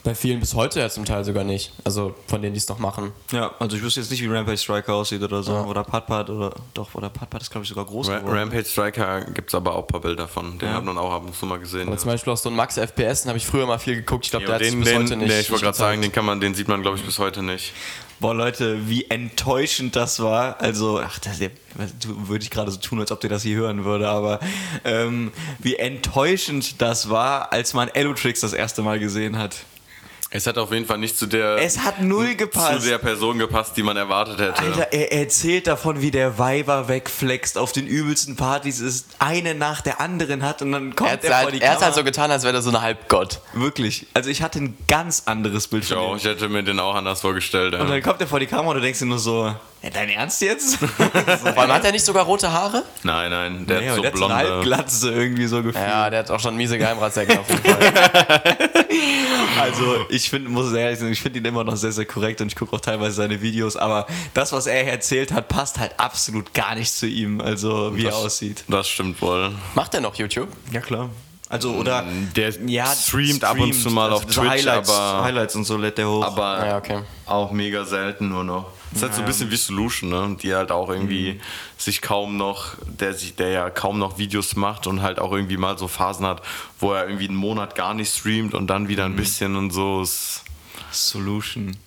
Bei 0.03 0.15
vielen 0.15 0.39
bis 0.39 0.55
heute 0.55 0.79
ja 0.79 0.89
zum 0.89 1.05
Teil 1.05 1.23
sogar 1.23 1.43
nicht. 1.43 1.73
Also 1.83 2.15
von 2.25 2.41
denen, 2.41 2.53
die 2.53 2.57
es 2.57 2.67
noch 2.67 2.79
machen. 2.79 3.11
Ja, 3.31 3.51
also 3.59 3.77
ich 3.77 3.83
wüsste 3.83 3.99
jetzt 3.99 4.09
nicht, 4.09 4.23
wie 4.23 4.27
Rampage 4.27 4.57
Striker 4.57 4.95
aussieht 4.95 5.21
oder 5.21 5.43
so. 5.43 5.53
Oder 5.53 5.83
Patpat 5.83 6.29
oder 6.31 6.55
doch, 6.73 6.95
oder 6.95 7.09
Patpat 7.09 7.43
ist, 7.43 7.51
glaube 7.51 7.63
ich, 7.63 7.69
sogar 7.69 7.85
groß 7.85 8.09
Ra 8.09 8.17
geworden. 8.19 8.35
Rampage 8.35 8.65
Striker 8.65 9.21
gibt 9.25 9.49
es 9.49 9.55
aber 9.55 9.75
auch 9.75 9.81
ein 9.81 9.87
paar 9.87 10.01
Bilder 10.01 10.27
von. 10.27 10.57
Den 10.57 10.69
Ja. 10.69 10.75
hat 10.75 10.85
man 10.85 10.97
auch 10.97 11.11
ab 11.13 11.23
und 11.25 11.35
zu 11.35 11.45
mal 11.45 11.59
gesehen. 11.59 11.83
Aber 11.83 11.91
ja. 11.91 11.97
zum 11.97 12.09
Beispiel 12.09 12.33
auch 12.33 12.37
so 12.37 12.49
ein 12.49 12.55
Max 12.55 12.77
FPS, 12.77 13.21
den 13.23 13.29
habe 13.29 13.37
ich 13.37 13.45
früher 13.45 13.67
mal 13.67 13.77
viel 13.77 13.95
geguckt. 13.95 14.25
Ich 14.25 14.31
glaube, 14.31 14.45
Ja, 14.47 14.57
der 14.57 14.69
den, 14.69 14.79
bis 14.79 14.89
den, 14.89 15.03
heute 15.03 15.15
nicht. 15.17 15.27
nee, 15.29 15.39
ich 15.41 15.51
wollte 15.51 15.65
gerade 15.65 15.77
sagen, 15.77 16.01
den 16.01 16.11
kann 16.11 16.25
man, 16.25 16.39
den 16.41 16.55
sieht 16.55 16.67
man, 16.67 16.81
glaube 16.81 16.97
ich, 16.97 17.03
bis 17.03 17.19
heute 17.19 17.43
nicht. 17.43 17.71
Boah, 18.19 18.33
Leute, 18.35 18.87
wie 18.87 19.05
enttäuschend 19.09 19.95
das 19.95 20.19
war. 20.19 20.59
Also, 20.61 20.99
ach, 20.99 21.17
das 21.19 21.39
würde 22.03 22.43
ich 22.43 22.49
gerade 22.51 22.69
so 22.71 22.77
tun, 22.77 22.99
als 22.99 23.11
ob 23.11 23.19
dir 23.19 23.29
das 23.29 23.41
hier 23.43 23.57
hören 23.57 23.83
würde, 23.83 24.07
aber 24.09 24.39
ähm, 24.83 25.31
wie 25.59 25.75
enttäuschend 25.77 26.81
das 26.81 27.09
war, 27.09 27.51
als 27.51 27.73
man 27.73 27.89
Allotrix 27.95 28.41
das 28.41 28.53
erste 28.53 28.81
Mal 28.83 28.99
gesehen 28.99 29.37
hat. 29.37 29.57
Es 30.33 30.47
hat 30.47 30.57
auf 30.57 30.71
jeden 30.71 30.85
Fall 30.85 30.97
nicht 30.97 31.17
zu 31.17 31.25
der, 31.27 31.57
Es 31.57 31.79
hat 31.79 32.01
null 32.01 32.29
zu 32.29 32.37
gepasst. 32.37 32.87
der 32.87 32.99
Person 32.99 33.37
gepasst, 33.37 33.75
die 33.75 33.83
man 33.83 33.97
erwartet 33.97 34.39
hätte. 34.39 34.59
Alter, 34.61 34.93
er 34.93 35.11
erzählt 35.11 35.67
davon, 35.67 35.99
wie 36.01 36.09
der 36.09 36.39
Weiber 36.39 36.87
wegflext, 36.87 37.57
auf 37.57 37.73
den 37.73 37.85
übelsten 37.85 38.37
Partys 38.37 38.79
ist, 38.79 39.07
eine 39.19 39.55
nach 39.55 39.81
der 39.81 39.99
anderen 39.99 40.41
hat 40.43 40.61
und 40.61 40.71
dann 40.71 40.95
kommt 40.95 41.09
Er 41.11 41.15
er, 41.21 41.29
vor 41.29 41.35
halt, 41.35 41.53
die 41.55 41.59
er 41.61 41.67
hat 41.71 41.75
halt 41.75 41.79
Kamera. 41.81 41.95
so 41.97 42.03
getan, 42.05 42.31
als 42.31 42.43
wäre 42.45 42.55
er 42.55 42.61
so 42.61 42.69
ein 42.69 42.81
Halbgott. 42.81 43.41
Wirklich. 43.53 44.07
Also 44.13 44.29
ich 44.29 44.41
hatte 44.41 44.59
ein 44.59 44.77
ganz 44.87 45.23
anderes 45.25 45.67
Bild 45.67 45.83
ich, 45.83 45.89
von 45.89 45.97
auch, 45.97 46.11
ihm. 46.13 46.17
ich 46.17 46.23
hätte 46.23 46.47
mir 46.47 46.63
den 46.63 46.79
auch 46.79 46.95
anders 46.95 47.19
vorgestellt. 47.19 47.73
Und 47.73 47.81
Ja. 47.81 47.87
dann 47.87 48.01
kommt 48.01 48.21
er 48.21 48.27
vor 48.27 48.39
die 48.39 48.47
Kamera 48.47 48.69
und 48.69 48.75
du 48.75 48.81
denkst 48.81 48.99
dir 48.99 49.07
nur 49.07 49.19
so, 49.19 49.53
ja, 49.83 49.89
dein 49.89 50.09
Ernst 50.09 50.41
jetzt? 50.41 50.75
Vor 50.77 51.57
allem 51.57 51.73
hat 51.73 51.83
er 51.85 51.91
nicht 51.91 52.05
sogar 52.05 52.25
rote 52.25 52.51
Haare? 52.51 52.83
Nein, 53.03 53.31
nein, 53.31 53.65
der 53.65 53.81
ja, 53.81 53.89
hat 53.89 53.95
so 53.95 54.01
der 54.01 54.11
hat 54.11 54.17
so 54.17 54.25
blonde. 54.27 54.35
Halbglatze 54.35 55.11
irgendwie 55.11 55.47
so 55.47 55.57
gefühlt. 55.63 55.75
Ja, 55.87 56.09
der 56.09 56.19
hat 56.19 56.31
auch 56.31 56.39
schon 56.39 56.55
miese 56.55 56.77
Geheimratsecken 56.77 57.39
auf 57.39 57.49
jeden 57.49 57.63
Fall. 57.63 58.57
Also 59.59 60.05
ich 60.09 60.29
finde, 60.29 60.49
muss 60.49 60.71
ehrlich 60.73 60.97
sagen, 60.99 61.11
ich 61.11 61.21
finde 61.21 61.39
ihn 61.39 61.45
immer 61.45 61.63
noch 61.63 61.75
sehr, 61.75 61.91
sehr 61.91 62.05
korrekt 62.05 62.41
und 62.41 62.47
ich 62.47 62.55
gucke 62.55 62.75
auch 62.75 62.79
teilweise 62.79 63.15
seine 63.15 63.41
Videos, 63.41 63.75
aber 63.75 64.07
das, 64.33 64.51
was 64.53 64.65
er 64.65 64.87
erzählt 64.87 65.31
hat, 65.31 65.49
passt 65.49 65.77
halt 65.77 65.93
absolut 65.99 66.53
gar 66.53 66.73
nicht 66.75 66.91
zu 66.91 67.05
ihm, 67.05 67.41
also 67.41 67.95
wie 67.95 68.05
er 68.05 68.15
aussieht. 68.15 68.63
Das 68.69 68.87
stimmt 68.89 69.21
wohl. 69.21 69.51
Macht 69.75 69.93
er 69.93 70.01
noch 70.01 70.15
YouTube? 70.15 70.47
Ja, 70.71 70.79
klar. 70.79 71.09
Also, 71.49 71.71
oder 71.73 72.05
Der 72.35 72.51
streamt 72.95 73.43
ab 73.43 73.59
und 73.59 73.73
zu 73.73 73.89
mal 73.91 74.11
auf 74.13 74.21
also 74.25 74.33
so 74.33 74.41
Twitch, 74.41 74.51
Highlights, 74.65 74.89
aber- 74.89 75.23
Highlights 75.25 75.55
und 75.55 75.65
so 75.65 75.77
lädt 75.77 75.97
der 75.97 76.09
hoch. 76.09 76.23
Aber 76.25 76.65
Ja, 76.65 76.77
okay. 76.77 76.99
auch 77.25 77.51
mega 77.51 77.83
selten 77.83 78.29
nur 78.29 78.43
noch. 78.45 78.65
Das 78.91 78.97
ist 78.97 79.03
halt 79.03 79.15
so 79.15 79.21
ein 79.21 79.25
bisschen 79.25 79.51
wie 79.51 79.55
Solution, 79.55 80.09
ne? 80.09 80.37
die 80.41 80.53
halt 80.53 80.71
auch 80.71 80.89
irgendwie 80.89 81.39
sich 81.77 82.01
kaum 82.01 82.35
noch, 82.35 82.75
der 82.85 83.13
sich, 83.13 83.35
der 83.35 83.49
ja 83.49 83.69
kaum 83.69 83.99
noch 83.99 84.17
Videos 84.17 84.55
macht 84.55 84.85
und 84.85 85.01
halt 85.01 85.19
auch 85.19 85.31
irgendwie 85.31 85.57
mal 85.57 85.77
so 85.77 85.87
Phasen 85.87 86.25
hat, 86.25 86.41
wo 86.79 86.91
er 86.91 87.05
irgendwie 87.05 87.27
einen 87.27 87.37
Monat 87.37 87.75
gar 87.75 87.93
nicht 87.93 88.13
streamt 88.13 88.53
und 88.53 88.67
dann 88.67 88.89
wieder 88.89 89.05
ein 89.05 89.15
bisschen 89.15 89.55
und 89.55 89.71
so. 89.71 90.01
Ist, 90.01 90.43
Solution. 90.91 91.77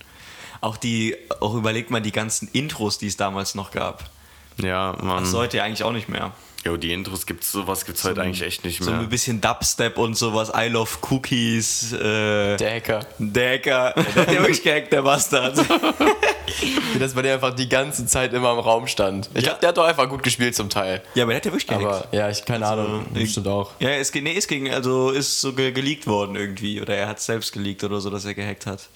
Auch 0.61 0.77
die, 0.77 1.15
auch 1.41 1.53
überlegt 1.53 1.91
mal 1.91 2.01
die 2.01 2.11
ganzen 2.11 2.47
Intros, 2.51 2.97
die 2.97 3.07
es 3.07 3.17
damals 3.17 3.55
noch 3.55 3.71
gab. 3.71 4.09
ja, 4.57 4.97
man. 5.01 5.23
Das 5.23 5.31
sollte 5.31 5.57
ja 5.57 5.63
eigentlich 5.63 5.83
auch 5.83 5.91
nicht 5.91 6.09
mehr. 6.09 6.31
Jo, 6.65 6.77
die 6.77 6.93
Intros 6.93 7.27
gibt's, 7.27 7.51
sowas 7.51 7.85
gibt's 7.85 8.03
heute 8.03 8.23
eigentlich 8.23 8.41
echt 8.41 8.65
nicht 8.65 8.81
So 8.81 8.89
mehr. 8.89 9.01
ein 9.01 9.09
bisschen 9.09 9.39
Dubstep 9.39 9.99
und 9.99 10.15
sowas, 10.15 10.51
I 10.57 10.67
love 10.67 10.89
Cookies, 11.11 11.93
äh, 11.93 12.57
Der 12.57 12.75
Hacker. 12.75 13.05
der 13.19 13.53
Hacker, 13.53 13.93
der 14.15 14.15
hat 14.15 14.27
ja 14.33 14.39
wirklich 14.39 14.63
gehackt, 14.63 14.91
der 14.91 15.03
Bastard. 15.03 15.57
Wie 16.93 16.97
das 16.99 17.13
bei 17.13 17.21
dir 17.21 17.35
einfach 17.35 17.53
die 17.53 17.69
ganze 17.69 18.07
Zeit 18.07 18.33
immer 18.33 18.51
im 18.53 18.57
Raum 18.59 18.87
stand. 18.87 19.29
Ich 19.35 19.43
Ja. 19.43 19.49
glaube, 19.49 19.59
der 19.61 19.69
hat 19.69 19.77
doch 19.77 19.83
einfach 19.85 20.09
gut 20.09 20.23
gespielt 20.23 20.55
zum 20.55 20.69
Teil. 20.69 21.03
Ja, 21.13 21.23
aber 21.23 21.33
der 21.33 21.37
hat 21.37 21.45
ja 21.45 21.51
wirklich 21.51 21.67
gehackt. 21.67 21.85
Aber 21.85 22.07
ja, 22.11 22.29
ich 22.31 22.43
keine 22.45 22.65
Ahnung. 22.65 23.05
Bestimmt 23.13 23.47
auch. 23.47 23.71
Ja, 23.79 23.89
es, 23.89 24.11
nee, 24.15 24.35
es 24.35 24.47
ging, 24.47 24.71
also 24.73 25.11
ist 25.11 25.39
so 25.41 25.53
ge 25.53 25.71
geleakt 25.71 26.07
worden 26.07 26.35
irgendwie. 26.35 26.81
Oder 26.81 26.95
er 26.95 27.07
hat 27.09 27.19
es 27.19 27.25
selbst 27.27 27.53
geleakt 27.53 27.83
oder 27.83 28.01
so, 28.01 28.09
dass 28.09 28.25
er 28.25 28.33
gehackt 28.33 28.65
hat. 28.65 28.89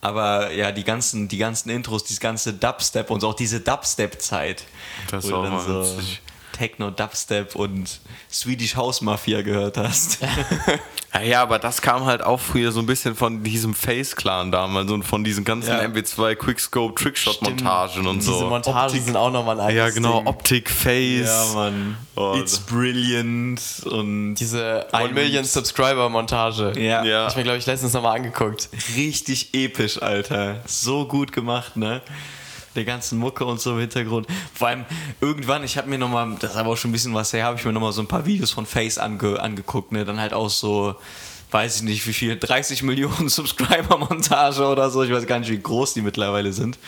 Aber 0.00 0.52
ja, 0.52 0.72
die 0.72 0.84
ganzen, 0.84 1.28
die 1.28 1.38
ganzen 1.38 1.70
Intros, 1.70 2.02
dieses 2.04 2.20
ganze 2.20 2.52
Dubstep 2.54 3.10
und 3.10 3.20
so, 3.20 3.28
auch 3.28 3.34
diese 3.34 3.60
Dubstep-Zeit. 3.60 4.64
Das 5.12 5.30
war 5.30 5.38
auch 5.38 5.42
dann 5.44 5.52
mal 5.52 5.64
so 5.64 5.96
witzig. 5.96 6.22
Techno, 6.58 6.90
Dubstep 6.90 7.54
und 7.54 8.00
Swedish 8.30 8.74
House 8.76 9.00
Mafia 9.00 9.42
gehört 9.42 9.76
hast. 9.78 10.18
Ja, 11.14 11.22
ja, 11.22 11.42
aber 11.42 11.58
das 11.58 11.80
kam 11.80 12.04
halt 12.04 12.22
auch 12.22 12.38
früher 12.38 12.70
so 12.70 12.80
ein 12.80 12.86
bisschen 12.86 13.14
von 13.16 13.42
diesem 13.42 13.72
Face-Clan 13.74 14.52
damals 14.52 14.90
und 14.90 15.04
von 15.04 15.24
diesen 15.24 15.42
ganzen 15.42 15.70
Ja. 15.70 15.80
MB2 15.80 16.34
Quickscope 16.36 16.94
Trickshot-Montagen 17.02 18.06
und 18.06 18.18
Diese 18.18 18.34
so. 18.34 18.46
Montagen 18.46 19.02
sind 19.02 19.16
auch 19.16 19.30
nochmal 19.32 19.58
ein 19.58 19.74
ja, 19.74 19.84
eigenes 19.84 19.94
genau, 19.94 20.18
Ding. 20.18 20.26
Optik, 20.28 20.68
Face. 20.70 21.26
ja, 21.26 21.54
Mann. 21.54 21.96
Oh, 22.14 22.34
It's 22.38 22.58
brilliant 22.58 23.60
und 23.86 24.34
Diese 24.34 24.86
Ein- 24.92 25.06
1 25.06 25.14
Million 25.14 25.44
Subscriber 25.44 26.10
Montage. 26.10 26.74
ja, 26.78 27.02
Ja. 27.02 27.22
Hab 27.22 27.30
ich 27.30 27.36
mir, 27.36 27.44
glaube 27.44 27.58
ich, 27.58 27.64
letztens 27.66 27.94
nochmal 27.94 28.16
angeguckt. 28.16 28.68
richtig 28.94 29.54
episch, 29.54 30.00
Alter. 30.02 30.60
So 30.66 31.08
gut 31.08 31.32
gemacht, 31.32 31.76
ne? 31.78 32.02
Der 32.74 32.84
ganzen 32.84 33.18
Mucke 33.18 33.44
und 33.44 33.60
so 33.60 33.72
im 33.72 33.80
Hintergrund. 33.80 34.26
Vor 34.54 34.68
allem 34.68 34.84
irgendwann, 35.20 35.64
ich 35.64 35.76
habe 35.76 35.88
mir 35.88 35.98
nochmal, 35.98 36.36
das 36.38 36.52
ist 36.52 36.56
aber 36.56 36.70
auch 36.70 36.76
schon 36.76 36.90
ein 36.90 36.92
bisschen 36.92 37.14
was 37.14 37.32
her, 37.32 37.44
habe 37.44 37.58
ich 37.58 37.64
mir 37.64 37.72
nochmal 37.72 37.92
so 37.92 38.02
ein 38.02 38.08
paar 38.08 38.26
Videos 38.26 38.50
von 38.50 38.66
Face 38.66 38.98
ange, 38.98 39.40
angeguckt, 39.40 39.92
ne? 39.92 40.04
Dann 40.04 40.20
halt 40.20 40.32
auch 40.32 40.50
so, 40.50 40.94
weiß 41.50 41.76
ich 41.76 41.82
nicht 41.82 42.06
wie 42.06 42.12
viel, 42.12 42.38
30 42.38 42.82
Millionen 42.82 43.28
Subscriber-Montage 43.28 44.66
oder 44.66 44.90
so. 44.90 45.02
Ich 45.02 45.10
weiß 45.10 45.26
gar 45.26 45.38
nicht, 45.38 45.50
wie 45.50 45.60
groß 45.60 45.94
die 45.94 46.02
mittlerweile 46.02 46.52
sind. 46.52 46.78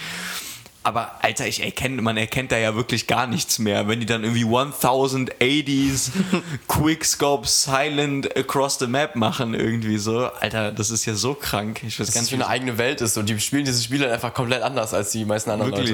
Aber 0.82 1.22
Alter, 1.22 1.46
ich 1.46 1.62
erkenne, 1.62 2.00
man 2.00 2.16
erkennt 2.16 2.52
da 2.52 2.58
ja 2.58 2.74
wirklich 2.74 3.06
gar 3.06 3.26
nichts 3.26 3.58
mehr. 3.58 3.86
Wenn 3.86 4.00
die 4.00 4.06
dann 4.06 4.24
irgendwie 4.24 4.44
1080s 4.44 6.10
Quickscope 6.68 7.46
Silent 7.46 8.34
Across 8.34 8.78
the 8.78 8.86
Map 8.86 9.14
machen, 9.14 9.52
irgendwie 9.52 9.98
so. 9.98 10.26
Alter, 10.40 10.72
das 10.72 10.90
ist 10.90 11.04
ja 11.04 11.14
so 11.14 11.34
krank. 11.34 11.82
Ich 11.86 12.00
weiß 12.00 12.06
Das 12.06 12.14
gar 12.14 12.22
ist 12.22 12.30
nicht, 12.30 12.38
für 12.38 12.44
eine 12.46 12.52
eigene 12.52 12.78
Welt 12.78 13.02
ist 13.02 13.18
und 13.18 13.28
die 13.28 13.38
spielen 13.40 13.66
diese 13.66 13.82
Spiele 13.82 14.10
einfach 14.10 14.32
komplett 14.32 14.62
anders 14.62 14.94
als 14.94 15.10
die 15.10 15.26
meisten 15.26 15.50
anderen 15.50 15.72
wirklich. 15.72 15.90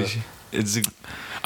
Leute. 0.52 0.62
Also, 0.62 0.80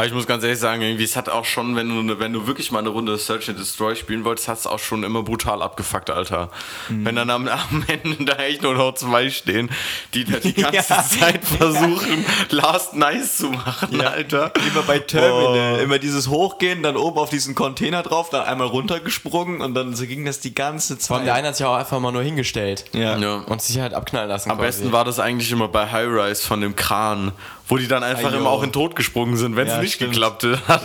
Aber 0.00 0.06
ich 0.06 0.14
muss 0.14 0.26
ganz 0.26 0.42
ehrlich 0.44 0.58
sagen, 0.58 0.80
irgendwie, 0.82 1.04
es 1.04 1.14
hat 1.16 1.28
auch 1.28 1.44
schon, 1.44 1.76
wenn 1.76 2.08
du, 2.08 2.18
wenn 2.18 2.32
du 2.32 2.46
wirklich 2.46 2.72
mal 2.72 2.78
eine 2.78 2.88
Runde 2.88 3.18
Search 3.18 3.48
and 3.50 3.58
Destroy 3.58 3.94
spielen 3.94 4.24
wolltest, 4.24 4.48
hat 4.48 4.58
es 4.58 4.66
auch 4.66 4.78
schon 4.78 5.02
immer 5.04 5.22
brutal 5.22 5.60
abgefuckt, 5.62 6.08
Alter. 6.10 6.48
Mhm. 6.88 7.04
Wenn 7.04 7.16
dann 7.16 7.28
am, 7.30 7.48
am 7.48 7.84
Ende 7.86 8.24
da 8.24 8.34
echt 8.42 8.62
nur 8.62 8.74
noch 8.74 8.94
zwei 8.94 9.28
stehen, 9.30 9.70
die 10.14 10.24
da 10.24 10.38
die 10.38 10.52
ganze 10.62 10.76
Ja. 10.94 11.04
Zeit 11.04 11.44
versuchen, 11.58 12.24
Last 12.50 12.94
Nice 12.94 13.36
zu 13.36 13.50
machen, 13.50 14.00
Alter. 14.00 14.52
Immer 14.72 14.82
bei 14.82 14.98
Terminal. 15.00 15.76
Oh. 15.78 15.82
Immer 15.82 15.98
dieses 15.98 16.28
Hochgehen, 16.28 16.82
dann 16.82 16.96
oben 16.96 17.18
auf 17.18 17.30
diesen 17.30 17.54
Container 17.54 18.02
drauf, 18.02 18.30
dann 18.30 18.44
einmal 18.46 18.68
runtergesprungen 18.68 19.60
und 19.60 19.74
dann 19.74 19.94
so 19.94 20.06
ging 20.06 20.24
das 20.24 20.40
die 20.40 20.54
ganze 20.54 20.96
Vor 20.96 21.16
allem 21.16 21.22
Zeit. 21.24 21.26
der 21.28 21.34
eine 21.34 21.48
hat 21.48 21.56
sich 21.56 21.66
auch 21.66 21.74
einfach 21.76 22.00
mal 22.00 22.12
nur 22.12 22.22
hingestellt. 22.22 22.84
ja. 22.92 23.16
Ja. 23.18 23.34
Und 23.46 23.60
sich 23.60 23.78
halt 23.80 23.92
abknallen 23.92 24.28
lassen 24.28 24.50
Am 24.50 24.56
quasi. 24.58 24.66
besten 24.80 24.92
war 24.92 25.04
das 25.04 25.18
eigentlich 25.18 25.50
immer 25.52 25.68
bei 25.68 25.90
High 25.90 26.06
Rise 26.08 26.42
von 26.46 26.60
dem 26.60 26.74
Kran, 26.76 27.32
Wo 27.70 27.76
die 27.78 27.88
dann 27.88 28.02
einfach 28.02 28.32
immer 28.32 28.50
auch 28.50 28.62
in 28.62 28.72
Tod 28.72 28.94
gesprungen 28.96 29.36
sind, 29.36 29.56
wenn 29.56 29.66
es 29.68 29.72
Ja, 29.74 29.80
nicht 29.80 29.94
stimmt. 29.94 30.12
geklappt 30.12 30.44
hat. 30.68 30.82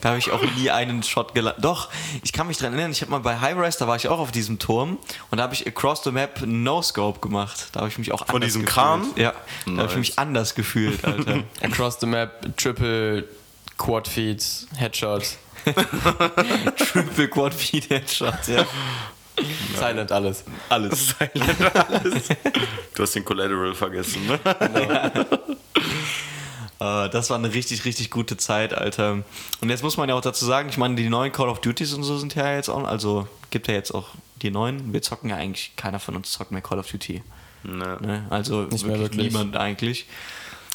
Da 0.00 0.08
habe 0.08 0.18
ich 0.18 0.30
auch 0.30 0.42
nie 0.56 0.68
einen 0.70 1.02
Shot 1.02 1.32
gelandet. 1.34 1.64
Doch, 1.64 1.88
ich 2.22 2.32
kann 2.32 2.46
mich 2.48 2.58
dran 2.58 2.72
erinnern, 2.74 2.90
ich 2.90 3.00
habe 3.00 3.10
mal 3.12 3.20
bei 3.20 3.38
High 3.40 3.56
Rise, 3.56 3.78
da 3.78 3.86
war 3.88 3.96
ich 3.96 4.08
auch 4.08 4.18
auf 4.18 4.32
diesem 4.32 4.58
Turm 4.58 4.98
und 5.30 5.38
da 5.38 5.44
habe 5.44 5.54
ich 5.54 5.66
Across 5.66 6.02
the 6.04 6.10
Map 6.10 6.40
No 6.44 6.82
Scope 6.82 7.20
gemacht. 7.20 7.68
Da 7.72 7.80
habe 7.80 7.88
ich 7.88 7.96
mich 7.98 8.12
auch 8.12 8.22
anders 8.28 8.44
diesem 8.48 8.62
gefühlt. 8.66 8.74
Kran? 8.74 9.06
Ja, 9.16 9.32
da 9.66 9.70
habe 9.72 9.82
ich 9.82 9.88
Nice. 9.88 9.96
mich 9.96 10.18
anders 10.18 10.54
gefühlt, 10.54 11.04
Alter. 11.04 11.44
Across 11.62 12.00
the 12.00 12.06
Map, 12.06 12.56
Triple, 12.56 13.24
Quad 13.78 14.08
Feed, 14.08 14.44
Headshot, 14.76 15.22
Triple 16.76 17.28
Quad 17.28 17.54
Feed 17.54 17.88
Headshot, 17.90 18.48
ja. 18.48 18.64
Silent 19.78 20.12
alles. 20.12 20.44
Alles. 20.68 21.14
Du 22.94 23.02
hast 23.02 23.14
den 23.14 23.24
Collateral 23.24 23.74
vergessen, 23.74 24.26
ne? 24.26 24.38
Äh, 26.80 27.10
das 27.10 27.28
war 27.28 27.36
eine 27.36 27.52
richtig, 27.52 27.84
richtig 27.84 28.10
gute 28.10 28.38
Zeit, 28.38 28.72
Alter. 28.72 29.22
Und 29.60 29.68
jetzt 29.68 29.82
muss 29.82 29.98
man 29.98 30.08
ja 30.08 30.14
auch 30.14 30.22
dazu 30.22 30.46
sagen, 30.46 30.70
ich 30.70 30.78
meine, 30.78 30.94
die 30.94 31.10
neuen 31.10 31.30
Call 31.30 31.50
of 31.50 31.60
Duties 31.60 31.92
und 31.92 32.04
so 32.04 32.16
sind 32.16 32.34
ja 32.34 32.54
jetzt 32.54 32.70
auch, 32.70 32.84
also 32.84 33.28
gibt 33.50 33.68
ja 33.68 33.74
jetzt 33.74 33.94
auch 33.94 34.08
die 34.40 34.50
neuen. 34.50 34.92
Wir 34.92 35.02
zocken 35.02 35.28
ja 35.28 35.36
eigentlich, 35.36 35.72
keiner 35.76 36.00
von 36.00 36.16
uns 36.16 36.32
zockt 36.32 36.52
mehr 36.52 36.62
Call 36.62 36.78
of 36.78 36.90
Duty. 36.90 37.22
Ne. 37.64 37.98
Ne? 38.00 38.26
Also 38.30 38.62
Nicht 38.62 38.86
mehr 38.86 38.98
wirklich, 38.98 39.18
wirklich. 39.18 39.32
niemand 39.32 39.56
eigentlich. 39.56 40.06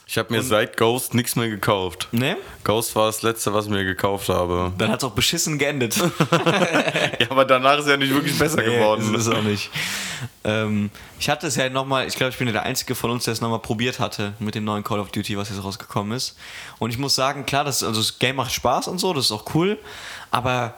Ich 0.07 0.19
habe 0.19 0.31
mir 0.31 0.43
seit 0.43 0.77
Ghost 0.77 1.15
nichts 1.15 1.35
mehr 1.35 1.49
gekauft. 1.49 2.09
Ne? 2.11 2.37
Ghost 2.63 2.95
war 2.95 3.07
das 3.07 3.23
letzte, 3.23 3.53
was 3.53 3.65
ich 3.65 3.71
mir 3.71 3.83
gekauft 3.83 4.29
habe. 4.29 4.71
Dann 4.77 4.91
hat 4.91 4.99
es 4.99 5.03
auch 5.03 5.13
beschissen 5.13 5.57
geendet. 5.57 5.95
Ja, 7.19 7.31
aber 7.31 7.45
danach 7.45 7.79
ist 7.79 7.87
ja 7.87 7.97
nicht 7.97 8.13
wirklich 8.13 8.37
besser 8.37 8.61
geworden. 8.61 9.11
Nee, 9.11 9.17
ist 9.17 9.27
es 9.27 9.33
auch 9.33 9.41
nicht. 9.41 9.69
Ähm, 10.43 10.89
ich 11.19 11.29
hatte 11.29 11.47
es 11.47 11.55
ja 11.55 11.69
nochmal, 11.69 12.07
ich 12.07 12.15
glaube, 12.15 12.31
ich 12.31 12.37
bin 12.37 12.47
ja 12.47 12.53
der 12.53 12.63
Einzige 12.63 12.93
von 12.93 13.09
uns, 13.09 13.23
der 13.23 13.33
es 13.33 13.41
nochmal 13.41 13.59
probiert 13.59 13.99
hatte 13.99 14.33
mit 14.39 14.55
dem 14.55 14.63
neuen 14.63 14.83
Call 14.83 14.99
of 14.99 15.11
Duty, 15.11 15.37
was 15.37 15.49
jetzt 15.49 15.63
rausgekommen 15.63 16.11
ist. 16.15 16.35
Und 16.77 16.89
ich 16.89 16.97
muss 16.97 17.15
sagen, 17.15 17.45
klar, 17.45 17.63
das, 17.63 17.83
also 17.83 17.99
das 18.01 18.19
Game 18.19 18.35
macht 18.35 18.51
Spaß 18.51 18.87
und 18.87 18.99
so, 18.99 19.13
das 19.13 19.25
ist 19.25 19.31
auch 19.31 19.55
cool, 19.55 19.77
aber 20.31 20.75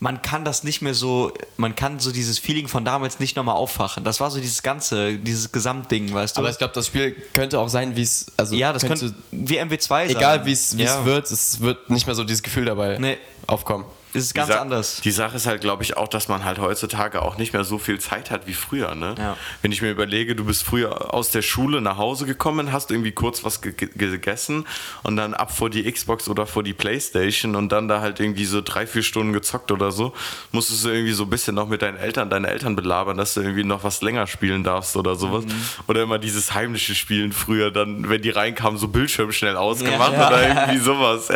man 0.00 0.22
kann 0.22 0.44
das 0.44 0.62
nicht 0.64 0.80
mehr 0.80 0.94
so, 0.94 1.32
man 1.56 1.74
kann 1.74 1.98
so 1.98 2.12
dieses 2.12 2.38
Feeling 2.38 2.68
von 2.68 2.84
damals 2.84 3.18
nicht 3.20 3.36
nochmal 3.36 3.56
auffachen. 3.56 4.04
Das 4.04 4.20
war 4.20 4.30
so 4.30 4.40
dieses 4.40 4.62
ganze, 4.62 5.14
dieses 5.16 5.50
Gesamtding, 5.50 6.12
weißt 6.14 6.36
du? 6.36 6.40
Aber 6.40 6.50
ich 6.50 6.58
glaube, 6.58 6.72
das 6.74 6.86
Spiel 6.86 7.12
könnte 7.34 7.58
auch 7.58 7.68
sein, 7.68 7.96
wie 7.96 8.02
es. 8.02 8.26
Also 8.36 8.54
ja, 8.54 8.72
das 8.72 8.84
könnte 8.86 9.12
wie 9.32 9.58
MW2 9.60 9.88
sein. 9.88 10.10
Egal 10.10 10.46
wie 10.46 10.52
es 10.52 10.76
wie 10.76 10.82
es 10.84 10.90
Ja. 10.90 11.04
wird, 11.04 11.30
es 11.30 11.60
wird 11.60 11.90
nicht 11.90 12.06
mehr 12.06 12.14
so 12.14 12.22
dieses 12.24 12.42
Gefühl 12.42 12.64
dabei 12.66 12.98
Nee. 12.98 13.18
aufkommen. 13.46 13.84
Es 14.14 14.24
ist 14.24 14.34
ganz 14.34 14.48
die 14.48 14.54
anders. 14.54 15.00
Die 15.02 15.10
Sache 15.10 15.36
ist 15.36 15.46
halt, 15.46 15.60
glaube 15.60 15.82
ich, 15.82 15.96
auch, 15.96 16.08
dass 16.08 16.28
man 16.28 16.44
halt 16.44 16.58
heutzutage 16.58 17.20
auch 17.22 17.36
nicht 17.36 17.52
mehr 17.52 17.64
so 17.64 17.78
viel 17.78 18.00
Zeit 18.00 18.30
hat 18.30 18.46
wie 18.46 18.54
früher. 18.54 18.94
Ne? 18.94 19.14
Ja. 19.18 19.36
Wenn 19.62 19.70
ich 19.72 19.82
mir 19.82 19.90
überlege, 19.90 20.34
du 20.34 20.44
bist 20.44 20.62
früher 20.62 21.12
aus 21.14 21.30
der 21.30 21.42
Schule 21.42 21.80
nach 21.80 21.98
Hause 21.98 22.24
gekommen, 22.26 22.72
hast 22.72 22.90
irgendwie 22.90 23.12
kurz 23.12 23.44
was 23.44 23.60
ge 23.60 23.72
ge- 23.72 23.90
gegessen 23.94 24.66
und 25.02 25.16
dann 25.16 25.34
ab 25.34 25.52
vor 25.54 25.68
die 25.70 25.90
Xbox 25.90 26.28
oder 26.28 26.46
vor 26.46 26.62
die 26.62 26.72
Playstation 26.74 27.54
und 27.54 27.70
dann 27.70 27.88
da 27.88 28.00
halt 28.00 28.18
irgendwie 28.20 28.44
so 28.46 28.60
drei, 28.62 28.86
vier 28.86 29.02
Stunden 29.02 29.32
gezockt 29.32 29.70
oder 29.72 29.92
so, 29.92 30.14
musstest 30.52 30.84
du 30.84 30.88
irgendwie 30.88 31.12
so 31.12 31.24
ein 31.24 31.30
bisschen 31.30 31.54
noch 31.54 31.68
mit 31.68 31.82
deinen 31.82 31.98
Eltern, 31.98 32.30
deine 32.30 32.48
Eltern 32.48 32.76
belabern, 32.76 33.16
dass 33.18 33.34
du 33.34 33.40
irgendwie 33.42 33.64
noch 33.64 33.84
was 33.84 34.00
länger 34.00 34.26
spielen 34.26 34.64
darfst 34.64 34.96
oder 34.96 35.16
sowas. 35.16 35.44
Mhm. 35.44 35.52
Oder 35.86 36.02
immer 36.02 36.18
dieses 36.18 36.54
heimliche 36.54 36.94
Spielen 36.94 37.32
früher, 37.32 37.70
dann, 37.70 38.08
wenn 38.08 38.22
die 38.22 38.30
reinkamen, 38.30 38.78
so 38.78 38.88
Bildschirm 38.88 39.32
schnell 39.32 39.56
ausgemacht 39.56 40.12
Ja. 40.14 40.28
oder 40.28 40.48
irgendwie 40.48 40.78
sowas. 40.78 41.26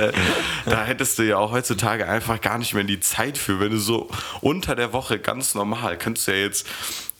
Da 0.64 0.85
hättest 0.85 1.18
du 1.18 1.23
ja 1.25 1.37
auch 1.37 1.53
heutzutage 1.53 2.09
einfach 2.09 2.41
gar 2.41 2.59
nicht 2.59 2.62
mehr 2.75 2.85
die 2.85 3.01
Zeit 3.01 3.39
für, 3.39 3.61
wenn 3.61 3.71
du 3.71 3.79
so 3.79 4.09
unter 4.41 4.75
der 4.75 4.93
Woche 4.93 5.19
ganz 5.19 5.55
normal, 5.55 5.99
könntest 5.99 6.29
du 6.29 6.33
ja 6.33 6.39
jetzt 6.39 6.67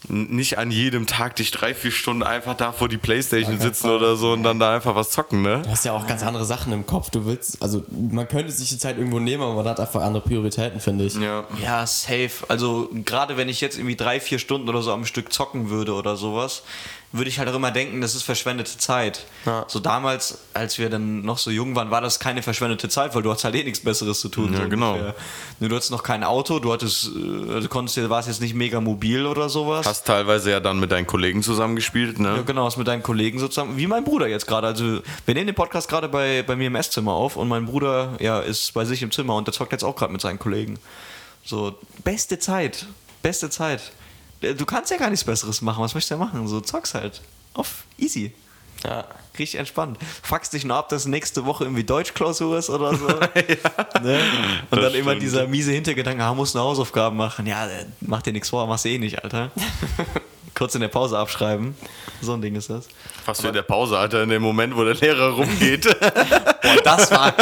nicht 0.09 0.59
an 0.59 0.71
jedem 0.71 1.07
Tag 1.07 1.37
dich 1.37 1.51
drei, 1.51 1.75
vier 1.75 1.93
Stunden 1.93 2.23
einfach 2.23 2.55
da 2.55 2.73
vor 2.73 2.89
die 2.89 2.97
Playstation 2.97 3.61
sitzen 3.61 3.89
oder 3.91 4.17
so 4.17 4.33
und 4.33 4.43
dann 4.43 4.59
da 4.59 4.75
einfach 4.75 4.95
was 4.95 5.11
zocken, 5.11 5.43
ne? 5.43 5.63
Du 5.63 5.71
hast 5.71 5.85
ja 5.85 5.93
auch 5.93 6.07
ganz 6.07 6.23
andere 6.23 6.45
Sachen 6.45 6.73
im 6.73 6.87
Kopf. 6.87 7.11
Du 7.11 7.25
willst, 7.25 7.63
also 7.63 7.85
man 7.89 8.27
könnte 8.27 8.51
sich 8.51 8.69
die 8.69 8.79
Zeit 8.79 8.99
irgendwo 8.99 9.21
nehmen, 9.21 9.43
aber 9.43 9.55
man 9.55 9.67
hat 9.67 9.79
einfach 9.79 10.03
andere 10.03 10.23
Prioritäten, 10.23 10.81
finde 10.81 11.05
ich. 11.05 11.15
Ja. 11.15 11.45
Ja, 11.63 11.87
safe. 11.87 12.31
Also 12.49 12.91
gerade 13.05 13.37
wenn 13.37 13.49
ich 13.49 13.61
jetzt 13.61 13.77
irgendwie 13.77 13.97
drei, 13.97 14.19
vier 14.19 14.39
Stunden 14.39 14.69
oder 14.69 14.83
so 14.83 14.93
am 14.93 15.05
Stück 15.05 15.33
zocken 15.33 15.71
würde 15.71 15.95
oder 15.95 16.17
sowas, 16.17 16.63
würde 17.13 17.29
ich 17.29 17.39
halt 17.39 17.49
auch 17.51 17.55
immer 17.55 17.71
denken, 17.71 18.01
das 18.01 18.15
ist 18.15 18.23
verschwendete 18.23 18.79
Zeit. 18.79 19.27
Ja. 19.45 19.65
So 19.69 19.81
damals, 19.81 20.39
als 20.55 20.79
wir 20.79 20.89
dann 20.89 21.23
noch 21.23 21.37
so 21.39 21.51
jung 21.51 21.77
waren, 21.77 21.91
war 21.91 22.01
das 22.01 22.19
keine 22.19 22.43
verschwendete 22.43 22.89
Zeit, 22.89 23.15
weil 23.15 23.23
du 23.23 23.31
hast 23.31 23.45
halt 23.45 23.55
eh 23.55 23.63
nichts 23.65 23.81
Besseres 23.81 24.21
zu 24.21 24.29
tun. 24.31 24.53
Ja, 24.55 24.63
so 24.63 24.69
genau. 24.69 24.93
ungefähr. 24.93 25.15
Ne, 25.61 25.69
Du 25.69 25.75
hattest 25.77 25.91
noch 25.91 26.03
kein 26.03 26.25
Auto, 26.25 26.59
du 26.59 26.73
hattest, 26.73 27.11
äh, 27.15 27.53
also 27.53 27.69
konntest, 27.69 28.09
warst 28.09 28.29
jetzt 28.29 28.41
nicht 28.41 28.55
mega 28.55 28.81
mobil 28.81 29.27
oder 29.27 29.49
sowas. 29.49 29.87
Hast 29.87 30.07
teilweise 30.07 30.51
ja 30.51 30.61
dann 30.61 30.81
mit 30.81 30.91
deinen 30.91 31.07
Kollegen 31.07 31.43
zusammengespielt, 31.43 32.19
Ja, 32.19 32.37
ne? 32.37 32.45
genau, 32.45 32.65
hast 32.65 32.79
mit 32.79 32.89
deinen 32.89 33.03
Kollegen 33.03 33.39
sozusagen, 33.39 33.77
wie 33.77 33.87
mein 33.87 34.05
Bruder 34.05 34.27
jetzt 34.27 34.47
gerade. 34.47 34.69
Also, 34.69 35.01
wir 35.27 35.35
nehmen 35.35 35.47
den 35.47 35.55
Podcast 35.55 35.89
gerade 35.89 36.09
bei, 36.09 36.43
bei 36.43 36.57
mir 36.57 36.69
im 36.69 36.75
Esszimmer 36.75 37.13
auf 37.13 37.37
und 37.37 37.49
mein 37.49 37.67
Bruder 37.67 38.15
ja, 38.21 38.41
ist 38.41 38.73
bei 38.73 38.85
sich 38.87 39.03
im 39.03 39.11
Zimmer 39.11 39.37
und 39.37 39.47
der 39.47 39.53
zockt 39.53 39.73
jetzt 39.73 39.85
auch 39.85 39.97
gerade 39.97 40.13
mit 40.13 40.21
seinen 40.23 40.39
Kollegen. 40.39 40.79
So, 41.45 41.75
beste 42.05 42.39
Zeit. 42.39 42.87
Beste 43.23 43.51
Zeit. 43.51 43.93
Äh, 44.43 44.55
Du 44.55 44.67
kannst 44.67 44.91
ja 44.91 44.97
gar 44.99 45.11
nichts 45.11 45.25
Besseres 45.25 45.63
machen. 45.63 45.83
Was 45.83 45.95
möchtest 45.95 46.11
du 46.13 46.15
denn 46.17 46.25
machen? 46.27 46.47
So, 46.49 46.61
zockst 46.61 46.95
halt. 46.95 47.21
Auf 47.55 47.85
easy. 47.99 48.33
Ja. 48.85 49.05
Richtig 49.39 49.59
entspannt. 49.61 49.97
Fuckst 50.23 50.53
dich 50.53 50.65
nur 50.65 50.77
ab, 50.77 50.89
dass 50.89 51.07
nächste 51.07 51.47
Woche 51.47 51.65
irgendwie 51.65 51.85
Deutschklausur 51.85 52.59
ist 52.59 52.69
oder 52.69 52.95
so. 52.97 53.07
ne? 54.03 54.21
Und 54.71 54.73
dann 54.73 54.83
das 54.83 54.95
immer 54.95 55.13
stimmt. 55.13 55.23
dieser 55.23 55.47
miese 55.47 55.71
Hintergedanke, 55.73 56.23
ah, 56.23 56.35
musst 56.35 56.55
du 56.55 56.59
Hausaufgaben 56.59 57.17
machen. 57.17 57.47
Ja, 57.47 57.67
äh, 57.67 57.87
mach 58.01 58.23
dir 58.23 58.33
nichts 58.33 58.51
vor, 58.51 58.67
machst 58.67 58.85
du 58.85 58.89
eh 58.91 58.99
nicht, 58.99 59.23
Alter. 59.23 59.51
Kurz 60.55 60.75
in 60.75 60.83
der 60.83 60.89
Pause 60.89 61.17
abschreiben. 61.17 61.75
So 62.21 62.35
ein 62.35 62.43
Ding 62.43 62.55
ist 62.57 62.69
das. 62.69 62.89
Fast 63.25 63.43
wie 63.43 63.47
in 63.49 63.55
der 63.55 63.63
Pause, 63.63 63.97
Alter, 63.99 64.23
in 64.25 64.29
dem 64.29 64.43
Moment, 64.43 64.77
wo 64.77 64.85
der 64.85 64.95
Lehrer 64.95 65.31
rumgeht. 65.31 65.85
Boah, 66.63 66.77
das 66.85 67.11
war 67.11 67.33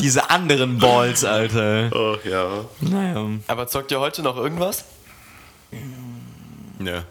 diese 0.00 0.30
anderen 0.30 0.78
Balls, 0.78 1.24
Alter. 1.24 1.90
oh, 1.92 2.16
ja. 2.28 2.64
Naja. 2.80 3.26
Aber 3.48 3.66
zockt 3.66 3.90
ihr 3.90 3.98
heute 3.98 4.22
noch 4.22 4.36
irgendwas? 4.36 4.84
Ne. 6.82 7.04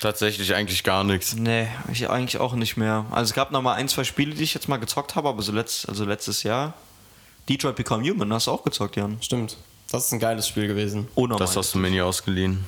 Tatsächlich 0.00 0.54
eigentlich 0.54 0.84
gar 0.84 1.04
nichts. 1.04 1.34
Nee, 1.34 1.68
ich 1.92 2.08
eigentlich 2.08 2.38
auch 2.38 2.54
nicht 2.54 2.76
mehr. 2.76 3.06
Also 3.10 3.30
es 3.30 3.34
gab 3.34 3.50
noch 3.50 3.60
mal 3.62 3.74
ein, 3.74 3.88
zwei 3.88 4.04
Spiele, 4.04 4.34
die 4.34 4.44
ich 4.44 4.54
jetzt 4.54 4.68
mal 4.68 4.76
gezockt 4.78 5.16
habe, 5.16 5.28
aber 5.28 5.42
so 5.42 5.52
letzt, 5.52 5.88
also 5.88 6.04
letztes 6.04 6.42
Jahr. 6.42 6.74
Detroit 7.48 7.76
Become 7.76 8.08
Human, 8.08 8.32
hast 8.32 8.46
du 8.46 8.52
auch 8.52 8.62
gezockt, 8.62 8.96
Jan? 8.96 9.18
Stimmt. 9.20 9.56
Das 9.90 10.06
ist 10.06 10.12
ein 10.12 10.20
geiles 10.20 10.46
Spiel 10.46 10.68
gewesen. 10.68 11.08
Ohne 11.16 11.36
Das 11.36 11.56
hast 11.56 11.74
du 11.74 11.78
mir 11.78 11.90
nie 11.90 12.00
ausgeliehen. 12.00 12.64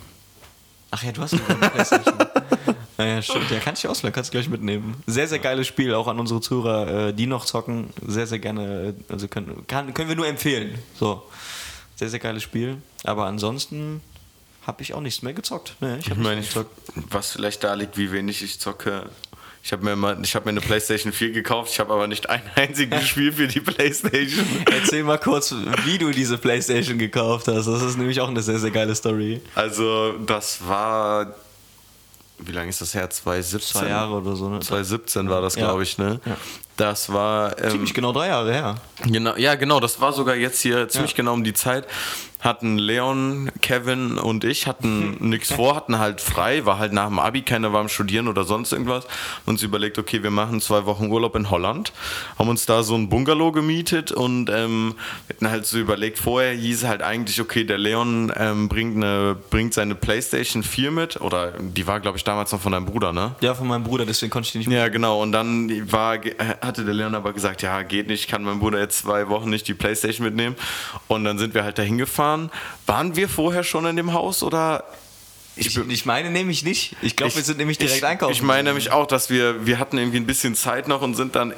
Ach 0.91 1.03
ja, 1.05 1.13
du 1.13 1.23
hast 1.23 1.35
eine 1.35 1.43
Playstation. 1.71 2.15
naja, 2.99 3.23
stimmt. 3.23 3.51
Ja, 3.51 3.61
kann 3.61 3.75
ich 3.75 3.87
ausleihen, 3.87 4.13
kannst 4.13 4.31
du 4.31 4.33
gleich 4.33 4.49
mitnehmen. 4.49 5.01
Sehr, 5.07 5.29
sehr 5.29 5.39
geiles 5.39 5.67
Spiel, 5.69 5.95
auch 5.95 6.09
an 6.09 6.19
unsere 6.19 6.41
Zuhörer, 6.41 7.09
äh, 7.09 7.15
die 7.15 7.27
noch 7.27 7.45
zocken. 7.45 7.91
Sehr, 8.07 8.27
sehr 8.27 8.41
gerne. 8.41 8.95
äh, 9.09 9.13
Also 9.13 9.29
können, 9.29 9.67
kann, 9.69 9.95
können 9.95 10.09
wir 10.09 10.17
nur 10.17 10.27
empfehlen. 10.27 10.79
So. 10.99 11.23
Sehr, 11.95 12.09
sehr 12.09 12.19
geiles 12.19 12.43
Spiel. 12.43 12.79
Aber 13.05 13.27
ansonsten 13.27 14.01
habe 14.67 14.83
ich 14.83 14.95
auch 14.95 15.01
nichts 15.01 15.23
mehr 15.23 15.33
gezockt. 15.33 15.75
Nee, 15.81 15.97
ich 15.99 16.07
Ich 16.07 16.11
habe 16.11 16.21
meine, 16.21 16.41
ich, 16.41 16.49
gezockt. 16.49 16.71
was 17.11 17.33
vielleicht 17.33 17.65
da 17.65 17.75
liegt, 17.75 17.97
wie 17.97 18.13
wenig 18.13 18.43
ich 18.43 18.61
zocke. 18.61 19.07
Ich 19.65 19.71
habe 19.73 19.85
mir, 19.85 19.95
mal- 19.95 20.19
ich 20.25 20.35
hab 20.35 20.45
mir 20.45 20.51
eine 20.51 20.61
PlayStation 20.61 21.13
4 21.13 21.31
gekauft, 21.31 21.71
ich 21.73 21.79
habe 21.79 21.93
aber 21.93 22.09
nicht 22.09 22.29
ein 22.29 22.43
einziges 22.57 23.07
Spiel 23.07 23.33
für 23.33 23.47
die 23.47 23.61
PlayStation. 23.61 24.45
Erzähl 24.73 25.05
mal 25.05 25.19
kurz, 25.19 25.55
wie 25.85 25.99
du 25.99 26.11
diese 26.11 26.37
Playstation 26.37 26.99
gekauft 26.99 27.47
hast. 27.47 27.67
Das 27.67 27.81
ist 27.83 27.97
nämlich 27.97 28.21
auch 28.21 28.29
eine 28.29 28.43
sehr, 28.43 28.59
sehr 28.59 28.73
geile 28.73 28.95
Story. 28.95 29.41
Also, 29.55 30.15
das 30.27 30.67
war. 30.67 31.35
Wie 32.45 32.51
lange 32.51 32.71
ist 32.71 32.81
das 32.81 32.93
her? 32.95 33.09
2017? 33.09 33.83
Zwei 33.83 33.89
Jahre 33.89 34.15
oder 34.15 34.35
so, 34.35 34.49
ne? 34.49 34.59
2017 34.59 35.29
war 35.31 35.41
das, 35.41 35.55
Ja. 35.55 35.67
glaube 35.67 35.85
ich, 35.85 35.97
ne? 35.97 36.21
Ja. 36.27 36.37
Das 36.77 37.13
war. 37.13 37.57
Ähm, 37.63 37.71
Ziemlich 37.71 37.95
genau 37.95 38.11
drei 38.13 38.29
Jahre 38.29 38.53
her. 38.53 38.75
Genau, 39.05 39.37
ja, 39.37 39.55
genau, 39.55 39.79
das 39.79 40.01
war 40.01 40.13
sogar 40.13 40.35
jetzt 40.35 40.61
hier 40.61 40.89
ziemlich 40.89 41.13
Ja. 41.13 41.17
genau 41.19 41.35
um 41.35 41.45
die 41.45 41.53
Zeit. 41.55 41.87
Hatten 42.43 42.77
Leon, 42.77 43.51
Kevin 43.63 44.19
und 44.19 44.45
ich 44.45 44.67
hatten 44.67 45.17
nichts 45.21 45.53
vor, 45.53 45.77
hatten 45.77 45.99
halt 45.99 46.21
frei, 46.21 46.67
war 46.67 46.79
halt 46.79 46.93
nach 46.93 47.07
dem 47.07 47.19
Abi, 47.19 47.43
keiner 47.43 47.73
war 47.73 47.81
am 47.81 47.89
Studieren 47.89 48.29
oder 48.29 48.45
sonst 48.45 48.73
irgendwas. 48.73 49.07
Uns 49.47 49.63
überlegt, 49.63 49.99
okay, 49.99 50.23
wir 50.23 50.31
machen 50.31 50.61
zwei 50.61 50.85
Wochen 50.85 51.07
Urlaub 51.07 51.37
in 51.37 51.51
Holland, 51.51 51.93
haben 52.39 52.49
uns 52.49 52.67
da 52.67 52.83
so 52.83 52.95
ein 52.95 53.09
Bungalow 53.09 53.53
gemietet 53.53 54.13
und 54.13 54.51
ähm, 54.51 54.95
hatten 55.29 55.51
halt 55.51 55.67
so 55.67 55.79
überlegt, 55.79 56.19
vorher 56.19 56.53
hieß 56.53 56.85
halt 56.85 57.03
eigentlich, 57.03 57.41
okay, 57.41 57.65
der 57.65 57.79
Leon 57.79 58.33
ähm, 58.37 58.69
bringt, 58.69 58.97
eine, 58.97 59.37
bringt 59.51 59.75
seine 59.75 59.95
Playstation 59.95 60.63
4 60.63 60.91
mit, 60.91 61.21
oder 61.21 61.53
die 61.61 61.87
war, 61.87 62.01
glaube 62.01 62.19
ich, 62.19 62.25
damals 62.25 62.53
noch 62.53 62.61
von 62.61 62.73
deinem 62.73 62.87
Bruder, 62.87 63.13
ne? 63.13 63.37
Ja, 63.41 63.55
von 63.55 63.69
meinem 63.69 63.85
Bruder, 63.85 64.05
deswegen 64.05 64.31
konnte 64.31 64.47
ich 64.47 64.53
die 64.53 64.59
nicht 64.59 64.71
Ja, 64.71 64.89
genau. 64.89 65.23
Und 65.23 65.33
dann 65.33 65.71
war, 65.91 66.19
hatte 66.61 66.85
der 66.85 66.95
Leon 66.95 67.15
aber 67.15 67.33
gesagt, 67.33 67.63
ja, 67.63 67.83
geht 67.83 68.09
nicht, 68.09 68.29
kann 68.29 68.43
mein 68.43 68.59
Bruder 68.59 68.81
jetzt 68.81 68.99
zwei 68.99 69.29
Wochen 69.29 69.51
nicht 69.51 69.69
die 69.69 69.75
Playstation 69.75 70.25
mitnehmen. 70.25 70.57
Und 71.07 71.25
dann 71.25 71.39
sind 71.39 71.55
wir 71.55 71.63
halt 71.63 71.79
dahin 71.79 71.99
gefahren. 71.99 72.32
Waren 72.87 73.17
wir 73.17 73.29
vorher 73.29 73.65
schon 73.65 73.87
in 73.87 73.97
dem 73.97 74.13
Haus 74.13 74.43
oder? 74.43 74.85
Ich, 75.55 75.77
ich 75.77 76.07
meine 76.07 76.31
nämlich 76.31 76.65
nicht. 76.65 76.97
Ich 77.03 77.15
glaube, 77.15 77.35
wir 77.35 77.43
sind 77.43 77.59
nämlich 77.59 77.77
direkt 77.77 77.99
ich, 77.99 78.05
einkaufen. 78.05 78.33
Ich 78.33 78.43
meine 78.43 78.71
nämlich 78.71 78.91
auch, 78.91 79.07
dass 79.07 79.29
wir, 79.29 79.67
wir 79.67 79.79
hatten 79.79 79.99
irgendwie 79.99 80.17
ein 80.17 80.27
bisschen 80.27 80.55
Zeit 80.55 80.89
noch 80.89 81.03
und 81.03 81.15
sind 81.15 81.35
dann 81.35 81.53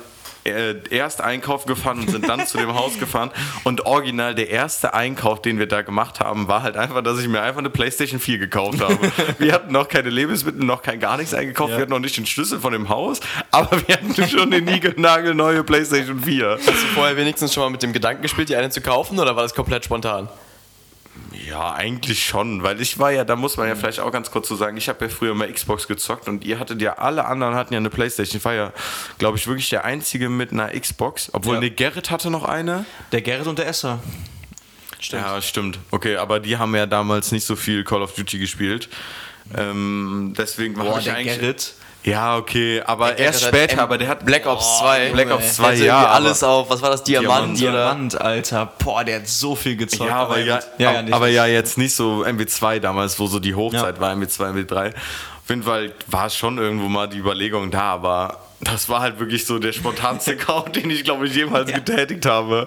äh, 0.44 0.74
erst 0.90 1.20
einkaufen 1.20 1.68
gefahren 1.68 2.00
und 2.00 2.10
sind 2.10 2.28
dann 2.28 2.46
zu 2.46 2.58
dem 2.58 2.74
Haus 2.74 2.98
gefahren. 2.98 3.30
Und 3.64 3.86
original 3.86 4.34
der 4.34 4.50
erste 4.50 4.94
Einkauf, 4.94 5.42
den 5.42 5.58
wir 5.58 5.66
da 5.66 5.82
gemacht 5.82 6.20
haben, 6.20 6.48
war 6.48 6.62
halt 6.62 6.76
einfach, 6.76 7.02
dass 7.02 7.18
ich 7.18 7.28
mir 7.28 7.40
einfach 7.40 7.60
eine 7.60 7.70
Playstation 7.70 8.20
4 8.20 8.38
gekauft 8.38 8.80
habe. 8.80 8.98
wir 9.38 9.52
hatten 9.52 9.72
noch 9.72 9.88
keine 9.88 10.10
Lebensmittel, 10.10 10.64
noch 10.64 10.82
kein 10.82 11.00
gar 11.00 11.16
nichts 11.16 11.34
eingekauft, 11.34 11.72
wir 11.72 11.80
hatten 11.80 11.90
noch 11.90 11.98
nicht 11.98 12.16
den 12.16 12.26
Schlüssel 12.26 12.60
von 12.60 12.72
dem 12.72 12.88
Haus, 12.88 13.20
aber 13.50 13.86
wir 13.86 13.96
hatten 13.96 14.14
schon 14.28 14.52
eine 14.52 14.60
niegelnagelneue 14.60 15.64
Playstation 15.64 16.20
4. 16.20 16.58
Hast 16.58 16.68
du 16.68 16.72
vorher 16.94 17.16
wenigstens 17.16 17.54
schon 17.54 17.62
mal 17.62 17.70
mit 17.70 17.82
dem 17.82 17.92
Gedanken 17.92 18.22
gespielt, 18.22 18.48
die 18.48 18.56
eine 18.56 18.70
zu 18.70 18.80
kaufen 18.80 19.18
oder 19.18 19.36
war 19.36 19.42
das 19.42 19.54
komplett 19.54 19.84
spontan? 19.84 20.28
Ja, 21.48 21.72
eigentlich 21.74 22.24
schon, 22.24 22.62
weil 22.62 22.80
ich 22.80 22.98
war 22.98 23.10
ja, 23.10 23.24
da 23.24 23.36
muss 23.36 23.56
man 23.56 23.68
ja 23.68 23.74
vielleicht 23.74 24.00
auch 24.00 24.10
ganz 24.10 24.30
kurz 24.30 24.48
so 24.48 24.56
sagen, 24.56 24.76
ich 24.76 24.88
habe 24.88 25.04
ja 25.04 25.10
früher 25.10 25.34
mal 25.34 25.52
Xbox 25.52 25.86
gezockt 25.88 26.28
und 26.28 26.44
ihr 26.44 26.58
hattet 26.58 26.80
ja, 26.80 26.94
alle 26.94 27.26
anderen 27.26 27.54
hatten 27.54 27.74
ja 27.74 27.78
eine 27.78 27.90
Playstation. 27.90 28.38
Ich 28.38 28.44
war 28.44 28.54
ja, 28.54 28.72
glaube 29.18 29.36
ich, 29.36 29.46
wirklich 29.46 29.68
der 29.68 29.84
Einzige 29.84 30.28
mit 30.28 30.52
einer 30.52 30.68
Xbox, 30.68 31.30
obwohl 31.32 31.54
Ja. 31.56 31.60
ne 31.60 31.70
Gerrit 31.70 32.10
hatte 32.10 32.30
noch 32.30 32.44
eine. 32.44 32.86
Der 33.12 33.20
Gerrit 33.20 33.46
und 33.46 33.58
der 33.58 33.66
Esser. 33.66 34.00
Stimmt. 35.00 35.22
Ja, 35.22 35.42
stimmt. 35.42 35.78
Okay, 35.90 36.16
aber 36.16 36.40
die 36.40 36.56
haben 36.56 36.74
ja 36.74 36.86
damals 36.86 37.30
nicht 37.30 37.44
so 37.44 37.56
viel 37.56 37.84
Call 37.84 38.02
of 38.02 38.14
Duty 38.14 38.38
gespielt. 38.38 38.88
Ähm, 39.54 40.34
deswegen 40.38 40.76
war 40.76 40.98
ich 40.98 41.04
der 41.04 41.16
eigentlich... 41.16 41.38
Gerrit. 41.38 41.74
Ja, 42.04 42.36
okay, 42.36 42.82
aber 42.84 43.18
erst 43.18 43.44
später, 43.44 43.82
aber 43.82 43.96
der 43.96 44.08
hat 44.08 44.26
Black 44.26 44.44
Ops 44.46 44.80
2. 44.80 45.10
Black 45.12 45.30
Ops 45.30 45.42
Junge. 45.42 45.52
2, 45.54 45.66
Also 45.68 45.84
ja. 45.84 46.06
alles 46.08 46.42
auf, 46.42 46.68
was 46.68 46.82
war 46.82 46.90
das, 46.90 47.02
Diamant, 47.02 47.58
oder? 47.62 47.72
Diamant, 47.72 48.20
Alter. 48.20 48.72
Boah, 48.78 49.04
der 49.04 49.20
hat 49.20 49.28
so 49.28 49.54
viel 49.56 49.76
gezockt. 49.76 50.10
Ja, 50.10 50.16
aber 50.16 50.38
ja, 50.38 50.60
aber, 51.10 51.28
ja 51.28 51.46
jetzt 51.46 51.78
nicht 51.78 51.94
so 51.94 52.24
MW2 52.24 52.78
damals, 52.80 53.18
wo 53.18 53.26
so 53.26 53.38
die 53.38 53.54
Hochzeit 53.54 54.00
war, 54.00 54.12
MW2, 54.12 54.52
MW3. 54.52 54.88
Auf 54.88 55.48
jeden 55.48 55.62
Fall 55.62 55.92
war 56.06 56.28
schon 56.28 56.58
irgendwo 56.58 56.88
mal 56.88 57.08
die 57.08 57.18
Überlegung 57.18 57.70
da, 57.70 57.94
aber 57.94 58.38
das 58.60 58.88
war 58.88 59.00
halt 59.00 59.18
wirklich 59.18 59.44
so 59.44 59.58
der 59.58 59.72
spontanste 59.72 60.36
Kauf, 60.38 60.70
den 60.72 60.88
ich 60.90 61.04
glaube 61.04 61.26
ich 61.26 61.34
jemals 61.34 61.72
getätigt 61.72 62.24
habe. 62.26 62.64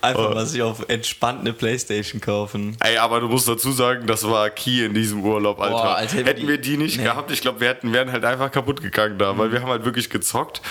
Einfach 0.00 0.34
mal 0.34 0.46
sich 0.46 0.62
auf 0.62 0.84
entspannt 0.88 1.40
eine 1.40 1.52
Playstation 1.52 2.20
kaufen. 2.20 2.76
Ey, 2.80 2.98
aber 2.98 3.20
du 3.20 3.28
musst 3.28 3.48
dazu 3.48 3.72
sagen, 3.72 4.06
das 4.06 4.28
war 4.28 4.50
Key 4.50 4.84
in 4.84 4.94
diesem 4.94 5.22
Urlaub, 5.24 5.60
Alter. 5.60 5.72
Boah, 5.74 5.94
Alter, 5.96 6.16
hätten 6.24 6.40
die- 6.42 6.48
wir 6.48 6.58
die 6.58 6.76
nicht 6.76 6.98
Nee. 6.98 7.04
gehabt, 7.04 7.30
ich 7.30 7.40
glaube, 7.40 7.60
wir 7.60 7.68
hätten, 7.68 7.92
wären 7.92 8.12
halt 8.12 8.24
einfach 8.24 8.50
kaputt 8.52 8.80
gegangen 8.82 9.18
da, 9.18 9.36
weil 9.36 9.52
wir 9.52 9.62
haben 9.62 9.70
halt 9.70 9.84
wirklich 9.84 10.10
gezockt. 10.10 10.62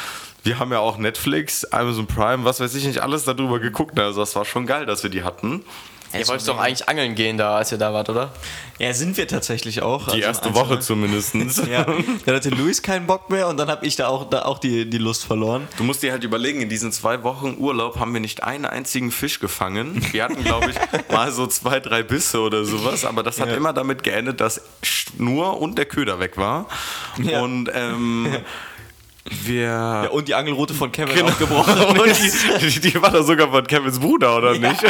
Wir 0.44 0.60
haben 0.60 0.72
ja 0.72 0.80
auch 0.80 0.98
Netflix, 1.00 1.66
Amazon 1.66 2.06
Prime, 2.06 2.46
was 2.46 2.60
weiß 2.60 2.76
ich 2.76 2.86
nicht, 2.86 3.00
alles 3.00 3.24
darüber 3.24 3.60
geguckt. 3.60 4.00
Also 4.00 4.20
das 4.20 4.36
war 4.36 4.46
schon 4.46 4.68
geil, 4.68 4.86
dass 4.86 5.02
wir 5.02 5.10
die 5.10 5.24
hatten. 5.24 5.64
Ihr 6.14 6.28
wolltet 6.30 6.48
doch 6.48 6.58
eigentlich 6.60 6.88
angeln 6.88 7.14
gehen 7.16 7.38
da, 7.38 7.58
als 7.58 7.72
ihr 7.74 7.78
da 7.78 7.92
wart, 7.94 8.10
oder? 8.10 8.32
Ja, 8.80 8.94
sind 8.94 9.18
wir 9.18 9.28
tatsächlich 9.28 9.82
auch. 9.82 10.06
Die 10.06 10.12
Also 10.12 10.20
erste 10.20 10.56
Woche 10.56 10.80
zumindest. 10.80 11.34
Ja, 11.70 11.86
dann 12.26 12.36
hatte 12.36 12.50
Luis 12.50 12.82
keinen 12.82 13.06
Bock 13.08 13.30
mehr 13.30 13.48
und 13.48 13.58
dann 13.58 13.70
habe 13.70 13.86
ich 13.86 13.96
da 13.98 14.08
auch, 14.08 14.30
da 14.30 14.44
auch 14.44 14.60
die, 14.60 14.90
die 14.90 14.98
Lust 14.98 15.26
verloren. 15.26 15.68
Du 15.78 15.84
musst 15.84 16.04
dir 16.04 16.12
halt 16.12 16.24
überlegen, 16.24 16.62
in 16.62 16.70
diesen 16.70 16.92
zwei 16.92 17.24
Wochen 17.24 17.56
Urlaub 17.58 18.00
haben 18.00 18.14
wir 18.14 18.22
nicht 18.22 18.44
einen 18.44 18.66
einzigen 18.66 19.12
Fisch 19.12 19.40
gefangen. 19.40 20.06
Wir 20.12 20.24
hatten, 20.26 20.44
glaube 20.44 20.72
ich, 20.72 20.78
mal 21.12 21.32
so 21.32 21.48
zwei, 21.48 21.80
drei 21.80 22.04
Bisse 22.04 22.40
oder 22.40 22.64
sowas, 22.66 23.04
aber 23.06 23.24
das 23.24 23.40
hat 23.42 23.50
Ja. 23.50 23.56
immer 23.56 23.74
damit 23.74 24.04
geendet, 24.04 24.40
dass 24.42 24.62
Schnur 24.84 25.60
und 25.62 25.78
der 25.78 25.86
Köder 25.86 26.20
weg 26.20 26.38
war. 26.38 26.68
Ja. 27.22 27.42
Und 27.42 27.70
ähm, 27.74 28.38
wir. 29.26 29.62
Ja, 29.64 30.08
und 30.10 30.28
die 30.28 30.36
Angelrute 30.36 30.74
von 30.74 30.92
Kevin 30.92 31.16
Genau. 31.16 31.28
aufgebrochen. 31.30 31.82
Und 31.82 32.02
die, 32.06 32.70
die, 32.70 32.80
die 32.92 33.02
war 33.02 33.12
da 33.12 33.24
sogar 33.24 33.50
von 33.50 33.66
Kevins 33.66 34.00
Bruder, 34.00 34.38
oder 34.38 34.54
nicht? 34.58 34.84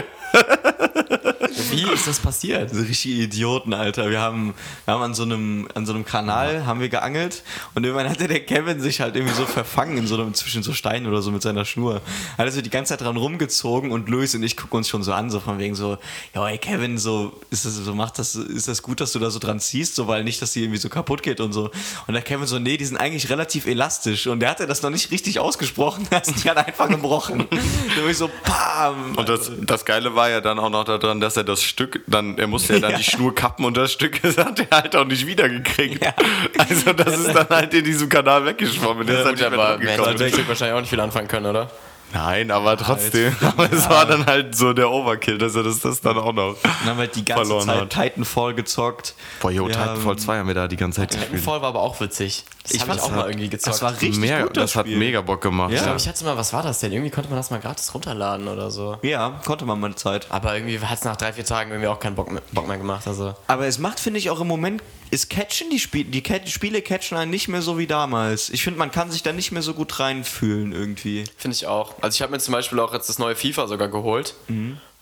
Wie 1.76 1.90
ist 1.94 2.08
das 2.08 2.20
passiert? 2.20 2.74
So 2.74 2.82
richtige 2.82 3.24
Idioten, 3.24 3.74
Alter. 3.74 4.10
Wir 4.10 4.22
haben, 4.22 4.54
wir 4.86 4.94
haben 4.94 5.02
an 5.02 5.14
so 5.14 5.24
einem, 5.24 5.68
an 5.74 5.86
so 5.86 5.94
einem 5.94 6.06
Kanal 6.06 6.66
haben 6.66 6.80
wir 6.80 6.90
geangelt 6.90 7.44
und 7.74 7.84
irgendwann 7.84 8.10
hatte 8.10 8.28
der 8.28 8.40
Kevin 8.46 8.80
sich 8.80 9.02
halt 9.02 9.16
irgendwie 9.16 9.36
so 9.36 9.46
verfangen 9.46 9.98
in 9.98 10.08
so 10.08 10.16
einem, 10.16 10.34
zwischen 10.34 10.64
so 10.64 10.74
Steinen 10.74 11.08
oder 11.08 11.22
so 11.22 11.32
mit 11.32 11.42
seiner 11.42 11.66
Schnur. 11.66 12.02
Hat 12.38 12.46
er 12.46 12.52
so 12.52 12.62
die 12.62 12.70
ganze 12.70 12.90
Zeit 12.90 13.02
dran 13.02 13.18
rumgezogen 13.18 13.92
und 13.92 14.10
Luis 14.10 14.36
und 14.36 14.44
ich 14.44 14.58
gucken 14.58 14.78
uns 14.78 14.90
schon 14.90 15.04
so 15.04 15.14
an, 15.14 15.30
so 15.30 15.40
von 15.40 15.60
wegen 15.60 15.76
so, 15.76 15.98
ja, 16.34 16.48
ey 16.48 16.58
Kevin, 16.58 16.98
so, 16.98 17.34
ist 17.50 17.66
das, 17.66 17.76
so 17.76 17.94
macht 17.94 18.20
das, 18.20 18.36
ist 18.36 18.68
das 18.68 18.82
gut, 18.82 19.02
dass 19.02 19.12
du 19.12 19.20
da 19.20 19.30
so 19.30 19.40
dran 19.40 19.60
ziehst, 19.60 19.96
so, 19.96 20.08
weil 20.08 20.24
nicht, 20.24 20.42
dass 20.42 20.54
die 20.54 20.62
irgendwie 20.62 20.80
so 20.80 20.90
kaputt 20.90 21.24
geht 21.24 21.40
und 21.40 21.54
so. 21.54 21.72
Und 22.08 22.14
der 22.14 22.22
Kevin 22.22 22.48
so, 22.48 22.60
nee, 22.60 22.78
die 22.78 22.86
sind 22.86 22.98
eigentlich 22.98 23.30
relativ 23.30 23.66
elastisch 23.66 24.28
und 24.28 24.40
der 24.40 24.50
hatte 24.50 24.68
das 24.68 24.82
noch 24.82 24.90
nicht 24.90 25.12
richtig 25.12 25.40
ausgesprochen, 25.40 26.08
die 26.44 26.50
hat 26.50 26.58
einfach 26.58 26.90
gebrochen. 26.90 27.42
und 27.52 28.10
ich 28.10 28.18
so, 28.18 28.30
bam! 28.46 29.16
Und 29.16 29.28
das, 29.28 29.52
das 29.62 29.86
Geile 29.86 30.16
war 30.16 30.30
ja 30.30 30.42
dann 30.42 30.60
auch 30.60 30.70
noch 30.70 30.84
daran, 30.84 31.20
dass 31.20 31.38
er 31.38 31.44
das 31.44 31.65
Stück, 31.66 32.02
dann, 32.08 32.38
er 32.38 32.48
musste 32.48 32.74
ja 32.74 32.80
dann 32.80 32.98
die 32.98 33.04
Schnur 33.04 33.34
kappen 33.34 33.66
und 33.66 33.76
das 33.78 33.92
Stück 33.92 34.22
hat 34.38 34.60
er 34.60 34.78
halt 34.78 34.96
auch 34.96 35.06
nicht 35.06 35.26
wiedergekriegt. 35.26 36.04
Ja. 36.04 36.14
Also 36.58 36.94
das 36.94 37.20
ist 37.20 37.34
dann 37.34 37.50
halt 37.50 37.74
in 37.74 37.84
diesem 37.84 38.10
Kanal 38.10 38.46
weggeschwommen. 38.46 39.06
Der 39.06 39.20
ist 39.20 39.26
halt 39.26 39.40
Gut, 39.40 39.50
nicht 39.50 39.58
mehr 39.58 40.00
aber 40.00 40.48
wahrscheinlich 40.48 40.74
auch 40.74 40.80
nicht 40.80 40.90
viel 40.90 41.00
anfangen 41.00 41.28
können, 41.28 41.46
oder? 41.48 41.70
Nein, 42.16 42.50
aber 42.50 42.78
trotzdem. 42.78 43.36
Aber 43.42 43.72
es 43.72 43.90
war 43.90 44.06
dann 44.06 44.26
halt 44.26 44.56
so 44.56 44.72
der 44.74 44.90
Overkill, 44.90 45.38
dass 45.38 45.54
er 45.56 45.64
das, 45.64 45.80
das 45.82 46.00
dann 46.00 46.18
auch 46.18 46.32
noch 46.32 46.56
Dann 46.64 46.72
haben 46.86 46.98
wir 47.00 47.08
die 47.08 47.26
ganze 47.26 47.44
verloren 47.46 47.66
Zeit 47.68 47.82
hat. 47.82 47.90
Titanfall 47.90 48.54
gezockt. 48.54 49.16
Boah, 49.42 49.52
jo, 49.52 49.68
Wir 49.68 49.74
Titanfall 49.74 50.06
haben- 50.12 50.18
2 50.18 50.38
haben 50.40 50.48
wir 50.48 50.54
da 50.56 50.68
die 50.70 50.78
ganze 50.78 51.02
Zeit 51.02 51.10
gespielt. 51.10 51.30
Titanfall 51.32 51.62
war 51.62 51.70
aber 51.70 51.82
auch 51.82 52.00
witzig. 52.00 52.46
Das 52.64 52.72
Ich 52.72 52.80
habe 52.82 52.92
ich 52.94 52.98
fand's 52.98 53.04
auch 53.04 53.12
mal 53.12 53.24
halt- 53.24 53.32
irgendwie 53.32 53.50
gezockt. 53.50 53.76
Das 53.76 53.82
war 53.82 53.92
richtig 53.92 54.18
Mega, 54.18 54.42
gut, 54.44 54.56
das 54.58 54.76
hat 54.76 54.86
Spiel. 54.86 54.98
mega 54.98 55.20
Bock 55.22 55.42
gemacht. 55.42 55.72
ich 55.72 55.78
Ja. 55.78 55.84
glaube, 55.84 55.98
ich 56.00 56.08
hatte 56.08 56.24
mal, 56.24 56.38
was 56.38 56.54
war 56.54 56.64
das 56.64 56.80
denn? 56.80 56.92
Irgendwie 56.94 57.12
konnte 57.12 57.30
man 57.30 57.38
das 57.38 57.52
mal 57.52 57.60
gratis 57.60 57.94
runterladen 57.94 58.48
oder 58.48 58.72
so. 58.72 58.98
Ja, 59.02 59.42
konnte 59.46 59.66
man 59.66 59.78
mal 59.80 59.88
eine 59.88 59.96
Zeit. 59.96 60.28
Aber 60.30 60.56
irgendwie 60.56 60.80
hat 60.80 60.98
es 60.98 61.04
nach 61.04 61.18
drei, 61.18 61.34
vier 61.34 61.46
Tagen 61.46 61.72
irgendwie 61.72 61.90
auch 61.90 62.00
keinen 62.00 62.16
Bock 62.16 62.32
mehr, 62.32 62.42
Bock 62.54 62.68
mehr 62.68 62.78
gemacht. 62.78 63.06
Also. 63.08 63.34
Aber 63.48 63.66
es 63.68 63.78
macht, 63.78 64.00
finde 64.00 64.20
ich, 64.20 64.30
auch 64.30 64.40
im 64.40 64.48
Moment, 64.48 64.82
es 65.12 65.30
catchen 65.30 65.70
die 65.70 65.80
Spiele, 65.80 66.06
die 66.06 66.22
Cat 66.22 66.50
Spiele 66.50 66.82
catchen 66.82 67.18
einen 67.18 67.32
nicht 67.32 67.48
mehr 67.48 67.62
so 67.62 67.78
wie 67.78 67.88
damals. 67.88 68.50
Ich 68.50 68.64
finde, 68.64 68.80
man 68.80 68.92
kann 68.92 69.12
sich 69.12 69.24
da 69.24 69.32
nicht 69.32 69.52
mehr 69.52 69.62
so 69.62 69.74
gut 69.74 70.00
reinfühlen 70.00 70.72
irgendwie. 70.74 71.24
Finde 71.38 71.56
ich 71.56 71.68
auch. 71.68 71.96
Also 72.02 72.16
ich 72.16 72.22
habe 72.22 72.32
mir 72.32 72.40
zum 72.40 72.52
Beispiel 72.54 72.80
auch 72.80 72.94
jetzt 72.94 73.10
das 73.10 73.20
neue 73.20 73.36
FIFA 73.36 73.68
sogar 73.68 73.88
geholt. 73.88 74.36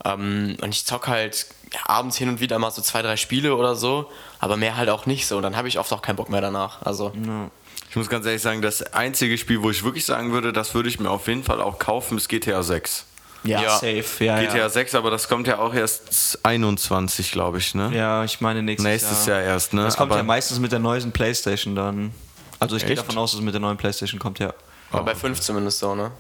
Ähm, 0.06 0.58
und 0.62 0.70
ich 0.70 0.86
zock 0.86 1.08
halt 1.08 1.48
ja, 1.74 1.80
abends 1.86 2.18
hin 2.18 2.30
und 2.30 2.40
wieder 2.40 2.60
mal 2.60 2.72
so 2.72 2.82
zwei, 2.82 3.02
drei 3.02 3.16
Spiele 3.18 3.56
oder 3.56 3.76
so, 3.76 4.12
aber 4.40 4.58
mehr 4.58 4.76
halt 4.78 4.90
auch 4.90 5.06
nicht 5.06 5.26
so. 5.28 5.38
Und 5.38 5.44
dann 5.44 5.56
habe 5.56 5.68
ich 5.68 5.80
oft 5.80 5.92
auch 5.94 6.02
keinen 6.02 6.18
Bock 6.18 6.30
mehr 6.30 6.42
danach. 6.42 6.82
Also 6.82 7.12
Ich 7.90 7.96
muss 7.96 8.10
ganz 8.10 8.26
ehrlich 8.26 8.42
sagen, 8.42 8.62
das 8.62 8.82
einzige 8.94 9.38
Spiel, 9.38 9.62
wo 9.62 9.70
ich 9.70 9.84
wirklich 9.84 10.06
sagen 10.06 10.32
würde, 10.32 10.52
das 10.52 10.74
würde 10.74 10.90
ich 10.90 11.00
mir 11.00 11.10
auf 11.12 11.28
jeden 11.28 11.44
Fall 11.44 11.62
auch 11.62 11.80
kaufen, 11.80 12.18
ist 12.18 12.28
GTA 12.28 12.64
6. 12.64 13.06
Ja, 13.44 13.62
Ja. 13.62 13.70
safe. 13.72 14.24
Ja, 14.24 14.40
GTA 14.40 14.58
ja. 14.58 14.70
6, 14.70 14.96
aber 14.96 15.12
das 15.12 15.28
kommt 15.28 15.48
ja 15.48 15.60
auch 15.60 15.74
erst 15.74 16.40
21, 16.44 17.32
glaube 17.32 17.58
ich, 17.58 17.76
ne? 17.76 17.92
ja, 17.94 18.24
ich 18.24 18.40
meine 18.42 18.62
nächstes, 18.64 18.86
Nächstes 18.86 19.26
Jahr 19.26 19.42
erst, 19.42 19.74
ne? 19.74 19.84
Das 19.84 19.98
kommt 19.98 20.12
Aber- 20.12 20.20
ja 20.20 20.24
meistens 20.24 20.60
mit 20.60 20.72
der 20.72 20.80
neuen 20.80 21.12
Playstation 21.12 21.76
dann. 21.76 22.14
Also 22.60 22.78
ich 22.78 22.86
gehe 22.86 22.96
davon 22.96 23.18
aus, 23.18 23.32
dass 23.32 23.40
es 23.40 23.44
mit 23.46 23.54
der 23.54 23.60
neuen 23.62 23.76
Playstation 23.78 24.20
kommt, 24.20 24.40
ja. 24.40 24.54
aber 24.92 25.04
bei 25.04 25.16
fünf 25.16 25.42
zumindest 25.42 25.80
so, 25.80 25.94
ne? 25.96 26.12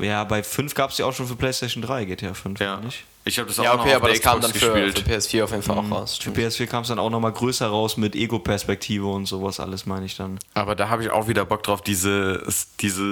Ja, 0.00 0.24
bei 0.24 0.42
5 0.42 0.74
gab 0.74 0.90
es 0.90 0.98
ja 0.98 1.06
auch 1.06 1.14
schon 1.14 1.26
für 1.26 1.36
Playstation 1.36 1.82
3, 1.82 2.04
GTA 2.04 2.34
5, 2.34 2.60
Ja. 2.60 2.76
nicht? 2.80 3.04
Ich 3.28 3.38
habe 3.40 3.48
das 3.48 3.58
auch 3.58 3.64
Ja, 3.64 3.74
noch 3.74 3.80
okay, 3.80 3.90
auf 3.90 3.96
aber 3.96 4.06
der 4.06 4.16
das 4.18 4.22
kam 4.22 4.38
Xbox 4.38 4.52
dann 4.52 4.60
für, 4.70 4.80
gespielt. 4.84 4.98
für 5.00 5.14
PS4 5.38 5.44
auf 5.44 5.50
jeden 5.50 5.62
Fall 5.64 5.76
auch 5.78 5.90
raus. 5.90 6.16
Für 6.22 6.30
PS4 6.30 6.66
kam 6.68 6.82
es 6.82 6.88
dann 6.88 7.00
auch 7.00 7.10
nochmal 7.10 7.32
größer 7.32 7.66
raus 7.66 7.96
mit 7.96 8.14
Ego-Perspektive 8.14 9.04
und 9.06 9.26
sowas 9.26 9.58
alles, 9.58 9.84
meine 9.84 10.06
ich 10.06 10.16
dann. 10.16 10.38
Aber 10.54 10.76
da 10.76 10.88
habe 10.90 11.02
ich 11.02 11.10
auch 11.10 11.26
wieder 11.26 11.44
Bock 11.44 11.64
drauf, 11.64 11.82
diese, 11.82 12.46
diese 12.80 13.02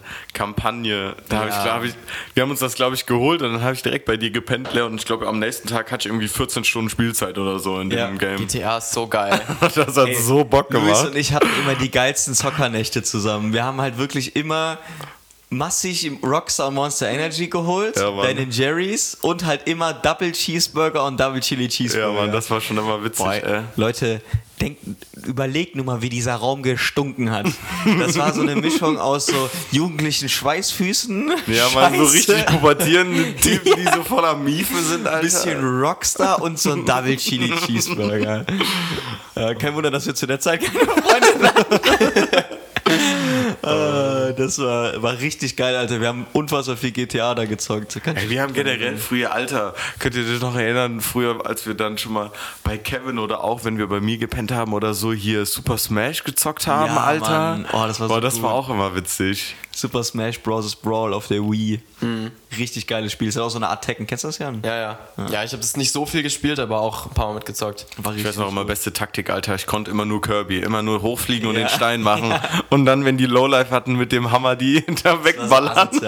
äh, 0.00 0.32
Kampagne. 0.32 1.14
Da 1.28 1.38
hab 1.40 1.48
ich, 1.48 1.62
glaub 1.62 1.84
ich, 1.84 1.94
wir 2.34 2.42
haben 2.42 2.50
uns 2.50 2.58
das, 2.58 2.74
glaube 2.74 2.96
ich, 2.96 3.06
geholt 3.06 3.42
und 3.42 3.52
dann 3.52 3.62
habe 3.62 3.74
ich 3.74 3.82
direkt 3.82 4.06
bei 4.06 4.16
dir 4.16 4.32
gepennt, 4.32 4.72
Leo, 4.74 4.86
und 4.86 4.96
ich 4.96 5.04
glaube, 5.06 5.28
am 5.28 5.38
nächsten 5.38 5.68
Tag 5.68 5.92
hatte 5.92 6.00
ich 6.08 6.12
irgendwie 6.12 6.26
14 6.28 6.64
Stunden 6.64 6.90
Spielzeit 6.90 7.38
oder 7.38 7.60
so 7.60 7.78
in 7.78 7.92
Ja. 7.92 8.08
dem 8.08 8.18
Game. 8.18 8.38
GTA 8.38 8.78
ist 8.78 8.92
so 8.92 9.06
geil. 9.06 9.40
Das 9.74 9.96
hat 9.96 10.08
so 10.16 10.44
Bock 10.44 10.70
Luis 10.72 10.82
gemacht. 10.84 11.06
und 11.06 11.16
ich 11.16 11.32
hatten 11.32 11.48
immer 11.62 11.74
die 11.76 11.90
geilsten 11.90 12.34
Zockernächte 12.34 13.02
zusammen. 13.04 13.52
Wir 13.52 13.64
haben 13.64 13.80
halt 13.80 13.98
wirklich 13.98 14.34
immer 14.36 14.78
massig 15.56 16.04
im 16.04 16.16
Rockstar 16.18 16.70
Monster 16.70 17.08
Energy 17.08 17.48
geholt, 17.48 17.96
Ja, 17.96 18.10
Mann. 18.10 18.36
Ben 18.36 18.50
Jerry's 18.50 19.16
und 19.22 19.44
halt 19.44 19.66
immer 19.68 19.92
Double 19.92 20.32
Cheeseburger 20.32 21.04
und 21.04 21.18
Double 21.20 21.40
Chili 21.40 21.64
Ja, 21.64 21.68
Cheeseburger. 21.68 22.12
Mann, 22.22 22.32
das 22.32 22.50
war 22.50 22.60
schon 22.60 22.78
immer 22.78 23.02
witzig. 23.02 23.24
Boah, 23.24 23.34
Äh. 23.34 23.62
Leute, 23.76 24.20
denkt, 24.60 24.80
überlegt 25.26 25.74
nur 25.76 25.84
mal, 25.84 26.00
wie 26.02 26.08
dieser 26.08 26.34
Raum 26.36 26.62
gestunken 26.62 27.30
hat. 27.30 27.46
Das 27.98 28.16
war 28.18 28.32
so 28.32 28.40
eine 28.42 28.56
Mischung 28.56 28.98
aus 28.98 29.26
so 29.26 29.50
jugendlichen 29.72 30.28
Schweißfüßen. 30.28 31.32
Ja, 31.48 31.68
man, 31.74 31.96
so 31.96 32.04
richtig 32.04 32.46
pubertierende 32.46 33.34
Typen, 33.36 33.72
die 33.76 33.84
so 33.94 34.02
voller 34.04 34.36
Miefe 34.36 34.80
sind, 34.82 35.06
Alter. 35.06 35.18
Ein 35.18 35.22
bisschen 35.22 35.64
Rockstar 35.80 36.40
und 36.40 36.58
so 36.58 36.72
ein 36.72 36.84
Double 36.86 37.16
Chili 37.16 37.52
Cheeseburger. 37.66 38.44
Ja, 39.34 39.54
kein 39.54 39.74
Wunder, 39.74 39.90
dass 39.90 40.06
wir 40.06 40.14
zu 40.14 40.26
der 40.26 40.38
Zeit 40.40 40.62
keine 40.62 40.78
Freunde 40.86 41.48
hatten. 41.48 42.44
Ah, 43.62 43.66
das 44.36 44.58
war, 44.58 45.02
war 45.02 45.18
richtig 45.18 45.56
geil, 45.56 45.74
Alter. 45.76 46.00
Wir 46.00 46.08
haben 46.08 46.26
unfassbar 46.32 46.76
viel 46.76 46.92
GTA 46.92 47.34
da 47.34 47.44
gezockt. 47.44 48.00
Ey, 48.06 48.30
wir 48.30 48.42
haben 48.42 48.52
generell 48.52 48.96
früher, 48.96 49.32
Alter, 49.32 49.74
könnt 49.98 50.14
ihr 50.14 50.24
euch 50.24 50.40
noch 50.40 50.56
erinnern, 50.56 51.00
früher, 51.00 51.44
als 51.46 51.66
wir 51.66 51.74
dann 51.74 51.98
schon 51.98 52.12
mal 52.12 52.30
bei 52.62 52.78
Kevin 52.78 53.18
oder 53.18 53.42
auch, 53.44 53.64
wenn 53.64 53.78
wir 53.78 53.86
bei 53.88 54.00
mir 54.00 54.18
gepennt 54.18 54.52
haben 54.52 54.72
oder 54.72 54.94
so, 54.94 55.12
hier 55.12 55.46
Super 55.46 55.78
Smash 55.78 56.24
gezockt 56.24 56.66
haben, 56.66 56.94
Ja, 56.94 57.02
Alter. 57.04 57.28
Mann. 57.30 57.66
Oh, 57.72 57.86
das 57.86 58.00
war 58.00 58.08
so 58.08 58.14
Boah, 58.14 58.20
das 58.20 58.34
gut. 58.34 58.42
war 58.44 58.52
auch 58.52 58.68
immer 58.70 58.94
witzig. 58.94 59.56
Super 59.74 60.04
Smash 60.04 60.40
Bros. 60.40 60.76
Brawl 60.76 61.12
auf 61.14 61.26
der 61.28 61.40
Wii. 61.42 61.80
Richtig 62.58 62.86
geiles 62.86 63.12
Spiel. 63.12 63.28
Ist 63.28 63.34
ja 63.36 63.42
auch 63.42 63.48
so 63.50 63.58
eine 63.58 63.68
Art 63.68 63.84
Tekken. 63.84 64.06
Kennst 64.06 64.24
du 64.24 64.28
das, 64.28 64.38
Jan? 64.38 64.62
Ja, 64.64 64.76
ja. 64.76 64.98
Ja, 65.30 65.42
ich 65.44 65.52
habe 65.52 65.60
das 65.62 65.76
nicht 65.76 65.90
so 65.92 66.06
viel 66.06 66.22
gespielt, 66.22 66.58
aber 66.60 66.80
auch 66.80 67.06
ein 67.06 67.14
paar 67.14 67.28
Mal 67.28 67.34
mitgezockt. 67.34 67.86
War 67.96 68.14
Ich 68.14 68.24
weiß 68.24 68.36
noch 68.36 68.48
immer, 68.48 68.64
beste 68.64 68.92
Taktik, 68.92 69.30
Alter. 69.30 69.54
Ich 69.56 69.66
konnte 69.66 69.90
immer 69.90 70.04
nur 70.04 70.20
Kirby. 70.20 70.60
Immer 70.60 70.82
nur 70.82 71.02
hochfliegen 71.02 71.48
und 71.48 71.54
Ja. 71.56 71.62
den 71.66 71.68
Stein 71.68 72.02
machen. 72.02 72.32
Und 72.70 72.86
dann, 72.86 73.04
wenn 73.04 73.16
die 73.18 73.26
Lowlife 73.26 73.70
hatten, 73.70 73.94
mit 73.94 74.10
dem 74.12 74.30
Hammer 74.32 74.56
die 74.56 74.80
hinter 74.86 75.16
Das 75.16 75.24
wegballern. 75.24 75.74
Das 75.74 75.92
ist 75.92 76.04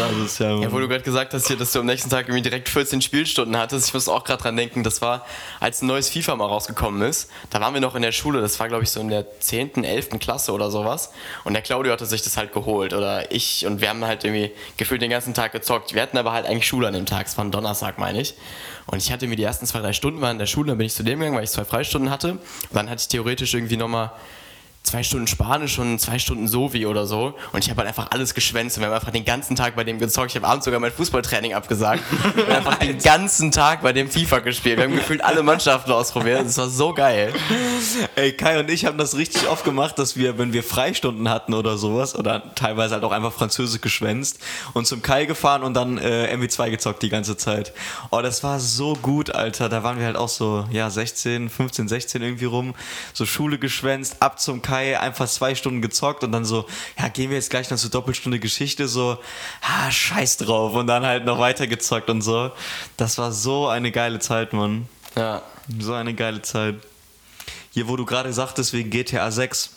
asozial, 0.00 0.62
Ja, 0.62 0.72
wo 0.72 0.78
du 0.78 0.88
gerade 0.88 1.02
gesagt 1.04 1.34
hast, 1.34 1.46
hier, 1.46 1.56
dass 1.56 1.72
du 1.72 1.80
am 1.80 1.86
nächsten 1.86 2.10
Tag 2.10 2.26
irgendwie 2.28 2.42
direkt 2.42 2.68
14 2.68 3.00
Spielstunden 3.02 3.56
hattest, 3.56 3.88
ich 3.88 3.94
muss 3.94 4.08
auch 4.08 4.24
gerade 4.24 4.42
dran 4.42 4.56
denken, 4.56 4.82
das 4.82 5.02
war, 5.02 5.24
als 5.60 5.82
ein 5.82 5.86
neues 5.86 6.08
FIFA 6.08 6.36
mal 6.36 6.46
rausgekommen 6.46 7.02
ist, 7.02 7.30
da 7.50 7.60
waren 7.60 7.74
wir 7.74 7.80
noch 7.80 7.94
in 7.94 8.02
der 8.02 8.12
Schule, 8.12 8.40
das 8.40 8.58
war 8.60 8.68
glaube 8.68 8.84
ich 8.84 8.90
so 8.90 9.00
in 9.00 9.08
der 9.08 9.26
10., 9.40 9.84
11. 9.84 10.18
Klasse 10.18 10.52
oder 10.52 10.70
sowas 10.70 11.10
und 11.44 11.52
der 11.54 11.62
Claudio 11.62 11.92
hatte 11.92 12.06
sich 12.06 12.22
das 12.22 12.35
halt 12.36 12.52
geholt 12.52 12.92
oder 12.92 13.30
ich 13.32 13.66
und 13.66 13.80
wir 13.80 13.88
haben 13.88 14.04
halt 14.04 14.24
irgendwie 14.24 14.52
gefühlt 14.76 15.02
den 15.02 15.10
ganzen 15.10 15.34
Tag 15.34 15.52
gezockt. 15.52 15.94
Wir 15.94 16.02
hatten 16.02 16.18
aber 16.18 16.32
halt 16.32 16.46
eigentlich 16.46 16.66
Schule 16.66 16.88
an 16.88 16.94
dem 16.94 17.06
Tag, 17.06 17.26
es 17.26 17.36
war 17.36 17.44
ein 17.44 17.50
Donnerstag, 17.50 17.98
meine 17.98 18.20
ich. 18.20 18.34
Und 18.86 18.98
ich 19.02 19.10
hatte 19.10 19.26
mir 19.26 19.36
die 19.36 19.42
ersten 19.42 19.66
zwei, 19.66 19.80
drei 19.80 19.92
Stunden 19.92 20.20
waren 20.20 20.32
in 20.32 20.38
der 20.38 20.46
Schule, 20.46 20.68
dann 20.68 20.78
bin 20.78 20.86
ich 20.86 20.94
zu 20.94 21.02
dem 21.02 21.18
gegangen, 21.18 21.36
weil 21.36 21.44
ich 21.44 21.50
zwei 21.50 21.64
Freistunden 21.64 22.10
hatte 22.10 22.32
und 22.32 22.40
dann 22.72 22.88
hatte 22.88 23.00
ich 23.00 23.08
theoretisch 23.08 23.54
irgendwie 23.54 23.76
nochmal 23.76 24.12
zwei 24.86 25.02
Stunden 25.02 25.26
Spanisch 25.26 25.78
und 25.78 26.00
zwei 26.00 26.18
Stunden 26.18 26.46
Sovi 26.46 26.86
oder 26.86 27.06
so. 27.06 27.34
Und 27.52 27.64
ich 27.64 27.70
habe 27.70 27.78
halt 27.78 27.88
einfach 27.88 28.10
alles 28.12 28.34
geschwänzt 28.34 28.76
und 28.76 28.82
wir 28.82 28.88
haben 28.88 28.94
einfach 28.94 29.10
den 29.10 29.24
ganzen 29.24 29.56
Tag 29.56 29.74
bei 29.74 29.84
dem 29.84 29.98
gezockt. 29.98 30.30
Ich 30.30 30.36
habe 30.36 30.46
abends 30.46 30.64
sogar 30.64 30.80
mein 30.80 30.92
Fußballtraining 30.92 31.54
abgesagt 31.54 32.02
und 32.36 32.48
einfach 32.48 32.76
den 32.76 32.98
ganzen 32.98 33.50
Tag 33.50 33.82
bei 33.82 33.92
dem 33.92 34.08
FIFA 34.08 34.38
gespielt. 34.38 34.78
Wir 34.78 34.84
haben 34.84 34.94
gefühlt 34.94 35.24
alle 35.24 35.42
Mannschaften 35.42 35.90
ausprobiert. 35.90 36.44
Das 36.44 36.56
war 36.58 36.68
so 36.68 36.94
geil. 36.94 37.34
Ey, 38.14 38.32
Kai 38.32 38.60
und 38.60 38.70
ich 38.70 38.84
haben 38.86 38.96
das 38.96 39.16
richtig 39.16 39.48
oft 39.48 39.64
gemacht, 39.64 39.98
dass 39.98 40.16
wir, 40.16 40.38
wenn 40.38 40.52
wir 40.52 40.62
Freistunden 40.62 41.28
hatten 41.28 41.52
oder 41.52 41.76
sowas, 41.76 42.14
oder 42.14 42.54
teilweise 42.54 42.94
halt 42.94 43.04
auch 43.04 43.12
einfach 43.12 43.32
Französisch 43.32 43.80
geschwänzt 43.80 44.38
und 44.72 44.86
zum 44.86 45.02
Kai 45.02 45.24
gefahren 45.24 45.62
und 45.62 45.74
dann 45.74 45.98
äh, 45.98 46.32
MW2 46.34 46.70
gezockt 46.70 47.02
die 47.02 47.08
ganze 47.08 47.36
Zeit. 47.36 47.72
Oh, 48.10 48.20
das 48.22 48.44
war 48.44 48.60
so 48.60 48.94
gut, 48.94 49.34
Alter. 49.34 49.68
Da 49.68 49.82
waren 49.82 49.98
wir 49.98 50.06
halt 50.06 50.16
auch 50.16 50.28
so, 50.28 50.64
ja, 50.70 50.88
16, 50.90 51.50
15, 51.50 51.88
16 51.88 52.22
irgendwie 52.22 52.44
rum. 52.44 52.74
So 53.12 53.26
Schule 53.26 53.58
geschwänzt, 53.58 54.16
ab 54.20 54.38
zum 54.40 54.62
Kai, 54.62 54.75
einfach 54.76 55.28
zwei 55.28 55.54
Stunden 55.54 55.82
gezockt 55.82 56.24
und 56.24 56.32
dann 56.32 56.44
so, 56.44 56.66
ja, 56.98 57.08
gehen 57.08 57.30
wir 57.30 57.36
jetzt 57.36 57.50
gleich 57.50 57.70
noch 57.70 57.78
zur 57.78 57.90
Doppelstunde 57.90 58.38
Geschichte, 58.38 58.88
so, 58.88 59.18
ah, 59.62 59.90
scheiß 59.90 60.38
drauf. 60.38 60.74
Und 60.74 60.86
dann 60.86 61.04
halt 61.04 61.24
noch 61.24 61.38
weiter 61.38 61.66
gezockt 61.66 62.10
und 62.10 62.22
so. 62.22 62.50
Das 62.96 63.18
war 63.18 63.32
so 63.32 63.68
eine 63.68 63.90
geile 63.90 64.18
Zeit, 64.18 64.52
Mann. 64.52 64.88
Ja. 65.14 65.42
So 65.78 65.94
eine 65.94 66.14
geile 66.14 66.42
Zeit. 66.42 66.76
Hier, 67.72 67.88
wo 67.88 67.96
du 67.96 68.04
gerade 68.04 68.32
sagtest, 68.32 68.72
wegen 68.72 68.90
GTA 68.90 69.30
6 69.30 69.70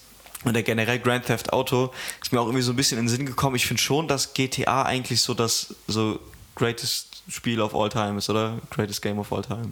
und 0.46 0.54
der 0.54 0.64
generell 0.64 1.00
Grand 1.00 1.26
Theft 1.26 1.52
Auto, 1.52 1.92
ist 2.22 2.32
mir 2.32 2.40
auch 2.40 2.46
irgendwie 2.46 2.64
so 2.64 2.72
ein 2.72 2.76
bisschen 2.76 2.98
in 2.98 3.06
den 3.06 3.10
Sinn 3.10 3.26
gekommen. 3.26 3.56
Ich 3.56 3.68
finde 3.68 3.82
schon, 3.82 4.08
dass 4.08 4.34
GTA 4.34 4.84
eigentlich 4.84 5.22
so 5.22 5.34
das 5.34 5.76
so 5.88 6.20
greatest 6.56 7.24
Spiel 7.30 7.62
of 7.62 7.76
all 7.76 7.90
time 7.90 8.18
ist, 8.18 8.30
oder? 8.30 8.58
Greatest 8.70 9.02
Game 9.02 9.20
of 9.20 9.32
all 9.32 9.42
time. 9.42 9.72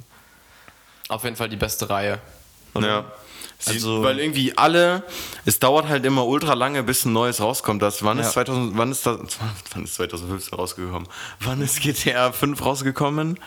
Auf 1.10 1.24
jeden 1.24 1.36
Fall 1.36 1.50
die 1.50 1.56
beste 1.56 1.90
Reihe. 1.90 2.20
Ja. 2.76 3.06
Sie, 3.60 3.72
Also- 3.72 4.04
weil 4.04 4.20
irgendwie 4.20 4.56
alle, 4.58 5.04
es 5.46 5.60
dauert 5.60 5.88
halt 5.88 6.06
immer 6.06 6.26
ultra 6.28 6.54
lange, 6.54 6.84
bis 6.84 7.06
ein 7.06 7.14
neues 7.14 7.42
rauskommt. 7.42 7.82
Das, 7.82 8.04
wann, 8.04 8.20
Ja. 8.20 8.24
ist 8.26 8.34
2000, 8.34 8.78
wann, 8.78 8.92
ist 8.92 9.06
das, 9.06 9.18
wann 9.74 9.84
ist 9.84 9.96
2015 9.96 10.58
rausgekommen? 10.58 11.08
Wann 11.40 11.62
ist 11.62 11.82
GTA 11.82 12.32
5 12.32 12.64
rausgekommen? 12.64 13.40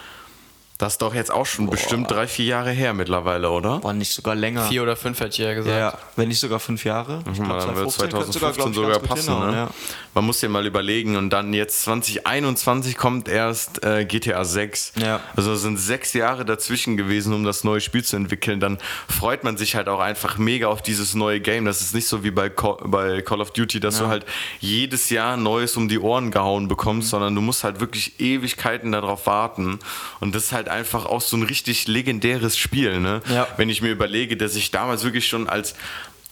Das 0.81 0.95
ist 0.95 1.03
doch 1.03 1.14
jetzt 1.14 1.31
auch 1.31 1.47
schon 1.47 1.68
bestimmt 1.70 2.11
drei, 2.11 2.26
vier 2.26 2.47
Jahre 2.47 2.70
her 2.70 2.95
mittlerweile, 2.95 3.51
oder? 3.51 3.83
War 3.85 3.93
nicht 3.93 4.12
sogar 4.12 4.35
länger. 4.35 4.64
Vier 4.64 4.83
oder 4.83 4.97
fünf 4.97 5.20
hätte 5.20 5.31
ich 5.31 5.39
ja 5.39 5.55
gesagt. 5.55 5.76
ja, 5.76 5.97
wenn 6.16 6.28
nicht 6.28 6.41
sogar 6.41 6.59
fünf 6.59 6.85
Jahre. 6.85 7.18
Ich 7.31 7.39
Guck 7.39 7.47
mal, 7.47 7.59
glaub, 7.59 7.66
dann 7.66 7.76
wird 7.76 7.91
2015 7.93 8.11
könnte 8.11 8.31
2015 8.39 8.72
glaub 8.72 8.89
ich, 8.89 8.99
sogar, 8.99 8.99
passen. 9.01 9.35
hinhauen, 9.35 9.51
Ne? 9.51 9.57
ja. 9.57 9.70
Man 10.14 10.24
muss 10.24 10.41
dir 10.41 10.49
mal 10.49 10.66
überlegen 10.66 11.16
und 11.16 11.31
dann 11.31 11.53
jetzt 11.53 11.83
2021 11.83 12.97
kommt 12.97 13.28
erst 13.28 13.85
äh, 13.85 14.05
GTA 14.05 14.45
6. 14.45 14.95
Ja. 14.97 15.20
Also 15.37 15.55
sind 15.55 15.76
sechs 15.78 16.14
Jahre 16.14 16.45
dazwischen 16.45 16.97
gewesen, 16.97 17.33
um 17.35 17.45
das 17.45 17.62
neue 17.62 17.81
Spiel 17.81 18.03
zu 18.03 18.16
entwickeln. 18.16 18.59
Dann 18.59 18.78
freut 19.09 19.45
man 19.45 19.57
sich 19.57 19.76
halt 19.76 19.89
auch 19.89 20.01
einfach 20.01 20.39
mega 20.39 20.66
auf 20.68 20.83
dieses 20.83 21.14
neue 21.14 21.41
Game. 21.41 21.64
Das 21.64 21.81
ist 21.81 21.95
nicht 21.95 22.09
so 22.09 22.24
wie 22.24 22.31
bei 22.31 22.49
Call, 22.49 22.78
bei 22.87 23.22
Call 23.22 23.41
of 23.41 23.53
Duty, 23.53 23.78
dass 23.81 23.99
du 23.99 24.07
halt 24.09 24.24
jedes 24.61 25.11
Jahr 25.11 25.37
Neues 25.37 25.76
um 25.76 25.89
die 25.89 25.99
Ohren 25.99 26.31
gehauen 26.31 26.68
bekommst, 26.68 27.09
Mhm. 27.09 27.11
sondern 27.11 27.35
du 27.35 27.41
musst 27.41 27.64
halt 27.64 27.81
wirklich 27.81 28.18
Ewigkeiten 28.18 28.93
darauf 28.93 29.26
warten. 29.26 29.78
Und 30.20 30.35
das 30.35 30.45
ist 30.45 30.53
halt 30.53 30.68
einfach 30.71 31.07
auch 31.07 31.21
so 31.21 31.37
ein 31.37 31.43
richtig 31.43 31.87
legendäres 31.89 32.57
Spiel. 32.57 33.01
Ne? 33.01 33.23
Ja. 33.33 33.49
wenn 33.57 33.68
ich 33.68 33.83
mir 33.83 33.91
überlege, 33.91 34.37
dass 34.37 34.57
ich 34.57 34.71
damals 34.71 35.05
wirklich 35.05 35.27
schon 35.27 35.49
als, 35.49 35.75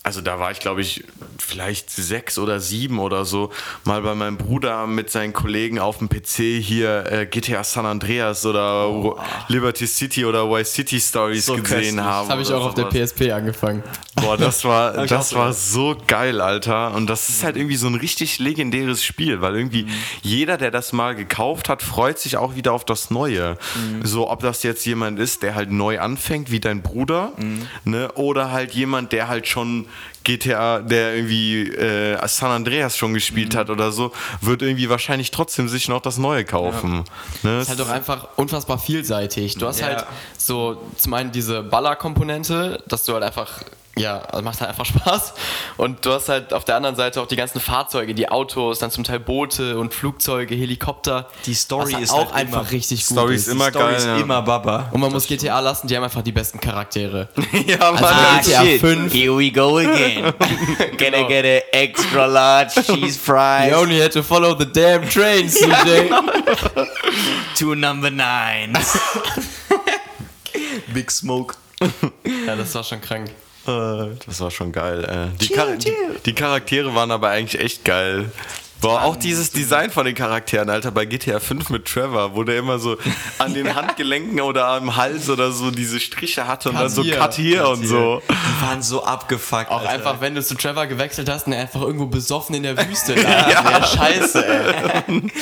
also 0.09 0.23
da 0.23 0.39
war 0.41 0.51
ich 0.51 0.59
glaube 0.61 0.81
ich 0.81 1.05
vielleicht 1.39 1.91
sechs 1.91 2.39
oder 2.39 2.61
sieben 2.61 2.99
oder 2.99 3.27
so, 3.27 3.51
mal 3.85 4.01
bei 4.01 4.15
meinem 4.15 4.39
Bruder 4.39 4.87
mit 4.87 5.11
seinen 5.11 5.35
Kollegen 5.35 5.79
auf 5.79 5.99
dem 5.99 6.09
PC 6.09 6.63
hier 6.63 7.05
äh, 7.13 7.27
GTA 7.27 7.63
San 7.63 7.85
Andreas 7.85 8.45
oder 8.47 8.89
Liberty 9.49 9.87
City 9.87 10.25
oder 10.25 10.51
Vice 10.51 10.73
City 10.73 10.99
Stories 10.99 11.45
So 11.47 11.57
gesehen 11.57 11.67
köstlich. 11.97 12.01
haben. 12.01 12.27
Das 12.29 12.33
habe 12.33 12.43
ich 12.43 12.53
auch 12.53 12.65
auf 12.67 12.75
der 12.75 12.91
sowas. 12.91 13.13
PSP 13.13 13.33
angefangen. 13.33 13.83
Boah, 14.17 14.37
das 14.39 14.65
war, 14.65 15.07
das 15.07 15.35
war 15.35 15.53
so 15.53 15.95
geil, 16.07 16.41
Alter. 16.41 16.95
Und 16.95 17.07
das 17.09 17.29
ist 17.29 17.45
halt 17.45 17.57
irgendwie 17.57 17.77
so 17.77 17.87
ein 17.87 17.95
richtig 17.95 18.39
legendäres 18.39 19.05
Spiel, 19.05 19.41
weil 19.43 19.55
irgendwie 19.57 19.85
Mhm. 19.85 19.89
jeder, 20.23 20.57
der 20.57 20.71
das 20.71 20.93
mal 20.95 21.15
gekauft 21.15 21.69
hat, 21.69 21.83
freut 21.83 22.19
sich 22.19 22.37
auch 22.39 22.55
wieder 22.57 22.73
auf 22.73 22.85
das 22.85 23.11
Neue. 23.11 23.57
Mhm. 23.77 24.05
So, 24.07 24.31
ob 24.31 24.41
das 24.41 24.63
jetzt 24.63 24.85
jemand 24.87 25.19
ist, 25.19 25.43
der 25.43 25.55
halt 25.55 25.71
neu 25.71 26.01
anfängt, 26.01 26.51
wie 26.51 26.61
dein 26.61 26.83
Bruder, 26.83 27.33
Mhm. 27.37 27.67
ne, 27.85 28.11
oder 28.15 28.51
halt 28.51 28.73
jemand, 28.73 29.13
der 29.13 29.29
halt 29.29 29.47
schon 29.47 29.87
GTA, 30.29 30.81
der 30.81 31.15
irgendwie 31.17 31.69
äh, 31.69 32.19
San 32.29 32.51
Andreas 32.51 32.97
schon 32.99 33.15
gespielt 33.15 33.55
Mhm. 33.55 33.59
hat 33.59 33.71
oder 33.71 33.91
so, 33.93 34.13
wird 34.43 34.61
irgendwie 34.63 34.91
wahrscheinlich 34.91 35.31
trotzdem 35.31 35.69
sich 35.69 35.89
noch 35.89 36.03
das 36.03 36.19
Neue 36.19 36.45
kaufen. 36.45 37.05
Ne? 37.43 37.61
ist 37.61 37.71
halt 37.71 37.81
auch 37.81 37.89
einfach 37.89 38.29
unfassbar 38.37 38.79
vielseitig. 38.79 39.57
Du 39.57 39.67
hast 39.67 39.81
Ja. 39.81 39.87
halt 39.87 40.05
so 40.37 40.83
zum 40.97 41.15
einen 41.15 41.33
diese 41.33 41.63
Baller-Komponente, 41.63 42.83
dass 42.87 43.05
du 43.05 43.15
halt 43.15 43.23
einfach, 43.25 43.63
ja, 43.99 44.19
also 44.21 44.43
macht 44.43 44.61
halt 44.61 44.71
einfach 44.71 44.85
Spaß. 44.87 45.35
Und 45.77 46.05
du 46.05 46.13
hast 46.13 46.29
halt 46.29 46.53
auf 46.53 46.65
der 46.65 46.77
anderen 46.77 46.97
Seite 46.97 47.21
auch 47.21 47.27
die 47.27 47.37
ganzen 47.37 47.61
Fahrzeuge, 47.61 48.15
die 48.15 48.29
Autos, 48.29 48.79
dann 48.79 48.91
zum 48.91 49.05
Teil 49.05 49.21
Boote 49.21 49.79
und 49.79 49.93
Flugzeuge, 49.95 50.55
Helikopter. 50.55 51.29
Die 51.47 51.55
Story 51.55 51.93
halt 51.93 52.05
ist 52.05 52.11
auch 52.13 52.33
halt 52.33 52.35
einfach 52.35 52.61
immer- 52.63 52.71
richtig 52.71 53.07
gut. 53.07 53.17
Story 53.19 53.35
ist. 53.35 53.47
ist 53.47 53.53
immer 53.53 53.67
Die 53.71 53.79
Story 53.79 53.87
geil. 53.93 53.97
ist 53.97 54.07
ja. 54.07 54.17
immer 54.19 54.43
Baba. 54.43 54.89
Und 54.93 55.01
man 55.01 55.13
muss 55.13 55.27
GTA 55.27 55.61
lassen, 55.61 55.87
die 55.89 55.97
haben 55.97 56.05
einfach 56.05 56.23
die 56.23 56.33
besten 56.33 56.61
Charaktere. 56.61 57.29
ja, 57.67 57.93
Mann. 57.93 58.05
Ah, 58.05 58.41
GTA 58.43 58.63
shit. 58.65 58.81
5. 58.81 59.13
Here 59.13 59.37
we 59.37 59.51
go 59.51 59.79
again. 59.79 60.33
Gonna 60.99 61.23
get 61.29 61.45
an 61.45 61.63
extra 61.73 62.27
large 62.27 62.75
cheese 62.85 63.19
fries. 63.19 63.71
You 63.71 63.77
only 63.77 64.01
had 64.01 64.13
to 64.13 64.23
follow 64.23 64.55
the 64.59 64.67
damn 64.67 65.09
train, 65.09 65.49
CJ. 65.49 66.11
Two 67.57 67.75
number 67.75 68.11
nines. 68.11 68.99
Big 70.93 71.11
Smoke. 71.11 71.55
ja, 72.47 72.57
das 72.57 72.75
war 72.75 72.83
schon 72.85 73.01
krank. 73.01 73.31
Das 74.27 74.41
war 74.41 74.51
schon 74.51 74.73
geil. 74.73 75.05
Äh. 75.05 75.39
Die, 75.39 75.55
Char 75.55 75.77
die, 75.77 75.93
die 76.25 76.33
Charaktere 76.33 76.95
waren 76.95 77.11
aber 77.11 77.29
eigentlich 77.29 77.61
echt 77.61 77.85
geil. 77.85 78.31
Boah, 78.81 79.03
auch 79.03 79.17
dieses 79.17 79.51
Design 79.51 79.91
von 79.91 80.07
den 80.07 80.15
Charakteren, 80.15 80.71
Alter, 80.71 80.93
bei 80.93 81.05
GTA 81.05 81.41
5 81.41 81.71
mit 81.71 81.87
Trevor, 81.87 82.37
wo 82.37 82.45
der 82.45 82.59
immer 82.59 82.79
so 82.79 82.97
an 83.39 83.53
den 83.53 83.75
Handgelenken 83.75 84.41
oder 84.41 84.69
am 84.69 84.95
Hals 84.97 85.29
oder 85.29 85.51
so 85.51 85.73
diese 85.73 85.99
Striche 85.99 86.47
hatte 86.47 86.69
und 86.69 86.77
Cut 86.77 86.85
dann 86.85 86.91
so 86.91 87.03
Cut 87.03 87.35
hier 87.35 87.69
und 87.69 87.85
so. 87.87 88.23
Die 88.29 88.67
waren 88.67 88.83
so 88.83 89.03
abgefuckt. 89.03 89.71
Auch 89.71 89.81
Alter. 89.81 89.91
einfach, 89.91 90.21
wenn 90.21 90.37
du 90.37 90.45
zu 90.45 90.55
Trevor 90.55 90.87
gewechselt 90.87 91.29
hast 91.29 91.47
und 91.49 91.55
er 91.55 91.63
einfach 91.63 91.81
irgendwo 91.81 92.07
besoffen 92.07 92.55
in 92.55 92.63
der 92.63 92.79
Wüste 92.79 93.15
lag. 93.21 93.51
ja. 93.51 93.85
Scheiße, 93.85 94.47
ey. 94.47 95.23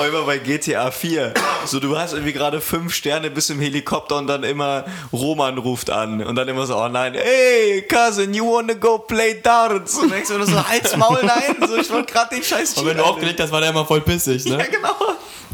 Oh, 0.00 0.04
immer 0.04 0.22
bei 0.22 0.38
GTA 0.38 0.90
4. 0.90 1.34
So, 1.66 1.78
du 1.78 1.98
hast 1.98 2.14
irgendwie 2.14 2.32
gerade 2.32 2.62
fünf 2.62 2.94
Sterne 2.94 3.30
bis 3.30 3.50
im 3.50 3.60
Helikopter 3.60 4.16
und 4.16 4.26
dann 4.26 4.42
immer 4.42 4.86
Roman 5.12 5.58
ruft 5.58 5.90
an. 5.90 6.24
Und 6.24 6.34
dann 6.34 6.48
immer 6.48 6.66
so, 6.66 6.76
oh 6.76 6.88
nein, 6.88 7.12
hey, 7.14 7.82
Cousin, 7.82 8.32
you 8.32 8.44
wanna 8.50 8.72
go 8.72 8.98
play 8.98 9.38
darts? 9.42 9.98
Und 9.98 10.10
denkst 10.10 10.30
du 10.30 10.42
so, 10.44 10.66
halt's 10.68 10.96
Maul, 10.96 11.20
nein, 11.22 11.56
so, 11.68 11.76
ich 11.76 11.90
wollte 11.90 12.10
gerade 12.10 12.34
den 12.34 12.42
scheiß 12.42 12.71
Und 12.78 12.86
wenn 12.86 12.96
du 12.96 13.04
aufgelegt 13.04 13.40
hast, 13.40 13.50
war 13.52 13.60
der 13.60 13.70
immer 13.70 13.84
voll 13.84 14.00
pissig, 14.00 14.44
ne? 14.46 14.52
Ja, 14.58 14.64
genau. 14.66 14.94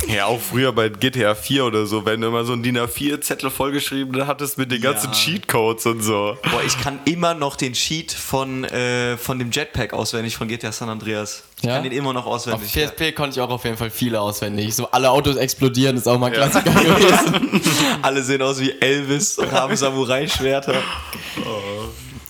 Ja, 0.07 0.27
auch 0.27 0.41
früher 0.41 0.73
bei 0.73 0.89
GTA 0.89 1.35
4 1.35 1.65
oder 1.65 1.85
so, 1.85 2.07
wenn 2.07 2.21
du 2.21 2.29
immer 2.29 2.45
so 2.45 2.53
einen 2.53 2.63
DIN 2.63 2.79
A4-Zettel 2.79 3.51
vollgeschrieben 3.51 4.27
hattest 4.29 4.57
mit 4.57 4.71
den 4.71 4.81
ganzen 4.81 5.11
Cheatcodes 5.11 5.87
und 5.87 6.03
so. 6.03 6.37
Boah, 6.51 6.63
ich 6.65 6.81
kann 6.81 7.01
immer 7.05 7.35
noch 7.35 7.57
den 7.57 7.73
Cheat 7.73 8.13
von, 8.13 8.63
äh, 8.65 9.17
von 9.17 9.41
dem 9.41 9.51
Jetpack 9.51 9.93
auswendig 9.93 10.37
von 10.37 10.47
GTA 10.47 10.71
San 10.71 10.89
Andreas. 10.89 11.43
Ich 11.59 11.65
Ja? 11.65 11.75
kann 11.75 11.83
den 11.83 11.93
immer 11.93 12.13
noch 12.13 12.27
Auf 12.27 12.35
auswendig. 12.47 12.73
PSP 12.73 13.13
konnte 13.13 13.39
ich 13.39 13.41
auch 13.43 13.51
auf 13.51 13.65
jeden 13.65 13.77
Fall 13.77 13.91
viele 13.91 14.21
auswendig. 14.21 14.73
So 14.75 14.89
alle 14.93 15.11
Autos 15.11 15.35
explodieren, 15.37 15.97
ist 15.97 16.07
auch 16.07 16.17
mal 16.19 16.29
ein 16.29 16.33
Klassiker 16.33 16.71
gewesen. 16.71 17.61
Alle 18.03 18.23
sehen 18.23 18.41
aus 18.41 18.61
wie 18.61 18.71
Elvis 18.81 19.37
und 19.39 19.51
haben 19.51 19.75
Samurai-Schwerter. 19.77 20.75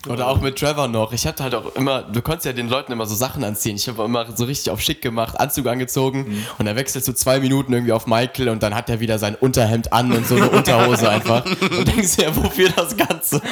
Oder 0.09 0.29
auch 0.29 0.41
mit 0.41 0.59
Trevor 0.59 0.89
noch. 0.89 1.13
Ich 1.13 1.27
hatte 1.27 1.43
halt 1.43 1.55
auch 1.55 1.75
immer, 1.75 2.03
du 2.03 2.23
konntest 2.23 2.47
ja 2.47 2.53
den 2.53 2.69
Leuten 2.69 2.93
immer 2.93 3.07
so 3.07 3.15
Sachen 3.15 3.45
anziehen. 3.45 3.77
Ich 3.77 3.89
habe 3.89 4.05
immer 4.05 4.27
so 4.35 4.45
richtig 4.45 4.71
auf 4.71 4.81
schick 4.81 5.03
gemacht, 5.03 5.39
Anzug 5.39 5.67
angezogen 5.67 6.45
und 6.59 6.67
dann 6.67 6.77
wechselst 6.77 7.07
du 7.09 7.13
zwei 7.13 7.41
Minuten 7.41 7.73
irgendwie 7.73 7.93
auf 7.93 8.07
Michael 8.07 8.49
und 8.49 8.63
dann 8.63 8.75
hat 8.75 8.89
er 8.89 9.01
wieder 9.01 9.19
sein 9.19 9.35
Unterhemd 9.35 9.93
an 9.93 10.13
und 10.13 10.27
so 10.27 10.37
eine 10.37 10.51
Unterhose 10.51 11.09
einfach. 11.09 11.45
Und 11.45 11.89
denkst 11.89 12.17
dir, 12.17 12.25
ja, 12.25 12.37
wofür 12.37 12.71
das 12.71 12.97
Ganze? 12.97 13.41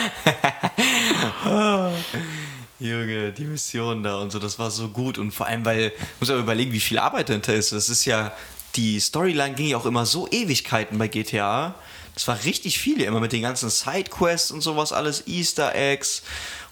Junge, 2.78 3.32
die 3.32 3.44
Mission 3.44 4.02
da 4.02 4.18
und 4.18 4.30
so, 4.30 4.38
das 4.38 4.58
war 4.58 4.70
so 4.70 4.88
gut. 4.88 5.18
Und 5.18 5.32
vor 5.32 5.46
allem, 5.46 5.64
weil, 5.64 5.92
muss 6.20 6.30
aber 6.30 6.40
überlegen, 6.40 6.72
wie 6.72 6.80
viel 6.80 6.98
Arbeit 6.98 7.28
dahinter 7.30 7.54
ist. 7.54 7.72
Das 7.72 7.88
ist 7.88 8.04
ja, 8.04 8.32
die 8.74 9.00
Storyline 9.00 9.54
ging 9.54 9.68
ja 9.68 9.78
auch 9.78 9.86
immer 9.86 10.04
so 10.04 10.28
Ewigkeiten 10.30 10.98
bei 10.98 11.08
GTA. 11.08 11.74
Das 12.16 12.26
war 12.28 12.44
richtig 12.44 12.78
viel, 12.78 13.02
immer 13.02 13.20
mit 13.20 13.32
den 13.32 13.42
ganzen 13.42 13.68
Sidequests 13.68 14.50
und 14.50 14.62
sowas, 14.62 14.90
alles 14.90 15.26
Easter 15.26 15.74
Eggs. 15.74 16.22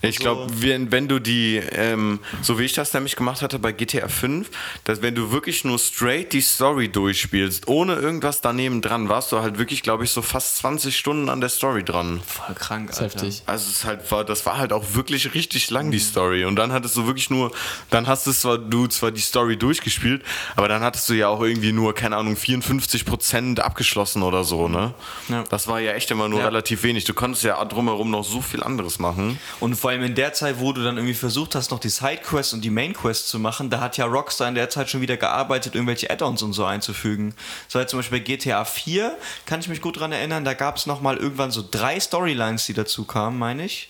Ich 0.05 0.19
glaube, 0.19 0.47
wenn, 0.61 0.91
wenn 0.93 1.09
du 1.09 1.19
die, 1.19 1.57
ähm, 1.73 2.21
so 2.43 2.59
wie 2.59 2.65
ich 2.65 2.73
das 2.73 2.93
nämlich 2.95 3.17
gemacht 3.17 3.43
hatte 3.43 3.59
bei 3.59 3.73
GTA 3.73 4.09
5, 4.09 4.49
dass 4.85 5.03
wenn 5.03 5.15
du 5.15 5.31
wirklich 5.33 5.65
nur 5.65 5.79
straight 5.79 6.33
die 6.33 6.41
Story 6.41 6.89
durchspielst, 6.89 7.69
ohne 7.69 7.95
irgendwas 7.95 8.41
daneben 8.41 8.81
dran, 8.83 9.09
warst 9.09 9.33
du 9.33 9.41
halt 9.41 9.59
wirklich, 9.59 9.83
glaube 9.83 10.05
ich, 10.05 10.11
so 10.11 10.23
fast 10.23 10.57
20 10.59 10.97
Stunden 10.97 11.29
an 11.29 11.41
der 11.41 11.49
Story 11.51 11.85
dran. 11.85 12.21
voll 12.27 12.55
krank, 12.55 12.91
ist 12.91 13.01
heftig. 13.01 13.43
Also 13.47 13.71
es 13.71 13.85
halt, 13.85 14.11
war, 14.11 14.25
das 14.25 14.47
war 14.47 14.59
halt 14.59 14.73
auch 14.73 14.85
wirklich 14.95 15.35
richtig 15.35 15.71
lang, 15.71 15.91
die 15.91 15.99
Story. 15.99 16.45
Und 16.45 16.57
dann 16.57 16.73
hattest 16.73 16.97
du 16.97 17.07
wirklich 17.07 17.31
nur, 17.31 17.53
dann 17.91 18.07
hast 18.07 18.27
du 18.27 18.33
zwar, 18.33 18.59
du 18.59 18.87
zwar 18.87 19.11
die 19.11 19.21
Story 19.21 19.57
durchgespielt, 19.57 20.23
aber 20.57 20.69
dann 20.69 20.83
hattest 20.83 21.09
du 21.09 21.15
ja 21.15 21.29
auch 21.29 21.43
irgendwie 21.43 21.73
nur, 21.73 21.95
keine 21.95 22.17
Ahnung, 22.17 22.37
54% 22.37 23.61
abgeschlossen 23.61 24.23
oder 24.23 24.45
so, 24.45 24.69
ne? 24.69 24.95
Ja. 25.29 25.45
Das 25.49 25.67
war 25.69 25.81
ja 25.81 25.93
echt 25.93 26.11
immer 26.11 26.29
nur 26.29 26.41
Ja. 26.41 26.47
relativ 26.47 26.83
wenig. 26.83 27.05
Du 27.05 27.15
konntest 27.15 27.45
ja 27.45 27.65
drumherum 27.65 28.11
noch 28.11 28.25
so 28.25 28.41
viel 28.41 28.63
anderes 28.63 28.99
machen. 28.99 29.39
Und 29.61 29.75
vor 29.77 29.91
allem 29.95 30.05
in 30.05 30.15
der 30.15 30.33
Zeit, 30.33 30.61
wo 30.61 30.73
du 30.73 30.83
dann 30.83 30.97
irgendwie 30.97 31.15
versucht 31.15 31.55
hast, 31.55 31.71
noch 31.71 31.79
die 31.79 31.89
Sidequests 31.89 32.53
und 32.53 32.63
die 32.63 32.71
Mainquests 32.71 33.29
zu 33.29 33.39
machen, 33.39 33.71
da 33.71 33.81
hat 33.81 33.97
ja 33.97 34.05
Rockstar 34.05 34.49
in 34.49 34.55
der 34.55 34.71
Zeit 34.71 34.91
schon 34.91 35.01
wieder 35.01 35.17
gearbeitet, 35.17 35.75
irgendwelche 35.75 36.11
Add-ons 36.11 36.43
und 36.43 36.53
so 36.53 36.65
einzufügen. 36.65 37.35
So 37.69 37.79
halt 37.79 37.89
zum 37.89 37.99
Beispiel 37.99 38.19
bei 38.19 38.25
GTA 38.25 38.65
4, 38.65 39.17
kann 39.47 39.61
ich 39.61 39.69
mich 39.69 39.81
gut 39.81 39.99
dran 39.99 40.13
erinnern, 40.13 40.45
da 40.45 40.55
gab 40.55 40.77
es 40.77 40.87
nochmal 40.87 41.17
irgendwann 41.17 41.51
so 41.51 41.65
drei 41.69 41.99
Storylines, 41.99 42.67
die 42.67 42.75
dazu 42.75 43.05
kamen, 43.05 43.39
meine 43.39 43.65
ich. 43.65 43.89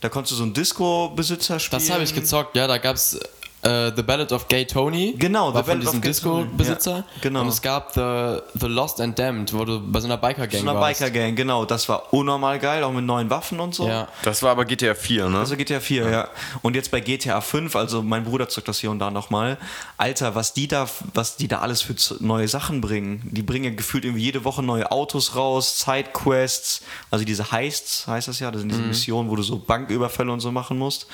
Da 0.00 0.10
konntest 0.10 0.32
du 0.32 0.36
so 0.36 0.42
einen 0.42 0.52
Disco-Besitzer 0.52 1.58
spielen. 1.58 1.80
Das 1.80 1.90
habe 1.90 2.04
ich 2.04 2.14
gezockt, 2.14 2.54
ja, 2.54 2.66
da 2.66 2.78
gab's 2.78 3.18
äh, 3.66 3.92
The 3.94 4.02
Ballad 4.02 4.32
of 4.32 4.48
Gay 4.48 4.64
Tony. 4.64 5.14
Genau, 5.18 5.52
war 5.52 5.64
The 5.64 5.70
von 5.70 5.78
Ballad 5.80 5.86
of 5.86 6.00
diesem. 6.00 6.02
Disco-Besitzer. 6.02 6.96
Ja, 6.96 7.04
genau. 7.20 7.40
Und 7.42 7.48
es 7.48 7.60
gab 7.60 7.92
The, 7.94 8.38
The 8.54 8.66
Lost 8.66 9.00
and 9.00 9.18
Damned, 9.18 9.52
wo 9.52 9.64
du 9.64 9.80
bei 9.80 10.00
so 10.00 10.06
einer 10.06 10.16
Biker-Gang 10.16 10.62
So 10.62 10.68
eine 10.68 10.78
warst. 10.78 11.00
Biker-Gang, 11.00 11.34
genau. 11.34 11.64
Das 11.64 11.88
war 11.88 12.12
unnormal 12.12 12.58
geil, 12.58 12.84
auch 12.84 12.92
mit 12.92 13.04
neuen 13.04 13.28
Waffen 13.30 13.60
und 13.60 13.74
so. 13.74 13.88
Ja. 13.88 14.08
Das 14.22 14.42
war 14.42 14.52
aber 14.52 14.64
GTA 14.64 14.94
4, 14.94 15.28
ne? 15.28 15.38
Also 15.38 15.56
GTA 15.56 15.80
4, 15.80 16.08
ja. 16.08 16.28
Und 16.62 16.76
jetzt 16.76 16.90
bei 16.90 17.00
GTA 17.00 17.40
5, 17.40 17.74
also 17.76 18.02
mein 18.02 18.24
Bruder 18.24 18.48
zockt 18.48 18.68
das 18.68 18.78
hier 18.78 18.90
und 18.90 18.98
da 18.98 19.10
nochmal. 19.10 19.58
Alter, 19.96 20.34
was 20.34 20.52
die 20.52 20.68
da, 20.68 20.88
was 21.14 21.36
die 21.36 21.48
da 21.48 21.60
alles 21.60 21.82
für 21.82 21.94
neue 22.20 22.48
Sachen 22.48 22.80
bringen. 22.80 23.28
Die 23.32 23.42
bringen 23.42 23.64
ja 23.64 23.70
gefühlt 23.70 24.04
irgendwie 24.04 24.22
jede 24.22 24.44
Woche 24.44 24.62
neue 24.62 24.90
Autos 24.90 25.34
raus, 25.34 25.80
Sidequests, 25.80 26.82
also 27.10 27.24
diese 27.24 27.50
Heists 27.50 28.06
heißt 28.06 28.28
das 28.28 28.40
ja, 28.40 28.50
das 28.50 28.60
sind 28.60 28.70
diese 28.70 28.82
Missionen, 28.82 29.30
wo 29.30 29.36
du 29.36 29.42
so 29.42 29.58
Banküberfälle 29.58 30.30
und 30.32 30.40
so 30.40 30.52
machen 30.52 30.78
musst. 30.78 31.06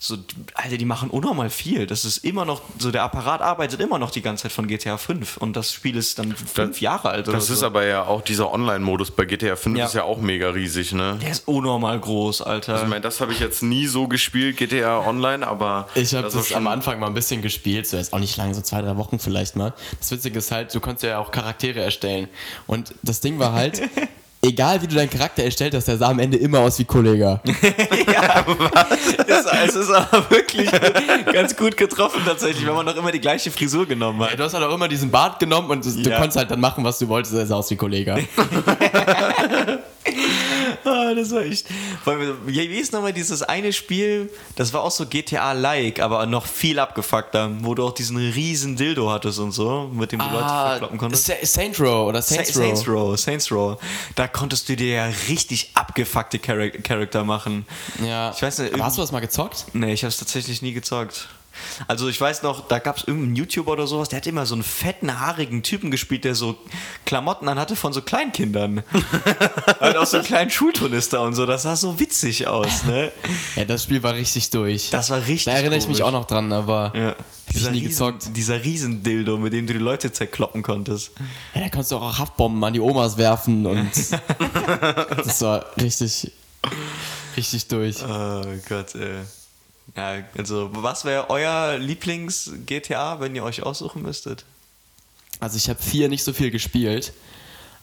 So, 0.00 0.16
Alter, 0.54 0.76
die 0.76 0.84
machen 0.84 1.10
unnormal 1.10 1.50
viel. 1.50 1.84
Das 1.88 2.04
ist 2.04 2.18
immer 2.18 2.44
noch, 2.44 2.62
so 2.78 2.92
der 2.92 3.02
Apparat 3.02 3.40
arbeitet 3.40 3.80
immer 3.80 3.98
noch 3.98 4.12
die 4.12 4.22
ganze 4.22 4.42
Zeit 4.44 4.52
von 4.52 4.68
GTA 4.68 4.96
5 4.96 5.38
und 5.38 5.56
das 5.56 5.72
Spiel 5.72 5.96
ist 5.96 6.20
dann 6.20 6.36
fünf 6.36 6.80
Jahre 6.80 7.08
alt 7.10 7.26
oder 7.26 7.36
Das 7.38 7.48
so. 7.48 7.54
ist 7.54 7.64
aber 7.64 7.84
ja 7.84 8.04
auch 8.04 8.22
dieser 8.22 8.52
Online-Modus 8.52 9.10
bei 9.10 9.24
GTA 9.24 9.56
5 9.56 9.76
Ja. 9.76 9.86
ist 9.86 9.94
ja 9.94 10.04
auch 10.04 10.18
mega 10.20 10.50
riesig, 10.50 10.92
ne? 10.92 11.18
der 11.20 11.30
ist 11.32 11.48
unnormal 11.48 11.98
groß, 11.98 12.42
Alter. 12.42 12.80
Ich 12.80 12.88
meine, 12.88 13.00
das 13.00 13.20
habe 13.20 13.32
ich 13.32 13.40
jetzt 13.40 13.62
nie 13.64 13.88
so 13.88 14.06
gespielt, 14.06 14.56
GTA 14.56 15.00
Online, 15.04 15.44
aber 15.44 15.88
Ich 15.96 16.14
habe 16.14 16.22
das 16.24 16.34
das 16.34 16.52
am 16.52 16.68
Anfang 16.68 17.00
mal 17.00 17.08
ein 17.08 17.14
bisschen 17.14 17.42
gespielt, 17.42 17.88
so 17.88 17.96
jetzt 17.96 18.12
auch 18.12 18.20
nicht 18.20 18.36
lange, 18.36 18.54
so 18.54 18.60
zwei, 18.60 18.80
drei 18.82 18.96
Wochen 18.96 19.18
vielleicht 19.18 19.56
mal. 19.56 19.74
Das 19.98 20.12
Witzige 20.12 20.38
ist 20.38 20.52
halt, 20.52 20.72
du 20.72 20.78
konntest 20.78 21.02
ja 21.02 21.18
auch 21.18 21.32
Charaktere 21.32 21.80
erstellen. 21.80 22.28
Und 22.68 22.94
das 23.02 23.20
Ding 23.20 23.40
war 23.40 23.52
halt, 23.52 23.82
egal 24.42 24.80
wie 24.82 24.86
du 24.86 24.94
deinen 24.94 25.10
Charakter 25.10 25.42
erstellt 25.42 25.74
hast, 25.74 25.88
der 25.88 25.96
sah 25.96 26.08
am 26.08 26.18
Ende 26.18 26.36
immer 26.36 26.60
aus 26.60 26.78
wie 26.78 26.84
Kollege. 26.84 27.40
Es, 29.26 29.44
es 29.68 29.74
ist 29.76 29.90
aber 29.90 30.30
wirklich 30.30 30.70
ganz 31.32 31.56
gut 31.56 31.76
getroffen 31.76 32.22
tatsächlich, 32.24 32.66
wenn 32.66 32.74
man 32.74 32.86
noch 32.86 32.96
immer 32.96 33.10
die 33.12 33.20
gleiche 33.20 33.50
Frisur 33.50 33.86
genommen 33.86 34.20
Ja, 34.20 34.30
hat. 34.30 34.38
du 34.38 34.44
hast 34.44 34.54
halt 34.54 34.64
auch 34.64 34.74
immer 34.74 34.88
diesen 34.88 35.10
Bart 35.10 35.38
genommen 35.38 35.70
und 35.70 35.84
du 35.84 35.90
Ja. 36.08 36.16
konntest 36.18 36.36
halt 36.38 36.50
dann 36.50 36.60
machen, 36.60 36.84
was 36.84 36.98
du 36.98 37.08
wolltest, 37.08 37.34
er 37.34 37.46
sah 37.46 37.56
aus 37.56 37.70
wie 37.70 37.76
Kollege. 37.76 38.16
Ah, 40.84 41.14
das 41.14 41.30
war 41.30 41.42
echt. 41.42 41.66
Wie 42.46 42.64
ist 42.78 42.92
nochmal 42.92 43.12
dieses 43.12 43.42
eine 43.42 43.72
Spiel, 43.72 44.30
das 44.56 44.72
war 44.72 44.82
auch 44.82 44.90
so 44.90 45.06
GTA-like, 45.06 46.00
aber 46.00 46.26
noch 46.26 46.46
viel 46.46 46.78
abgefuckter, 46.78 47.50
wo 47.60 47.74
du 47.74 47.84
auch 47.86 47.92
diesen 47.92 48.16
riesen 48.16 48.76
Dildo 48.76 49.10
hattest 49.10 49.38
und 49.38 49.52
so, 49.52 49.90
mit 49.92 50.12
dem 50.12 50.18
du 50.20 50.24
Leute 50.26 50.38
verkloppen 50.48 50.98
konntest. 50.98 51.26
Sa 51.26 51.34
Saint 51.42 51.78
Row 51.80 52.08
oder 52.08 52.22
Saints, 52.22 52.52
Sa- 52.54 52.60
Saints 52.60 52.86
Row. 52.88 52.94
Row, 53.10 53.18
Saints 53.18 53.50
Row. 53.52 53.78
Da 54.14 54.28
konntest 54.28 54.68
du 54.68 54.76
dir 54.76 54.94
ja 54.94 55.06
richtig 55.28 55.70
abgefuckte 55.74 56.38
Char 56.44 56.68
Charakter 56.70 57.24
machen. 57.24 57.66
Ja. 58.04 58.32
Ich 58.34 58.42
weiß 58.42 58.58
nicht, 58.58 58.74
Aber 58.74 58.84
hast 58.84 58.96
du 58.96 59.00
das 59.02 59.12
mal 59.12 59.20
gezockt? 59.20 59.66
Nee, 59.72 59.92
ich 59.92 60.02
habe 60.02 60.08
es 60.08 60.16
tatsächlich 60.18 60.62
nie 60.62 60.72
gezockt. 60.72 61.28
Also 61.86 62.08
ich 62.08 62.20
weiß 62.20 62.42
noch, 62.42 62.66
da 62.68 62.78
gab 62.78 62.96
es 62.98 63.04
irgendeinen 63.04 63.36
YouTuber 63.36 63.72
oder 63.72 63.86
sowas, 63.86 64.08
der 64.08 64.18
hat 64.18 64.26
immer 64.26 64.46
so 64.46 64.54
einen 64.54 64.62
fetten, 64.64 65.20
haarigen 65.20 65.62
Typen 65.62 65.90
gespielt, 65.90 66.24
der 66.24 66.34
so 66.34 66.56
Klamotten 67.04 67.48
anhatte 67.48 67.76
von 67.76 67.92
so 67.92 68.02
Kleinkindern. 68.02 68.82
halt 69.80 69.96
auch 69.96 70.06
so 70.06 70.18
einen 70.18 70.26
kleinen 70.26 70.50
Schulturnister 70.50 71.22
und 71.22 71.34
so. 71.34 71.46
Das 71.46 71.62
sah 71.62 71.76
so 71.76 71.98
witzig 72.00 72.46
aus, 72.46 72.84
ne? 72.84 73.12
Ja, 73.56 73.64
das 73.64 73.84
Spiel 73.84 74.02
war 74.02 74.14
richtig 74.14 74.50
durch. 74.50 74.90
Das 74.90 75.10
war 75.10 75.18
richtig 75.18 75.44
da 75.44 75.52
erinnere 75.52 75.78
ich 75.78 75.88
mich 75.88 76.02
auch 76.02 76.12
noch 76.12 76.24
dran, 76.26 76.52
aber 76.52 76.92
Ja. 76.94 77.14
ich 77.52 77.70
nie 77.70 77.80
gezockt. 77.82 78.22
Riesen, 78.22 78.34
dieser 78.34 78.64
Riesendildo, 78.64 79.38
mit 79.38 79.52
dem 79.52 79.66
du 79.66 79.72
die 79.72 79.78
Leute 79.78 80.12
zerkloppen 80.12 80.62
konntest. 80.62 81.12
Ja, 81.54 81.60
da 81.62 81.68
konntest 81.68 81.92
du 81.92 81.96
auch 81.96 82.18
Haftbomben 82.18 82.62
an 82.64 82.72
die 82.72 82.80
Omas 82.80 83.16
werfen 83.16 83.66
und 83.66 83.90
das 85.24 85.40
war 85.42 85.66
richtig, 85.80 86.32
richtig 87.36 87.68
durch. 87.68 87.96
Oh 88.04 88.42
Gott, 88.68 88.94
ey. 88.94 89.20
Ja, 89.96 90.22
also 90.36 90.70
was 90.72 91.04
wäre 91.04 91.30
euer 91.30 91.78
Lieblings-GTA, 91.78 93.20
wenn 93.20 93.34
ihr 93.34 93.44
euch 93.44 93.62
aussuchen 93.62 94.02
müsstet? 94.02 94.44
Also 95.40 95.56
ich 95.56 95.68
habe 95.68 95.82
vier 95.82 96.08
nicht 96.08 96.24
so 96.24 96.32
viel 96.32 96.50
gespielt. 96.50 97.12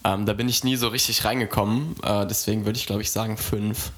Ähm, 0.04 0.26
da 0.26 0.32
bin 0.32 0.48
ich 0.48 0.62
nie 0.62 0.76
so 0.76 0.88
richtig 0.88 1.24
reingekommen. 1.24 1.96
Äh, 2.02 2.26
deswegen 2.26 2.64
würde 2.64 2.78
ich, 2.78 2.86
glaube 2.86 3.02
ich, 3.02 3.10
sagen 3.10 3.36
fünf. 3.36 3.90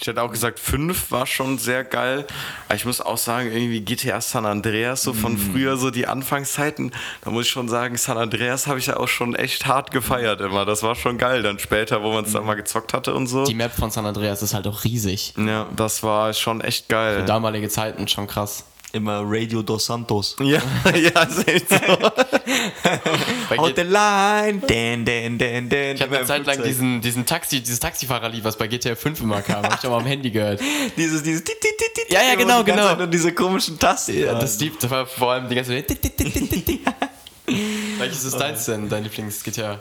Ich 0.00 0.08
hätte 0.08 0.20
auch 0.22 0.32
gesagt, 0.32 0.58
5 0.58 1.12
war 1.12 1.26
schon 1.26 1.58
sehr 1.58 1.84
geil. 1.84 2.26
Aber 2.66 2.74
ich 2.74 2.84
muss 2.84 3.00
auch 3.00 3.18
sagen, 3.18 3.52
irgendwie 3.52 3.80
GTA 3.82 4.20
San 4.20 4.46
Andreas, 4.46 5.02
so 5.02 5.12
von 5.12 5.34
Mm. 5.34 5.52
früher, 5.52 5.76
so 5.76 5.90
die 5.90 6.08
Anfangszeiten, 6.08 6.90
da 7.22 7.30
muss 7.30 7.46
ich 7.46 7.52
schon 7.52 7.68
sagen, 7.68 7.96
San 7.96 8.16
Andreas 8.18 8.66
habe 8.66 8.80
ich 8.80 8.86
ja 8.86 8.96
auch 8.96 9.06
schon 9.06 9.36
echt 9.36 9.66
hart 9.66 9.92
gefeiert 9.92 10.40
immer. 10.40 10.64
Das 10.64 10.82
war 10.82 10.96
schon 10.96 11.18
geil. 11.18 11.42
Dann 11.42 11.60
später, 11.60 12.02
wo 12.02 12.12
man 12.12 12.24
es 12.24 12.32
dann 12.32 12.44
mal 12.44 12.54
gezockt 12.54 12.92
hatte 12.94 13.14
und 13.14 13.28
so. 13.28 13.44
Die 13.44 13.54
Map 13.54 13.72
von 13.76 13.90
San 13.92 14.04
Andreas 14.04 14.42
ist 14.42 14.54
halt 14.54 14.66
auch 14.66 14.82
riesig. 14.82 15.34
Ja, 15.36 15.68
das 15.76 16.02
war 16.02 16.32
schon 16.32 16.60
echt 16.62 16.86
Für 16.86 16.92
geil. 16.94 17.24
damalige 17.24 17.68
Zeiten 17.68 18.08
schon 18.08 18.26
krass. 18.26 18.64
Immer 18.94 19.22
Radio 19.24 19.62
dos 19.62 19.86
Santos. 19.86 20.36
Ja, 20.42 20.60
ja, 20.94 21.22
ist 21.22 21.48
echt 21.48 21.68
so. 21.68 21.76
Out 23.56 23.76
the 23.76 23.82
line, 23.82 24.60
dan, 24.66 25.04
dan, 25.04 25.38
dan, 25.38 25.68
dan. 25.68 25.94
ich 25.96 26.02
habe 26.02 26.18
eine 26.18 26.26
Zeit 26.26 26.44
lang 26.44 26.62
diesen, 26.62 27.00
diesen 27.00 27.24
Taxi, 27.24 27.60
dieses 27.60 27.80
Taxifahrer-Lied, 27.80 28.44
was 28.44 28.56
bei 28.56 28.66
GTA 28.66 28.94
5 28.94 29.22
immer 29.22 29.40
kam, 29.40 29.62
habe 29.62 29.76
ich 29.78 29.86
auch 29.86 29.92
mal 29.92 30.00
am 30.00 30.06
Handy 30.06 30.30
gehört. 30.30 30.60
Dieses, 30.96 31.22
dieses, 31.22 31.42
tit, 31.42 31.58
tit, 31.60 31.78
tit, 31.78 31.94
tit, 31.94 32.12
Ja, 32.12 32.22
ja, 32.22 32.34
genau, 32.34 32.62
die 32.62 32.70
genau. 32.70 32.96
Nur 32.96 33.06
diese 33.06 33.32
komischen 33.32 33.78
Tasten. 33.78 34.18
Ja, 34.18 34.34
das, 34.34 34.58
Lied, 34.60 34.82
das 34.82 34.90
war 34.90 35.06
vor 35.06 35.32
allem 35.32 35.48
die 35.48 35.54
ganze 35.54 35.70
Zeit. 35.70 37.18
Welches 37.98 38.24
ist 38.24 38.36
deins 38.36 38.64
denn, 38.64 38.88
dein 38.88 39.04
Lieblings-GTA? 39.04 39.80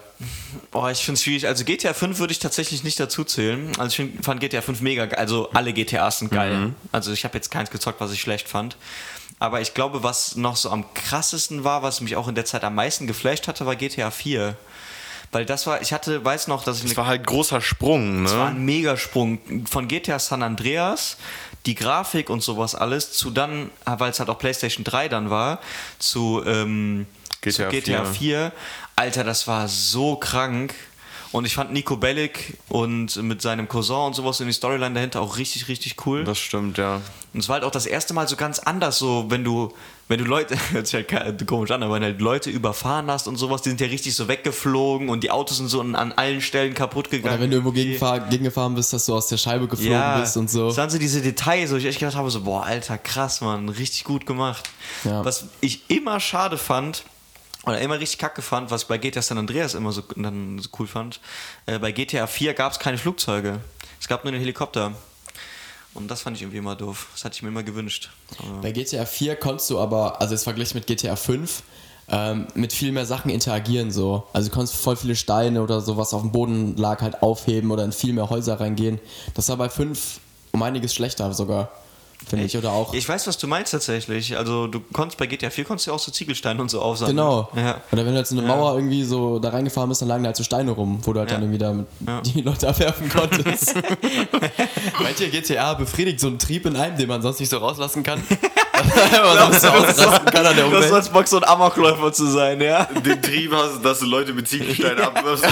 Boah, 0.72 0.92
ich 0.92 1.00
finde 1.00 1.18
es 1.18 1.24
schwierig. 1.24 1.48
Also 1.48 1.64
GTA 1.66 1.94
5 1.94 2.20
würde 2.20 2.32
ich 2.32 2.40
tatsächlich 2.40 2.84
nicht 2.84 3.00
dazu 3.00 3.24
zählen. 3.24 3.72
Also 3.78 3.90
ich 3.90 3.96
find, 3.96 4.26
fand 4.26 4.40
GTA 4.40 4.62
5 4.62 4.82
mega 4.82 5.06
geil. 5.06 5.20
Also 5.20 5.50
alle 5.54 5.74
GTAs 5.74 6.20
sind 6.20 6.32
geil. 6.32 6.74
Also 6.92 7.12
ich 7.12 7.24
habe 7.24 7.36
jetzt 7.36 7.50
keins 7.52 7.72
gezockt, 7.72 8.00
was 8.00 8.12
ich 8.12 8.22
schlecht 8.22 8.48
fand. 8.48 8.78
Aber 9.40 9.60
ich 9.60 9.74
glaube, 9.74 10.04
was 10.04 10.36
noch 10.36 10.56
so 10.56 10.70
am 10.70 10.94
krassesten 10.94 11.64
war, 11.64 11.82
was 11.82 12.00
mich 12.02 12.16
auch 12.16 12.28
in 12.28 12.36
der 12.36 12.46
Zeit 12.46 12.64
am 12.64 12.76
meisten 12.76 13.08
geflasht 13.08 13.48
hatte, 13.48 13.66
war 13.66 13.76
GTA 13.76 14.12
4. 14.12 14.56
Weil 15.32 15.46
das 15.46 15.66
war, 15.66 15.82
ich 15.82 15.94
hatte, 15.94 16.24
weiß 16.24 16.48
noch, 16.48 16.64
dass 16.64 16.78
ich 16.78 16.84
Das 16.84 16.92
eine 16.92 16.98
war 16.98 17.08
halt 17.08 17.26
großer 17.26 17.62
Sprung, 17.62 18.26
Das 18.26 18.36
war 18.36 18.50
ne? 18.52 18.58
ein 18.58 18.66
Megasprung 18.66 19.40
von 19.66 19.88
GTA 19.88 20.20
San 20.20 20.44
Andreas, 20.44 21.18
die 21.66 21.76
Grafik 21.76 22.30
und 22.30 22.44
sowas 22.44 22.76
alles, 22.76 23.14
zu 23.14 23.32
dann, 23.32 23.72
weil 23.86 24.12
es 24.12 24.20
halt 24.20 24.30
auch 24.30 24.38
PlayStation 24.38 24.84
3 24.84 25.08
dann 25.08 25.30
war, 25.30 25.60
zu, 26.00 26.44
ähm, 26.46 27.08
GTA 27.42 27.70
zu 27.70 27.76
GTA 27.76 28.06
4. 28.06 28.14
4. 28.14 28.52
Alter, 28.96 29.24
das 29.24 29.48
war 29.48 29.68
so 29.68 30.16
krank. 30.16 30.74
Und 31.32 31.46
ich 31.46 31.56
fand 31.56 31.72
Nico 31.72 31.96
Bellic 31.96 32.58
und 32.68 33.16
mit 33.24 33.42
seinem 33.42 33.70
Cousin 33.70 34.08
und 34.08 34.16
sowas 34.16 34.42
in 34.42 34.48
die 34.48 34.54
Storyline 34.54 34.94
dahinter 34.94 35.22
auch 35.22 35.38
richtig, 35.38 35.70
richtig 35.70 36.06
cool. 36.06 36.26
Das 36.26 36.38
stimmt, 36.38 36.78
ja. 36.78 37.00
Und 37.34 37.40
es 37.40 37.48
war 37.48 37.54
halt 37.54 37.64
auch 37.64 37.72
das 37.72 37.86
erste 37.86 38.14
Mal 38.14 38.28
so 38.28 38.36
ganz 38.36 38.60
anders, 38.60 39.00
so 39.00 39.28
wenn 39.30 39.46
du, 39.46 39.72
wenn 40.10 40.20
du 40.20 40.26
Leute, 40.26 40.58
hört 40.72 40.88
sich 40.88 41.06
halt 41.14 41.48
komisch 41.48 41.72
an, 41.72 41.84
aber 41.84 41.94
wenn 41.94 42.04
halt 42.04 42.20
Leute 42.20 42.50
überfahren 42.50 43.10
hast 43.10 43.30
und 43.30 43.38
sowas, 43.38 43.62
die 43.62 43.70
sind 43.70 43.80
ja 43.80 43.88
richtig 43.88 44.14
so 44.14 44.28
weggeflogen 44.28 45.08
und 45.08 45.24
die 45.24 45.32
Autos 45.32 45.58
sind 45.58 45.70
so 45.70 45.80
an, 45.80 45.96
allen 45.96 46.42
Stellen 46.42 46.74
kaputt 46.74 47.10
gegangen. 47.10 47.36
Oder 47.36 47.44
wenn 47.44 47.50
du 47.50 47.58
irgendwo 47.58 47.72
gegenfahr, 47.72 48.20
gegengefahren 48.20 48.76
bist, 48.76 48.92
dass 48.92 49.06
du 49.06 49.16
aus 49.16 49.28
der 49.28 49.38
Scheibe 49.38 49.70
geflogen 49.70 50.20
bist 50.20 50.36
und 50.36 50.50
so. 50.50 50.68
Das 50.68 50.76
waren 50.76 50.90
so 50.90 50.98
diese 50.98 51.22
Details, 51.22 51.72
wo 51.72 51.78
ich 51.78 51.86
echt 51.86 52.00
gedacht 52.00 52.18
habe, 52.18 52.30
so, 52.30 52.42
boah, 52.42 52.66
Alter, 52.66 52.98
krass, 52.98 53.40
Mann, 53.40 53.70
richtig 53.70 54.04
gut 54.04 54.26
gemacht. 54.26 54.70
Ja. 55.06 55.24
Was 55.24 55.46
ich 55.62 55.90
immer 55.90 56.20
schade 56.20 56.58
fand, 56.58 57.06
oder 57.66 57.80
immer 57.80 58.00
richtig 58.00 58.20
kacke 58.20 58.42
fand, 58.42 58.72
was 58.72 58.84
ich 58.84 58.88
bei 58.88 58.98
GTA 58.98 59.22
San 59.22 59.38
Andreas 59.38 59.76
immer 59.76 59.92
so, 59.92 60.02
dann 60.16 60.60
so 60.60 60.70
cool 60.80 60.88
fand, 60.88 61.20
äh, 61.66 61.78
bei 61.78 61.92
GTA 61.92 62.28
4 62.28 62.54
gab 62.54 62.72
es 62.72 62.80
keine 62.80 62.98
Flugzeuge. 62.98 63.60
Es 64.00 64.08
gab 64.08 64.24
nur 64.24 64.34
einen 64.34 64.42
Helikopter. 64.42 64.94
Und 65.94 66.10
das 66.10 66.22
fand 66.22 66.38
ich 66.38 66.44
irgendwie 66.44 66.58
immer 66.58 66.76
doof. 66.76 67.08
Das 67.14 67.26
hatte 67.26 67.36
ich 67.36 67.44
mir 67.44 67.50
immer 67.50 67.64
gewünscht. 67.64 68.10
Aber 68.40 68.62
Bei 68.62 68.72
GTA 68.72 69.06
4 69.06 69.36
konntest 69.36 69.70
du 69.70 69.80
aber, 69.80 70.22
also 70.22 70.34
jetzt 70.34 70.44
verglichen 70.44 70.78
mit 70.78 70.88
GTA 70.88 71.16
5, 71.16 71.64
ähm, 72.10 72.48
mit 72.56 72.74
viel 72.74 72.92
mehr 72.92 73.06
Sachen 73.06 73.30
interagieren 73.30 73.92
so. 73.92 74.28
Also 74.34 74.50
du 74.50 74.56
konntest 74.56 74.78
voll 74.78 74.96
viele 74.96 75.16
Steine 75.16 75.62
oder 75.62 75.82
so, 75.82 75.98
was 75.98 76.14
auf 76.14 76.22
dem 76.22 76.32
Boden 76.32 76.78
lag, 76.78 77.02
halt 77.02 77.22
aufheben 77.22 77.72
oder 77.72 77.84
in 77.84 77.92
viel 77.92 78.14
mehr 78.14 78.30
Häuser 78.30 78.60
reingehen. 78.60 79.00
Das 79.34 79.50
war 79.50 79.58
bei 79.58 79.70
5 79.70 80.20
um 80.52 80.64
einiges 80.64 80.94
schlechter 80.94 81.34
sogar, 81.34 81.72
finde 82.30 82.46
ich. 82.46 82.58
Oder 82.58 82.72
auch. 82.72 82.94
ich 82.94 83.08
weiß, 83.08 83.28
was 83.28 83.38
du 83.38 83.48
meinst 83.48 83.72
tatsächlich. 83.72 84.38
Also 84.38 84.68
du 84.68 84.80
konntest 84.94 85.18
bei 85.18 85.26
GTA 85.28 85.50
4 85.50 85.66
konntest 85.66 85.88
du 85.88 85.92
ja 85.92 85.96
auch 85.96 86.00
so 86.00 86.12
Ziegelsteine 86.12 86.62
und 86.62 86.70
so 86.70 86.82
aufsammeln. 86.82 87.18
Genau. 87.18 87.50
Ja. 87.56 87.82
Oder 87.92 88.06
wenn 88.06 88.14
du 88.14 88.20
jetzt 88.20 88.32
in 88.32 88.40
eine 88.40 88.48
Mauer 88.48 88.76
irgendwie 88.76 89.04
so 89.04 89.40
da 89.40 89.50
reingefahren 89.50 89.90
bist, 89.90 90.02
dann 90.02 90.10
lagen 90.10 90.24
da 90.24 90.28
halt 90.28 90.38
so 90.38 90.44
Steine 90.44 90.72
rum, 90.72 91.00
wo 91.04 91.14
du 91.14 91.20
halt 91.20 91.30
Ja. 91.30 91.36
dann 91.36 91.44
irgendwie 91.44 91.60
damit 91.60 91.88
Ja. 92.08 92.22
die 92.22 92.42
Leute 92.42 92.68
abwerfen 92.70 93.10
konntest. 93.14 93.74
Meint 95.02 95.20
ihr, 95.20 95.30
GTA 95.30 95.74
befriedigt 95.74 96.20
so 96.20 96.28
einen 96.28 96.40
Trieb 96.40 96.66
in 96.66 96.76
einem, 96.76 96.98
den 96.98 97.08
man 97.08 97.22
sonst 97.22 97.40
nicht 97.40 97.50
so 97.50 97.58
rauslassen 97.58 98.04
kann? 98.04 98.22
man 99.24 99.38
sonst 99.38 99.62
so 99.62 99.68
ausrasten 99.70 100.26
kann 100.32 100.46
an 100.46 100.56
der 100.56 100.66
Du 100.66 100.72
hast 100.72 100.86
Umwelt. 100.86 100.94
als 100.94 101.10
Bock 101.10 101.28
so 101.28 101.38
ein 101.38 101.44
Amokläufer 101.44 102.12
zu 102.14 102.26
sein, 102.28 102.62
ja. 102.62 102.86
Den 102.86 103.22
Trieb 103.22 103.52
hast, 103.54 103.84
dass 103.84 104.00
du 104.00 104.06
Leute 104.06 104.34
mit 104.34 104.48
Ziegelsteinen 104.48 105.02
abwirfst. 105.02 105.46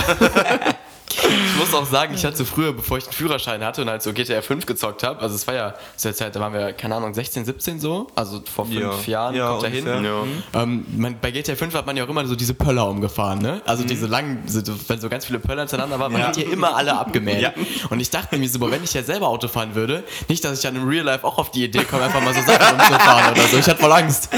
Ich 1.30 1.59
muss 1.59 1.73
auch 1.73 1.86
sagen, 1.86 2.13
ich 2.13 2.25
hatte 2.25 2.45
früher, 2.45 2.73
bevor 2.73 2.97
ich 2.97 3.05
einen 3.05 3.13
Führerschein 3.13 3.63
hatte 3.63 3.82
und 3.82 3.89
halt 3.89 4.01
so 4.01 4.13
GTA 4.13 4.41
5 4.41 4.65
gezockt 4.65 5.03
habe, 5.03 5.19
also 5.21 5.36
es 5.36 5.45
war 5.47 5.53
ja 5.55 5.73
zu 5.95 6.07
der 6.07 6.15
Zeit, 6.15 6.36
da 6.36 6.39
waren 6.39 6.53
wir, 6.53 6.73
keine 6.73 6.95
Ahnung, 6.95 7.13
16, 7.13 7.45
17 7.45 7.80
so, 7.80 8.07
also 8.15 8.41
vor 8.53 8.65
fünf 8.65 8.80
Ja. 9.07 9.11
Jahren 9.11 9.36
Ja, 9.36 9.49
kommt 9.51 9.63
da 9.63 9.67
hin. 9.67 9.86
Ja. 9.86 10.61
Ähm, 10.61 10.86
man, 10.97 11.15
bei 11.21 11.32
GTA 11.32 11.55
5 11.55 11.73
hat 11.73 11.86
man 11.86 11.95
ja 11.97 12.03
auch 12.05 12.09
immer 12.09 12.25
so 12.25 12.36
diese 12.36 12.53
Pöller 12.53 12.88
umgefahren, 12.89 13.39
ne? 13.39 13.61
Also 13.65 13.84
diese 13.84 14.07
langen, 14.07 14.43
so, 14.47 14.61
wenn 14.88 14.99
so 14.99 15.09
ganz 15.09 15.25
viele 15.25 15.39
Pöller 15.39 15.61
hintereinander 15.61 15.99
waren, 15.99 16.11
man 16.11 16.23
hat 16.23 16.38
ja 16.38 16.43
immer 16.49 16.75
alle 16.75 16.97
abgemäht. 16.97 17.51
Und 17.89 17.99
ich 17.99 18.09
dachte 18.09 18.38
mir 18.38 18.47
so, 18.49 18.59
boah, 18.59 18.71
wenn 18.71 18.84
ich 18.84 18.93
ja 18.93 19.03
selber 19.03 19.27
Auto 19.27 19.47
fahren 19.47 19.75
würde, 19.75 20.03
nicht, 20.27 20.43
dass 20.43 20.57
ich 20.57 20.61
dann 20.63 20.75
im 20.75 20.88
Real 20.88 21.05
Life 21.05 21.25
auch 21.25 21.38
auf 21.38 21.51
die 21.51 21.63
Idee 21.65 21.84
komme, 21.84 22.03
einfach 22.03 22.21
mal 22.21 22.34
so 22.34 22.41
Sachen 22.41 22.75
umzufahren 22.80 23.34
oder 23.34 23.47
so. 23.47 23.57
Ich 23.57 23.67
hatte 23.67 23.80
voll 23.82 23.91
Angst. 23.91 24.30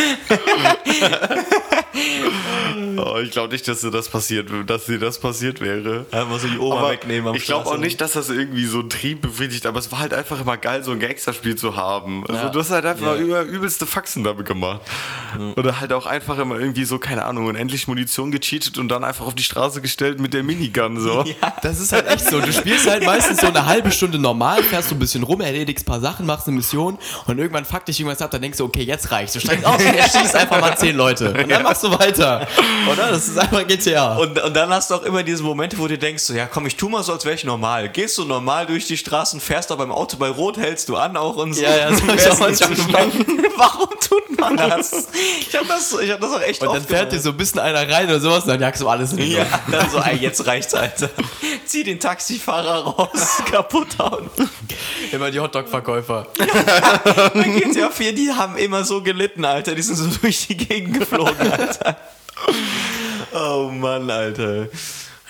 Oh, 2.98 3.18
ich 3.20 3.32
glaube 3.32 3.52
nicht, 3.54 3.68
dass 3.68 3.82
dir 3.82 3.92
das 3.92 4.10
passiert, 4.10 4.50
dass 4.68 4.86
dir 4.86 5.00
das 5.00 5.20
passiert 5.20 5.60
wäre. 5.62 6.06
Einfach 6.12 6.40
so 6.40 6.48
die 6.48 6.58
Oma 6.58 6.81
Aber 6.82 6.92
wegnehmen 6.92 7.30
am 7.30 7.36
ich 7.36 7.46
glaube 7.46 7.68
auch 7.68 7.78
nicht, 7.78 8.02
dass 8.02 8.14
das 8.14 8.30
irgendwie 8.30 8.66
so 8.66 8.80
einen 8.80 8.90
Trieb 8.90 9.22
befriedigt, 9.22 9.66
aber 9.66 9.80
es 9.80 9.92
war 9.92 10.00
halt 10.00 10.14
einfach 10.14 10.40
immer 10.42 10.58
geil, 10.58 10.84
so 10.84 10.92
ein 10.92 11.00
Gangsterspiel 11.00 11.56
zu 11.56 11.76
haben. 11.76 12.24
Also 12.28 12.42
Ja. 12.44 12.50
du 12.50 12.60
hast 12.60 12.72
halt 12.72 12.86
einfach 12.86 13.16
Ja. 13.16 13.22
über 13.22 13.42
übelste 13.44 13.86
Faxen 13.86 14.24
damit 14.24 14.46
gemacht. 14.46 14.82
Oder 15.56 15.80
halt 15.80 15.94
auch 15.94 16.06
einfach 16.06 16.38
immer 16.38 16.60
irgendwie 16.60 16.84
so, 16.86 17.00
keine 17.00 17.26
Ahnung, 17.26 17.46
unendlich 17.48 17.88
Munition 17.88 18.32
gecheatet 18.32 18.78
und 18.78 18.90
dann 18.90 19.04
einfach 19.04 19.26
auf 19.26 19.36
die 19.36 19.44
Straße 19.44 19.82
gestellt 19.82 20.20
mit 20.20 20.34
der 20.34 20.44
Minigun 20.44 21.00
so. 21.00 21.24
Das 21.62 21.80
ist 21.80 21.92
halt 21.94 22.08
echt 22.08 22.28
so. 22.30 22.40
Du 22.40 22.52
spielst 22.52 22.90
halt 22.90 23.06
meistens 23.06 23.42
so 23.42 23.48
eine 23.48 23.66
halbe 23.66 23.92
Stunde 23.92 24.18
normal, 24.20 24.64
fährst 24.64 24.90
so 24.90 24.96
ein 24.96 25.00
bisschen 25.00 25.24
rum, 25.24 25.42
erledigst 25.42 25.86
ein 25.86 25.92
paar 25.92 26.00
Sachen, 26.02 26.26
machst 26.26 26.48
eine 26.48 26.58
Mission 26.58 26.98
und 27.28 27.38
irgendwann 27.40 27.66
fuck 27.66 27.86
dich 27.86 28.00
irgendwas 28.00 28.22
ab, 28.22 28.32
dann 28.32 28.42
denkst 28.42 28.58
du, 28.58 28.66
okay, 28.66 28.84
jetzt 28.84 29.12
reicht's. 29.12 29.34
Du 29.34 29.40
steigst 29.40 29.66
aus 29.66 29.80
und 29.82 29.94
erschießt 29.96 30.36
einfach 30.36 30.60
mal 30.60 30.76
zehn 30.78 30.96
Leute. 30.96 31.34
Und 31.34 31.50
dann 31.50 31.64
machst 31.64 31.84
du 31.84 31.92
weiter. 31.92 32.48
Oder? 32.92 33.10
Das 33.12 33.28
ist 33.28 33.38
einfach 33.38 33.66
GTA. 33.68 34.16
Und, 34.18 34.42
und 34.42 34.56
dann 34.56 34.70
hast 34.70 34.90
du 34.92 34.96
auch 34.96 35.04
immer 35.04 35.24
diese 35.24 35.44
Momente, 35.44 35.78
wo 35.78 35.88
du 35.88 35.98
denkst, 35.98 36.24
so, 36.24 36.34
ja 36.34 36.46
komm, 36.48 36.66
ich 36.66 36.71
tu 36.78 36.90
mal 36.90 37.04
so, 37.04 37.14
als 37.14 37.26
wäre 37.26 37.36
ich 37.36 37.44
normal. 37.44 37.90
Gehst 37.90 38.18
du 38.18 38.26
normal 38.26 38.66
durch 38.66 38.86
die 38.86 38.98
Straßen, 38.98 39.40
fährst 39.40 39.72
aber 39.72 39.84
im 39.84 39.92
Auto 39.92 40.18
bei 40.18 40.30
Rot, 40.30 40.58
hältst 40.58 40.90
du 40.90 40.96
an 40.96 41.18
auch 41.18 41.36
und 41.36 41.54
so. 41.54 41.62
Ja, 41.62 41.76
ja, 41.76 41.90
das 41.90 42.02
hab 42.02 42.50
ich 42.50 42.64
auch 42.64 42.70
nicht 42.70 42.82
schnell. 42.82 43.12
Warum 43.58 43.90
tut 44.00 44.40
man 44.40 44.58
das? 44.58 45.08
Ich 45.40 45.56
hab 45.56 45.68
das, 45.68 45.98
ich 46.00 46.12
hab 46.12 46.20
das 46.20 46.32
auch 46.32 46.42
echt 46.42 46.62
Und 46.62 46.74
dann 46.74 46.84
fährt 46.84 47.12
dir 47.12 47.20
so 47.20 47.30
ein 47.30 47.38
bisschen 47.38 47.60
einer 47.60 47.90
rein 47.90 48.06
oder 48.08 48.20
sowas 48.20 48.44
und 48.44 48.50
dann 48.50 48.62
jagst 48.62 48.82
du 48.82 48.90
alles 48.90 49.12
in 49.12 49.18
die 49.18 49.34
Ja, 49.34 49.46
dann 49.70 49.90
so, 49.90 50.00
ey, 50.00 50.18
jetzt 50.18 50.46
reicht's, 50.46 50.74
Alter. 50.74 51.10
Zieh 51.66 51.84
den 51.84 52.00
Taxifahrer 52.00 52.84
raus, 52.84 53.42
kaputt 53.52 53.98
hauen. 54.00 54.30
Immer 55.12 55.32
die 55.32 55.40
Hotdog-Verkäufer. 55.40 56.28
Bei 57.34 57.44
GTA 57.44 57.90
4, 57.90 58.14
die 58.14 58.32
haben 58.32 58.58
immer 58.58 58.84
so 58.84 59.02
gelitten, 59.02 59.46
Alter. 59.46 59.76
Die 59.76 59.82
sind 59.82 59.96
so 59.96 60.08
durch 60.22 60.48
die 60.48 60.58
Gegend 60.58 61.00
geflogen, 61.00 61.52
Alter. 61.52 61.98
Oh 63.34 63.70
Mann, 63.72 64.10
Alter. 64.10 64.68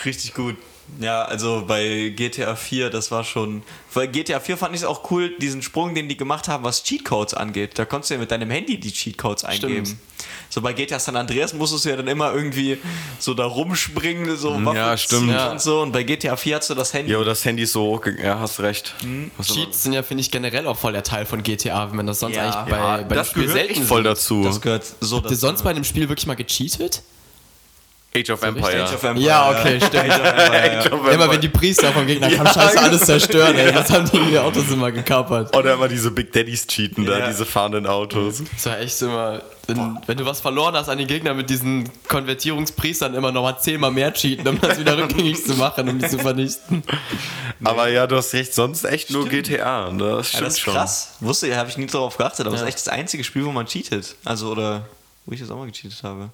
Richtig 0.06 0.34
gut. 0.34 0.56
Ja, 1.00 1.24
also 1.24 1.64
bei 1.68 2.12
GTA 2.16 2.56
4, 2.56 2.90
das 2.90 3.12
war 3.12 3.24
schon. 3.24 3.64
Bei 3.94 4.08
GTA 4.08 4.40
4 4.40 4.58
fand 4.58 4.76
ich 4.76 4.82
es 4.82 4.88
auch 4.88 5.10
cool, 5.12 5.36
diesen 5.40 5.62
Sprung, 5.62 5.96
den 5.96 6.08
die 6.10 6.18
gemacht 6.18 6.48
haben, 6.48 6.64
was 6.64 6.84
Cheatcodes 6.84 7.34
angeht. 7.34 7.80
Da 7.80 7.86
konntest 7.86 8.10
du 8.12 8.16
ja 8.16 8.20
mit 8.20 8.30
deinem 8.32 8.50
Handy 8.52 8.80
die 8.80 8.92
Cheatcodes 8.92 9.44
eingeben. 9.44 9.86
Stimmt. 9.86 10.00
So 10.50 10.62
bei 10.62 10.74
GTA 10.74 11.00
San 11.00 11.16
Andreas 11.16 11.54
musstest 11.54 11.86
du 11.86 11.90
ja 11.90 11.96
dann 11.96 12.08
immer 12.08 12.34
irgendwie 12.34 12.78
so 13.20 13.34
da 13.34 13.46
rumspringen, 13.46 14.36
so 14.38 14.54
Waffen 14.66 14.76
ja, 14.76 14.98
stimmt. 14.98 15.22
ziehen 15.22 15.30
Ja. 15.32 15.52
und 15.52 15.62
so. 15.62 15.82
Und 15.82 15.92
bei 15.94 16.04
GTA 16.04 16.36
4 16.36 16.58
hast 16.58 16.70
du 16.70 16.76
das 16.76 16.94
Handy. 16.94 17.12
Ja, 17.14 17.24
das 17.24 17.44
Handy 17.46 17.64
ist 17.64 17.72
so 17.72 17.84
hoch, 17.84 18.06
ja, 18.22 18.38
hast 18.40 18.60
recht. 18.60 18.94
Hast 19.38 19.50
du- 19.50 19.54
Cheats 19.56 19.84
sind 19.84 19.94
ja, 19.94 20.04
finde 20.04 20.22
ich, 20.22 20.30
generell 20.30 20.68
auch 20.68 20.78
voll 20.78 20.92
der 20.94 21.04
Teil 21.04 21.26
von 21.26 21.42
GTA, 21.42 21.90
wenn 21.90 21.96
man 21.98 22.08
das 22.08 22.20
sonst 22.20 22.36
Ja. 22.36 22.44
eigentlich 22.44 22.70
bei, 22.70 22.78
ja, 22.78 22.98
bei 22.98 23.04
dem 23.04 23.10
das 23.16 23.30
Spiel 23.30 23.44
gehört 23.48 23.68
selten 23.68 23.84
voll 23.84 24.04
dazu. 24.04 24.44
Das 24.44 24.60
gehört 24.62 24.84
so 25.00 25.18
Habt 25.18 25.32
ihr 25.32 25.38
sonst 25.38 25.64
bei 25.64 25.70
einem 25.72 25.84
Spiel 25.86 26.10
wirklich 26.10 26.28
mal 26.28 26.36
gecheatet? 26.36 27.02
Age 28.14 28.30
of 28.32 28.44
Empire. 28.44 28.84
Age 28.84 28.94
of 28.94 29.04
Empire, 29.04 29.26
Ja, 29.26 29.50
okay, 29.52 29.78
stimmt. 29.80 29.96
Age 29.96 30.20
of 30.20 30.26
Empire, 30.28 30.74
ja. 31.08 31.12
Immer 31.14 31.32
wenn 31.32 31.40
die 31.40 31.48
Priester 31.48 31.94
vom 31.94 32.06
Gegner 32.06 32.30
kamen, 32.36 32.48
scheiße, 32.54 32.80
alles 32.82 33.02
zerstören, 33.06 33.56
ey. 33.58 33.72
Das 33.72 33.90
haben 33.90 34.10
die 34.12 34.18
in 34.18 34.30
die 34.32 34.38
Autos 34.40 34.70
immer 34.70 34.92
gekapert. 34.92 35.56
Oder 35.56 35.76
immer 35.76 35.88
diese 35.88 36.12
Big 36.12 36.34
Daddies 36.34 36.68
cheaten 36.68 37.06
da, 37.06 37.20
Ja. 37.20 37.28
diese 37.28 37.46
fahrenden 37.46 37.88
Autos. 37.88 38.44
Das 38.54 38.66
war 38.66 38.80
echt 38.80 39.02
immer, 39.02 39.42
wenn, 39.68 39.98
wenn 40.08 40.18
du 40.18 40.26
was 40.26 40.42
verloren 40.42 40.76
hast 40.76 40.90
an 40.90 40.98
den 40.98 41.08
Gegner 41.08 41.34
mit 41.34 41.50
diesen 41.50 41.90
Konvertierungspriestern, 42.10 43.14
immer 43.14 43.32
nochmal 43.32 43.58
zehnmal 43.60 43.92
mehr 43.92 44.12
cheaten, 44.14 44.46
um 44.48 44.60
das 44.60 44.78
wieder 44.78 44.98
rückgängig 45.02 45.42
zu 45.46 45.54
machen, 45.56 45.88
um 45.88 45.98
die 46.00 46.08
zu 46.08 46.20
vernichten. 46.20 46.84
Aber 47.64 47.88
ja, 47.88 48.08
du 48.08 48.18
hast 48.18 48.34
recht, 48.34 48.54
sonst 48.54 48.84
echt 48.84 49.10
nur 49.12 49.28
GTA. 49.28 49.90
ne? 49.92 50.00
Das 50.18 50.18
Ja, 50.18 50.24
stimmt 50.24 50.48
das 50.48 50.54
ist 50.56 50.60
schon. 50.60 50.74
krass. 50.74 51.14
Wusste 51.22 51.48
ich, 51.48 51.56
habe 51.56 51.70
ich 51.70 51.78
nie 51.78 51.86
darauf 51.86 52.18
geachtet, 52.18 52.42
aber 52.46 52.52
das 52.52 52.62
Ja. 52.62 52.68
ist 52.68 52.76
echt 52.76 52.88
das 52.88 52.94
einzige 52.94 53.24
Spiel, 53.24 53.46
wo 53.46 53.52
man 53.52 53.68
cheatet. 53.68 54.16
Also, 54.26 54.50
oder 54.52 54.86
wo 55.26 55.32
ich 55.34 55.40
das 55.40 55.50
auch 55.52 55.58
mal 55.58 55.68
gecheatet 55.68 56.04
habe. 56.04 56.30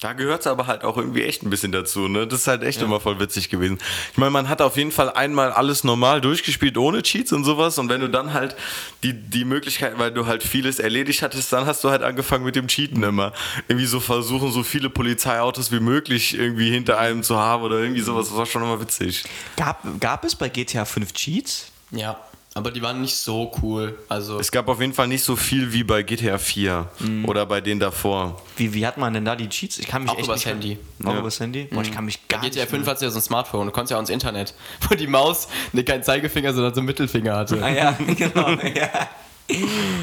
Da 0.00 0.14
gehört 0.14 0.40
es 0.40 0.46
aber 0.46 0.66
halt 0.66 0.82
auch 0.82 0.96
irgendwie 0.96 1.24
echt 1.24 1.42
ein 1.42 1.50
bisschen 1.50 1.72
dazu, 1.72 2.08
ne? 2.08 2.26
Das 2.26 2.40
ist 2.40 2.46
halt 2.46 2.62
echt 2.62 2.80
immer 2.80 3.00
voll 3.00 3.20
witzig 3.20 3.50
gewesen. 3.50 3.78
Ich 4.12 4.16
meine, 4.16 4.30
man 4.30 4.48
hat 4.48 4.62
auf 4.62 4.78
jeden 4.78 4.92
Fall 4.92 5.10
einmal 5.10 5.52
alles 5.52 5.84
normal 5.84 6.22
durchgespielt, 6.22 6.78
ohne 6.78 7.02
Cheats 7.02 7.34
und 7.34 7.44
sowas. 7.44 7.76
Und 7.76 7.90
wenn 7.90 8.00
du 8.00 8.08
dann 8.08 8.32
halt 8.32 8.56
die, 9.02 9.12
die 9.12 9.44
Möglichkeit, 9.44 9.98
weil 9.98 10.10
du 10.10 10.24
halt 10.24 10.42
vieles 10.42 10.78
erledigt 10.78 11.20
hattest, 11.20 11.52
dann 11.52 11.66
hast 11.66 11.84
du 11.84 11.90
halt 11.90 12.02
angefangen 12.02 12.44
mit 12.46 12.56
dem 12.56 12.66
Cheaten 12.66 13.02
immer. 13.02 13.34
Irgendwie 13.68 13.86
so 13.86 14.00
versuchen, 14.00 14.50
so 14.52 14.62
viele 14.62 14.88
Polizeiautos 14.88 15.70
wie 15.70 15.80
möglich 15.80 16.32
irgendwie 16.32 16.70
hinter 16.70 16.98
einem 16.98 17.22
zu 17.22 17.36
haben 17.36 17.62
oder 17.62 17.78
irgendwie 17.78 18.00
sowas. 18.00 18.28
Das 18.28 18.38
war 18.38 18.46
schon 18.46 18.62
immer 18.62 18.80
witzig. 18.80 19.24
Gab, 19.58 19.82
gab 20.00 20.24
es 20.24 20.34
bei 20.34 20.48
GTA 20.48 20.86
5 20.86 21.12
Cheats? 21.12 21.72
Ja, 21.90 22.18
aber 22.54 22.70
die 22.70 22.82
waren 22.82 23.00
nicht 23.00 23.14
so 23.14 23.52
cool. 23.62 23.96
Also, 24.08 24.38
Es 24.40 24.50
gab 24.50 24.68
auf 24.68 24.80
jeden 24.80 24.92
Fall 24.92 25.06
nicht 25.08 25.22
so 25.22 25.36
viel 25.36 25.72
wie 25.72 25.84
bei 25.84 26.02
GTA 26.02 26.36
4 26.38 26.88
oder 27.26 27.46
bei 27.46 27.60
denen 27.60 27.78
davor. 27.80 28.40
Wie, 28.56 28.74
wie 28.74 28.86
hat 28.86 28.98
man 28.98 29.14
denn 29.14 29.24
da 29.24 29.36
die 29.36 29.48
Cheats? 29.48 29.78
Ich 29.78 29.86
kann 29.86 30.02
mich 30.02 30.10
Auch 30.10 30.16
echt 30.18 30.26
übers 30.26 30.36
nicht 30.38 30.46
Handy. 30.46 30.78
Auch 31.04 31.12
Ja. 31.14 31.18
übers 31.20 31.38
Handy? 31.40 31.64
Boah, 31.70 31.82
ich 31.82 31.92
kann 31.92 32.04
mich 32.04 32.20
bei 32.20 32.36
gar 32.36 32.40
GTA 32.42 32.60
nicht 32.62 32.70
5 32.70 32.86
hat 32.86 33.00
ja 33.02 33.10
so 33.10 33.18
ein 33.18 33.22
Smartphone, 33.22 33.66
du 33.66 33.72
konntest 33.72 33.92
ja 33.92 33.96
auch 33.96 34.00
ins 34.00 34.10
Internet, 34.10 34.54
wo 34.88 34.94
die 34.94 35.06
Maus 35.06 35.48
ne, 35.72 35.84
keinen 35.84 36.02
Zeigefinger, 36.02 36.52
sondern 36.52 36.74
so 36.74 36.80
einen 36.80 36.86
Mittelfinger 36.86 37.36
hatte. 37.36 37.62
Ah 37.62 37.68
ja, 37.70 37.92
genau. 38.16 38.50
ja. 38.50 38.90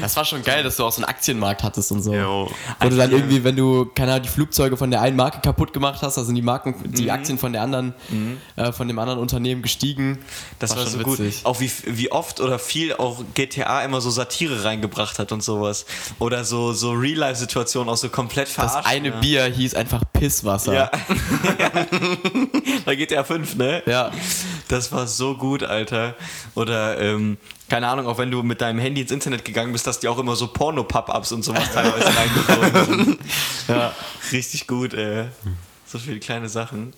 Das 0.00 0.16
war 0.16 0.24
schon 0.24 0.42
geil, 0.42 0.62
dass 0.62 0.76
du 0.76 0.84
auch 0.84 0.92
so 0.92 0.98
einen 1.02 1.04
Aktienmarkt 1.10 1.62
hattest 1.62 1.90
und 1.92 2.02
so. 2.02 2.14
Jo. 2.14 2.50
Wo 2.80 2.88
du 2.88 2.96
dann 2.96 3.10
irgendwie, 3.10 3.42
wenn 3.44 3.56
du, 3.56 3.86
keine 3.94 4.12
Ahnung, 4.12 4.22
die 4.24 4.28
Flugzeuge 4.28 4.76
von 4.76 4.90
der 4.90 5.00
einen 5.02 5.16
Marke 5.16 5.40
kaputt 5.40 5.72
gemacht 5.72 6.00
hast, 6.02 6.18
also 6.18 6.32
die 6.32 6.42
Marken, 6.42 6.74
die 6.92 7.04
Mhm. 7.04 7.10
Aktien 7.10 7.38
von 7.38 7.52
der 7.52 7.62
anderen, 7.62 7.94
äh, 8.56 8.72
von 8.72 8.86
dem 8.88 8.98
anderen 8.98 9.18
Unternehmen 9.18 9.62
gestiegen. 9.62 10.18
Das 10.58 10.76
war, 10.76 10.84
so 10.84 10.92
schon 10.92 11.02
gut. 11.02 11.18
witzig. 11.18 11.44
Auch 11.44 11.60
wie, 11.60 11.70
wie 11.86 12.10
oft 12.12 12.40
oder 12.40 12.58
viel 12.58 12.92
auch 12.94 13.22
GTA 13.34 13.82
immer 13.82 14.00
so 14.00 14.10
Satire 14.10 14.64
reingebracht 14.64 15.18
hat 15.18 15.32
und 15.32 15.42
sowas. 15.42 15.86
Oder 16.18 16.44
so, 16.44 16.72
so 16.72 16.92
Real-Life-Situationen 16.92 17.88
auch 17.88 17.96
so 17.96 18.08
komplett 18.08 18.46
Das 18.48 18.54
verarscht. 18.54 18.88
eine 18.88 19.08
ja. 19.08 19.16
Bier 19.20 19.44
hieß 19.46 19.74
einfach 19.74 20.02
Pisswasser. 20.12 20.74
Ja. 20.74 20.90
Bei 22.84 22.94
GTA 22.96 23.24
5, 23.24 23.56
ne? 23.56 23.82
Ja. 23.86 24.10
Das 24.68 24.92
war 24.92 25.06
so 25.06 25.36
gut, 25.36 25.62
Alter. 25.62 26.14
Oder, 26.54 27.00
ähm, 27.00 27.36
keine 27.68 27.88
Ahnung, 27.88 28.06
auch 28.06 28.18
wenn 28.18 28.30
du 28.30 28.42
mit 28.42 28.60
deinem 28.60 28.78
Handy 28.78 29.02
ins 29.02 29.10
Internet 29.10 29.44
gegangen 29.44 29.72
bist, 29.72 29.86
dass 29.86 30.00
die 30.00 30.08
auch 30.08 30.18
immer 30.18 30.36
so 30.36 30.48
Porno-Pop-Ups 30.48 31.32
und 31.32 31.42
sowas 31.42 31.72
teilweise 31.72 32.16
reingeflogen 32.16 33.06
sind. 33.06 33.18
Ja, 33.68 33.92
richtig 34.32 34.66
gut, 34.66 34.94
ey. 34.94 35.26
So 35.84 35.98
viele 35.98 36.20
kleine 36.20 36.48
Sachen. 36.48 36.94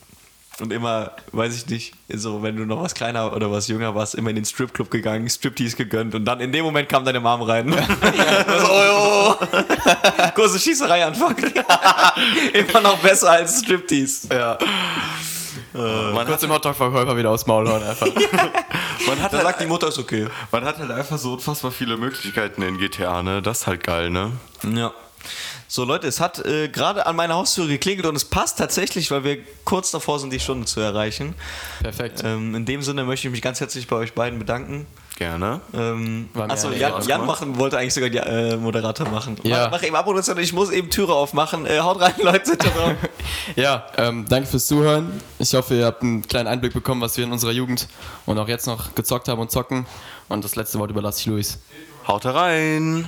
Und 0.60 0.72
immer, 0.72 1.12
weiß 1.32 1.56
ich 1.56 1.66
nicht, 1.68 1.94
so, 2.08 2.42
wenn 2.42 2.56
du 2.56 2.64
noch 2.64 2.82
was 2.82 2.94
kleiner 2.94 3.34
oder 3.34 3.50
was 3.50 3.66
jünger 3.66 3.94
warst, 3.94 4.14
immer 4.14 4.30
in 4.30 4.36
den 4.36 4.44
Stripclub 4.44 4.90
gegangen, 4.90 5.28
Striptease 5.28 5.74
gegönnt 5.74 6.14
und 6.14 6.24
dann 6.26 6.38
in 6.40 6.52
dem 6.52 6.64
Moment 6.64 6.88
kam 6.88 7.04
deine 7.04 7.18
Mom 7.18 7.42
rein. 7.42 7.72
so, 7.72 7.76
oh, 8.70 9.34
oh. 9.40 9.46
Kurze 10.34 10.58
Schießerei 10.60 11.04
anfangen. 11.04 11.52
immer 12.52 12.80
noch 12.82 12.98
besser 12.98 13.30
als 13.30 13.60
Striptease. 13.60 14.28
ja. 14.32 14.58
Man 15.72 16.26
Kurz 16.26 16.40
dem 16.40 16.52
Hotdog-Verkäufer 16.52 17.16
wieder 17.16 17.30
aufs 17.30 17.46
Maul 17.46 17.68
hauen 17.68 17.82
einfach. 17.82 18.06
Man 19.06 19.22
hat, 19.22 19.32
Da 19.32 19.38
halt, 19.38 19.46
sagt 19.46 19.60
die 19.62 19.66
Mutter, 19.66 19.88
ist 19.88 19.98
okay. 19.98 20.28
man 20.50 20.64
hat 20.64 20.78
halt 20.78 20.90
einfach 20.90 21.16
so 21.16 21.32
unfassbar 21.32 21.70
viele 21.70 21.96
Möglichkeiten 21.96 22.60
in 22.60 22.78
GTA, 22.78 23.22
ne? 23.22 23.40
Das 23.40 23.60
ist 23.60 23.66
halt 23.66 23.82
geil, 23.82 24.10
ne? 24.10 24.32
Ja. 24.62 24.92
So 25.68 25.84
Leute, 25.84 26.06
es 26.06 26.20
hat 26.20 26.44
äh, 26.44 26.68
gerade 26.68 27.06
an 27.06 27.16
meiner 27.16 27.34
Haustür 27.34 27.66
geklingelt 27.66 28.06
und 28.06 28.16
es 28.16 28.24
passt 28.24 28.58
tatsächlich, 28.58 29.10
weil 29.10 29.24
wir 29.24 29.38
kurz 29.64 29.90
davor 29.90 30.18
sind, 30.18 30.32
die 30.32 30.40
Stunde 30.40 30.66
zu 30.66 30.80
erreichen. 30.80 31.34
Perfekt. 31.82 32.22
Ähm, 32.24 32.54
in 32.54 32.66
dem 32.66 32.82
Sinne 32.82 33.04
möchte 33.04 33.28
ich 33.28 33.32
mich 33.32 33.42
ganz 33.42 33.60
herzlich 33.60 33.86
bei 33.86 33.96
euch 33.96 34.12
beiden 34.14 34.38
bedanken. 34.38 34.86
Gerne. 35.20 35.60
Ähm, 35.74 36.30
achso, 36.48 36.70
Jan. 36.70 37.02
Jan 37.06 37.26
machen, 37.26 37.58
wollte 37.58 37.76
eigentlich 37.76 37.92
sogar 37.92 38.08
die 38.08 38.16
äh, 38.16 38.56
Moderator 38.56 39.06
machen. 39.10 39.36
Ja. 39.42 39.64
Mach, 39.64 39.72
mach 39.72 39.82
eben 39.82 39.94
Abmoderation, 39.94 40.38
ich 40.38 40.54
muss 40.54 40.70
eben 40.70 40.88
Türe 40.88 41.12
aufmachen. 41.12 41.66
Äh, 41.66 41.80
haut 41.80 42.00
rein, 42.00 42.14
Leute. 42.22 42.56
Ja, 43.54 43.84
ähm, 43.98 44.24
danke 44.26 44.48
fürs 44.48 44.66
Zuhören. 44.66 45.20
Ich 45.38 45.52
hoffe, 45.52 45.74
ihr 45.74 45.84
habt 45.84 46.02
einen 46.02 46.26
kleinen 46.26 46.46
Einblick 46.48 46.72
bekommen, 46.72 47.02
was 47.02 47.18
wir 47.18 47.24
in 47.24 47.32
unserer 47.32 47.52
Jugend 47.52 47.86
und 48.24 48.38
auch 48.38 48.48
jetzt 48.48 48.66
noch 48.66 48.94
gezockt 48.94 49.28
haben 49.28 49.42
und 49.42 49.50
zocken. 49.50 49.84
Und 50.30 50.42
das 50.42 50.56
letzte 50.56 50.78
Wort 50.78 50.90
überlasse 50.90 51.20
ich 51.20 51.26
Luis. 51.26 51.58
Haut 52.08 52.24
rein! 52.24 53.06